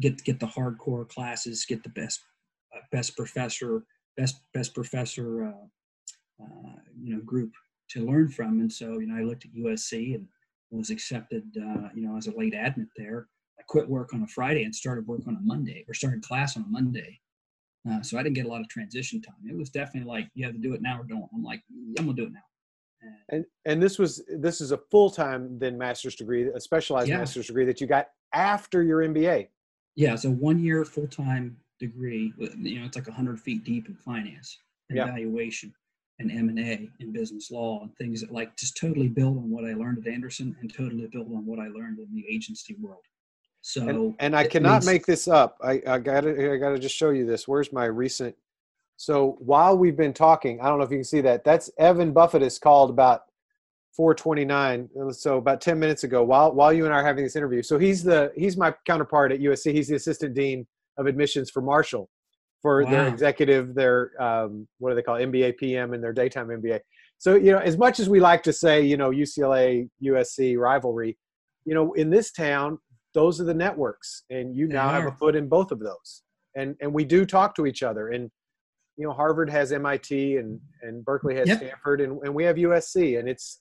get 0.00 0.22
get 0.24 0.40
the 0.40 0.46
hardcore 0.46 1.06
classes, 1.08 1.66
get 1.66 1.82
the 1.82 1.90
best 1.90 2.20
best 2.90 3.16
professor, 3.16 3.84
best 4.16 4.40
best 4.54 4.74
professor, 4.74 5.44
uh, 5.44 6.42
uh, 6.42 6.76
you 7.00 7.14
know, 7.14 7.22
group 7.22 7.52
to 7.90 8.04
learn 8.06 8.28
from. 8.28 8.60
And 8.60 8.72
so, 8.72 8.98
you 8.98 9.06
know, 9.06 9.16
I 9.16 9.22
looked 9.24 9.44
at 9.44 9.52
USC 9.54 10.14
and 10.14 10.26
was 10.70 10.90
accepted, 10.90 11.44
uh, 11.58 11.88
you 11.94 12.02
know, 12.06 12.16
as 12.16 12.26
a 12.26 12.36
late 12.36 12.54
admit 12.54 12.88
there. 12.96 13.28
I 13.58 13.62
quit 13.68 13.88
work 13.88 14.14
on 14.14 14.22
a 14.22 14.26
Friday 14.26 14.64
and 14.64 14.74
started 14.74 15.06
work 15.06 15.20
on 15.28 15.36
a 15.36 15.40
Monday, 15.42 15.84
or 15.86 15.94
started 15.94 16.22
class 16.22 16.56
on 16.56 16.64
a 16.64 16.68
Monday. 16.68 17.20
Uh, 17.88 18.00
so 18.00 18.16
I 18.18 18.22
didn't 18.22 18.36
get 18.36 18.46
a 18.46 18.48
lot 18.48 18.60
of 18.60 18.68
transition 18.68 19.20
time. 19.20 19.34
It 19.48 19.56
was 19.56 19.68
definitely 19.70 20.08
like 20.08 20.28
you 20.34 20.44
have 20.46 20.54
to 20.54 20.60
do 20.60 20.72
it 20.72 20.80
now 20.82 21.00
or 21.00 21.04
don't. 21.04 21.28
I'm 21.34 21.42
like, 21.42 21.62
I'm 21.98 22.06
gonna 22.06 22.14
do 22.16 22.24
it 22.24 22.32
now. 22.32 22.40
And 23.30 23.44
And 23.64 23.82
this 23.82 23.98
was 23.98 24.24
this 24.38 24.60
is 24.60 24.70
a 24.72 24.78
full 24.90 25.10
time 25.10 25.58
then 25.58 25.76
master's 25.76 26.14
degree, 26.14 26.44
a 26.48 26.60
specialized 26.60 27.08
Yeah. 27.08 27.18
master's 27.18 27.48
degree 27.48 27.64
that 27.64 27.80
you 27.80 27.86
got 27.86 28.06
after 28.32 28.82
your 28.82 29.00
MBA. 29.02 29.48
Yeah, 29.96 30.14
it's 30.14 30.24
a 30.24 30.30
one-year 30.30 30.84
full-time 30.86 31.58
degree. 31.92 32.32
Uh, 32.40 32.46
you 32.58 32.78
know, 32.80 32.86
it's 32.86 32.96
like 32.96 33.08
hundred 33.08 33.38
feet 33.40 33.64
deep 33.64 33.88
in 33.88 33.94
finance 33.96 34.56
and 34.88 34.96
Yeah. 34.96 35.06
valuation 35.06 35.74
and 36.20 36.30
M 36.30 36.48
and 36.48 36.58
A 36.58 36.88
and 37.00 37.12
business 37.12 37.50
law 37.50 37.82
and 37.82 37.94
things 37.96 38.20
that 38.22 38.32
like 38.32 38.56
just 38.56 38.76
totally 38.76 39.08
build 39.08 39.36
on 39.36 39.50
what 39.50 39.64
I 39.64 39.74
learned 39.74 39.98
at 40.06 40.12
Anderson 40.12 40.56
and 40.60 40.72
totally 40.72 41.06
build 41.08 41.26
on 41.36 41.44
what 41.44 41.58
I 41.58 41.68
learned 41.68 41.98
in 41.98 42.08
the 42.14 42.24
agency 42.34 42.76
world. 42.80 43.04
So 43.60 43.88
And, 43.88 44.14
and 44.20 44.36
I 44.36 44.46
cannot 44.46 44.82
means- 44.82 44.86
make 44.86 45.06
this 45.06 45.28
up. 45.28 45.56
I, 45.62 45.82
I 45.86 45.98
got 45.98 46.22
to 46.22 46.52
I 46.54 46.56
got 46.56 46.70
to 46.70 46.78
just 46.78 46.96
show 46.96 47.10
you 47.10 47.26
this. 47.26 47.46
Where's 47.48 47.72
my 47.72 47.84
recent? 47.86 48.34
So 48.96 49.36
while 49.40 49.76
we've 49.76 49.96
been 49.96 50.12
talking, 50.12 50.60
I 50.60 50.68
don't 50.68 50.78
know 50.78 50.84
if 50.84 50.90
you 50.92 50.98
can 50.98 51.04
see 51.04 51.22
that. 51.22 51.42
That's 51.44 51.70
Evan 51.78 52.14
Bouffides 52.14 52.42
is 52.42 52.58
called 52.58 52.90
about 52.90 53.22
429. 53.96 54.88
Uh, 55.00 55.12
so 55.12 55.38
about 55.38 55.60
10 55.60 55.78
minutes 55.78 56.04
ago, 56.04 56.22
while 56.22 56.52
while 56.52 56.72
you 56.72 56.84
and 56.84 56.94
I 56.94 56.98
are 56.98 57.04
having 57.04 57.24
this 57.24 57.34
interview. 57.36 57.62
So 57.62 57.78
he's 57.78 58.02
the 58.04 58.32
he's 58.36 58.56
my 58.56 58.72
counterpart 58.86 59.32
at 59.32 59.40
USC. 59.40 59.72
He's 59.72 59.88
the 59.88 59.96
assistant 59.96 60.34
dean 60.34 60.66
of 60.98 61.06
admissions 61.06 61.50
for 61.50 61.62
Marshall, 61.62 62.08
for 62.60 62.84
their 62.84 63.08
executive, 63.08 63.74
their 63.74 64.12
um, 64.22 64.68
what 64.78 64.90
do 64.90 64.96
they 64.96 65.02
call? 65.02 65.16
MBA 65.16 65.56
PM 65.56 65.94
and 65.94 66.02
their 66.02 66.12
daytime 66.12 66.48
MBA. 66.48 66.80
So 67.18 67.34
you 67.34 67.52
know, 67.52 67.58
as 67.58 67.76
much 67.78 68.00
as 68.00 68.08
we 68.08 68.20
like 68.20 68.42
to 68.44 68.52
say, 68.52 68.82
you 68.82 68.96
know, 68.96 69.10
UCLA 69.10 69.88
USC 70.04 70.58
rivalry, 70.58 71.18
you 71.64 71.74
know, 71.74 71.92
in 71.92 72.10
this 72.10 72.32
town, 72.32 72.78
those 73.14 73.40
are 73.40 73.44
the 73.44 73.54
networks, 73.54 74.24
and 74.30 74.56
you 74.56 74.66
They 74.66 74.74
now 74.74 74.88
have 74.88 75.06
a 75.06 75.12
foot 75.12 75.36
in 75.36 75.48
both 75.48 75.70
of 75.72 75.78
those. 75.78 76.22
And 76.56 76.76
and 76.80 76.92
we 76.92 77.04
do 77.04 77.24
talk 77.24 77.54
to 77.56 77.66
each 77.66 77.82
other. 77.82 78.08
And 78.08 78.30
you 78.96 79.06
know, 79.06 79.12
Harvard 79.12 79.50
has 79.50 79.72
MIT, 79.72 80.36
and 80.36 80.60
and 80.82 81.04
Berkeley 81.04 81.34
has 81.36 81.48
Yep. 81.48 81.58
Stanford, 81.58 82.00
and 82.00 82.20
and 82.22 82.34
we 82.34 82.44
have 82.44 82.56
USC, 82.56 83.18
and 83.18 83.28
it's 83.28 83.60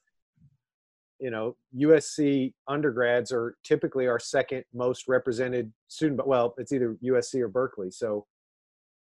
you 1.22 1.30
know 1.30 1.56
USC 1.78 2.54
undergrads 2.68 3.32
are 3.32 3.56
typically 3.64 4.08
our 4.08 4.20
second 4.20 4.66
most 4.74 5.08
represented 5.08 5.72
student, 5.88 6.18
but 6.18 6.28
well, 6.28 6.54
it's 6.58 6.74
either 6.74 6.98
USC 7.04 7.40
or 7.40 7.48
Berkeley. 7.48 7.92
So, 7.92 8.26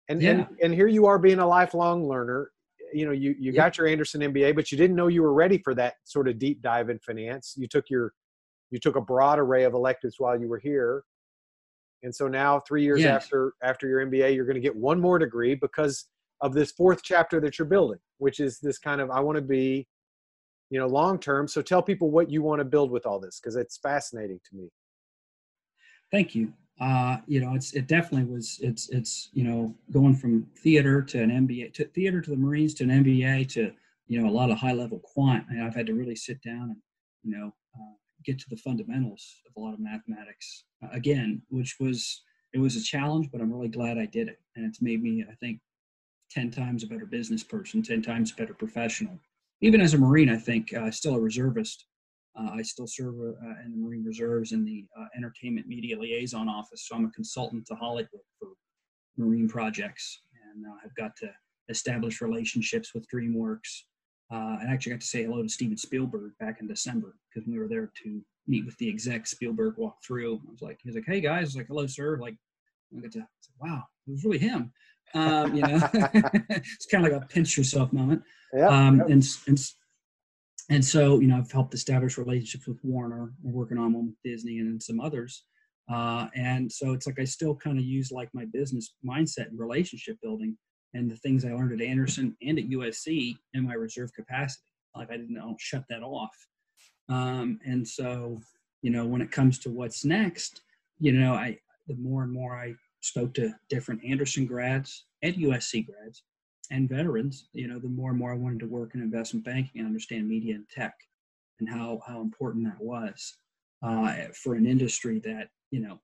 and 0.09 0.21
and 0.21 0.39
Yeah. 0.39 0.47
and 0.65 0.73
here 0.73 0.87
you 0.87 1.05
are 1.05 1.17
being 1.17 1.39
a 1.39 1.47
lifelong 1.47 2.07
learner. 2.07 2.51
You 2.93 3.05
know, 3.05 3.11
you 3.13 3.35
you 3.39 3.53
Yep. 3.53 3.55
got 3.55 3.77
your 3.77 3.87
Anderson 3.87 4.21
MBA, 4.21 4.53
but 4.53 4.71
you 4.71 4.77
didn't 4.77 4.97
know 4.97 5.07
you 5.07 5.21
were 5.21 5.33
ready 5.33 5.57
for 5.59 5.73
that 5.75 5.95
sort 6.03 6.27
of 6.27 6.37
deep 6.37 6.61
dive 6.61 6.89
in 6.89 6.99
finance. 6.99 7.55
You 7.57 7.67
took 7.67 7.89
your 7.89 8.13
you 8.69 8.79
took 8.79 8.97
a 8.97 9.01
broad 9.01 9.39
array 9.39 9.63
of 9.63 9.73
electives 9.73 10.15
while 10.19 10.39
you 10.39 10.49
were 10.49 10.59
here, 10.59 11.03
and 12.03 12.13
so 12.13 12.27
now 12.27 12.59
three 12.59 12.83
years 12.83 13.05
after 13.05 13.53
after 13.63 13.87
your 13.87 14.05
MBA, 14.05 14.35
you're 14.35 14.45
going 14.45 14.55
to 14.55 14.61
get 14.61 14.75
one 14.75 14.99
more 14.99 15.19
degree 15.19 15.55
because 15.55 16.05
of 16.41 16.53
this 16.53 16.71
fourth 16.71 17.01
chapter 17.01 17.39
that 17.41 17.57
you're 17.57 17.67
building, 17.67 17.99
which 18.17 18.39
is 18.41 18.59
this 18.59 18.77
kind 18.77 18.99
of 18.99 19.09
I 19.09 19.21
want 19.21 19.37
to 19.37 19.41
be 19.41 19.87
you 20.69 20.79
know 20.79 20.87
long 20.87 21.19
term 21.19 21.47
so 21.47 21.61
tell 21.61 21.81
people 21.81 22.11
what 22.11 22.29
you 22.29 22.41
want 22.41 22.59
to 22.59 22.65
build 22.65 22.91
with 22.91 23.05
all 23.05 23.19
this 23.19 23.39
because 23.39 23.55
it's 23.55 23.77
fascinating 23.77 24.39
to 24.47 24.55
me 24.55 24.69
Thank 26.11 26.35
you. 26.35 26.53
Uh, 26.81 27.17
you 27.27 27.41
know, 27.41 27.55
it's 27.55 27.73
it 27.73 27.87
definitely 27.87 28.31
was. 28.31 28.59
It's 28.61 28.89
it's 28.89 29.29
you 29.33 29.43
know 29.43 29.75
going 29.91 30.15
from 30.15 30.47
theater 30.57 31.01
to 31.01 31.21
an 31.21 31.29
MBA 31.29 31.73
to 31.73 31.85
theater 31.85 32.21
to 32.21 32.29
the 32.29 32.37
Marines 32.37 32.73
to 32.75 32.85
an 32.85 33.03
MBA 33.03 33.49
to 33.49 33.71
you 34.07 34.21
know 34.21 34.29
a 34.29 34.31
lot 34.31 34.49
of 34.49 34.57
high 34.57 34.73
level 34.73 34.99
quant. 34.99 35.45
And 35.49 35.61
I've 35.61 35.75
had 35.75 35.85
to 35.87 35.93
really 35.93 36.15
sit 36.15 36.41
down 36.41 36.63
and 36.63 36.77
you 37.23 37.37
know 37.37 37.53
uh, 37.75 37.93
get 38.23 38.39
to 38.39 38.49
the 38.49 38.57
fundamentals 38.57 39.41
of 39.47 39.61
a 39.61 39.65
lot 39.65 39.73
of 39.73 39.79
mathematics 39.79 40.63
uh, 40.83 40.87
again, 40.91 41.41
which 41.49 41.75
was 41.79 42.23
it 42.53 42.59
was 42.59 42.75
a 42.77 42.81
challenge, 42.81 43.29
but 43.31 43.41
I'm 43.41 43.51
really 43.51 43.67
glad 43.67 43.97
I 43.97 44.05
did 44.05 44.29
it, 44.29 44.39
and 44.55 44.65
it's 44.65 44.81
made 44.81 45.03
me 45.03 45.25
I 45.29 45.35
think 45.35 45.59
ten 46.31 46.49
times 46.49 46.83
a 46.83 46.87
better 46.87 47.05
business 47.05 47.43
person, 47.43 47.83
ten 47.83 48.01
times 48.01 48.31
a 48.31 48.35
better 48.35 48.53
professional. 48.53 49.19
Even 49.61 49.81
as 49.81 49.93
a 49.93 49.97
Marine, 49.97 50.29
I 50.29 50.37
think 50.37 50.73
uh, 50.73 50.89
still 50.91 51.15
a 51.15 51.19
reservist. 51.19 51.85
Uh, 52.37 52.51
I 52.53 52.61
still 52.61 52.87
serve 52.87 53.15
uh, 53.19 53.65
in 53.65 53.71
the 53.71 53.77
Marine 53.77 54.05
Reserves 54.05 54.53
in 54.53 54.63
the 54.63 54.85
uh, 54.97 55.05
Entertainment 55.17 55.67
Media 55.67 55.99
Liaison 55.99 56.47
Office. 56.47 56.87
So 56.87 56.95
I'm 56.95 57.05
a 57.05 57.11
consultant 57.11 57.65
to 57.67 57.75
Hollywood 57.75 58.21
for 58.39 58.49
Marine 59.17 59.49
projects, 59.49 60.21
and 60.53 60.65
uh, 60.65 60.75
I've 60.83 60.95
got 60.95 61.11
to 61.17 61.29
establish 61.69 62.21
relationships 62.21 62.93
with 62.93 63.05
DreamWorks. 63.13 63.83
Uh, 64.31 64.57
and 64.61 64.69
actually 64.69 64.91
got 64.91 65.01
to 65.01 65.07
say 65.07 65.23
hello 65.23 65.41
to 65.41 65.49
Steven 65.49 65.75
Spielberg 65.75 66.33
back 66.39 66.61
in 66.61 66.67
December 66.67 67.15
because 67.33 67.47
we 67.47 67.57
were 67.57 67.67
there 67.67 67.91
to 68.03 68.21
meet 68.47 68.63
with 68.63 68.77
the 68.77 68.87
exec. 68.87 69.25
Spielberg 69.25 69.73
walked 69.77 70.05
through. 70.05 70.35
I 70.35 70.51
was 70.51 70.61
like, 70.61 70.77
he 70.83 70.89
was 70.89 70.95
like, 70.95 71.05
"Hey 71.07 71.19
guys," 71.19 71.39
I 71.39 71.45
was 71.45 71.55
like, 71.55 71.67
"Hello, 71.67 71.87
sir." 71.87 72.19
Like, 72.21 72.35
I 72.95 73.01
got 73.01 73.11
to, 73.13 73.19
I 73.19 73.21
like, 73.21 73.71
wow, 73.71 73.83
it 74.07 74.11
was 74.11 74.23
really 74.23 74.37
him. 74.37 74.71
Um, 75.15 75.55
you 75.55 75.61
know, 75.61 75.79
it's 75.93 76.85
kind 76.85 77.05
of 77.05 77.11
like 77.11 77.21
a 77.21 77.25
pinch 77.25 77.57
yourself 77.57 77.91
moment 77.91 78.21
yeah 78.53 78.67
um, 78.67 79.01
and, 79.01 79.23
and 79.47 79.59
and 80.69 80.85
so 80.85 81.19
you 81.19 81.27
know 81.27 81.37
I've 81.37 81.51
helped 81.51 81.73
establish 81.73 82.17
relationships 82.17 82.67
with 82.67 82.77
Warner. 82.83 83.33
We're 83.41 83.51
working 83.51 83.77
on 83.77 83.93
one 83.93 84.07
with 84.07 84.21
Disney 84.23 84.59
and 84.59 84.81
some 84.81 84.99
others. 84.99 85.43
Uh, 85.91 86.27
and 86.35 86.71
so 86.71 86.93
it's 86.93 87.07
like 87.07 87.19
I 87.19 87.23
still 87.23 87.55
kind 87.55 87.79
of 87.79 87.83
use 87.83 88.11
like 88.11 88.29
my 88.33 88.45
business 88.53 88.93
mindset 89.03 89.47
and 89.47 89.59
relationship 89.59 90.17
building 90.21 90.55
and 90.93 91.09
the 91.09 91.15
things 91.15 91.43
I 91.43 91.53
learned 91.53 91.81
at 91.81 91.87
Anderson 91.87 92.37
and 92.43 92.59
at 92.59 92.69
USC 92.69 93.35
in 93.55 93.65
my 93.65 93.73
reserve 93.73 94.11
capacity. 94.15 94.61
like 94.95 95.09
I 95.11 95.17
didn't 95.17 95.37
I 95.37 95.41
don't 95.41 95.59
shut 95.59 95.83
that 95.89 96.03
off. 96.03 96.35
Um, 97.09 97.59
and 97.65 97.87
so, 97.87 98.39
you 98.83 98.91
know, 98.91 99.05
when 99.05 99.21
it 99.21 99.31
comes 99.31 99.57
to 99.59 99.71
what's 99.71 100.05
next, 100.05 100.61
you 100.99 101.11
know, 101.13 101.33
I 101.33 101.57
the 101.87 101.95
more 101.95 102.21
and 102.21 102.31
more 102.31 102.55
I 102.55 102.75
spoke 103.01 103.33
to 103.35 103.53
different 103.69 104.03
Anderson 104.03 104.45
grads 104.45 105.05
and 105.21 105.35
USC 105.35 105.85
grads 105.85 106.23
and 106.71 106.89
veterans, 106.89 107.47
you 107.53 107.67
know, 107.67 107.79
the 107.79 107.87
more 107.87 108.11
and 108.11 108.19
more 108.19 108.31
I 108.31 108.37
wanted 108.37 108.59
to 108.59 108.67
work 108.67 108.93
in 108.93 109.01
investment 109.01 109.45
banking 109.45 109.79
and 109.79 109.87
understand 109.87 110.27
media 110.27 110.55
and 110.55 110.69
tech 110.69 110.93
and 111.59 111.69
how 111.69 112.01
how 112.05 112.21
important 112.21 112.65
that 112.65 112.81
was 112.81 113.37
uh, 113.83 114.13
for 114.33 114.55
an 114.55 114.65
industry 114.65 115.19
that 115.19 115.49
you 115.71 115.79
know 115.79 115.99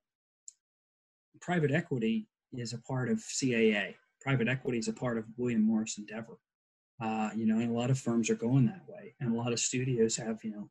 private 1.41 1.71
equity 1.71 2.27
is 2.53 2.73
a 2.73 2.77
part 2.79 3.09
of 3.09 3.19
CAA. 3.19 3.95
Private 4.21 4.47
equity 4.47 4.79
is 4.79 4.87
a 4.87 4.93
part 4.93 5.17
of 5.17 5.25
William 5.37 5.61
Morris 5.61 5.97
Endeavor. 5.97 6.37
Uh, 7.01 7.29
you 7.35 7.45
know, 7.45 7.59
and 7.59 7.69
a 7.69 7.77
lot 7.77 7.89
of 7.89 7.99
firms 7.99 8.29
are 8.29 8.35
going 8.35 8.65
that 8.65 8.87
way, 8.87 9.13
and 9.19 9.33
a 9.33 9.37
lot 9.37 9.53
of 9.53 9.59
studios 9.59 10.15
have 10.15 10.43
you 10.43 10.51
know 10.51 10.69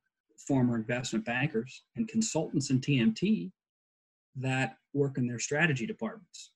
former 0.49 0.77
investment 0.77 1.25
bankers 1.25 1.85
and 1.97 2.09
consultants 2.09 2.71
in 2.71 2.81
TMT 2.81 3.53
that 4.37 4.77
work 4.93 5.19
in 5.19 5.27
their 5.27 5.39
strategy 5.39 5.87
departments. 5.87 6.53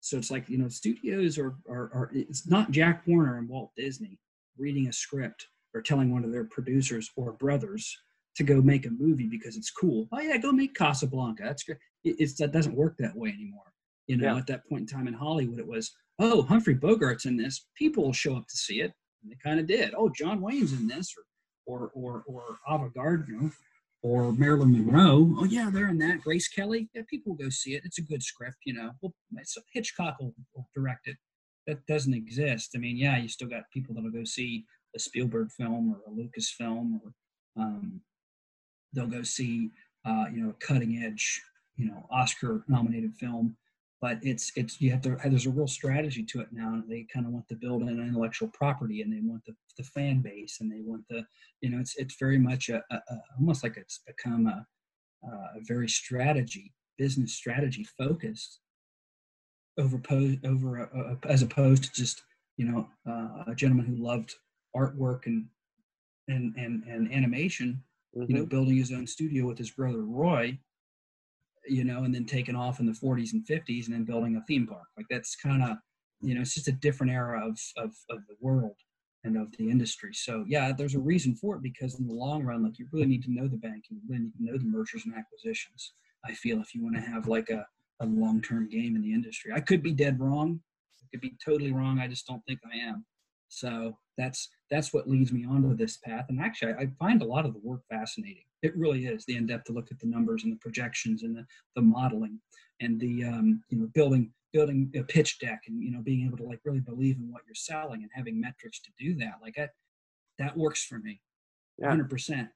So 0.00 0.18
it's 0.18 0.30
like 0.30 0.48
you 0.48 0.58
know, 0.58 0.68
studios 0.68 1.38
are 1.38 1.56
are, 1.68 1.90
are 1.94 2.10
it's 2.12 2.46
not 2.48 2.70
Jack 2.70 3.02
Warner 3.06 3.38
and 3.38 3.48
Walt 3.48 3.70
Disney 3.76 4.18
reading 4.58 4.88
a 4.88 4.92
script 4.92 5.46
or 5.74 5.82
telling 5.82 6.12
one 6.12 6.24
of 6.24 6.32
their 6.32 6.44
producers 6.44 7.10
or 7.16 7.32
brothers 7.32 7.96
to 8.36 8.44
go 8.44 8.60
make 8.60 8.86
a 8.86 8.90
movie 8.90 9.28
because 9.28 9.56
it's 9.56 9.70
cool. 9.70 10.08
Oh 10.12 10.20
yeah, 10.20 10.36
go 10.36 10.52
make 10.52 10.74
Casablanca. 10.74 11.42
That's 11.44 11.62
great. 11.62 11.78
It, 12.04 12.16
it's 12.18 12.34
that 12.34 12.52
doesn't 12.52 12.76
work 12.76 12.96
that 12.98 13.16
way 13.16 13.30
anymore. 13.30 13.72
You 14.06 14.18
know, 14.18 14.32
yeah. 14.32 14.38
at 14.38 14.46
that 14.48 14.68
point 14.68 14.82
in 14.82 14.86
time 14.86 15.08
in 15.08 15.14
Hollywood, 15.14 15.58
it 15.58 15.66
was 15.66 15.90
oh 16.18 16.42
Humphrey 16.42 16.74
Bogart's 16.74 17.24
in 17.26 17.36
this. 17.36 17.66
People 17.76 18.04
will 18.04 18.12
show 18.12 18.36
up 18.36 18.46
to 18.48 18.56
see 18.56 18.80
it, 18.80 18.92
and 19.22 19.32
they 19.32 19.36
kind 19.42 19.60
of 19.60 19.66
did. 19.66 19.94
Oh, 19.96 20.10
John 20.10 20.40
Wayne's 20.40 20.72
in 20.72 20.86
this, 20.86 21.14
or 21.66 21.90
or 21.92 21.92
or 21.94 22.24
or 22.26 22.58
Ava 22.70 22.90
Gardner, 22.94 23.50
or 24.04 24.32
Marilyn 24.32 24.70
Monroe. 24.70 25.34
Oh 25.38 25.44
yeah, 25.44 25.70
they're 25.72 25.88
in 25.88 25.98
that. 25.98 26.20
Grace 26.20 26.46
Kelly. 26.46 26.90
Yeah, 26.94 27.02
people 27.08 27.32
will 27.32 27.44
go 27.44 27.48
see 27.48 27.74
it. 27.74 27.82
It's 27.86 27.98
a 27.98 28.02
good 28.02 28.22
script. 28.22 28.58
You 28.64 28.74
know, 28.74 28.90
well, 29.00 29.14
Hitchcock 29.72 30.16
will, 30.20 30.34
will 30.54 30.68
direct 30.76 31.08
it. 31.08 31.16
That 31.66 31.84
doesn't 31.86 32.12
exist. 32.12 32.72
I 32.76 32.78
mean, 32.78 32.98
yeah, 32.98 33.16
you 33.16 33.28
still 33.28 33.48
got 33.48 33.70
people 33.72 33.94
that'll 33.94 34.10
go 34.10 34.24
see 34.24 34.66
a 34.94 34.98
Spielberg 34.98 35.50
film 35.50 35.90
or 35.90 36.12
a 36.12 36.14
Lucas 36.14 36.50
film, 36.50 37.00
or 37.02 37.62
um, 37.62 38.02
they'll 38.92 39.06
go 39.06 39.22
see 39.22 39.70
uh, 40.04 40.26
you 40.30 40.42
know 40.42 40.50
a 40.50 40.64
cutting 40.64 41.02
edge 41.02 41.40
you 41.76 41.86
know 41.86 42.06
Oscar 42.10 42.62
nominated 42.68 43.14
film 43.14 43.56
but 44.04 44.18
it's 44.20 44.52
it's 44.54 44.82
you 44.82 44.90
have 44.90 45.00
to 45.00 45.16
there's 45.24 45.46
a 45.46 45.50
real 45.50 45.66
strategy 45.66 46.22
to 46.22 46.38
it 46.42 46.48
now 46.52 46.82
they 46.86 47.06
kind 47.10 47.24
of 47.24 47.32
want 47.32 47.48
to 47.48 47.54
build 47.54 47.80
an 47.80 47.88
intellectual 47.88 48.48
property 48.48 49.00
and 49.00 49.10
they 49.10 49.22
want 49.22 49.42
the, 49.46 49.54
the 49.78 49.82
fan 49.82 50.20
base 50.20 50.58
and 50.60 50.70
they 50.70 50.82
want 50.82 51.02
the 51.08 51.24
you 51.62 51.70
know 51.70 51.80
it's 51.80 51.96
it's 51.96 52.16
very 52.20 52.36
much 52.36 52.68
a, 52.68 52.82
a, 52.90 52.96
a 52.96 53.16
almost 53.38 53.62
like 53.62 53.78
it's 53.78 54.00
become 54.06 54.46
a, 54.46 54.66
a 55.26 55.60
very 55.62 55.88
strategy 55.88 56.70
business 56.98 57.32
strategy 57.32 57.86
focused 57.96 58.60
over 59.78 59.98
over 60.44 61.18
as 61.26 61.40
opposed 61.40 61.84
to 61.84 61.92
just 61.92 62.24
you 62.58 62.66
know 62.66 62.86
uh, 63.08 63.50
a 63.50 63.54
gentleman 63.56 63.86
who 63.86 64.04
loved 64.04 64.34
artwork 64.76 65.24
and 65.24 65.46
and 66.28 66.54
and, 66.56 66.82
and 66.84 67.10
animation 67.10 67.82
mm-hmm. 68.14 68.30
you 68.30 68.36
know 68.36 68.42
mm-hmm. 68.42 68.50
building 68.50 68.76
his 68.76 68.92
own 68.92 69.06
studio 69.06 69.46
with 69.46 69.56
his 69.56 69.70
brother 69.70 70.02
roy 70.02 70.58
you 71.66 71.84
know, 71.84 72.04
and 72.04 72.14
then 72.14 72.26
taking 72.26 72.56
off 72.56 72.80
in 72.80 72.86
the 72.86 72.92
40s 72.92 73.32
and 73.32 73.46
50s 73.46 73.86
and 73.86 73.94
then 73.94 74.04
building 74.04 74.36
a 74.36 74.44
theme 74.46 74.66
park. 74.66 74.86
Like 74.96 75.06
that's 75.10 75.36
kind 75.36 75.62
of, 75.62 75.76
you 76.20 76.34
know, 76.34 76.40
it's 76.40 76.54
just 76.54 76.68
a 76.68 76.72
different 76.72 77.12
era 77.12 77.46
of, 77.46 77.58
of, 77.76 77.90
of 78.10 78.18
the 78.28 78.36
world 78.40 78.76
and 79.24 79.36
of 79.36 79.50
the 79.58 79.70
industry. 79.70 80.10
So 80.12 80.44
yeah, 80.46 80.72
there's 80.76 80.94
a 80.94 81.00
reason 81.00 81.34
for 81.34 81.56
it 81.56 81.62
because 81.62 81.98
in 81.98 82.06
the 82.06 82.14
long 82.14 82.44
run, 82.44 82.62
like 82.62 82.78
you 82.78 82.86
really 82.92 83.06
need 83.06 83.24
to 83.24 83.32
know 83.32 83.48
the 83.48 83.56
banking, 83.56 83.96
you 83.96 84.02
really 84.08 84.24
need 84.24 84.34
to 84.38 84.44
know 84.44 84.58
the 84.58 84.64
mergers 84.64 85.04
and 85.04 85.14
acquisitions. 85.14 85.94
I 86.24 86.32
feel 86.32 86.60
if 86.60 86.74
you 86.74 86.82
want 86.82 86.96
to 86.96 87.02
have 87.02 87.26
like 87.26 87.50
a, 87.50 87.66
a 88.00 88.06
long-term 88.06 88.68
game 88.68 88.96
in 88.96 89.02
the 89.02 89.12
industry, 89.12 89.52
I 89.54 89.60
could 89.60 89.82
be 89.82 89.92
dead 89.92 90.20
wrong. 90.20 90.60
I 91.02 91.06
could 91.10 91.20
be 91.20 91.36
totally 91.44 91.72
wrong. 91.72 91.98
I 91.98 92.08
just 92.08 92.26
don't 92.26 92.42
think 92.46 92.60
I 92.70 92.76
am. 92.76 93.04
So 93.54 93.96
that's 94.16 94.48
that's 94.70 94.92
what 94.92 95.08
leads 95.08 95.32
me 95.32 95.44
onto 95.44 95.76
this 95.76 95.98
path. 95.98 96.26
And 96.28 96.40
actually, 96.40 96.72
I, 96.72 96.82
I 96.82 96.86
find 96.98 97.22
a 97.22 97.26
lot 97.26 97.46
of 97.46 97.52
the 97.52 97.60
work 97.62 97.80
fascinating. 97.90 98.44
It 98.62 98.76
really 98.76 99.06
is 99.06 99.24
the 99.26 99.36
in-depth 99.36 99.64
to 99.64 99.72
look 99.72 99.90
at 99.90 99.98
the 100.00 100.06
numbers 100.06 100.44
and 100.44 100.52
the 100.52 100.58
projections 100.58 101.22
and 101.22 101.36
the, 101.36 101.44
the 101.76 101.82
modeling 101.82 102.40
and 102.80 102.98
the 102.98 103.24
um, 103.24 103.62
you 103.70 103.78
know 103.78 103.88
building 103.94 104.32
building 104.52 104.90
a 104.96 105.02
pitch 105.02 105.38
deck 105.38 105.62
and 105.66 105.82
you 105.82 105.90
know 105.90 106.00
being 106.02 106.24
able 106.26 106.36
to 106.38 106.44
like 106.44 106.60
really 106.64 106.80
believe 106.80 107.16
in 107.16 107.30
what 107.30 107.42
you're 107.46 107.54
selling 107.54 108.02
and 108.02 108.10
having 108.14 108.40
metrics 108.40 108.80
to 108.80 108.90
do 108.98 109.14
that. 109.16 109.34
Like 109.42 109.54
that 109.56 109.70
that 110.38 110.56
works 110.56 110.84
for 110.84 110.98
me, 110.98 111.20
hundred 111.82 112.04
yeah. 112.04 112.08
percent. 112.08 112.48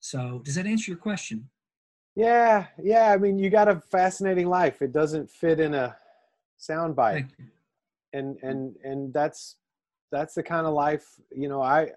So 0.00 0.40
does 0.44 0.54
that 0.56 0.66
answer 0.66 0.90
your 0.90 0.98
question? 0.98 1.48
Yeah, 2.16 2.66
yeah. 2.82 3.12
I 3.12 3.18
mean, 3.18 3.38
you 3.38 3.50
got 3.50 3.68
a 3.68 3.80
fascinating 3.80 4.48
life. 4.48 4.82
It 4.82 4.92
doesn't 4.92 5.30
fit 5.30 5.60
in 5.60 5.74
a 5.74 5.96
soundbite, 6.58 7.28
and 8.12 8.36
and 8.42 8.76
and 8.82 9.14
that's 9.14 9.56
that's 10.12 10.34
the 10.34 10.42
kind 10.42 10.66
of 10.66 10.74
life 10.74 11.04
you 11.34 11.48
know 11.48 11.62
i 11.62 11.88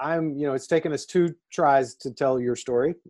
i'm 0.00 0.36
you 0.36 0.46
know 0.46 0.54
it's 0.54 0.66
taken 0.66 0.92
us 0.92 1.04
two 1.04 1.34
tries 1.52 1.94
to 1.94 2.10
tell 2.10 2.40
your 2.40 2.56
story. 2.56 2.94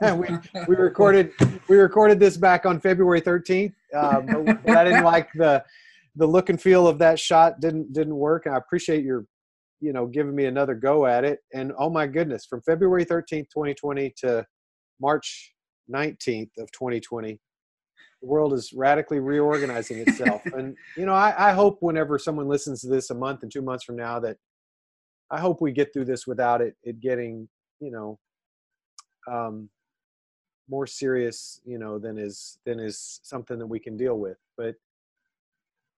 We, 0.00 0.28
we 0.68 0.76
recorded 0.76 1.32
we 1.68 1.76
recorded 1.76 2.20
this 2.20 2.36
back 2.36 2.64
on 2.66 2.80
february 2.80 3.20
13th 3.20 3.74
um, 3.94 4.26
but, 4.26 4.64
but, 4.64 4.76
i 4.76 4.84
didn't 4.84 5.04
like 5.14 5.28
the 5.34 5.62
the 6.16 6.26
look 6.26 6.48
and 6.48 6.60
feel 6.60 6.86
of 6.86 6.98
that 6.98 7.18
shot 7.18 7.60
didn't 7.60 7.92
didn't 7.92 8.16
work 8.16 8.46
and 8.46 8.54
i 8.54 8.58
appreciate 8.58 9.04
your 9.04 9.26
you 9.80 9.92
know 9.92 10.06
giving 10.06 10.34
me 10.34 10.46
another 10.46 10.74
go 10.74 11.06
at 11.06 11.24
it. 11.24 11.40
And 11.54 11.72
oh 11.78 11.90
my 11.90 12.06
goodness 12.06 12.46
from 12.46 12.62
february 12.62 13.04
13th 13.04 13.48
2020 13.52 14.14
to 14.18 14.46
march 15.00 15.54
19th 15.92 16.50
of 16.58 16.70
2020 16.72 17.40
the 18.20 18.28
world 18.28 18.52
is 18.52 18.72
radically 18.72 19.20
reorganizing 19.20 19.98
itself. 19.98 20.42
and 20.56 20.76
you 20.96 21.06
know, 21.06 21.14
I, 21.14 21.50
I, 21.50 21.52
hope 21.52 21.78
whenever 21.80 22.18
someone 22.18 22.48
listens 22.48 22.80
to 22.80 22.88
this 22.88 23.10
a 23.10 23.14
month 23.14 23.42
and 23.42 23.52
two 23.52 23.62
months 23.62 23.84
from 23.84 23.96
now 23.96 24.18
that 24.20 24.36
I 25.30 25.40
hope 25.40 25.60
we 25.60 25.72
get 25.72 25.92
through 25.92 26.06
this 26.06 26.26
without 26.26 26.60
it 26.60 26.76
it 26.82 27.00
getting, 27.00 27.48
you 27.80 27.90
know, 27.90 28.18
um, 29.30 29.68
more 30.68 30.86
serious, 30.86 31.60
you 31.64 31.78
know, 31.78 31.98
than 31.98 32.18
is 32.18 32.58
than 32.64 32.80
is 32.80 33.20
something 33.22 33.58
that 33.58 33.66
we 33.66 33.78
can 33.78 33.96
deal 33.96 34.18
with. 34.18 34.38
But 34.56 34.74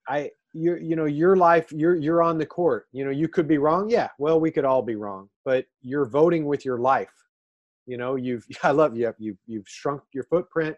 I 0.09 0.31
you 0.53 0.77
you 0.77 0.97
know 0.97 1.05
your 1.05 1.37
life 1.37 1.71
you're 1.73 1.97
you're 1.97 2.23
on 2.23 2.39
the 2.39 2.47
court. 2.47 2.87
You 2.93 3.05
know 3.05 3.11
you 3.11 3.29
could 3.29 3.49
be 3.49 3.59
wrong. 3.59 3.89
Yeah 3.89 4.09
well 4.19 4.41
we 4.41 4.51
could 4.51 4.65
all 4.65 4.83
be 4.83 4.97
wrong 4.97 5.29
but 5.45 5.65
you're 5.83 6.07
voting 6.07 6.45
with 6.47 6.65
your 6.65 6.79
life. 6.79 7.13
You 7.87 7.97
know 7.97 8.17
you've 8.17 8.45
i 8.63 8.71
love 8.71 8.97
you. 8.97 9.13
You've 9.19 9.39
you've 9.47 9.69
shrunk 9.69 10.03
your 10.13 10.25
footprint 10.25 10.77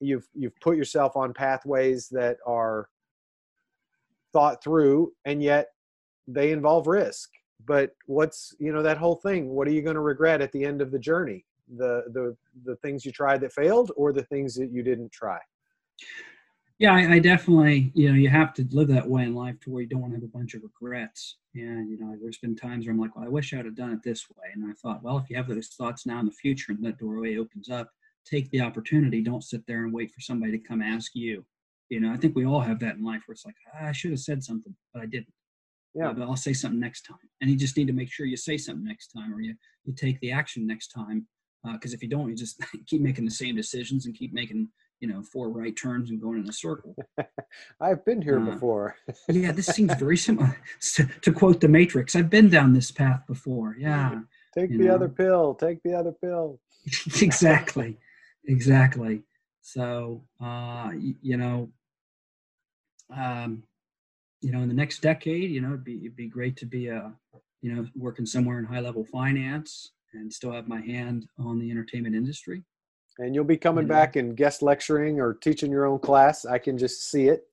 you've 0.00 0.28
you've 0.34 0.58
put 0.60 0.76
yourself 0.76 1.16
on 1.16 1.32
pathways 1.32 2.08
that 2.08 2.36
are 2.46 2.88
thought 4.32 4.62
through 4.62 5.12
and 5.24 5.42
yet 5.42 5.68
they 6.28 6.52
involve 6.52 6.86
risk. 6.86 7.30
But 7.64 7.92
what's 8.06 8.54
you 8.58 8.72
know 8.72 8.82
that 8.82 8.98
whole 8.98 9.16
thing 9.16 9.48
what 9.48 9.66
are 9.66 9.72
you 9.72 9.82
going 9.82 9.94
to 9.94 10.00
regret 10.00 10.40
at 10.40 10.52
the 10.52 10.64
end 10.64 10.80
of 10.82 10.90
the 10.90 10.98
journey? 10.98 11.44
The 11.76 12.04
the 12.12 12.36
the 12.64 12.76
things 12.76 13.04
you 13.04 13.12
tried 13.12 13.40
that 13.40 13.52
failed 13.52 13.92
or 13.96 14.12
the 14.12 14.24
things 14.24 14.54
that 14.56 14.70
you 14.70 14.82
didn't 14.82 15.10
try? 15.10 15.38
Yeah 16.78 16.92
I, 16.92 17.14
I, 17.14 17.18
definitely 17.18 17.90
you 17.94 18.10
know 18.10 18.14
you 18.14 18.28
have 18.28 18.52
to 18.54 18.66
live 18.70 18.88
that 18.88 19.08
way 19.08 19.22
in 19.22 19.34
life 19.34 19.58
to 19.60 19.70
where 19.70 19.82
you 19.82 19.88
don't 19.88 20.02
want 20.02 20.12
to 20.12 20.18
have 20.18 20.24
a 20.24 20.38
bunch 20.38 20.54
of 20.54 20.62
regrets. 20.62 21.36
And 21.54 21.90
you 21.90 21.98
know 21.98 22.16
there's 22.20 22.38
been 22.38 22.54
times 22.54 22.84
where 22.84 22.92
i'm 22.92 23.00
like 23.00 23.16
well 23.16 23.24
i 23.24 23.28
wish 23.28 23.54
i 23.54 23.56
would 23.56 23.66
have 23.66 23.74
done 23.74 23.92
it 23.92 24.02
this 24.04 24.28
way. 24.28 24.48
And 24.54 24.70
i 24.70 24.74
thought 24.74 25.02
well 25.02 25.16
if 25.16 25.30
you 25.30 25.36
have 25.36 25.48
those 25.48 25.68
thoughts 25.68 26.04
now 26.04 26.20
in 26.20 26.26
the 26.26 26.32
future 26.32 26.72
and 26.72 26.84
that 26.84 26.98
doorway 26.98 27.38
opens 27.38 27.70
up 27.70 27.88
take 28.26 28.50
the 28.50 28.60
opportunity. 28.60 29.22
Don't 29.22 29.44
sit 29.44 29.66
there 29.66 29.84
and 29.84 29.92
wait 29.92 30.10
for 30.10 30.20
somebody 30.20 30.52
to 30.52 30.58
come 30.58 30.82
ask 30.82 31.12
you. 31.14 31.44
You 31.88 32.00
know, 32.00 32.12
I 32.12 32.16
think 32.16 32.34
we 32.34 32.44
all 32.44 32.60
have 32.60 32.80
that 32.80 32.96
in 32.96 33.04
life 33.04 33.22
where 33.26 33.34
it's 33.34 33.46
like, 33.46 33.54
ah, 33.74 33.86
I 33.86 33.92
should 33.92 34.10
have 34.10 34.20
said 34.20 34.42
something, 34.42 34.74
but 34.92 35.02
I 35.02 35.06
didn't. 35.06 35.32
Yeah. 35.94 36.12
But 36.12 36.24
I'll 36.24 36.36
say 36.36 36.52
something 36.52 36.80
next 36.80 37.02
time. 37.02 37.16
And 37.40 37.50
you 37.50 37.56
just 37.56 37.76
need 37.76 37.86
to 37.86 37.92
make 37.92 38.12
sure 38.12 38.26
you 38.26 38.36
say 38.36 38.58
something 38.58 38.84
next 38.84 39.08
time 39.08 39.32
or 39.32 39.40
you, 39.40 39.54
you 39.84 39.94
take 39.94 40.20
the 40.20 40.32
action 40.32 40.66
next 40.66 40.88
time. 40.88 41.26
Because 41.64 41.92
uh, 41.92 41.96
if 41.96 42.02
you 42.02 42.08
don't, 42.08 42.28
you 42.28 42.36
just 42.36 42.60
keep 42.86 43.00
making 43.00 43.24
the 43.24 43.30
same 43.30 43.56
decisions 43.56 44.06
and 44.06 44.14
keep 44.14 44.34
making, 44.34 44.68
you 45.00 45.08
know, 45.08 45.22
four 45.22 45.48
right 45.48 45.76
turns 45.76 46.10
and 46.10 46.20
going 46.20 46.40
in 46.40 46.48
a 46.48 46.52
circle. 46.52 46.94
I've 47.80 48.04
been 48.04 48.20
here 48.20 48.40
uh, 48.40 48.52
before. 48.52 48.96
yeah, 49.28 49.52
this 49.52 49.66
seems 49.66 49.94
very 49.98 50.16
similar. 50.16 50.60
to, 50.96 51.08
to 51.22 51.32
quote 51.32 51.60
the 51.60 51.68
Matrix, 51.68 52.16
I've 52.16 52.30
been 52.30 52.50
down 52.50 52.74
this 52.74 52.90
path 52.90 53.22
before. 53.26 53.76
Yeah. 53.78 54.20
Take 54.56 54.70
the 54.70 54.78
know. 54.78 54.94
other 54.94 55.08
pill. 55.08 55.54
Take 55.54 55.82
the 55.82 55.94
other 55.94 56.12
pill. 56.12 56.60
exactly. 57.22 57.98
Exactly. 58.46 59.22
So, 59.60 60.22
uh, 60.40 60.90
you, 60.96 61.14
you 61.22 61.36
know, 61.36 61.68
um, 63.14 63.62
you 64.40 64.52
know, 64.52 64.60
in 64.60 64.68
the 64.68 64.74
next 64.74 65.00
decade, 65.00 65.50
you 65.50 65.60
know, 65.60 65.68
it'd 65.68 65.84
be, 65.84 65.98
it'd 65.98 66.16
be 66.16 66.28
great 66.28 66.56
to 66.58 66.66
be 66.66 66.88
a, 66.88 67.12
you 67.62 67.74
know, 67.74 67.86
working 67.96 68.26
somewhere 68.26 68.58
in 68.58 68.64
high 68.64 68.80
level 68.80 69.04
finance 69.04 69.92
and 70.12 70.32
still 70.32 70.52
have 70.52 70.68
my 70.68 70.80
hand 70.80 71.26
on 71.38 71.58
the 71.58 71.70
entertainment 71.70 72.14
industry. 72.14 72.62
And 73.18 73.34
you'll 73.34 73.44
be 73.44 73.56
coming 73.56 73.86
back 73.86 74.16
and 74.16 74.36
guest 74.36 74.62
lecturing 74.62 75.20
or 75.20 75.34
teaching 75.34 75.70
your 75.70 75.86
own 75.86 75.98
class. 75.98 76.44
I 76.44 76.58
can 76.58 76.76
just 76.76 77.10
see 77.10 77.28
it. 77.28 77.44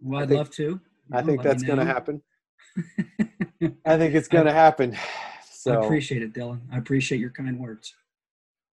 Well, 0.00 0.22
I'd 0.22 0.28
think, 0.28 0.38
love 0.38 0.50
to. 0.50 0.62
You 0.62 0.80
I 1.12 1.22
think 1.22 1.42
that's 1.42 1.62
going 1.62 1.78
to 1.78 1.84
happen. 1.84 2.20
I 3.86 3.96
think 3.96 4.14
it's 4.14 4.28
going 4.28 4.46
to 4.46 4.52
happen. 4.52 4.96
So 5.60 5.72
I 5.72 5.84
appreciate 5.84 6.22
it, 6.22 6.32
Dylan. 6.32 6.60
I 6.72 6.78
appreciate 6.78 7.18
your 7.18 7.30
kind 7.30 7.58
words. 7.58 7.92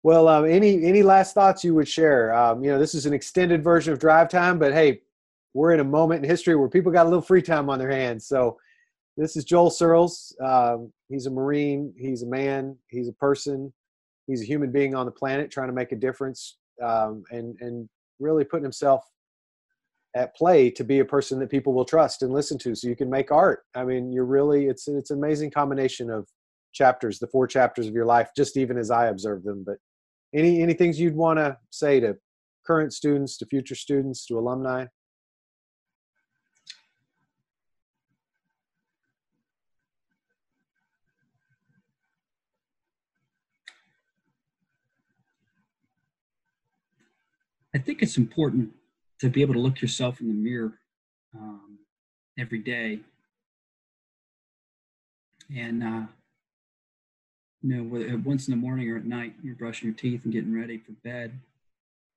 Well, 0.04 0.28
um, 0.28 0.46
any 0.46 0.84
any 0.84 1.02
last 1.02 1.34
thoughts 1.34 1.64
you 1.64 1.74
would 1.76 1.88
share? 1.88 2.34
Um, 2.34 2.62
you 2.62 2.70
know, 2.70 2.78
this 2.78 2.94
is 2.94 3.06
an 3.06 3.14
extended 3.14 3.64
version 3.64 3.94
of 3.94 4.00
Drive 4.00 4.30
Time, 4.30 4.60
but 4.60 4.74
hey, 4.74 5.02
we're 5.54 5.72
in 5.72 5.80
a 5.80 5.86
moment 5.86 6.24
in 6.24 6.30
history 6.30 6.58
where 6.58 6.68
people 6.68 6.92
got 6.92 7.06
a 7.06 7.10
little 7.10 7.22
free 7.22 7.42
time 7.42 7.70
on 7.70 7.80
their 7.80 7.90
hands. 7.90 8.28
So, 8.28 8.58
this 9.16 9.38
is 9.38 9.46
Joel 9.46 9.70
Searls. 9.70 10.36
Um, 10.44 10.92
he's 11.08 11.26
a 11.26 11.32
Marine. 11.32 11.94
He's 11.98 12.24
a 12.24 12.28
man. 12.28 12.76
He's 12.90 13.08
a 13.08 13.14
person. 13.14 13.72
He's 14.28 14.42
a 14.42 14.46
human 14.46 14.72
being 14.74 14.94
on 14.94 15.06
the 15.06 15.12
planet 15.12 15.50
trying 15.52 15.68
to 15.68 15.74
make 15.74 15.94
a 15.94 15.98
difference 15.98 16.58
um, 16.84 17.24
and 17.32 17.56
and 17.62 17.88
really 18.20 18.44
putting 18.44 18.64
himself 18.64 19.06
at 20.16 20.36
play 20.36 20.70
to 20.70 20.84
be 20.84 21.00
a 21.00 21.06
person 21.06 21.40
that 21.40 21.50
people 21.50 21.74
will 21.74 21.86
trust 21.86 22.24
and 22.24 22.34
listen 22.34 22.58
to. 22.60 22.76
So 22.76 22.90
you 22.90 22.96
can 22.96 23.10
make 23.10 23.32
art. 23.32 23.64
I 23.74 23.86
mean, 23.86 24.12
you're 24.12 24.26
really 24.26 24.66
it's 24.68 24.90
it's 24.90 25.12
an 25.12 25.18
amazing 25.18 25.52
combination 25.52 26.10
of 26.10 26.28
chapters, 26.74 27.20
the 27.20 27.28
four 27.28 27.48
chapters 27.48 27.88
of 27.88 27.94
your 27.94 28.06
life, 28.06 28.32
just 28.36 28.58
even 28.58 28.78
as 28.78 28.92
I 28.92 29.08
observe 29.08 29.44
them. 29.44 29.64
But 29.66 29.78
any 30.34 30.62
any 30.62 30.74
things 30.74 31.00
you'd 31.00 31.16
want 31.16 31.40
to 31.40 31.58
say 31.70 32.00
to 32.00 32.18
current 32.66 32.94
students, 32.94 33.38
to 33.38 33.46
future 33.46 33.76
students, 33.76 34.26
to 34.28 34.38
alumni? 34.38 34.86
I 47.76 47.80
think 47.80 48.04
it's 48.04 48.18
important 48.18 48.72
to 49.20 49.30
be 49.30 49.42
able 49.42 49.56
to 49.56 49.60
look 49.60 49.82
yourself 49.82 50.22
in 50.22 50.28
the 50.28 50.34
mirror 50.34 50.74
um, 51.36 51.80
every 52.38 52.60
day 52.60 53.00
and 55.56 55.84
uh, 55.84 56.04
you 57.64 57.76
know, 57.76 57.84
whether 57.84 58.18
once 58.18 58.48
in 58.48 58.52
the 58.52 58.58
morning 58.58 58.92
or 58.92 58.98
at 58.98 59.06
night, 59.06 59.36
you're 59.42 59.56
brushing 59.56 59.88
your 59.88 59.96
teeth 59.96 60.26
and 60.26 60.34
getting 60.34 60.54
ready 60.54 60.78
for 60.78 60.92
bed, 61.04 61.40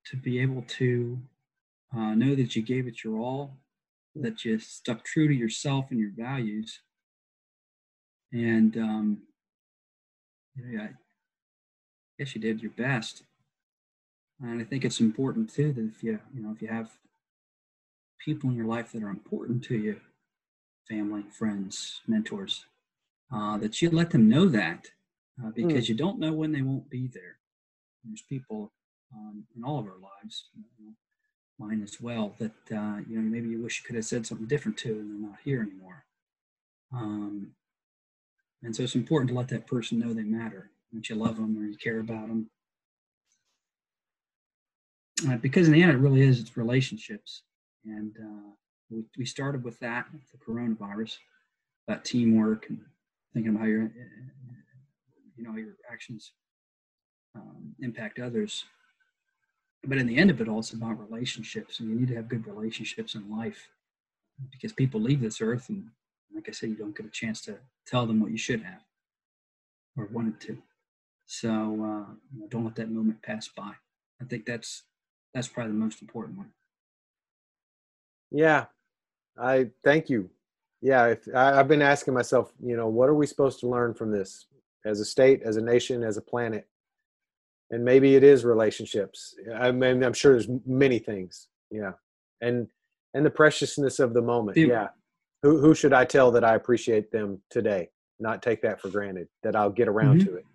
to 0.07 0.17
be 0.17 0.39
able 0.39 0.63
to 0.63 1.17
uh, 1.95 2.13
know 2.13 2.35
that 2.35 2.55
you 2.55 2.61
gave 2.61 2.85
it 2.85 3.03
your 3.03 3.17
all, 3.17 3.53
that 4.13 4.43
you 4.43 4.59
stuck 4.59 5.05
true 5.05 5.27
to 5.27 5.33
yourself 5.33 5.85
and 5.89 5.99
your 5.99 6.11
values, 6.15 6.81
and 8.33 8.75
um, 8.77 9.21
yeah, 10.55 10.83
I 10.83 10.89
guess 12.19 12.35
you 12.35 12.41
did 12.41 12.61
your 12.61 12.71
best. 12.71 13.23
And 14.41 14.61
I 14.61 14.65
think 14.65 14.83
it's 14.83 14.99
important 14.99 15.53
too 15.53 15.71
that 15.71 15.91
if 15.95 16.03
you 16.03 16.19
you 16.35 16.43
know 16.43 16.51
if 16.51 16.61
you 16.61 16.67
have 16.67 16.91
people 18.23 18.49
in 18.49 18.55
your 18.57 18.65
life 18.65 18.91
that 18.91 19.03
are 19.03 19.09
important 19.09 19.63
to 19.65 19.77
you, 19.77 20.01
family, 20.89 21.23
friends, 21.31 22.01
mentors, 22.05 22.65
uh, 23.33 23.57
that 23.59 23.81
you 23.81 23.89
let 23.89 24.09
them 24.09 24.27
know 24.27 24.49
that 24.49 24.89
uh, 25.43 25.51
because 25.55 25.85
mm. 25.85 25.89
you 25.89 25.95
don't 25.95 26.19
know 26.19 26.33
when 26.33 26.51
they 26.51 26.61
won't 26.61 26.89
be 26.89 27.07
there. 27.07 27.37
There's 28.03 28.21
people 28.21 28.71
um, 29.13 29.43
in 29.55 29.63
all 29.63 29.79
of 29.79 29.85
our 29.85 29.99
lives, 29.99 30.45
you 30.55 30.85
know, 30.85 30.93
mine 31.59 31.81
as 31.83 31.99
well, 31.99 32.35
that 32.39 32.51
uh, 32.71 32.99
you 33.07 33.19
know 33.19 33.21
maybe 33.21 33.49
you 33.49 33.61
wish 33.61 33.81
you 33.81 33.85
could 33.85 33.95
have 33.95 34.05
said 34.05 34.25
something 34.25 34.47
different 34.47 34.77
to, 34.79 34.89
and 34.89 35.09
they're 35.09 35.29
not 35.29 35.39
here 35.43 35.61
anymore. 35.61 36.05
Um, 36.93 37.51
and 38.63 38.75
so 38.75 38.83
it's 38.83 38.95
important 38.95 39.29
to 39.29 39.35
let 39.35 39.49
that 39.49 39.67
person 39.67 39.99
know 39.99 40.13
they 40.13 40.23
matter, 40.23 40.71
that 40.93 41.09
you 41.09 41.15
love 41.15 41.35
them 41.35 41.57
or 41.57 41.65
you 41.65 41.77
care 41.77 41.99
about 41.99 42.27
them. 42.27 42.49
Uh, 45.27 45.37
because 45.37 45.67
in 45.67 45.73
the 45.73 45.81
end, 45.81 45.91
it 45.91 45.97
really 45.97 46.21
is 46.21 46.39
it's 46.39 46.57
relationships, 46.57 47.43
and 47.85 48.15
uh, 48.21 48.51
we, 48.89 49.03
we 49.17 49.25
started 49.25 49.63
with 49.63 49.79
that, 49.79 50.05
the 50.31 50.37
coronavirus, 50.37 51.17
about 51.87 52.05
teamwork 52.05 52.67
and 52.69 52.79
thinking 53.33 53.51
about 53.51 53.61
how 53.61 53.67
you're 53.67 53.91
you 55.37 55.43
know 55.43 55.55
your 55.55 55.75
actions 55.91 56.33
um, 57.35 57.75
impact 57.79 58.19
others. 58.19 58.65
But 59.85 59.99
in 59.99 60.07
the 60.07 60.17
end 60.17 60.29
of 60.29 60.41
it 60.41 60.47
all 60.47 60.59
it's 60.59 60.73
about 60.73 60.99
relationships 60.99 61.79
and 61.79 61.89
you 61.89 61.95
need 61.95 62.07
to 62.09 62.15
have 62.15 62.27
good 62.27 62.47
relationships 62.47 63.15
in 63.15 63.29
life 63.29 63.69
because 64.51 64.73
people 64.73 64.99
leave 64.99 65.21
this 65.21 65.41
earth 65.41 65.69
and 65.69 65.85
like 66.33 66.47
i 66.47 66.51
said 66.51 66.69
you 66.69 66.75
don't 66.75 66.95
get 66.95 67.05
a 67.05 67.09
chance 67.09 67.41
to 67.41 67.57
tell 67.87 68.05
them 68.05 68.19
what 68.19 68.31
you 68.31 68.37
should 68.37 68.61
have 68.61 68.81
or 69.97 70.07
wanted 70.11 70.39
to. 70.41 70.57
So 71.25 71.49
uh, 71.49 72.11
you 72.33 72.39
know, 72.39 72.47
don't 72.49 72.65
let 72.65 72.75
that 72.75 72.89
moment 72.89 73.21
pass 73.21 73.47
by. 73.47 73.71
I 74.21 74.25
think 74.25 74.45
that's 74.45 74.83
that's 75.33 75.47
probably 75.47 75.73
the 75.73 75.79
most 75.79 76.01
important 76.01 76.37
one. 76.37 76.51
Yeah. 78.31 78.65
I 79.37 79.69
thank 79.83 80.09
you. 80.09 80.29
Yeah 80.81 81.07
if, 81.07 81.27
I, 81.33 81.59
i've 81.59 81.67
been 81.67 81.81
asking 81.81 82.13
myself 82.13 82.53
you 82.63 82.77
know 82.77 82.87
what 82.87 83.09
are 83.09 83.15
we 83.15 83.25
supposed 83.25 83.59
to 83.61 83.67
learn 83.67 83.93
from 83.95 84.11
this 84.11 84.45
as 84.85 84.99
a 84.99 85.05
state, 85.05 85.41
as 85.43 85.57
a 85.57 85.61
nation, 85.61 86.03
as 86.03 86.17
a 86.17 86.21
planet. 86.21 86.67
And 87.69 87.83
maybe 87.83 88.15
it 88.15 88.23
is 88.23 88.45
relationships. 88.45 89.35
I 89.53 89.71
mean, 89.71 90.03
I'm 90.03 90.13
sure 90.13 90.33
there's 90.33 90.47
many 90.65 90.99
things. 90.99 91.47
Yeah. 91.69 91.93
And 92.41 92.67
and 93.13 93.25
the 93.25 93.29
preciousness 93.29 93.99
of 93.99 94.13
the 94.13 94.21
moment. 94.21 94.57
Yeah. 94.57 94.67
yeah. 94.67 94.87
Who 95.43 95.59
who 95.59 95.75
should 95.75 95.93
I 95.93 96.05
tell 96.05 96.31
that 96.31 96.43
I 96.43 96.55
appreciate 96.55 97.11
them 97.11 97.41
today? 97.49 97.89
Not 98.19 98.41
take 98.41 98.61
that 98.61 98.81
for 98.81 98.89
granted. 98.89 99.27
That 99.43 99.55
I'll 99.55 99.69
get 99.69 99.87
around 99.87 100.21
mm-hmm. 100.21 100.29
to 100.29 100.35
it. 100.37 100.45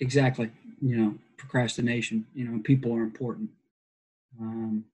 Exactly. 0.00 0.50
You 0.80 0.96
know, 0.96 1.14
procrastination. 1.36 2.26
You 2.34 2.48
know, 2.48 2.60
people 2.62 2.94
are 2.94 3.02
important. 3.02 3.50
Um, 4.40 4.84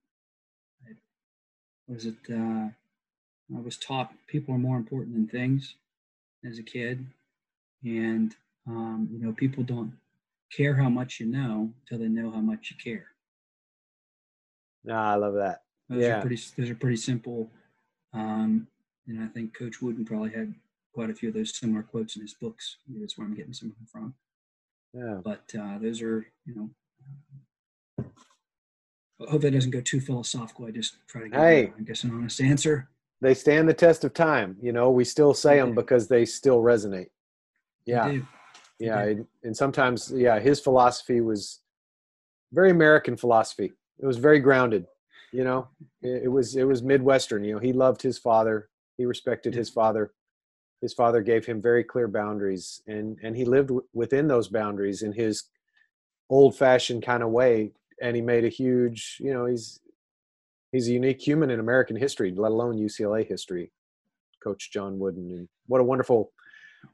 was 1.87 2.05
it? 2.05 2.15
Uh, 2.29 2.69
I 3.55 3.59
was 3.61 3.77
taught 3.77 4.13
people 4.27 4.55
are 4.55 4.59
more 4.59 4.77
important 4.77 5.13
than 5.13 5.27
things 5.27 5.75
as 6.45 6.59
a 6.59 6.63
kid, 6.63 7.05
and 7.83 8.35
um, 8.67 9.09
you 9.11 9.19
know 9.19 9.33
people 9.33 9.63
don't 9.63 9.93
care 10.55 10.75
how 10.75 10.89
much 10.89 11.19
you 11.19 11.25
know 11.25 11.71
until 11.81 12.03
they 12.03 12.11
know 12.11 12.31
how 12.31 12.41
much 12.41 12.71
you 12.71 12.77
care. 12.83 13.07
No, 14.83 14.95
I 14.95 15.15
love 15.15 15.35
that. 15.35 15.63
Those 15.89 16.01
yeah, 16.01 16.17
are 16.17 16.21
pretty. 16.21 16.41
Those 16.57 16.69
are 16.69 16.75
pretty 16.75 16.97
simple. 16.97 17.49
Um, 18.13 18.67
and 19.07 19.23
I 19.23 19.27
think 19.27 19.57
Coach 19.57 19.81
Wooden 19.81 20.05
probably 20.05 20.31
had 20.31 20.53
quite 20.93 21.09
a 21.09 21.13
few 21.13 21.29
of 21.29 21.35
those 21.35 21.57
similar 21.57 21.83
quotes 21.83 22.15
in 22.15 22.21
his 22.21 22.33
books. 22.33 22.77
That's 22.87 23.17
where 23.17 23.25
I'm 23.25 23.35
getting 23.35 23.53
some 23.53 23.69
of 23.69 23.75
them 23.75 23.87
from. 23.91 24.13
Yeah. 24.93 25.21
But 25.23 25.43
uh, 25.57 25.79
those 25.79 26.01
are, 26.01 26.25
you 26.45 26.55
know, 26.55 28.05
I 29.25 29.31
hope 29.31 29.41
that 29.41 29.51
doesn't 29.51 29.71
go 29.71 29.81
too 29.81 30.01
philosophical. 30.01 30.65
I 30.65 30.71
just 30.71 30.95
try 31.07 31.21
to 31.21 31.29
give, 31.29 31.39
hey. 31.39 31.73
I 31.77 31.81
guess, 31.83 32.03
an 32.03 32.11
honest 32.11 32.41
answer 32.41 32.89
they 33.21 33.33
stand 33.35 33.69
the 33.69 33.73
test 33.73 34.03
of 34.03 34.13
time. 34.13 34.57
You 34.61 34.73
know, 34.73 34.89
we 34.89 35.05
still 35.05 35.33
say 35.33 35.57
them 35.57 35.75
because 35.75 36.07
they 36.07 36.25
still 36.25 36.61
resonate. 36.61 37.09
Yeah. 37.85 38.17
Yeah. 38.79 39.13
And 39.43 39.55
sometimes, 39.55 40.11
yeah, 40.11 40.39
his 40.39 40.59
philosophy 40.59 41.21
was 41.21 41.59
very 42.51 42.71
American 42.71 43.15
philosophy. 43.15 43.73
It 43.99 44.05
was 44.05 44.17
very 44.17 44.39
grounded. 44.39 44.87
You 45.31 45.43
know, 45.43 45.67
it, 46.01 46.29
was, 46.29 46.55
it 46.55 46.63
was 46.63 46.81
Midwestern. 46.81 47.43
You 47.43 47.53
know, 47.53 47.59
he 47.59 47.73
loved 47.73 48.01
his 48.01 48.17
father. 48.17 48.69
He 48.97 49.05
respected 49.05 49.53
his 49.53 49.69
father. 49.69 50.11
His 50.81 50.93
father 50.93 51.21
gave 51.21 51.45
him 51.45 51.61
very 51.61 51.83
clear 51.83 52.07
boundaries 52.07 52.81
and, 52.87 53.17
and 53.21 53.37
he 53.37 53.45
lived 53.45 53.67
w- 53.67 53.87
within 53.93 54.27
those 54.27 54.47
boundaries 54.47 55.03
in 55.03 55.13
his 55.13 55.43
old 56.29 56.57
fashioned 56.57 57.03
kind 57.03 57.21
of 57.21 57.29
way. 57.29 57.71
And 58.01 58.15
he 58.15 58.21
made 58.21 58.45
a 58.45 58.49
huge, 58.49 59.17
you 59.19 59.31
know, 59.31 59.45
he's, 59.45 59.79
he's 60.71 60.87
a 60.87 60.93
unique 60.93 61.21
human 61.21 61.49
in 61.49 61.59
American 61.59 61.95
history, 61.95 62.33
let 62.35 62.51
alone 62.51 62.77
UCLA 62.77 63.27
history. 63.27 63.71
Coach 64.43 64.71
John 64.71 64.99
Wooden, 64.99 65.29
and 65.31 65.47
what 65.67 65.81
a 65.81 65.83
wonderful, 65.83 66.31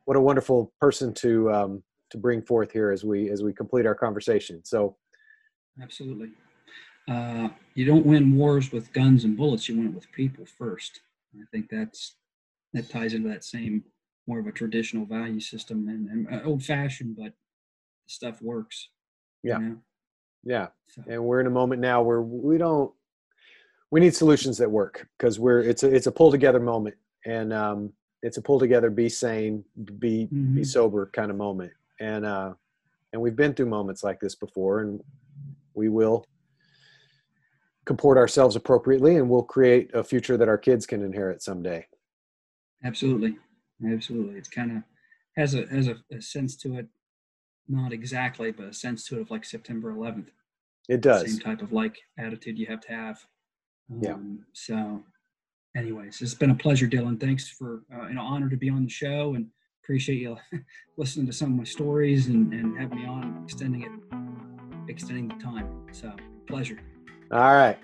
what 0.05 0.17
a 0.17 0.21
wonderful 0.21 0.73
person 0.79 1.13
to 1.15 1.51
um, 1.51 1.83
to 2.11 2.17
bring 2.17 2.41
forth 2.41 2.71
here 2.71 2.91
as 2.91 3.03
we 3.03 3.29
as 3.29 3.41
we 3.41 3.53
complete 3.53 3.85
our 3.85 3.95
conversation. 3.95 4.63
So, 4.65 4.97
absolutely, 5.81 6.31
uh, 7.09 7.49
you 7.73 7.85
don't 7.85 8.05
win 8.05 8.35
wars 8.35 8.71
with 8.71 8.91
guns 8.93 9.23
and 9.23 9.37
bullets. 9.37 9.69
You 9.69 9.77
win 9.77 9.87
it 9.87 9.93
with 9.93 10.11
people 10.11 10.45
first. 10.45 10.99
I 11.35 11.45
think 11.51 11.69
that's 11.69 12.15
that 12.73 12.89
ties 12.89 13.13
into 13.13 13.29
that 13.29 13.43
same 13.43 13.83
more 14.27 14.39
of 14.39 14.47
a 14.47 14.51
traditional 14.51 15.05
value 15.05 15.39
system 15.39 15.87
and, 15.87 16.09
and 16.09 16.41
uh, 16.41 16.45
old 16.45 16.61
fashioned, 16.61 17.15
but 17.17 17.31
stuff 18.07 18.41
works. 18.41 18.89
Yeah. 19.41 19.59
You 19.59 19.65
know? 19.65 19.77
Yeah. 20.43 20.67
So. 20.89 21.03
And 21.07 21.23
we're 21.23 21.39
in 21.39 21.47
a 21.47 21.51
moment 21.51 21.81
now 21.81 22.01
where 22.01 22.21
we 22.21 22.57
don't 22.57 22.91
we 23.91 23.99
need 23.99 24.15
solutions 24.15 24.57
that 24.57 24.69
work 24.69 25.07
because 25.17 25.39
we're 25.39 25.61
it's 25.61 25.83
a 25.83 25.93
it's 25.93 26.07
a 26.07 26.11
pull 26.11 26.31
together 26.31 26.59
moment. 26.59 26.95
And 27.25 27.51
um, 27.53 27.93
it's 28.21 28.37
a 28.37 28.41
pull 28.41 28.59
together 28.59 28.89
be 28.89 29.09
sane 29.09 29.63
be 29.99 30.25
mm-hmm. 30.25 30.55
be 30.55 30.63
sober 30.63 31.09
kind 31.13 31.31
of 31.31 31.37
moment. 31.37 31.71
And 31.99 32.25
uh 32.25 32.53
and 33.13 33.21
we've 33.21 33.35
been 33.35 33.53
through 33.53 33.67
moments 33.67 34.03
like 34.03 34.19
this 34.19 34.35
before 34.35 34.81
and 34.81 35.01
we 35.73 35.89
will 35.89 36.25
comport 37.85 38.17
ourselves 38.17 38.55
appropriately 38.55 39.15
and 39.15 39.29
we'll 39.29 39.43
create 39.43 39.89
a 39.93 40.03
future 40.03 40.35
that 40.35 40.49
our 40.49 40.57
kids 40.57 40.85
can 40.85 41.01
inherit 41.01 41.41
someday. 41.41 41.87
Absolutely. 42.83 43.37
Absolutely. 43.89 44.35
It's 44.35 44.49
kind 44.49 44.77
of 44.77 44.83
has 45.37 45.55
a 45.55 45.65
has 45.67 45.87
a, 45.87 45.95
a 46.11 46.21
sense 46.21 46.55
to 46.57 46.77
it. 46.77 46.87
Not 47.69 47.93
exactly 47.93 48.51
but 48.51 48.67
a 48.67 48.73
sense 48.73 49.05
to 49.07 49.17
it 49.17 49.21
of 49.21 49.31
like 49.31 49.45
september 49.45 49.93
11th 49.93 50.29
it 50.87 51.01
does. 51.01 51.29
Same 51.29 51.39
type 51.39 51.61
of 51.61 51.73
like 51.73 51.97
attitude 52.17 52.57
you 52.57 52.65
have 52.67 52.79
to 52.81 52.91
have 52.93 53.25
yeah. 53.89 54.13
Um, 54.13 54.45
so, 54.53 55.03
anyways, 55.75 56.21
it's 56.21 56.33
been 56.33 56.51
a 56.51 56.55
pleasure, 56.55 56.87
Dylan. 56.87 57.19
Thanks 57.19 57.47
for 57.47 57.83
uh, 57.93 58.05
an 58.05 58.17
honor 58.17 58.49
to 58.49 58.57
be 58.57 58.69
on 58.69 58.83
the 58.83 58.89
show 58.89 59.35
and 59.35 59.47
appreciate 59.83 60.19
you 60.19 60.37
listening 60.97 61.25
to 61.27 61.33
some 61.33 61.53
of 61.53 61.57
my 61.57 61.63
stories 61.63 62.27
and, 62.27 62.53
and 62.53 62.77
having 62.79 62.99
me 62.99 63.05
on, 63.05 63.41
extending 63.43 63.83
it, 63.83 64.91
extending 64.91 65.29
the 65.29 65.43
time. 65.43 65.87
So 65.91 66.13
pleasure. 66.47 66.79
All 67.31 67.53
right. 67.53 67.77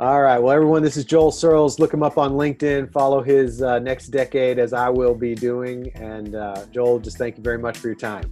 All 0.00 0.20
right. 0.20 0.40
Well, 0.40 0.52
everyone, 0.52 0.82
this 0.82 0.96
is 0.96 1.04
Joel 1.04 1.30
Searls. 1.30 1.78
Look 1.78 1.94
him 1.94 2.02
up 2.02 2.18
on 2.18 2.32
LinkedIn. 2.32 2.90
Follow 2.90 3.22
his 3.22 3.62
uh, 3.62 3.78
next 3.78 4.08
decade 4.08 4.58
as 4.58 4.72
I 4.72 4.88
will 4.88 5.14
be 5.14 5.36
doing. 5.36 5.92
And 5.94 6.34
uh, 6.34 6.66
Joel, 6.72 6.98
just 6.98 7.16
thank 7.16 7.36
you 7.36 7.44
very 7.44 7.58
much 7.58 7.78
for 7.78 7.86
your 7.86 7.96
time. 7.96 8.28